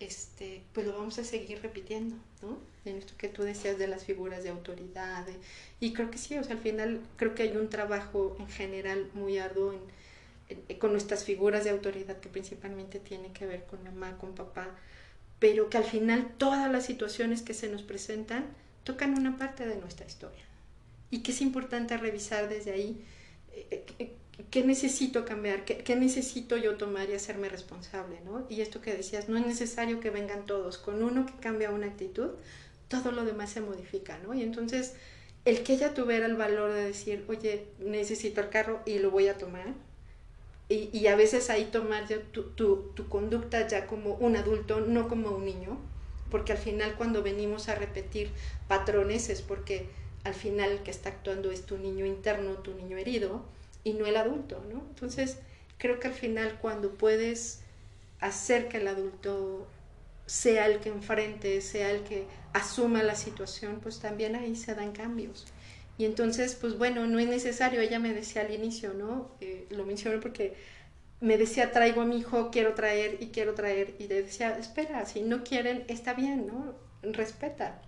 este, 0.00 0.62
pues 0.72 0.86
lo 0.86 0.94
vamos 0.94 1.18
a 1.18 1.24
seguir 1.24 1.60
repitiendo, 1.60 2.16
¿no? 2.40 2.56
En 2.86 2.96
esto 2.96 3.12
que 3.18 3.28
tú 3.28 3.42
decías 3.42 3.76
de 3.78 3.86
las 3.86 4.04
figuras 4.04 4.42
de 4.44 4.48
autoridad. 4.48 5.26
De, 5.26 5.34
y 5.78 5.92
creo 5.92 6.10
que 6.10 6.16
sí, 6.16 6.38
o 6.38 6.44
sea, 6.44 6.56
al 6.56 6.62
final 6.62 7.02
creo 7.16 7.34
que 7.34 7.42
hay 7.42 7.54
un 7.54 7.68
trabajo 7.68 8.34
en 8.40 8.48
general 8.48 9.10
muy 9.12 9.36
arduo 9.36 9.74
en, 9.74 9.80
en, 10.70 10.78
con 10.78 10.92
nuestras 10.92 11.22
figuras 11.24 11.64
de 11.64 11.70
autoridad 11.70 12.18
que 12.18 12.30
principalmente 12.30 12.98
tiene 12.98 13.30
que 13.34 13.44
ver 13.44 13.64
con 13.66 13.84
mamá, 13.84 14.16
con 14.16 14.34
papá, 14.34 14.74
pero 15.38 15.70
que 15.70 15.78
al 15.78 15.84
final 15.84 16.32
todas 16.38 16.70
las 16.70 16.86
situaciones 16.86 17.42
que 17.42 17.54
se 17.54 17.68
nos 17.68 17.82
presentan 17.82 18.46
tocan 18.84 19.18
una 19.18 19.36
parte 19.36 19.66
de 19.66 19.76
nuestra 19.76 20.06
historia. 20.06 20.44
Y 21.10 21.20
que 21.20 21.32
es 21.32 21.40
importante 21.40 21.96
revisar 21.96 22.48
desde 22.48 22.72
ahí 22.72 23.04
eh, 23.52 23.84
eh, 23.98 24.12
¿qué 24.50 24.64
necesito 24.64 25.24
cambiar? 25.24 25.64
¿Qué, 25.64 25.78
¿Qué, 25.78 25.96
necesito 25.96 26.56
yo 26.56 26.76
tomar 26.76 27.08
y 27.08 27.14
hacerme 27.14 27.48
responsable? 27.48 28.20
¿no? 28.24 28.46
Y 28.48 28.60
esto 28.60 28.80
que 28.80 28.94
decías, 28.94 29.28
no 29.28 29.36
es 29.36 29.46
necesario 29.46 30.00
que 30.00 30.10
vengan 30.10 30.46
todos, 30.46 30.78
con 30.78 31.02
uno 31.02 31.26
que 31.26 31.34
cambia 31.34 31.70
una 31.70 31.86
actitud, 31.86 32.30
todo 32.88 33.12
lo 33.12 33.24
demás 33.24 33.50
se 33.50 33.60
modifica, 33.60 34.18
¿no? 34.18 34.34
Y 34.34 34.42
entonces, 34.42 34.94
el 35.44 35.62
que 35.62 35.74
ella 35.74 35.94
tuviera 35.94 36.26
el 36.26 36.36
valor 36.36 36.72
de 36.72 36.84
decir, 36.84 37.24
oye, 37.28 37.66
necesito 37.78 38.40
el 38.40 38.50
carro 38.50 38.82
y 38.86 38.98
lo 38.98 39.10
voy 39.10 39.28
a 39.28 39.38
tomar, 39.38 39.74
y, 40.68 41.06
a 41.08 41.16
veces 41.16 41.50
ahí 41.50 41.66
tomar 41.66 42.08
tu, 42.32 42.42
tu, 42.52 43.08
conducta 43.08 43.66
ya 43.68 43.86
como 43.86 44.14
un 44.14 44.36
adulto, 44.36 44.80
no 44.80 45.08
como 45.08 45.30
un 45.30 45.44
niño, 45.44 45.78
porque 46.30 46.52
al 46.52 46.58
final 46.58 46.94
cuando 46.96 47.22
venimos 47.22 47.68
a 47.68 47.74
repetir 47.74 48.30
patrones 48.66 49.28
es 49.28 49.42
porque 49.42 49.88
al 50.24 50.34
final 50.34 50.72
el 50.72 50.78
que 50.82 50.90
está 50.90 51.10
actuando 51.10 51.50
es 51.50 51.66
tu 51.66 51.76
niño 51.76 52.06
interno, 52.06 52.54
tu 52.54 52.74
niño 52.74 52.96
herido, 52.96 53.44
y 53.84 53.92
no 53.92 54.06
el 54.06 54.16
adulto. 54.16 54.62
Entonces, 54.70 55.38
creo 55.76 56.00
que 56.00 56.08
al 56.08 56.14
final 56.14 56.58
cuando 56.60 56.92
puedes 56.92 57.60
hacer 58.20 58.68
que 58.68 58.78
el 58.78 58.88
adulto 58.88 59.66
sea 60.24 60.66
el 60.66 60.80
que 60.80 60.88
enfrente, 60.88 61.60
sea 61.60 61.90
el 61.90 62.02
que 62.04 62.26
asuma 62.54 63.02
la 63.02 63.14
situación, 63.14 63.80
pues 63.82 64.00
también 64.00 64.34
ahí 64.34 64.56
se 64.56 64.74
dan 64.74 64.92
cambios. 64.92 65.46
Y 65.96 66.04
entonces, 66.04 66.56
pues 66.60 66.76
bueno, 66.76 67.06
no 67.06 67.18
es 67.18 67.28
necesario, 67.28 67.80
ella 67.80 67.98
me 67.98 68.12
decía 68.12 68.42
al 68.42 68.52
inicio, 68.52 68.94
¿no? 68.94 69.30
Eh, 69.40 69.66
lo 69.70 69.84
menciono 69.84 70.20
porque 70.20 70.54
me 71.20 71.38
decía, 71.38 71.72
traigo 71.72 72.00
a 72.00 72.04
mi 72.04 72.18
hijo, 72.18 72.50
quiero 72.50 72.74
traer 72.74 73.18
y 73.20 73.28
quiero 73.28 73.54
traer, 73.54 73.94
y 73.98 74.08
le 74.08 74.22
decía, 74.22 74.58
espera, 74.58 75.06
si 75.06 75.22
no 75.22 75.44
quieren, 75.44 75.84
está 75.88 76.14
bien, 76.14 76.46
¿no? 76.46 76.74
Respeta. 77.02 77.80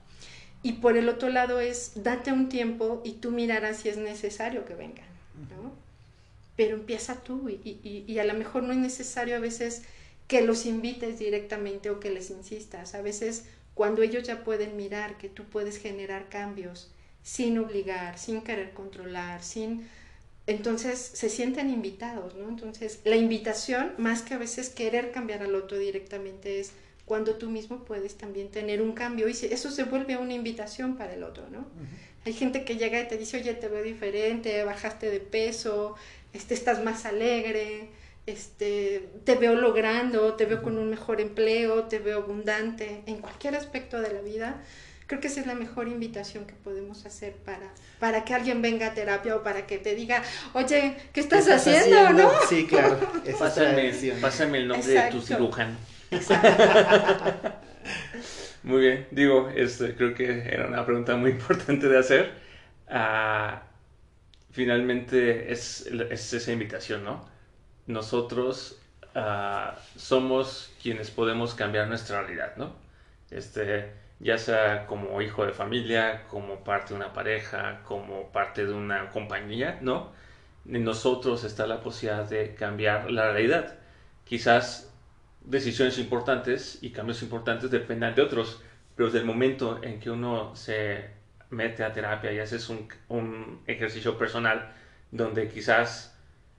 Y 0.63 0.75
por 0.75 0.97
el 0.97 1.09
otro 1.09 1.29
lado 1.29 1.61
es, 1.61 1.93
date 2.03 2.33
un 2.33 2.49
tiempo 2.49 3.03
y 3.05 3.15
tú 3.15 3.31
mirarás 3.31 3.79
si 3.79 3.89
es 3.89 3.97
necesario 3.97 4.65
que 4.65 4.75
vengan, 4.75 5.07
¿no? 5.51 5.87
pero 6.57 6.75
empieza 6.75 7.23
tú 7.23 7.49
y, 7.51 8.05
y, 8.07 8.19
a 8.19 8.25
lo 8.25 8.35
mejor 8.35 8.63
no 8.63 8.73
es 8.73 8.79
necesario 8.79 9.37
a 9.37 9.41
veces 9.41 9.83
que 10.27 10.41
los 10.41 10.65
invites 10.67 11.19
directamente 11.19 11.91
o 11.91 12.01
que 12.01 12.11
les 12.11 12.31
insistas. 12.31 12.95
A 12.95 13.03
veces 13.03 13.45
cuando 13.75 14.03
ellos 14.03 14.27
ya 14.27 14.43
pueden 14.43 14.77
mirar 14.77 15.19
que 15.19 15.29
tú 15.29 15.45
puedes 15.45 15.77
generar 15.77 16.29
cambios 16.31 16.91
sin 17.27 17.59
obligar, 17.59 18.19
sin 18.21 18.43
querer 18.43 18.71
controlar, 18.73 19.43
sin... 19.43 19.89
Entonces 20.47 21.01
se 21.01 21.29
sienten 21.29 21.71
invitados, 21.71 22.37
¿no? 22.37 22.49
Entonces 22.49 23.01
la 23.03 23.17
invitación, 23.17 23.95
más 23.99 24.23
que 24.23 24.35
a 24.35 24.39
veces 24.39 24.69
querer 24.69 25.11
cambiar 25.11 25.43
al 25.43 25.57
otro 25.57 25.77
directamente, 25.77 26.61
es 26.61 26.71
cuando 27.05 27.35
tú 27.35 27.51
mismo 27.51 27.85
puedes 27.85 28.17
también 28.17 28.53
tener 28.53 28.81
un 28.81 28.93
cambio 28.93 29.29
y 29.29 29.33
eso 29.33 29.73
se 29.73 29.83
vuelve 29.83 30.17
una 30.17 30.35
invitación 30.35 30.97
para 30.97 31.15
el 31.15 31.25
otro, 31.25 31.51
¿no? 31.51 31.67
Hay 32.25 32.33
gente 32.33 32.65
que 32.65 32.77
llega 32.77 33.01
y 33.01 33.09
te 33.09 33.19
dice, 33.19 33.39
oye, 33.39 33.55
te 33.55 33.67
veo 33.67 33.83
diferente, 33.83 34.63
bajaste 34.63 35.11
de 35.11 35.19
peso, 35.19 35.97
este, 36.33 36.55
estás 36.55 36.85
más 36.85 37.07
alegre, 37.07 37.89
este, 38.27 39.09
te 39.25 39.35
veo 39.35 39.57
logrando, 39.57 40.35
te 40.35 40.45
veo 40.45 40.63
con 40.63 40.79
un 40.79 40.91
mejor 40.91 41.21
empleo, 41.21 41.85
te 41.85 41.99
veo 41.99 42.19
abundante 42.19 43.03
en 43.07 43.17
cualquier 43.17 43.57
aspecto 43.57 44.01
de 44.01 44.13
la 44.13 44.21
vida. 44.21 44.63
Creo 45.07 45.21
que 45.21 45.29
esa 45.29 45.41
es 45.41 45.47
la 45.47 45.55
mejor 45.55 45.87
invitación 45.87 46.47
que 46.47 46.55
podemos 46.55 47.07
hacer 47.07 47.35
para, 47.45 47.71
para 48.01 48.25
que 48.25 48.35
alguien 48.35 48.61
venga 48.61 48.89
a 48.89 48.95
terapia 48.95 49.37
o 49.37 49.43
para 49.45 49.65
que 49.65 49.79
te 49.79 49.95
diga, 49.95 50.21
oye, 50.53 50.97
¿qué 51.13 51.21
estás, 51.21 51.49
haciendo, 51.49 52.11
¿no? 52.13 52.31
Sí, 52.49 52.67
claro. 52.67 52.99
Pásame, 53.39 53.93
pásame, 54.21 54.59
el 54.59 54.69
nombre 54.69 54.93
de 54.93 55.11
tu 55.13 55.21
cirujano. 55.21 55.77
muy 58.65 58.81
bien, 58.81 59.07
digo, 59.13 59.49
este, 59.55 59.95
creo 59.95 60.13
que 60.13 60.41
era 60.41 60.67
una 60.67 60.85
pregunta 60.85 61.15
muy 61.15 61.31
importante 61.39 61.89
de 61.89 61.99
hacer. 61.99 62.33
Ah, 62.89 63.63
finalmente 64.51 65.53
es, 65.53 65.87
es, 65.87 66.33
esa 66.33 66.51
invitación, 66.51 67.05
¿no? 67.05 67.29
Nosotros 67.87 68.81
ah, 69.15 69.79
somos 69.95 70.73
quienes 70.83 71.13
podemos 71.13 71.55
cambiar 71.55 71.87
nuestra 71.87 72.23
realidad, 72.23 72.57
¿no? 72.57 72.75
Este, 73.31 74.06
ya 74.21 74.39
sea 74.39 74.87
como 74.87 75.21
hijo 75.23 75.45
de 75.47 75.53
familia, 75.53 76.25
como 76.29 76.65
parte 76.65 76.91
de 76.95 76.97
una 76.97 77.13
pareja, 77.13 77.83
como 77.85 78.33
parte 78.33 78.67
de 78.67 78.73
una 78.73 79.11
compañía, 79.11 79.79
¿no? 79.83 80.13
En 80.69 80.85
nosotros 80.85 81.45
está 81.45 81.67
la 81.67 81.81
posibilidad 81.81 82.29
de 82.29 82.55
cambiar 82.55 83.11
la 83.11 83.31
realidad. 83.33 83.77
Quizás 84.25 84.91
decisiones 85.45 85.99
importantes 85.99 86.79
y 86.83 86.91
cambios 86.91 87.23
importantes 87.23 87.71
dependan 87.71 88.15
de 88.15 88.23
otros, 88.23 88.61
pero 88.97 89.07
desde 89.09 89.19
el 89.21 89.25
momento 89.25 89.79
en 89.83 90.01
que 90.01 90.11
uno 90.11 90.55
se 90.57 91.11
mete 91.51 91.85
a 91.85 91.93
terapia 91.93 92.33
y 92.33 92.39
haces 92.41 92.69
un, 92.69 92.89
un 93.09 93.63
ejercicio 93.67 94.19
personal 94.19 94.69
donde 95.13 95.49
quizás 95.49 96.15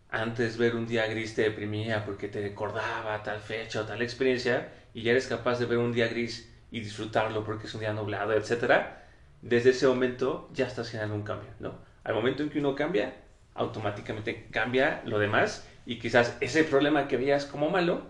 antes 0.10 0.58
ver 0.58 0.76
un 0.76 0.88
día 0.88 1.06
gris 1.08 1.34
te 1.36 1.42
deprimía 1.44 2.04
porque 2.06 2.30
te 2.30 2.42
recordaba 2.42 3.22
tal 3.24 3.40
fecha 3.42 3.82
o 3.82 3.86
tal 3.86 4.02
experiencia 4.02 4.70
y 4.94 5.02
ya 5.04 5.12
eres 5.12 5.28
capaz 5.28 5.60
de 5.60 5.66
ver 5.66 5.78
un 5.80 5.92
día 5.92 6.08
gris 6.08 6.50
y 6.72 6.80
disfrutarlo 6.80 7.44
porque 7.44 7.68
es 7.68 7.74
un 7.74 7.82
día 7.82 7.94
nublado, 7.94 8.34
etcétera, 8.34 9.06
desde 9.42 9.72
ese 9.72 9.88
momento 9.88 10.50
ya 10.54 10.68
estás 10.68 10.90
generando 10.90 11.16
un 11.16 11.24
cambio, 11.24 11.50
¿no? 11.60 11.76
Al 12.04 12.16
momento 12.16 12.44
en 12.44 12.50
que 12.50 12.60
uno 12.60 12.76
cambia, 12.76 13.16
automáticamente 13.56 14.48
cambia 14.52 15.02
lo 15.06 15.20
demás 15.20 15.68
y 15.86 16.00
quizás 16.00 16.36
ese 16.42 16.64
problema 16.64 17.08
que 17.08 17.18
veías 17.18 17.46
como 17.46 17.70
malo 17.70 18.02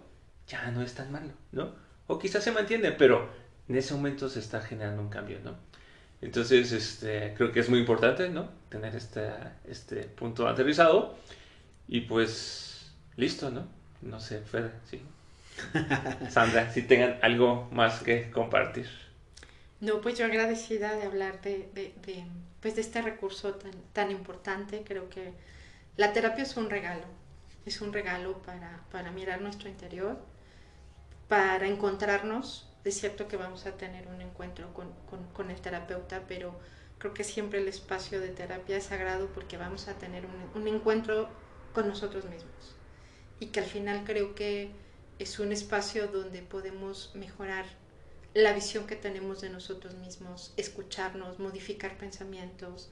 ya 0.47 0.71
no 0.71 0.81
es 0.81 0.93
tan 0.95 1.11
malo, 1.11 1.33
¿no? 1.51 1.75
O 2.07 2.17
quizás 2.19 2.43
se 2.43 2.51
mantiene, 2.51 2.91
pero 2.91 3.29
en 3.67 3.75
ese 3.75 3.93
momento 3.93 4.29
se 4.29 4.39
está 4.39 4.61
generando 4.61 5.01
un 5.01 5.09
cambio, 5.09 5.39
¿no? 5.43 5.55
Entonces, 6.21 6.71
este, 6.71 7.33
creo 7.35 7.51
que 7.51 7.59
es 7.59 7.69
muy 7.69 7.79
importante, 7.79 8.29
¿no? 8.29 8.49
Tener 8.69 8.95
este, 8.95 9.29
este 9.67 10.03
punto 10.03 10.47
aterrizado 10.47 11.15
y 11.87 12.01
pues, 12.01 12.95
listo, 13.17 13.51
¿no? 13.51 13.67
No 14.01 14.19
sé, 14.19 14.41
Fede, 14.41 14.71
sí. 14.85 15.01
Sandra, 16.29 16.71
si 16.71 16.81
tengan 16.81 17.19
algo 17.21 17.67
más 17.71 18.01
que 18.01 18.29
compartir. 18.31 18.87
No, 19.79 20.01
pues 20.01 20.17
yo 20.17 20.25
agradecida 20.25 20.95
de 20.95 21.03
hablar 21.03 21.41
de, 21.41 21.93
pues 22.61 22.75
de 22.75 22.81
este 22.81 23.01
recurso 23.01 23.55
tan, 23.55 23.71
tan 23.93 24.11
importante. 24.11 24.83
Creo 24.85 25.09
que 25.09 25.33
la 25.97 26.13
terapia 26.13 26.43
es 26.43 26.57
un 26.57 26.69
regalo, 26.69 27.05
es 27.65 27.81
un 27.81 27.93
regalo 27.93 28.41
para, 28.41 28.83
para 28.91 29.11
mirar 29.11 29.41
nuestro 29.41 29.69
interior 29.69 30.17
para 31.27 31.67
encontrarnos. 31.67 32.69
Es 32.83 32.99
cierto 32.99 33.27
que 33.27 33.37
vamos 33.37 33.65
a 33.65 33.73
tener 33.73 34.07
un 34.07 34.21
encuentro 34.21 34.73
con, 34.73 34.87
con, 35.33 35.51
el 35.51 35.59
terapeuta, 35.59 36.23
pero 36.27 36.57
creo 36.99 37.13
que 37.13 37.23
siempre 37.23 37.59
el 37.59 37.67
espacio 37.67 38.21
de 38.21 38.29
terapia 38.29 38.77
es 38.77 38.85
sagrado 38.85 39.27
porque 39.27 39.57
vamos 39.57 39.87
a 39.89 39.93
tener 39.95 40.23
un 40.55 40.67
encuentro 40.67 41.27
con 41.73 41.87
nosotros 41.87 42.25
mismos. 42.25 42.75
Y 43.39 43.47
que 43.47 43.59
al 43.59 43.65
final 43.65 44.03
creo 44.05 44.33
que 44.35 44.71
es 45.19 45.39
un 45.39 45.51
espacio 45.51 46.07
donde 46.07 46.41
podemos 46.41 47.11
mejorar 47.15 47.65
la 48.33 48.53
visión 48.53 48.85
que 48.85 48.95
tenemos 48.95 49.41
de 49.41 49.49
nosotros 49.49 49.95
mismos, 49.95 50.53
escucharnos, 50.57 51.39
modificar 51.39 51.97
pensamientos, 51.97 52.89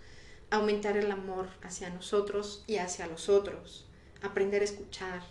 aumentar 0.49 0.97
el 0.97 1.11
amor 1.11 1.49
hacia 1.61 1.89
nosotros 1.89 2.63
y 2.67 2.77
hacia 2.77 3.07
los 3.07 3.29
otros, 3.29 3.85
aprender 4.21 4.61
a 4.61 4.65
escuchar, 4.65 5.21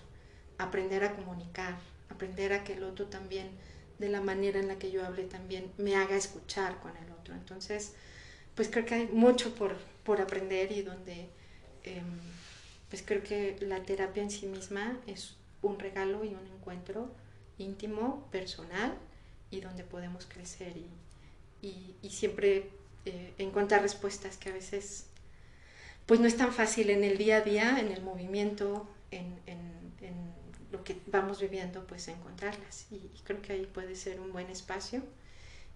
aprender 0.58 1.04
a 1.04 1.16
comunicar, 1.16 1.78
aprender 2.10 2.52
a 2.52 2.62
que 2.62 2.74
el 2.74 2.84
otro 2.84 3.06
también, 3.06 3.50
de 3.98 4.08
la 4.08 4.20
manera 4.20 4.60
en 4.60 4.68
la 4.68 4.78
que 4.78 4.90
yo 4.90 5.04
hable 5.04 5.24
también, 5.24 5.72
me 5.78 5.96
haga 5.96 6.16
escuchar 6.16 6.80
con 6.80 6.96
el 6.96 7.10
otro. 7.12 7.34
Entonces, 7.34 7.94
pues 8.54 8.68
creo 8.68 8.84
que 8.84 8.94
hay 8.94 9.06
mucho 9.06 9.54
por, 9.54 9.76
por 10.04 10.20
aprender 10.20 10.70
y 10.72 10.82
donde, 10.82 11.28
em, 11.84 12.04
pues 12.88 13.02
creo 13.04 13.22
que 13.22 13.56
la 13.60 13.82
terapia 13.82 14.22
en 14.22 14.30
sí 14.30 14.46
misma 14.46 14.96
es 15.06 15.36
un 15.62 15.78
regalo 15.78 16.24
y 16.24 16.28
un 16.28 16.53
encuentro 16.64 17.10
íntimo, 17.58 18.26
personal, 18.32 18.96
y 19.50 19.60
donde 19.60 19.84
podemos 19.84 20.26
crecer 20.26 20.74
y, 21.62 21.94
y, 22.02 22.10
siempre 22.10 22.70
eh, 23.04 23.34
encontrar 23.38 23.82
respuestas 23.82 24.36
que 24.36 24.48
a 24.48 24.52
veces 24.52 25.06
pues 26.06 26.20
no 26.20 26.26
es 26.26 26.36
tan 26.36 26.52
fácil 26.52 26.90
en 26.90 27.04
el 27.04 27.16
día 27.16 27.38
a 27.38 27.40
día, 27.42 27.78
en 27.78 27.90
el 27.92 28.02
movimiento, 28.02 28.88
en, 29.10 29.42
lo 30.72 30.82
que 30.82 31.00
vamos 31.06 31.40
viviendo, 31.40 31.86
pues 31.86 32.08
encontrarlas. 32.08 32.86
Y, 32.90 32.98
creo 33.22 33.40
que 33.40 33.52
ahí 33.52 33.64
puede 33.64 33.94
ser 33.94 34.20
un 34.20 34.32
buen 34.32 34.50
espacio. 34.50 35.02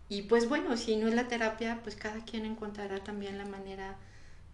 Y 0.09 0.23
pues 0.23 0.48
bueno, 0.48 0.77
si 0.77 0.97
no 0.97 1.06
es 1.06 1.15
la 1.15 1.28
terapia, 1.28 1.78
pues 1.85 1.94
cada 1.94 2.24
quien 2.24 2.44
encontrará 2.44 3.05
también 3.05 3.39
la 3.39 3.44
manera 3.44 3.97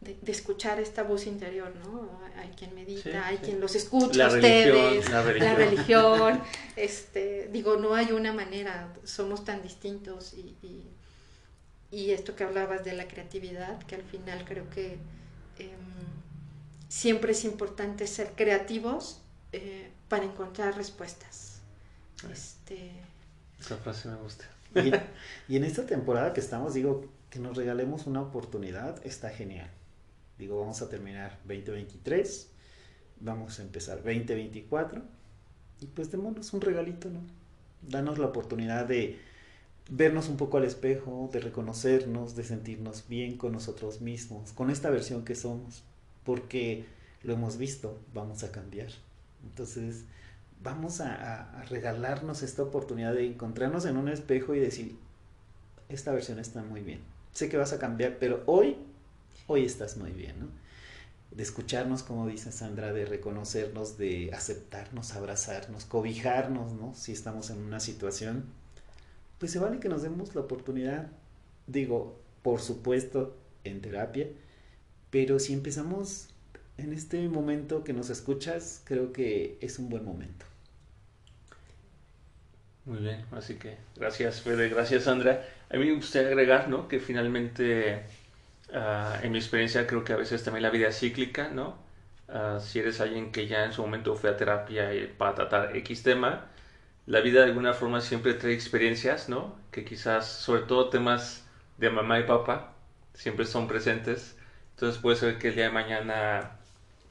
de, 0.05 0.33
escuchar 0.33 0.81
esta 0.81 1.03
voz 1.03 1.27
interior, 1.27 1.73
¿no? 1.85 2.21
Hay 2.37 2.49
quien 2.51 2.75
medita, 2.75 3.27
hay 3.27 3.39
quien 3.39 3.61
los 3.61 3.75
escucha, 3.75 4.29
ustedes, 4.29 5.09
la 5.11 5.23
religión. 5.23 6.41
este, 6.77 7.49
digo, 7.53 7.77
no 7.77 7.95
hay 7.95 8.13
una 8.13 8.33
manera, 8.33 8.93
somos 9.05 9.45
tan 9.45 9.63
distintos 9.63 10.35
y, 10.35 10.57
y, 11.91 12.11
esto 12.11 12.35
que 12.35 12.45
hablabas 12.45 12.85
de 12.85 12.93
la 12.93 13.07
creatividad, 13.07 13.79
que 13.85 13.95
al 13.95 14.03
final 14.03 14.45
creo 14.45 14.69
que 14.71 14.99
em, 15.59 15.69
siempre 16.89 17.33
es 17.33 17.45
importante 17.45 18.07
ser 18.07 18.33
creativos 18.35 19.21
eh, 19.53 19.91
para 20.09 20.25
encontrar 20.25 20.77
respuestas. 20.77 21.61
Este... 22.31 22.91
Esa 23.61 23.77
frase 23.77 24.09
me 24.09 24.17
gusta. 24.17 24.45
Y, 25.49 25.57
en 25.57 25.65
esta 25.65 25.87
temporada 25.87 26.33
que 26.33 26.41
estamos, 26.41 26.75
digo, 26.75 27.05
que 27.31 27.39
nos 27.39 27.57
regalemos 27.57 28.07
una 28.07 28.23
oportunidad, 28.23 29.05
está 29.07 29.31
genial. 29.31 29.71
Digo, 30.39 30.59
vamos 30.61 30.83
a 30.83 30.89
terminar 30.89 31.39
2023, 31.45 32.51
vamos 33.21 33.59
a 33.59 33.63
empezar 33.63 33.97
2024 33.99 35.03
y 35.81 35.87
pues 35.87 36.11
démonos 36.11 36.53
un 36.53 36.61
regalito, 36.61 37.09
¿no? 37.09 37.21
Danos 37.83 38.19
la 38.19 38.27
oportunidad 38.27 38.87
de 38.87 39.19
vernos 39.91 40.29
un 40.29 40.37
poco 40.37 40.57
al 40.57 40.65
espejo, 40.65 41.29
de 41.33 41.41
reconocernos, 41.41 42.35
de 42.35 42.45
sentirnos 42.45 43.05
bien 43.09 43.37
con 43.37 43.53
nosotros 43.53 44.01
mismos, 44.01 44.53
con 44.53 44.71
esta 44.71 44.91
versión 44.91 45.25
que 45.25 45.35
somos, 45.35 45.83
porque 46.25 46.87
lo 47.23 47.35
hemos 47.35 47.59
visto, 47.59 47.99
vamos 48.15 48.43
a 48.45 48.51
cambiar. 48.51 48.89
Entonces, 49.43 50.05
vamos 50.63 51.01
a, 51.01 51.63
regalarnos 51.69 52.43
esta 52.43 52.63
oportunidad 52.63 53.15
de 53.15 53.27
encontrarnos 53.27 53.85
en 53.85 53.97
un 53.97 54.09
espejo 54.09 54.55
y 54.55 54.61
decir, 54.61 54.97
esta 55.89 56.13
versión 56.13 56.39
está 56.39 56.63
muy 56.63 56.81
bien. 56.81 57.01
Sé 57.33 57.49
que 57.49 57.57
vas 57.57 57.73
a 57.73 57.79
cambiar, 57.79 58.19
pero 58.19 58.43
hoy, 58.47 58.77
hoy 59.47 59.65
estás 59.65 59.97
muy 59.97 60.11
bien, 60.11 60.41
¿no? 60.41 60.49
De 61.31 61.43
escucharnos, 61.43 62.03
como 62.03 62.27
dice 62.27 62.53
Sandra, 62.53 62.93
de 62.93 63.07
reconocernos, 63.07 63.99
de 63.99 64.31
aceptarnos, 64.33 65.15
abrazarnos, 65.15 65.85
cobijarnos, 65.85 66.73
¿no? 66.73 66.95
Si 66.95 67.13
estamos 67.13 67.51
en 67.51 67.59
una 67.59 67.81
situación, 67.81 68.45
pues 69.39 69.53
se 69.53 69.59
vale 69.59 69.81
que 69.81 69.89
nos 69.89 70.03
demos 70.03 70.35
la 70.35 70.43
oportunidad, 70.43 71.11
digo, 71.67 72.21
por 72.43 72.61
supuesto, 72.61 73.37
en 73.65 73.81
terapia, 73.81 74.29
pero 75.11 75.39
si 75.39 75.53
empezamos 75.53 76.29
en 76.77 76.93
este 76.93 77.29
momento 77.29 77.85
que 77.85 77.93
nos 77.93 78.11
escuchas, 78.11 78.83
creo 78.85 79.13
que 79.13 79.59
es 79.61 79.79
un 79.79 79.89
buen 79.89 80.05
momento. 80.05 80.47
Muy 82.85 82.99
bien, 82.99 83.25
así 83.33 83.55
que 83.55 83.77
gracias 83.97 84.43
Fede, 84.43 84.69
gracias 84.69 85.05
Sandra. 85.05 85.47
A 85.71 85.77
mí 85.77 85.87
me 85.87 85.95
gustaría 85.95 86.29
agregar, 86.29 86.69
¿no? 86.69 86.87
Que 86.87 87.01
finalmente, 87.01 88.03
ah, 88.75 89.19
en 89.23 89.33
mi 89.33 89.39
experiencia, 89.39 89.87
creo 89.87 90.05
que 90.05 90.13
a 90.13 90.17
veces 90.17 90.45
también 90.45 90.63
la 90.63 90.71
vida 90.71 90.89
es 90.89 90.99
cíclica, 90.99 91.49
¿no? 91.49 91.79
Ah, 92.29 92.59
si 92.61 92.79
eres 92.81 93.01
alguien 93.01 93.33
que 93.33 93.47
ya 93.47 93.65
en 93.65 93.73
su 93.73 93.83
momento 93.83 94.15
fue 94.17 94.31
a 94.31 94.37
terapia 94.37 94.91
para 95.19 95.35
tratar 95.35 95.77
X 95.77 96.03
tema, 96.03 96.47
la 97.07 97.21
vida 97.21 97.41
de 97.41 97.47
alguna 97.47 97.75
forma 97.75 98.01
siempre 98.01 98.35
trae 98.35 98.55
experiencias, 98.55 99.29
¿no? 99.29 99.57
Que 99.71 99.85
quizás, 99.85 100.27
sobre 100.27 100.63
todo 100.63 100.89
temas 100.91 101.47
de 101.79 101.91
mamá 101.91 102.19
y 102.21 102.25
papá, 102.25 102.75
siempre 103.15 103.47
son 103.47 103.69
presentes. 103.69 104.37
Entonces 104.71 105.01
puede 105.01 105.17
ser 105.17 105.39
que 105.39 105.49
el 105.49 105.55
día 105.57 105.65
de 105.65 105.71
mañana, 105.71 106.53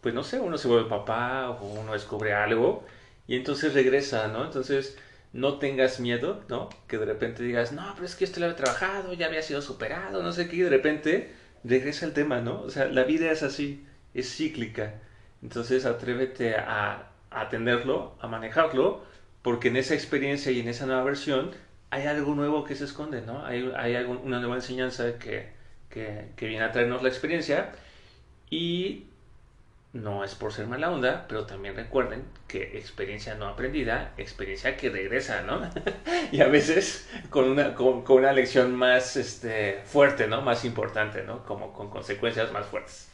pues 0.01 0.13
no 0.13 0.23
sé, 0.23 0.39
uno 0.39 0.57
se 0.57 0.67
vuelve 0.67 0.89
papá 0.89 1.49
o 1.49 1.65
uno 1.65 1.93
descubre 1.93 2.33
algo 2.33 2.85
y 3.27 3.35
entonces 3.35 3.73
regresa, 3.73 4.27
¿no? 4.27 4.45
Entonces 4.45 4.97
no 5.31 5.59
tengas 5.59 5.99
miedo, 5.99 6.43
¿no? 6.49 6.69
Que 6.87 6.97
de 6.97 7.05
repente 7.05 7.43
digas, 7.43 7.71
no, 7.71 7.91
pero 7.95 8.05
es 8.05 8.15
que 8.15 8.25
esto 8.25 8.39
lo 8.39 8.47
había 8.47 8.57
trabajado, 8.57 9.13
ya 9.13 9.27
había 9.27 9.41
sido 9.41 9.61
superado, 9.61 10.21
no 10.23 10.31
sé 10.31 10.47
qué, 10.47 10.57
y 10.57 10.61
de 10.61 10.69
repente 10.69 11.33
regresa 11.63 12.05
el 12.05 12.13
tema, 12.13 12.41
¿no? 12.41 12.61
O 12.61 12.69
sea, 12.69 12.85
la 12.85 13.03
vida 13.03 13.31
es 13.31 13.43
así, 13.43 13.85
es 14.13 14.35
cíclica. 14.35 14.95
Entonces 15.41 15.85
atrévete 15.85 16.55
a, 16.55 17.09
atenderlo, 17.31 18.15
a 18.19 18.27
manejarlo, 18.27 19.03
porque 19.41 19.69
en 19.69 19.77
esa 19.77 19.93
experiencia 19.93 20.51
y 20.51 20.59
en 20.59 20.67
esa 20.67 20.85
nueva 20.85 21.03
versión 21.03 21.51
hay 21.89 22.07
algo 22.07 22.35
nuevo 22.35 22.63
que 22.63 22.75
se 22.75 22.85
esconde, 22.85 23.21
¿no? 23.21 23.45
Hay, 23.45 23.71
hay 23.75 23.95
una 23.95 24.39
nueva 24.39 24.55
enseñanza 24.55 25.19
que, 25.19 25.49
que, 25.89 26.29
que 26.35 26.47
viene 26.47 26.63
a 26.63 26.71
traernos 26.71 27.03
la 27.03 27.09
experiencia 27.09 27.71
y 28.49 29.05
no 29.93 30.23
es 30.23 30.33
por 30.33 30.51
ser 30.51 30.65
mala 30.65 30.91
onda, 30.91 31.25
pero 31.29 31.45
también 31.45 31.75
recuerden 31.75 32.23
que 32.47 32.77
experiencia 32.79 33.35
no 33.35 33.47
aprendida, 33.47 34.13
experiencia 34.17 34.75
que 34.75 34.89
regresa, 34.89 35.43
¿no? 35.43 35.61
y 36.31 36.41
a 36.41 36.47
veces 36.47 37.07
con 37.29 37.45
una, 37.45 37.75
con, 37.75 38.03
una 38.07 38.33
lección 38.33 38.75
más 38.75 39.15
este, 39.15 39.81
fuerte, 39.85 40.27
¿no? 40.27 40.41
Más 40.41 40.65
importante, 40.65 41.23
¿no? 41.23 41.45
Como 41.45 41.73
con 41.73 41.91
consecuencias 41.91 42.51
más 42.51 42.65
fuertes. 42.65 43.07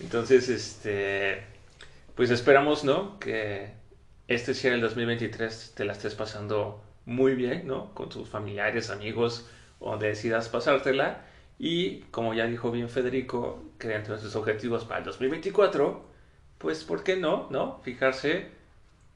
Entonces, 0.00 0.48
este, 0.48 1.44
pues 2.16 2.30
esperamos, 2.30 2.82
¿no? 2.82 3.20
Que 3.20 3.70
este 4.26 4.52
sea 4.54 4.74
el 4.74 4.80
2023 4.80 5.74
te 5.76 5.84
la 5.84 5.92
estés 5.92 6.16
pasando 6.16 6.82
muy 7.04 7.36
bien, 7.36 7.68
¿no? 7.68 7.94
Con 7.94 8.08
tus 8.08 8.28
familiares, 8.28 8.90
amigos, 8.90 9.48
donde 9.78 10.08
decidas 10.08 10.48
pasártela. 10.48 11.24
Y 11.56 12.00
como 12.10 12.34
ya 12.34 12.46
dijo 12.46 12.72
bien 12.72 12.88
Federico, 12.88 13.62
que 13.78 13.88
dentro 13.88 14.16
de 14.16 14.20
sus 14.20 14.34
objetivos 14.34 14.84
para 14.84 14.98
el 14.98 15.04
2024 15.04 16.15
pues 16.58 16.84
¿por 16.84 17.04
qué 17.04 17.16
no? 17.16 17.48
¿No? 17.50 17.80
Fijarse, 17.82 18.48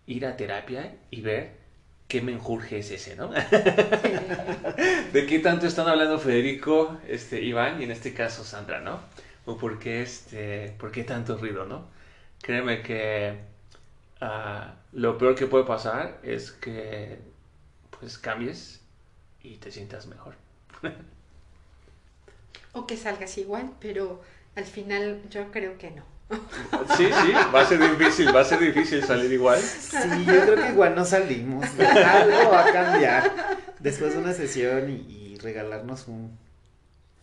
ir 0.07 0.27
a 0.27 0.37
terapia 0.37 0.97
y 1.11 1.21
ver 1.21 1.61
qué 2.09 2.21
menjurje 2.21 2.79
es 2.79 2.91
ese, 2.91 3.15
¿no? 3.15 3.29
¿De 5.13 5.27
qué 5.29 5.39
tanto 5.39 5.67
están 5.67 5.87
hablando 5.89 6.19
Federico, 6.19 6.99
este, 7.07 7.41
Iván 7.41 7.81
y 7.81 7.85
en 7.85 7.93
este 7.93 8.13
caso 8.13 8.43
Sandra, 8.45 8.81
¿no? 8.81 9.01
O 9.47 9.57
por 9.57 9.79
qué, 9.79 10.03
este, 10.03 10.75
por 10.79 10.91
qué 10.91 11.05
tanto 11.05 11.39
ruido, 11.39 11.67
¿no? 11.67 11.89
Créeme 12.43 12.83
que 12.83 13.39
ah, 14.21 14.75
lo 14.93 15.19
peor 15.19 15.37
que 15.37 15.47
puede 15.47 15.65
pasar 15.65 16.19
es 16.23 16.51
que 16.51 17.21
pues 17.99 18.19
cambies 18.19 18.81
y 19.43 19.57
te 19.57 19.71
sientas 19.71 20.07
mejor. 20.07 20.35
o 22.73 22.87
que 22.87 22.97
salgas 22.97 23.39
igual, 23.39 23.73
pero 23.81 24.21
al 24.57 24.65
final 24.65 25.23
yo 25.31 25.51
creo 25.53 25.79
que 25.79 25.93
no. 25.93 26.10
Sí, 26.97 27.07
sí, 27.07 27.33
va 27.55 27.63
a 27.63 27.67
ser 27.67 27.81
difícil, 27.81 28.35
va 28.35 28.41
a 28.41 28.45
ser 28.45 28.61
difícil 28.61 29.03
salir 29.03 29.33
igual. 29.33 29.61
Sí, 29.61 30.25
yo 30.25 30.41
creo 30.43 30.57
que 30.57 30.69
igual 30.71 30.95
no 30.95 31.05
salimos. 31.05 31.67
Algo 31.79 32.51
va 32.51 32.69
a 32.69 32.73
cambiar 32.73 33.59
después 33.81 34.13
de 34.13 34.19
una 34.19 34.33
sesión 34.33 34.91
y, 34.91 35.37
regalarnos 35.39 36.07
un, 36.07 36.37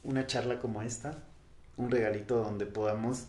una 0.04 0.26
charla 0.26 0.60
como 0.60 0.82
esta, 0.82 1.20
un 1.78 1.92
regalito 1.92 2.38
donde 2.38 2.66
podamos 2.66 3.26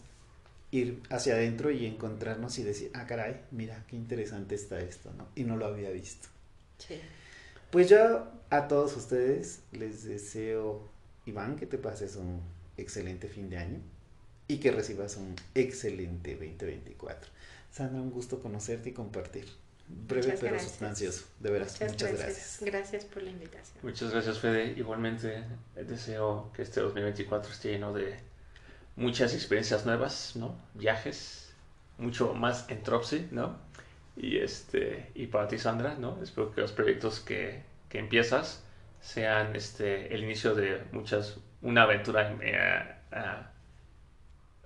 ir 0.71 1.03
hacia 1.11 1.35
adentro 1.35 1.71
y 1.71 1.85
encontrarnos 1.85 2.59
y 2.59 2.63
decir, 2.63 2.91
ah, 2.95 3.05
caray, 3.07 3.43
mira, 3.51 3.85
qué 3.87 3.97
interesante 3.97 4.55
está 4.55 4.81
esto, 4.81 5.13
¿no? 5.19 5.29
Y 5.35 5.45
no 5.45 5.57
lo 5.57 5.67
había 5.67 5.91
visto. 5.91 6.29
Sí. 6.79 6.99
Pues 7.71 7.91
yo 7.91 8.29
a 8.49 8.67
todos 8.67 8.97
ustedes 8.97 9.61
les 9.73 10.05
deseo, 10.05 10.89
Iván, 11.27 11.57
que 11.57 11.67
te 11.67 11.77
pases 11.77 12.17
un 12.17 12.41
excelente 12.79 13.29
fin 13.29 13.51
de 13.51 13.59
año 13.59 13.81
y 14.49 14.59
que 14.59 14.73
recibas 14.73 15.17
un 15.17 15.37
excelente 15.55 16.33
2024. 16.33 17.31
Sandra, 17.71 18.01
un 18.01 18.11
gusto 18.11 18.41
conocerte 18.41 18.89
y 18.89 18.93
compartir. 18.93 19.47
Breve 19.87 20.37
pero 20.39 20.59
sustancioso, 20.59 21.27
de 21.41 21.51
veras. 21.51 21.81
Muchas, 21.81 22.13
gracias. 22.13 22.59
gracias. 22.61 23.05
por 23.05 23.23
la 23.23 23.31
invitación. 23.31 23.79
Muchas 23.83 24.11
gracias, 24.11 24.39
Fede. 24.39 24.75
Igualmente 24.77 25.45
deseo 25.77 26.51
que 26.55 26.63
este 26.63 26.81
2024 26.81 27.53
esté 27.53 27.71
lleno 27.73 27.95
de 27.95 28.19
muchas 28.97 29.33
experiencias 29.35 29.87
nuevas, 29.87 30.37
¿no? 30.37 30.61
Viajes, 30.75 31.55
mucho 31.97 32.35
más 32.35 32.67
en 32.69 32.83
Tropsy, 32.83 33.29
¿no? 33.31 33.59
Y, 34.17 34.39
este, 34.39 35.11
y 35.15 35.29
para 35.29 35.49
ti, 35.49 35.59
Sandra, 35.59 35.95
¿no? 35.95 36.23
Espero 36.23 36.53
que 36.53 36.61
los 36.61 36.73
proyectos 36.73 37.21
que, 37.21 37.63
que 37.89 37.99
empiezas 37.99 38.63
sean 39.01 39.57
este, 39.57 40.15
el 40.15 40.25
inicio 40.25 40.55
de 40.55 40.83
muchas, 40.93 41.39
una 41.63 41.83
aventura 41.85 42.37
eh, 42.43 42.99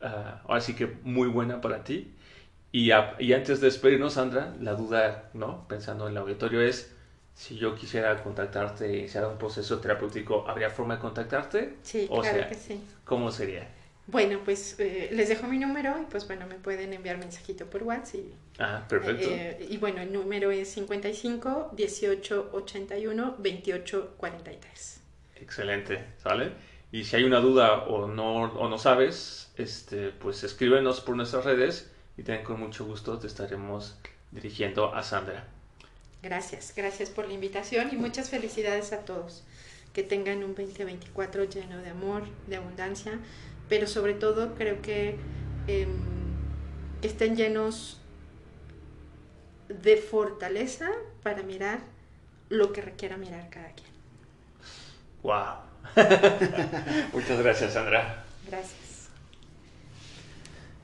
uh, 0.02 0.48
ahora 0.48 0.60
sí 0.60 0.74
que 0.74 0.86
muy 1.04 1.28
buena 1.28 1.60
para 1.60 1.84
ti. 1.84 2.14
Y, 2.72 2.90
y, 2.90 3.32
antes 3.32 3.60
de 3.60 3.66
despedirnos, 3.66 4.14
Sandra, 4.14 4.54
la 4.60 4.74
duda, 4.74 5.30
¿no? 5.34 5.68
Pensando 5.68 6.06
en 6.06 6.12
el 6.12 6.18
auditorio 6.18 6.62
es, 6.62 6.90
si 7.34 7.56
yo 7.56 7.74
quisiera 7.74 8.22
contactarte 8.22 8.90
y 8.90 8.98
iniciar 9.00 9.26
un 9.26 9.36
proceso 9.36 9.78
terapéutico, 9.78 10.48
¿habría 10.48 10.70
forma 10.70 10.94
de 10.96 11.00
contactarte? 11.00 11.74
Sí, 11.82 12.08
claro 12.08 12.48
que 12.48 12.54
sí. 12.54 12.80
¿Cómo 13.04 13.30
sería? 13.30 13.68
Bueno, 14.06 14.40
pues 14.44 14.76
eh, 14.80 15.10
les 15.12 15.28
dejo 15.28 15.46
mi 15.46 15.58
número 15.58 15.94
y 16.00 16.06
pues 16.06 16.26
bueno, 16.26 16.46
me 16.46 16.56
pueden 16.56 16.92
enviar 16.92 17.18
mensajito 17.18 17.66
por 17.66 17.82
WhatsApp. 17.84 18.20
Y, 18.20 18.34
ah, 18.58 18.84
perfecto. 18.88 19.28
Eh, 19.30 19.66
y 19.70 19.76
bueno, 19.76 20.00
el 20.00 20.12
número 20.12 20.50
es 20.50 20.68
55 20.70 21.70
18 21.76 22.50
81 22.52 23.36
28 23.38 24.14
43. 24.16 25.00
Excelente, 25.36 26.04
¿sale? 26.22 26.52
Y 26.92 27.04
si 27.04 27.16
hay 27.16 27.24
una 27.24 27.40
duda 27.40 27.84
o 27.84 28.06
no, 28.06 28.42
o 28.42 28.68
no 28.68 28.76
sabes, 28.76 29.50
este, 29.56 30.10
pues 30.10 30.44
escríbenos 30.44 31.00
por 31.00 31.16
nuestras 31.16 31.46
redes 31.46 31.90
y 32.18 32.22
también 32.22 32.44
con 32.44 32.60
mucho 32.60 32.84
gusto 32.84 33.18
te 33.18 33.26
estaremos 33.26 33.96
dirigiendo 34.30 34.94
a 34.94 35.02
Sandra. 35.02 35.48
Gracias, 36.22 36.74
gracias 36.76 37.08
por 37.08 37.26
la 37.26 37.32
invitación 37.32 37.88
y 37.92 37.96
muchas 37.96 38.28
felicidades 38.28 38.92
a 38.92 39.06
todos. 39.06 39.42
Que 39.94 40.02
tengan 40.02 40.44
un 40.44 40.54
2024 40.54 41.44
lleno 41.44 41.78
de 41.78 41.90
amor, 41.90 42.24
de 42.46 42.56
abundancia, 42.56 43.18
pero 43.70 43.86
sobre 43.86 44.12
todo 44.12 44.54
creo 44.54 44.82
que 44.82 45.16
em, 45.66 45.88
estén 47.00 47.36
llenos 47.36 48.00
de 49.68 49.96
fortaleza 49.96 50.90
para 51.22 51.42
mirar 51.42 51.80
lo 52.50 52.72
que 52.74 52.82
requiera 52.82 53.16
mirar 53.16 53.48
cada 53.48 53.72
quien. 53.72 53.88
¡Wow! 55.22 55.71
Muchas 57.12 57.38
gracias, 57.38 57.72
Sandra. 57.74 58.24
Gracias. 58.48 58.82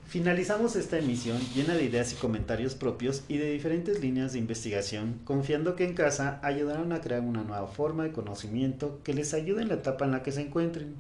Finalizamos 0.09 0.75
esta 0.75 0.99
emisión 0.99 1.39
llena 1.55 1.75
de 1.75 1.85
ideas 1.85 2.15
y 2.15 2.17
comentarios 2.17 2.75
propios 2.75 3.25
y 3.29 3.37
de 3.37 3.53
diferentes 3.53 4.01
líneas 4.01 4.33
de 4.33 4.39
investigación, 4.39 5.21
confiando 5.25 5.77
que 5.77 5.85
en 5.85 5.93
casa 5.93 6.41
ayudarán 6.43 6.93
a 6.93 7.03
crear 7.03 7.21
una 7.21 7.45
nueva 7.45 7.67
forma 7.67 8.05
de 8.05 8.13
conocimiento 8.13 9.01
que 9.05 9.13
les 9.13 9.35
ayude 9.35 9.61
en 9.61 9.69
la 9.69 9.75
etapa 9.75 10.07
en 10.07 10.13
la 10.13 10.23
que 10.23 10.33
se 10.33 10.41
encuentren. 10.41 10.95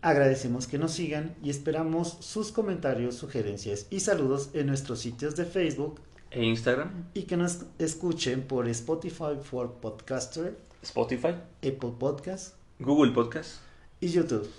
Agradecemos 0.00 0.68
que 0.68 0.78
nos 0.78 0.92
sigan 0.92 1.34
y 1.42 1.50
esperamos 1.50 2.18
sus 2.20 2.52
comentarios, 2.52 3.16
sugerencias 3.16 3.88
y 3.90 3.98
saludos 3.98 4.50
en 4.54 4.68
nuestros 4.68 5.00
sitios 5.00 5.34
de 5.34 5.44
Facebook 5.44 6.00
e 6.30 6.44
Instagram 6.44 7.06
y 7.14 7.24
que 7.24 7.36
nos 7.36 7.64
escuchen 7.80 8.42
por 8.42 8.68
Spotify 8.68 9.38
for 9.42 9.72
Podcaster, 9.80 10.56
Spotify, 10.82 11.34
Apple 11.62 11.94
Podcast 11.98 12.59
Google 12.80 13.12
Podcast 13.12 13.60
y 14.00 14.08
YouTube. 14.08 14.50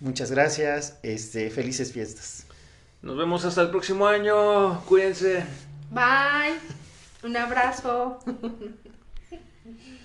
Muchas 0.00 0.30
gracias, 0.30 0.98
este, 1.02 1.50
felices 1.50 1.92
fiestas. 1.92 2.46
Nos 3.02 3.16
vemos 3.16 3.44
hasta 3.44 3.62
el 3.62 3.70
próximo 3.70 4.06
año, 4.06 4.80
cuídense. 4.86 5.44
Bye, 5.90 6.58
un 7.22 7.36
abrazo. 7.36 8.18